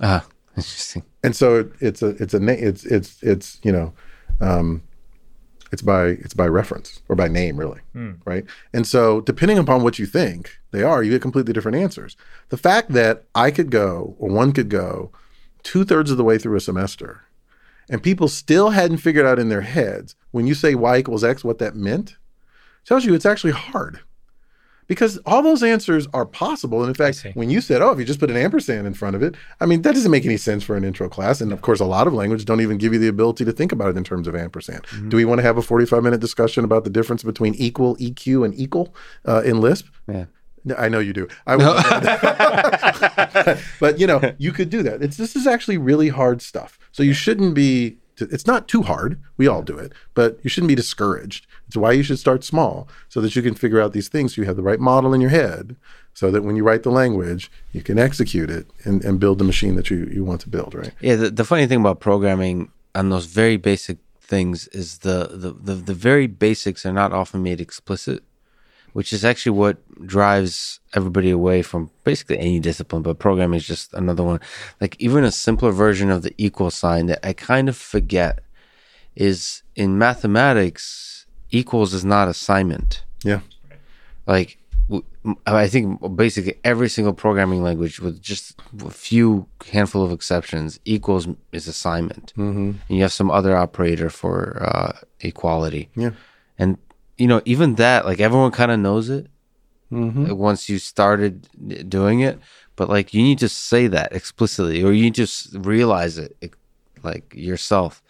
Ah, 0.00 0.26
interesting. 0.56 1.02
And 1.22 1.34
so 1.34 1.60
it, 1.60 1.72
it's 1.80 2.02
a 2.02 2.08
it's 2.22 2.34
a 2.34 2.40
name 2.40 2.58
it's 2.60 2.84
it's 2.84 3.22
it's 3.22 3.60
you 3.62 3.72
know, 3.72 3.92
um, 4.40 4.82
it's 5.74 5.82
by 5.82 6.04
it's 6.06 6.34
by 6.34 6.46
reference 6.46 7.02
or 7.08 7.16
by 7.16 7.28
name 7.28 7.56
really 7.56 7.80
mm. 7.94 8.16
right 8.24 8.44
and 8.72 8.86
so 8.86 9.20
depending 9.22 9.58
upon 9.58 9.82
what 9.82 9.98
you 9.98 10.06
think 10.06 10.58
they 10.70 10.82
are 10.84 11.02
you 11.02 11.10
get 11.10 11.20
completely 11.20 11.52
different 11.52 11.76
answers 11.76 12.16
the 12.48 12.56
fact 12.56 12.92
that 12.92 13.24
i 13.34 13.50
could 13.50 13.70
go 13.70 14.14
or 14.18 14.30
one 14.30 14.52
could 14.52 14.68
go 14.68 15.10
two-thirds 15.64 16.10
of 16.12 16.16
the 16.16 16.24
way 16.24 16.38
through 16.38 16.56
a 16.56 16.60
semester 16.60 17.22
and 17.90 18.04
people 18.04 18.28
still 18.28 18.70
hadn't 18.70 18.98
figured 18.98 19.26
out 19.26 19.38
in 19.38 19.48
their 19.48 19.62
heads 19.62 20.14
when 20.30 20.46
you 20.46 20.54
say 20.54 20.76
y 20.76 20.98
equals 20.98 21.24
x 21.24 21.42
what 21.42 21.58
that 21.58 21.74
meant 21.74 22.16
tells 22.84 23.04
you 23.04 23.12
it's 23.12 23.26
actually 23.26 23.52
hard 23.52 24.00
because 24.86 25.18
all 25.26 25.42
those 25.42 25.62
answers 25.62 26.06
are 26.12 26.26
possible. 26.26 26.80
And 26.80 26.88
in 26.88 26.94
fact, 26.94 27.26
when 27.34 27.50
you 27.50 27.60
said, 27.60 27.82
"Oh, 27.82 27.90
if 27.90 27.98
you 27.98 28.04
just 28.04 28.20
put 28.20 28.30
an 28.30 28.36
ampersand 28.36 28.86
in 28.86 28.94
front 28.94 29.16
of 29.16 29.22
it," 29.22 29.34
I 29.60 29.66
mean, 29.66 29.82
that 29.82 29.94
doesn't 29.94 30.10
make 30.10 30.24
any 30.24 30.36
sense 30.36 30.62
for 30.62 30.76
an 30.76 30.84
intro 30.84 31.08
class. 31.08 31.40
And 31.40 31.52
of 31.52 31.62
course, 31.62 31.80
a 31.80 31.84
lot 31.84 32.06
of 32.06 32.12
languages 32.12 32.44
don't 32.44 32.60
even 32.60 32.78
give 32.78 32.92
you 32.92 32.98
the 32.98 33.08
ability 33.08 33.44
to 33.44 33.52
think 33.52 33.72
about 33.72 33.88
it 33.88 33.96
in 33.96 34.04
terms 34.04 34.26
of 34.26 34.34
ampersand. 34.34 34.84
Mm-hmm. 34.84 35.08
Do 35.08 35.16
we 35.16 35.24
want 35.24 35.38
to 35.38 35.42
have 35.42 35.56
a 35.56 35.62
forty-five 35.62 36.02
minute 36.02 36.20
discussion 36.20 36.64
about 36.64 36.84
the 36.84 36.90
difference 36.90 37.22
between 37.22 37.54
equal, 37.54 37.96
EQ, 37.96 38.44
and 38.44 38.54
equal 38.54 38.94
uh, 39.26 39.42
in 39.44 39.60
Lisp? 39.60 39.86
Yeah. 40.08 40.26
I 40.78 40.88
know 40.88 40.98
you 40.98 41.12
do. 41.12 41.28
I 41.46 41.56
no. 41.56 41.74
but 43.80 43.98
you 43.98 44.06
know, 44.06 44.32
you 44.38 44.50
could 44.50 44.70
do 44.70 44.82
that. 44.82 45.02
It's 45.02 45.18
this 45.18 45.36
is 45.36 45.46
actually 45.46 45.76
really 45.76 46.08
hard 46.08 46.40
stuff. 46.40 46.78
So 46.92 47.02
you 47.02 47.12
shouldn't 47.12 47.54
be 47.54 47.98
it's 48.18 48.46
not 48.46 48.68
too 48.68 48.82
hard. 48.82 49.20
We 49.36 49.46
all 49.46 49.62
do 49.62 49.76
it, 49.78 49.92
but 50.14 50.38
you 50.42 50.50
shouldn't 50.50 50.68
be 50.68 50.74
discouraged. 50.74 51.46
It's 51.66 51.76
why 51.76 51.92
you 51.92 52.02
should 52.02 52.18
start 52.18 52.44
small 52.44 52.88
so 53.08 53.20
that 53.20 53.34
you 53.34 53.42
can 53.42 53.54
figure 53.54 53.80
out 53.80 53.92
these 53.92 54.08
things. 54.08 54.34
So 54.34 54.42
you 54.42 54.46
have 54.46 54.56
the 54.56 54.62
right 54.62 54.80
model 54.80 55.14
in 55.14 55.20
your 55.20 55.30
head 55.30 55.76
so 56.12 56.30
that 56.30 56.42
when 56.42 56.56
you 56.56 56.62
write 56.62 56.84
the 56.84 56.90
language, 56.90 57.50
you 57.72 57.82
can 57.82 57.98
execute 57.98 58.50
it 58.50 58.66
and, 58.84 59.04
and 59.04 59.18
build 59.18 59.38
the 59.38 59.44
machine 59.44 59.74
that 59.76 59.90
you, 59.90 60.08
you 60.12 60.24
want 60.24 60.40
to 60.42 60.48
build, 60.48 60.74
right? 60.74 60.92
Yeah. 61.00 61.16
The, 61.16 61.30
the 61.30 61.44
funny 61.44 61.66
thing 61.66 61.80
about 61.80 62.00
programming 62.00 62.70
on 62.94 63.10
those 63.10 63.26
very 63.26 63.56
basic 63.56 63.98
things 64.20 64.68
is 64.68 64.98
the, 64.98 65.28
the, 65.32 65.52
the, 65.52 65.74
the 65.74 65.94
very 65.94 66.26
basics 66.26 66.86
are 66.86 66.92
not 66.92 67.12
often 67.12 67.42
made 67.42 67.60
explicit 67.60 68.22
which 68.94 69.12
is 69.12 69.24
actually 69.24 69.50
what 69.50 69.76
drives 70.06 70.80
everybody 70.94 71.30
away 71.30 71.62
from 71.62 71.90
basically 72.04 72.38
any 72.38 72.60
discipline, 72.60 73.02
but 73.02 73.18
programming 73.18 73.58
is 73.58 73.66
just 73.66 73.92
another 73.92 74.22
one. 74.22 74.40
Like 74.80 74.96
even 74.98 75.24
a 75.24 75.30
simpler 75.30 75.72
version 75.72 76.10
of 76.10 76.22
the 76.22 76.32
equal 76.38 76.70
sign 76.70 77.06
that 77.06 77.18
I 77.26 77.32
kind 77.32 77.68
of 77.68 77.76
forget 77.76 78.40
is 79.16 79.62
in 79.74 79.98
mathematics, 79.98 81.26
equals 81.50 81.92
is 81.92 82.04
not 82.04 82.28
assignment. 82.28 83.04
Yeah. 83.24 83.40
Like 84.26 84.58
I 85.46 85.66
think 85.66 86.16
basically 86.16 86.54
every 86.62 86.88
single 86.88 87.14
programming 87.14 87.62
language, 87.62 87.98
with 87.98 88.22
just 88.22 88.60
a 88.84 88.90
few 88.90 89.48
handful 89.72 90.04
of 90.04 90.12
exceptions, 90.12 90.78
equals 90.84 91.26
is 91.50 91.66
assignment. 91.66 92.32
Mm-hmm. 92.36 92.72
And 92.88 92.96
you 92.96 93.02
have 93.02 93.12
some 93.12 93.30
other 93.30 93.56
operator 93.56 94.08
for 94.08 94.62
uh, 94.62 94.92
equality. 95.20 95.88
Yeah. 95.96 96.10
And 96.58 96.78
you 97.16 97.26
know, 97.26 97.42
even 97.44 97.76
that, 97.76 98.04
like 98.04 98.20
everyone 98.20 98.50
kind 98.50 98.72
of 98.72 98.80
knows 98.80 99.08
it 99.08 99.26
mm-hmm. 99.92 100.34
once 100.34 100.68
you 100.68 100.78
started 100.78 101.48
doing 101.88 102.20
it, 102.20 102.38
but 102.76 102.88
like 102.88 103.14
you 103.14 103.22
need 103.22 103.38
to 103.38 103.48
say 103.48 103.86
that 103.88 104.12
explicitly, 104.12 104.82
or 104.82 104.92
you 104.92 105.10
just 105.10 105.54
realize 105.54 106.18
it, 106.18 106.36
like 107.02 107.32
yourself. 107.34 108.02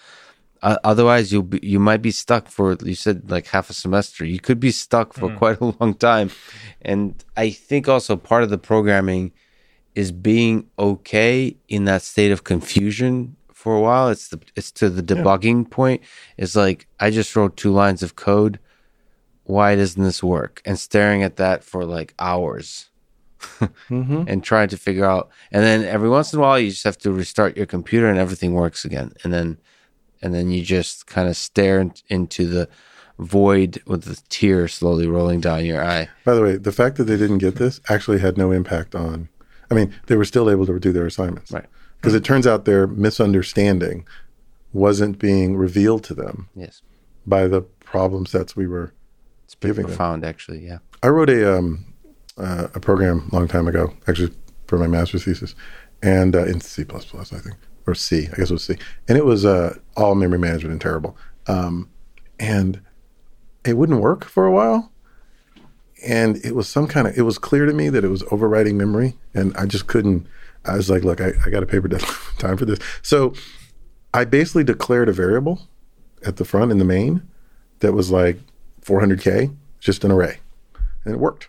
Uh, 0.62 0.78
otherwise, 0.82 1.30
you 1.30 1.48
you 1.60 1.78
might 1.78 2.00
be 2.00 2.10
stuck 2.10 2.48
for 2.48 2.74
you 2.82 2.94
said 2.94 3.30
like 3.30 3.46
half 3.48 3.68
a 3.68 3.74
semester. 3.74 4.24
You 4.24 4.40
could 4.40 4.60
be 4.60 4.70
stuck 4.70 5.12
for 5.12 5.28
mm. 5.28 5.36
quite 5.36 5.60
a 5.60 5.74
long 5.78 5.94
time, 5.94 6.30
and 6.80 7.22
I 7.36 7.50
think 7.50 7.88
also 7.88 8.16
part 8.16 8.42
of 8.42 8.50
the 8.50 8.58
programming 8.58 9.32
is 9.94 10.10
being 10.10 10.68
okay 10.78 11.56
in 11.68 11.84
that 11.84 12.02
state 12.02 12.32
of 12.32 12.44
confusion 12.44 13.36
for 13.52 13.76
a 13.76 13.80
while. 13.80 14.08
It's 14.08 14.28
the 14.28 14.40
it's 14.56 14.70
to 14.72 14.88
the 14.88 15.02
debugging 15.02 15.70
point. 15.70 16.02
It's 16.38 16.56
like 16.56 16.86
I 16.98 17.10
just 17.10 17.36
wrote 17.36 17.58
two 17.58 17.72
lines 17.72 18.02
of 18.02 18.16
code. 18.16 18.58
Why 19.44 19.76
doesn't 19.76 20.02
this 20.02 20.22
work? 20.22 20.60
And 20.64 20.78
staring 20.78 21.22
at 21.22 21.36
that 21.36 21.64
for 21.64 21.84
like 21.84 22.14
hours. 22.18 22.88
Mm-hmm. 23.90 24.24
and 24.28 24.42
trying 24.42 24.68
to 24.68 24.78
figure 24.78 25.04
out 25.04 25.28
and 25.52 25.62
then 25.62 25.84
every 25.84 26.08
once 26.08 26.32
in 26.32 26.38
a 26.38 26.42
while 26.42 26.58
you 26.58 26.70
just 26.70 26.84
have 26.84 26.96
to 26.96 27.12
restart 27.12 27.58
your 27.58 27.66
computer 27.66 28.08
and 28.08 28.18
everything 28.18 28.54
works 28.54 28.86
again 28.86 29.12
and 29.22 29.34
then 29.34 29.58
and 30.22 30.34
then 30.34 30.50
you 30.50 30.62
just 30.62 31.06
kind 31.06 31.28
of 31.28 31.36
stare 31.36 31.78
in- 31.78 31.92
into 32.08 32.46
the 32.46 32.66
void 33.18 33.82
with 33.86 34.04
the 34.04 34.18
tear 34.30 34.66
slowly 34.66 35.06
rolling 35.06 35.40
down 35.40 35.62
your 35.62 35.84
eye 35.84 36.08
By 36.24 36.34
the 36.34 36.42
way, 36.42 36.56
the 36.56 36.72
fact 36.72 36.96
that 36.96 37.04
they 37.04 37.18
didn't 37.18 37.38
get 37.38 37.56
this 37.56 37.82
actually 37.90 38.20
had 38.20 38.38
no 38.38 38.50
impact 38.50 38.94
on. 38.94 39.28
I 39.70 39.74
mean, 39.74 39.94
they 40.06 40.16
were 40.16 40.24
still 40.24 40.48
able 40.48 40.64
to 40.64 40.78
do 40.80 40.90
their 40.90 41.06
assignments. 41.06 41.52
Right. 41.52 41.66
Because 42.00 42.14
it 42.14 42.24
turns 42.24 42.46
out 42.46 42.64
their 42.64 42.86
misunderstanding 42.86 44.06
wasn't 44.72 45.18
being 45.18 45.56
revealed 45.56 46.02
to 46.04 46.14
them 46.14 46.48
yes 46.54 46.82
by 47.26 47.46
the 47.46 47.60
problem 47.60 48.26
sets 48.26 48.56
we 48.56 48.66
were 48.66 48.92
it's 49.54 49.60
pretty 49.60 49.74
Giving 49.74 49.86
them. 49.86 49.96
profound 49.96 50.24
actually 50.24 50.66
yeah 50.66 50.78
I 51.04 51.08
wrote 51.08 51.28
a 51.28 51.58
um, 51.58 51.84
uh, 52.38 52.68
a 52.74 52.80
program 52.80 53.28
a 53.30 53.36
long 53.36 53.46
time 53.48 53.68
ago, 53.68 53.92
actually 54.08 54.32
for 54.66 54.78
my 54.78 54.86
master's 54.86 55.24
thesis, 55.24 55.54
and 56.02 56.34
uh, 56.34 56.44
in 56.44 56.56
I 56.56 56.60
think, 56.60 57.56
or 57.86 57.94
C, 57.94 58.28
I 58.32 58.36
guess 58.36 58.50
it 58.50 58.54
was 58.54 58.64
C, 58.64 58.76
and 59.08 59.18
it 59.18 59.24
was 59.24 59.44
uh, 59.44 59.76
all 59.96 60.14
memory 60.14 60.38
management 60.38 60.72
and 60.72 60.80
terrible, 60.80 61.16
um, 61.46 61.90
and 62.40 62.80
it 63.64 63.76
wouldn't 63.76 64.00
work 64.00 64.24
for 64.24 64.46
a 64.46 64.50
while, 64.50 64.92
and 66.06 66.36
it 66.38 66.54
was 66.54 66.68
some 66.68 66.86
kind 66.86 67.06
of. 67.06 67.16
It 67.16 67.22
was 67.22 67.38
clear 67.38 67.66
to 67.66 67.72
me 67.72 67.90
that 67.90 68.04
it 68.04 68.08
was 68.08 68.22
overwriting 68.24 68.74
memory, 68.74 69.14
and 69.34 69.54
I 69.56 69.66
just 69.66 69.86
couldn't. 69.86 70.26
I 70.64 70.76
was 70.76 70.88
like, 70.88 71.04
look, 71.04 71.20
I, 71.20 71.32
I 71.44 71.50
got 71.50 71.62
a 71.62 71.66
paper 71.66 71.88
deadline 71.88 72.10
time 72.38 72.56
for 72.56 72.64
this, 72.64 72.78
so 73.02 73.34
I 74.14 74.24
basically 74.24 74.64
declared 74.64 75.08
a 75.08 75.12
variable 75.12 75.68
at 76.24 76.36
the 76.36 76.46
front 76.46 76.72
in 76.72 76.78
the 76.78 76.84
main 76.86 77.28
that 77.80 77.92
was 77.92 78.10
like 78.10 78.38
400k, 78.84 79.54
just 79.80 80.04
an 80.04 80.10
array, 80.10 80.38
and 81.04 81.14
it 81.14 81.18
worked 81.18 81.48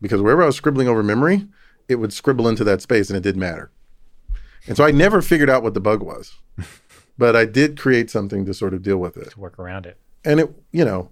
because 0.00 0.22
wherever 0.22 0.42
I 0.42 0.46
was 0.46 0.56
scribbling 0.56 0.88
over 0.88 1.02
memory, 1.02 1.46
it 1.88 1.96
would 1.96 2.12
scribble 2.12 2.48
into 2.48 2.64
that 2.64 2.80
space 2.80 3.10
and 3.10 3.16
it 3.16 3.22
didn't 3.22 3.40
matter. 3.40 3.70
And 4.66 4.76
so 4.76 4.84
I 4.84 4.90
never 4.90 5.22
figured 5.22 5.50
out 5.50 5.62
what 5.62 5.74
the 5.74 5.80
bug 5.80 6.02
was, 6.02 6.34
but 7.18 7.34
I 7.34 7.44
did 7.44 7.78
create 7.78 8.10
something 8.10 8.44
to 8.46 8.54
sort 8.54 8.74
of 8.74 8.82
deal 8.82 8.98
with 8.98 9.16
it. 9.16 9.30
to 9.30 9.40
work 9.40 9.58
around 9.58 9.86
it. 9.86 9.98
And 10.24 10.40
it, 10.40 10.54
you 10.72 10.84
know, 10.84 11.10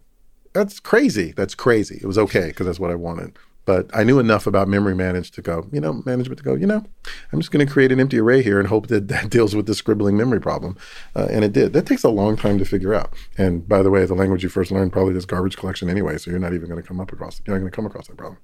that's 0.53 0.81
crazy. 0.81 1.33
That's 1.33 1.55
crazy. 1.55 1.99
It 2.01 2.07
was 2.07 2.19
okay 2.19 2.49
because 2.49 2.67
that's 2.67 2.81
what 2.81 2.91
I 2.91 2.95
wanted. 2.95 3.37
But 3.69 3.85
I 3.93 4.03
knew 4.03 4.19
enough 4.19 4.47
about 4.47 4.67
memory 4.67 4.95
manage 4.95 5.31
to 5.33 5.43
go, 5.43 5.57
you 5.71 5.81
know, 5.85 5.93
management 6.07 6.39
to 6.39 6.45
go, 6.45 6.55
you 6.55 6.67
know, 6.67 6.83
I'm 7.33 7.39
just 7.39 7.51
going 7.53 7.65
to 7.67 7.71
create 7.71 7.93
an 7.93 8.01
empty 8.01 8.19
array 8.19 8.41
here 8.43 8.59
and 8.59 8.67
hope 8.67 8.87
that 8.87 9.09
that 9.09 9.29
deals 9.37 9.55
with 9.55 9.67
the 9.67 9.75
scribbling 9.75 10.17
memory 10.17 10.41
problem. 10.41 10.77
Uh, 11.15 11.27
and 11.31 11.45
it 11.45 11.53
did. 11.53 11.75
That 11.75 11.85
takes 11.85 12.03
a 12.03 12.09
long 12.09 12.35
time 12.37 12.57
to 12.59 12.65
figure 12.65 12.95
out. 12.95 13.13
And 13.37 13.69
by 13.69 13.83
the 13.83 13.91
way, 13.91 14.07
the 14.07 14.15
language 14.15 14.43
you 14.43 14.49
first 14.49 14.71
learned 14.71 14.91
probably 14.93 15.13
does 15.13 15.27
garbage 15.27 15.57
collection 15.59 15.91
anyway, 15.91 16.17
so 16.17 16.31
you're 16.31 16.41
not 16.41 16.55
even 16.55 16.69
going 16.71 16.81
to 16.81 16.89
come 16.89 16.99
up 16.99 17.13
across. 17.13 17.43
You're 17.47 17.57
not 17.57 17.61
going 17.61 17.71
to 17.71 17.77
come 17.77 17.87
across 17.87 18.07
that 18.09 18.17
problem. 18.17 18.39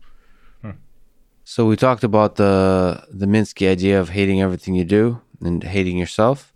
So 1.47 1.67
we 1.67 1.77
talked 1.77 2.05
about 2.05 2.37
the 2.37 3.05
the 3.11 3.27
Minsky 3.27 3.71
idea 3.71 4.01
of 4.01 4.09
hating 4.11 4.41
everything 4.41 4.75
you 4.75 4.85
do 4.85 5.21
and 5.41 5.63
hating 5.63 5.99
yourself. 5.99 6.53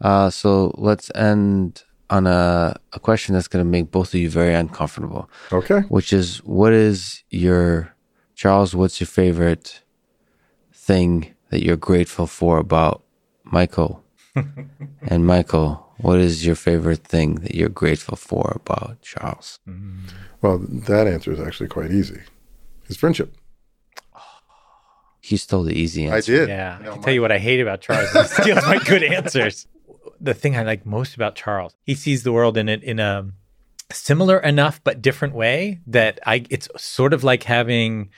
Uh, 0.00 0.30
so 0.30 0.74
let's 0.78 1.10
end 1.14 1.82
on 2.10 2.26
a, 2.26 2.74
a 2.92 3.00
question 3.00 3.34
that's 3.34 3.48
going 3.48 3.64
to 3.64 3.70
make 3.70 3.90
both 3.90 4.08
of 4.14 4.20
you 4.20 4.28
very 4.30 4.54
uncomfortable, 4.54 5.28
Okay. 5.52 5.80
which 5.88 6.12
is 6.12 6.38
what 6.44 6.72
is 6.72 7.22
your 7.30 7.93
Charles? 8.34 8.74
What's 8.74 9.00
your 9.00 9.06
favorite 9.06 9.82
thing 10.72 11.34
that 11.50 11.62
you're 11.64 11.76
grateful 11.76 12.26
for 12.26 12.58
about 12.58 13.02
Michael? 13.44 14.02
and 15.08 15.26
Michael, 15.26 15.86
what 15.98 16.18
is 16.18 16.44
your 16.44 16.56
favorite 16.56 17.04
thing 17.04 17.36
that 17.36 17.54
you're 17.54 17.68
grateful 17.68 18.16
for 18.16 18.52
about 18.54 19.00
Charles? 19.02 19.60
Mm. 19.68 20.10
Well, 20.42 20.58
that 20.58 21.06
answer 21.06 21.32
is 21.32 21.40
actually 21.40 21.68
quite 21.68 21.90
easy. 21.92 22.20
His 22.86 22.96
friendship. 22.96 23.34
He 25.20 25.38
stole 25.38 25.62
the 25.62 25.72
easy 25.72 26.04
answer. 26.06 26.34
I 26.34 26.36
did. 26.36 26.48
Yeah, 26.50 26.76
I 26.78 26.84
No, 26.84 26.92
can 26.92 27.02
tell 27.02 27.14
you 27.14 27.22
what 27.22 27.32
I 27.32 27.38
hate 27.38 27.58
about 27.60 27.80
Charles. 27.80 28.12
He 28.12 28.22
steals 28.24 28.62
my 28.66 28.78
good 28.84 29.02
answers. 29.18 29.66
The 30.20 30.34
thing 30.34 30.54
I 30.54 30.62
like 30.64 30.84
most 30.84 31.14
about 31.14 31.34
Charles, 31.34 31.74
he 31.82 31.94
sees 31.94 32.24
the 32.24 32.32
world 32.32 32.58
in 32.58 32.68
it 32.68 32.82
in 32.82 32.98
a 32.98 33.30
similar 33.92 34.38
enough 34.38 34.80
but 34.84 35.02
different 35.02 35.34
way 35.34 35.80
that 35.86 36.20
I. 36.26 36.44
It's 36.50 36.68
sort 36.76 37.12
of 37.12 37.24
like 37.24 37.42
having 37.42 38.10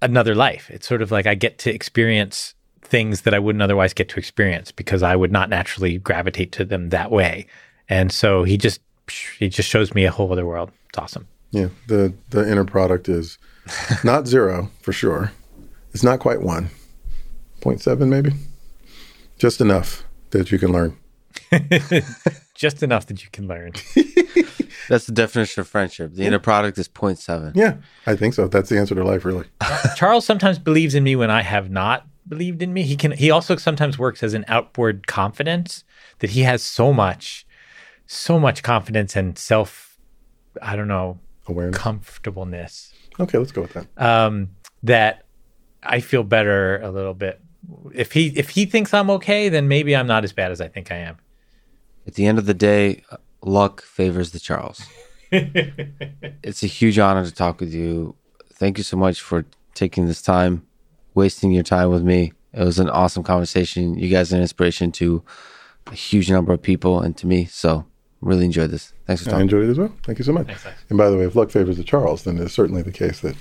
another 0.00 0.34
life. 0.34 0.70
It's 0.70 0.86
sort 0.86 1.02
of 1.02 1.10
like 1.10 1.26
I 1.26 1.34
get 1.34 1.58
to 1.60 1.72
experience 1.72 2.54
things 2.82 3.22
that 3.22 3.32
I 3.32 3.38
wouldn't 3.38 3.62
otherwise 3.62 3.94
get 3.94 4.08
to 4.10 4.18
experience 4.18 4.72
because 4.72 5.02
I 5.02 5.16
would 5.16 5.32
not 5.32 5.48
naturally 5.48 5.98
gravitate 5.98 6.52
to 6.52 6.64
them 6.64 6.90
that 6.90 7.10
way. 7.10 7.46
And 7.88 8.12
so 8.12 8.42
he 8.44 8.58
just 8.58 8.80
he 9.38 9.48
just 9.48 9.68
shows 9.68 9.94
me 9.94 10.04
a 10.04 10.10
whole 10.10 10.30
other 10.32 10.44
world. 10.44 10.70
It's 10.88 10.98
awesome. 10.98 11.26
Yeah. 11.52 11.68
The 11.86 12.12
the 12.30 12.50
inner 12.50 12.64
product 12.64 13.08
is 13.08 13.38
not 14.04 14.26
zero 14.26 14.70
for 14.82 14.92
sure. 14.92 15.32
It's 15.92 16.02
not 16.02 16.20
quite 16.20 16.42
one. 16.42 16.70
0.7 17.60 18.08
maybe. 18.08 18.32
Just 19.38 19.60
enough 19.60 20.04
that 20.30 20.50
you 20.50 20.58
can 20.58 20.72
learn. 20.72 20.96
Just 22.62 22.80
enough 22.84 23.06
that 23.06 23.24
you 23.24 23.28
can 23.32 23.48
learn. 23.48 23.72
That's 24.88 25.06
the 25.06 25.12
definition 25.12 25.62
of 25.62 25.66
friendship. 25.68 26.14
The 26.14 26.24
inner 26.24 26.38
product 26.38 26.78
is 26.78 26.88
0.7. 26.88 27.52
Yeah, 27.56 27.78
I 28.06 28.14
think 28.14 28.34
so. 28.34 28.46
That's 28.46 28.68
the 28.68 28.78
answer 28.78 28.94
to 28.94 29.02
life, 29.02 29.24
really. 29.24 29.46
Charles 29.96 30.24
sometimes 30.24 30.60
believes 30.60 30.94
in 30.94 31.02
me 31.02 31.16
when 31.16 31.28
I 31.28 31.42
have 31.42 31.70
not 31.70 32.06
believed 32.28 32.62
in 32.62 32.72
me. 32.72 32.82
He 32.84 32.94
can 32.94 33.10
he 33.10 33.32
also 33.32 33.56
sometimes 33.56 33.98
works 33.98 34.22
as 34.22 34.32
an 34.32 34.44
outward 34.46 35.08
confidence 35.08 35.82
that 36.20 36.30
he 36.30 36.42
has 36.42 36.62
so 36.62 36.92
much 36.92 37.44
so 38.06 38.38
much 38.38 38.62
confidence 38.62 39.16
and 39.16 39.36
self 39.36 39.98
I 40.62 40.76
don't 40.76 40.88
know, 40.88 41.18
Awareness. 41.48 41.76
comfortableness 41.78 42.92
Okay, 43.18 43.38
let's 43.38 43.50
go 43.50 43.62
with 43.62 43.72
that. 43.74 43.86
um 43.96 44.50
that 44.84 45.24
I 45.82 45.98
feel 45.98 46.22
better 46.22 46.80
a 46.80 46.92
little 46.92 47.14
bit. 47.14 47.40
If 47.92 48.12
he 48.12 48.28
if 48.36 48.50
he 48.50 48.66
thinks 48.66 48.94
I'm 48.94 49.10
okay, 49.10 49.48
then 49.48 49.66
maybe 49.66 49.96
I'm 49.96 50.06
not 50.06 50.22
as 50.22 50.32
bad 50.32 50.52
as 50.52 50.60
I 50.60 50.68
think 50.68 50.92
I 50.92 50.98
am. 50.98 51.16
At 52.06 52.14
the 52.14 52.26
end 52.26 52.38
of 52.38 52.46
the 52.46 52.54
day, 52.54 53.04
luck 53.42 53.82
favors 53.82 54.32
the 54.32 54.40
Charles. 54.40 54.82
it's 55.30 56.62
a 56.62 56.66
huge 56.66 56.98
honor 56.98 57.24
to 57.24 57.32
talk 57.32 57.60
with 57.60 57.72
you. 57.72 58.14
Thank 58.54 58.78
you 58.78 58.84
so 58.84 58.96
much 58.96 59.20
for 59.20 59.44
taking 59.74 60.06
this 60.06 60.22
time, 60.22 60.66
wasting 61.14 61.52
your 61.52 61.62
time 61.62 61.90
with 61.90 62.02
me. 62.02 62.32
It 62.52 62.64
was 62.64 62.78
an 62.78 62.90
awesome 62.90 63.22
conversation. 63.22 63.98
You 63.98 64.08
guys 64.08 64.32
are 64.32 64.36
an 64.36 64.42
inspiration 64.42 64.92
to 64.92 65.22
a 65.86 65.94
huge 65.94 66.30
number 66.30 66.52
of 66.52 66.60
people 66.60 67.00
and 67.00 67.16
to 67.16 67.26
me. 67.26 67.46
So, 67.46 67.86
really 68.20 68.44
enjoyed 68.44 68.70
this. 68.70 68.92
Thanks 69.06 69.22
for 69.22 69.30
talking. 69.30 69.46
I 69.46 69.46
talking. 69.46 69.58
enjoyed 69.58 69.68
it 69.68 69.70
as 69.70 69.78
well. 69.78 69.92
Thank 70.02 70.18
you 70.18 70.24
so 70.24 70.32
much. 70.32 70.46
Thanks, 70.46 70.64
Lex. 70.64 70.84
And 70.90 70.98
by 70.98 71.08
the 71.08 71.16
way, 71.16 71.24
if 71.24 71.34
luck 71.34 71.50
favors 71.50 71.78
the 71.78 71.84
Charles, 71.84 72.24
then 72.24 72.38
it's 72.38 72.52
certainly 72.52 72.82
the 72.82 72.92
case 72.92 73.20
that 73.20 73.36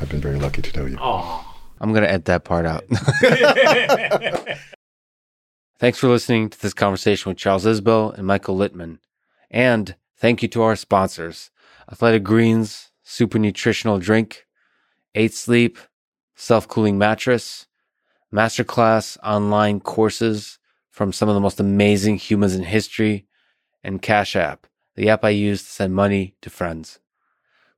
I've 0.00 0.08
been 0.08 0.20
very 0.20 0.38
lucky 0.38 0.62
to 0.62 0.78
know 0.78 0.86
you. 0.86 0.98
I'm 1.80 1.92
going 1.92 2.02
to 2.02 2.10
edit 2.10 2.24
that 2.26 2.44
part 2.44 2.66
out. 2.66 2.84
Thanks 5.78 5.98
for 5.98 6.08
listening 6.08 6.48
to 6.48 6.62
this 6.62 6.72
conversation 6.72 7.28
with 7.28 7.36
Charles 7.36 7.66
Isbell 7.66 8.14
and 8.16 8.26
Michael 8.26 8.56
Littman. 8.56 8.96
And 9.50 9.94
thank 10.16 10.40
you 10.40 10.48
to 10.48 10.62
our 10.62 10.74
sponsors 10.74 11.50
Athletic 11.92 12.24
Greens, 12.24 12.92
Super 13.02 13.38
Nutritional 13.38 13.98
Drink, 13.98 14.46
Eight 15.14 15.34
Sleep, 15.34 15.78
Self 16.34 16.66
Cooling 16.66 16.96
Mattress, 16.96 17.66
Masterclass 18.32 19.18
online 19.22 19.80
courses 19.80 20.58
from 20.90 21.12
some 21.12 21.28
of 21.28 21.34
the 21.34 21.42
most 21.42 21.60
amazing 21.60 22.16
humans 22.16 22.54
in 22.54 22.62
history, 22.62 23.26
and 23.84 24.00
Cash 24.00 24.34
App, 24.34 24.66
the 24.94 25.10
app 25.10 25.26
I 25.26 25.28
use 25.28 25.62
to 25.62 25.68
send 25.68 25.94
money 25.94 26.36
to 26.40 26.48
friends. 26.48 27.00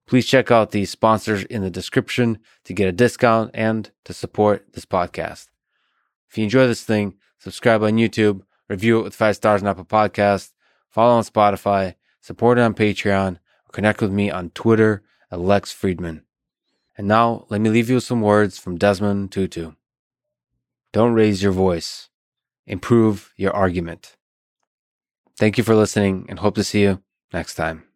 Please 0.06 0.24
check 0.24 0.52
out 0.52 0.70
the 0.70 0.84
sponsors 0.84 1.42
in 1.42 1.62
the 1.62 1.70
description 1.70 2.38
to 2.62 2.72
get 2.72 2.86
a 2.86 2.92
discount 2.92 3.50
and 3.54 3.90
to 4.04 4.14
support 4.14 4.72
this 4.74 4.86
podcast. 4.86 5.48
If 6.30 6.38
you 6.38 6.44
enjoy 6.44 6.68
this 6.68 6.84
thing, 6.84 7.14
subscribe 7.38 7.82
on 7.82 7.92
YouTube, 7.92 8.42
review 8.68 9.00
it 9.00 9.04
with 9.04 9.14
five 9.14 9.36
stars 9.36 9.62
on 9.62 9.68
Apple 9.68 9.84
Podcast, 9.84 10.52
follow 10.90 11.16
on 11.16 11.24
Spotify, 11.24 11.94
support 12.20 12.58
it 12.58 12.62
on 12.62 12.74
Patreon, 12.74 13.36
or 13.36 13.70
connect 13.72 14.00
with 14.00 14.12
me 14.12 14.30
on 14.30 14.50
Twitter 14.50 15.02
at 15.30 15.40
Lex 15.40 15.72
Fridman. 15.72 16.22
And 16.96 17.06
now, 17.06 17.46
let 17.48 17.60
me 17.60 17.70
leave 17.70 17.88
you 17.88 17.96
with 17.96 18.04
some 18.04 18.20
words 18.22 18.58
from 18.58 18.76
Desmond 18.76 19.30
Tutu. 19.30 19.72
Don't 20.92 21.14
raise 21.14 21.42
your 21.42 21.52
voice. 21.52 22.08
Improve 22.66 23.32
your 23.36 23.52
argument. 23.52 24.16
Thank 25.38 25.56
you 25.56 25.64
for 25.64 25.76
listening 25.76 26.26
and 26.28 26.40
hope 26.40 26.56
to 26.56 26.64
see 26.64 26.82
you 26.82 27.02
next 27.32 27.54
time. 27.54 27.87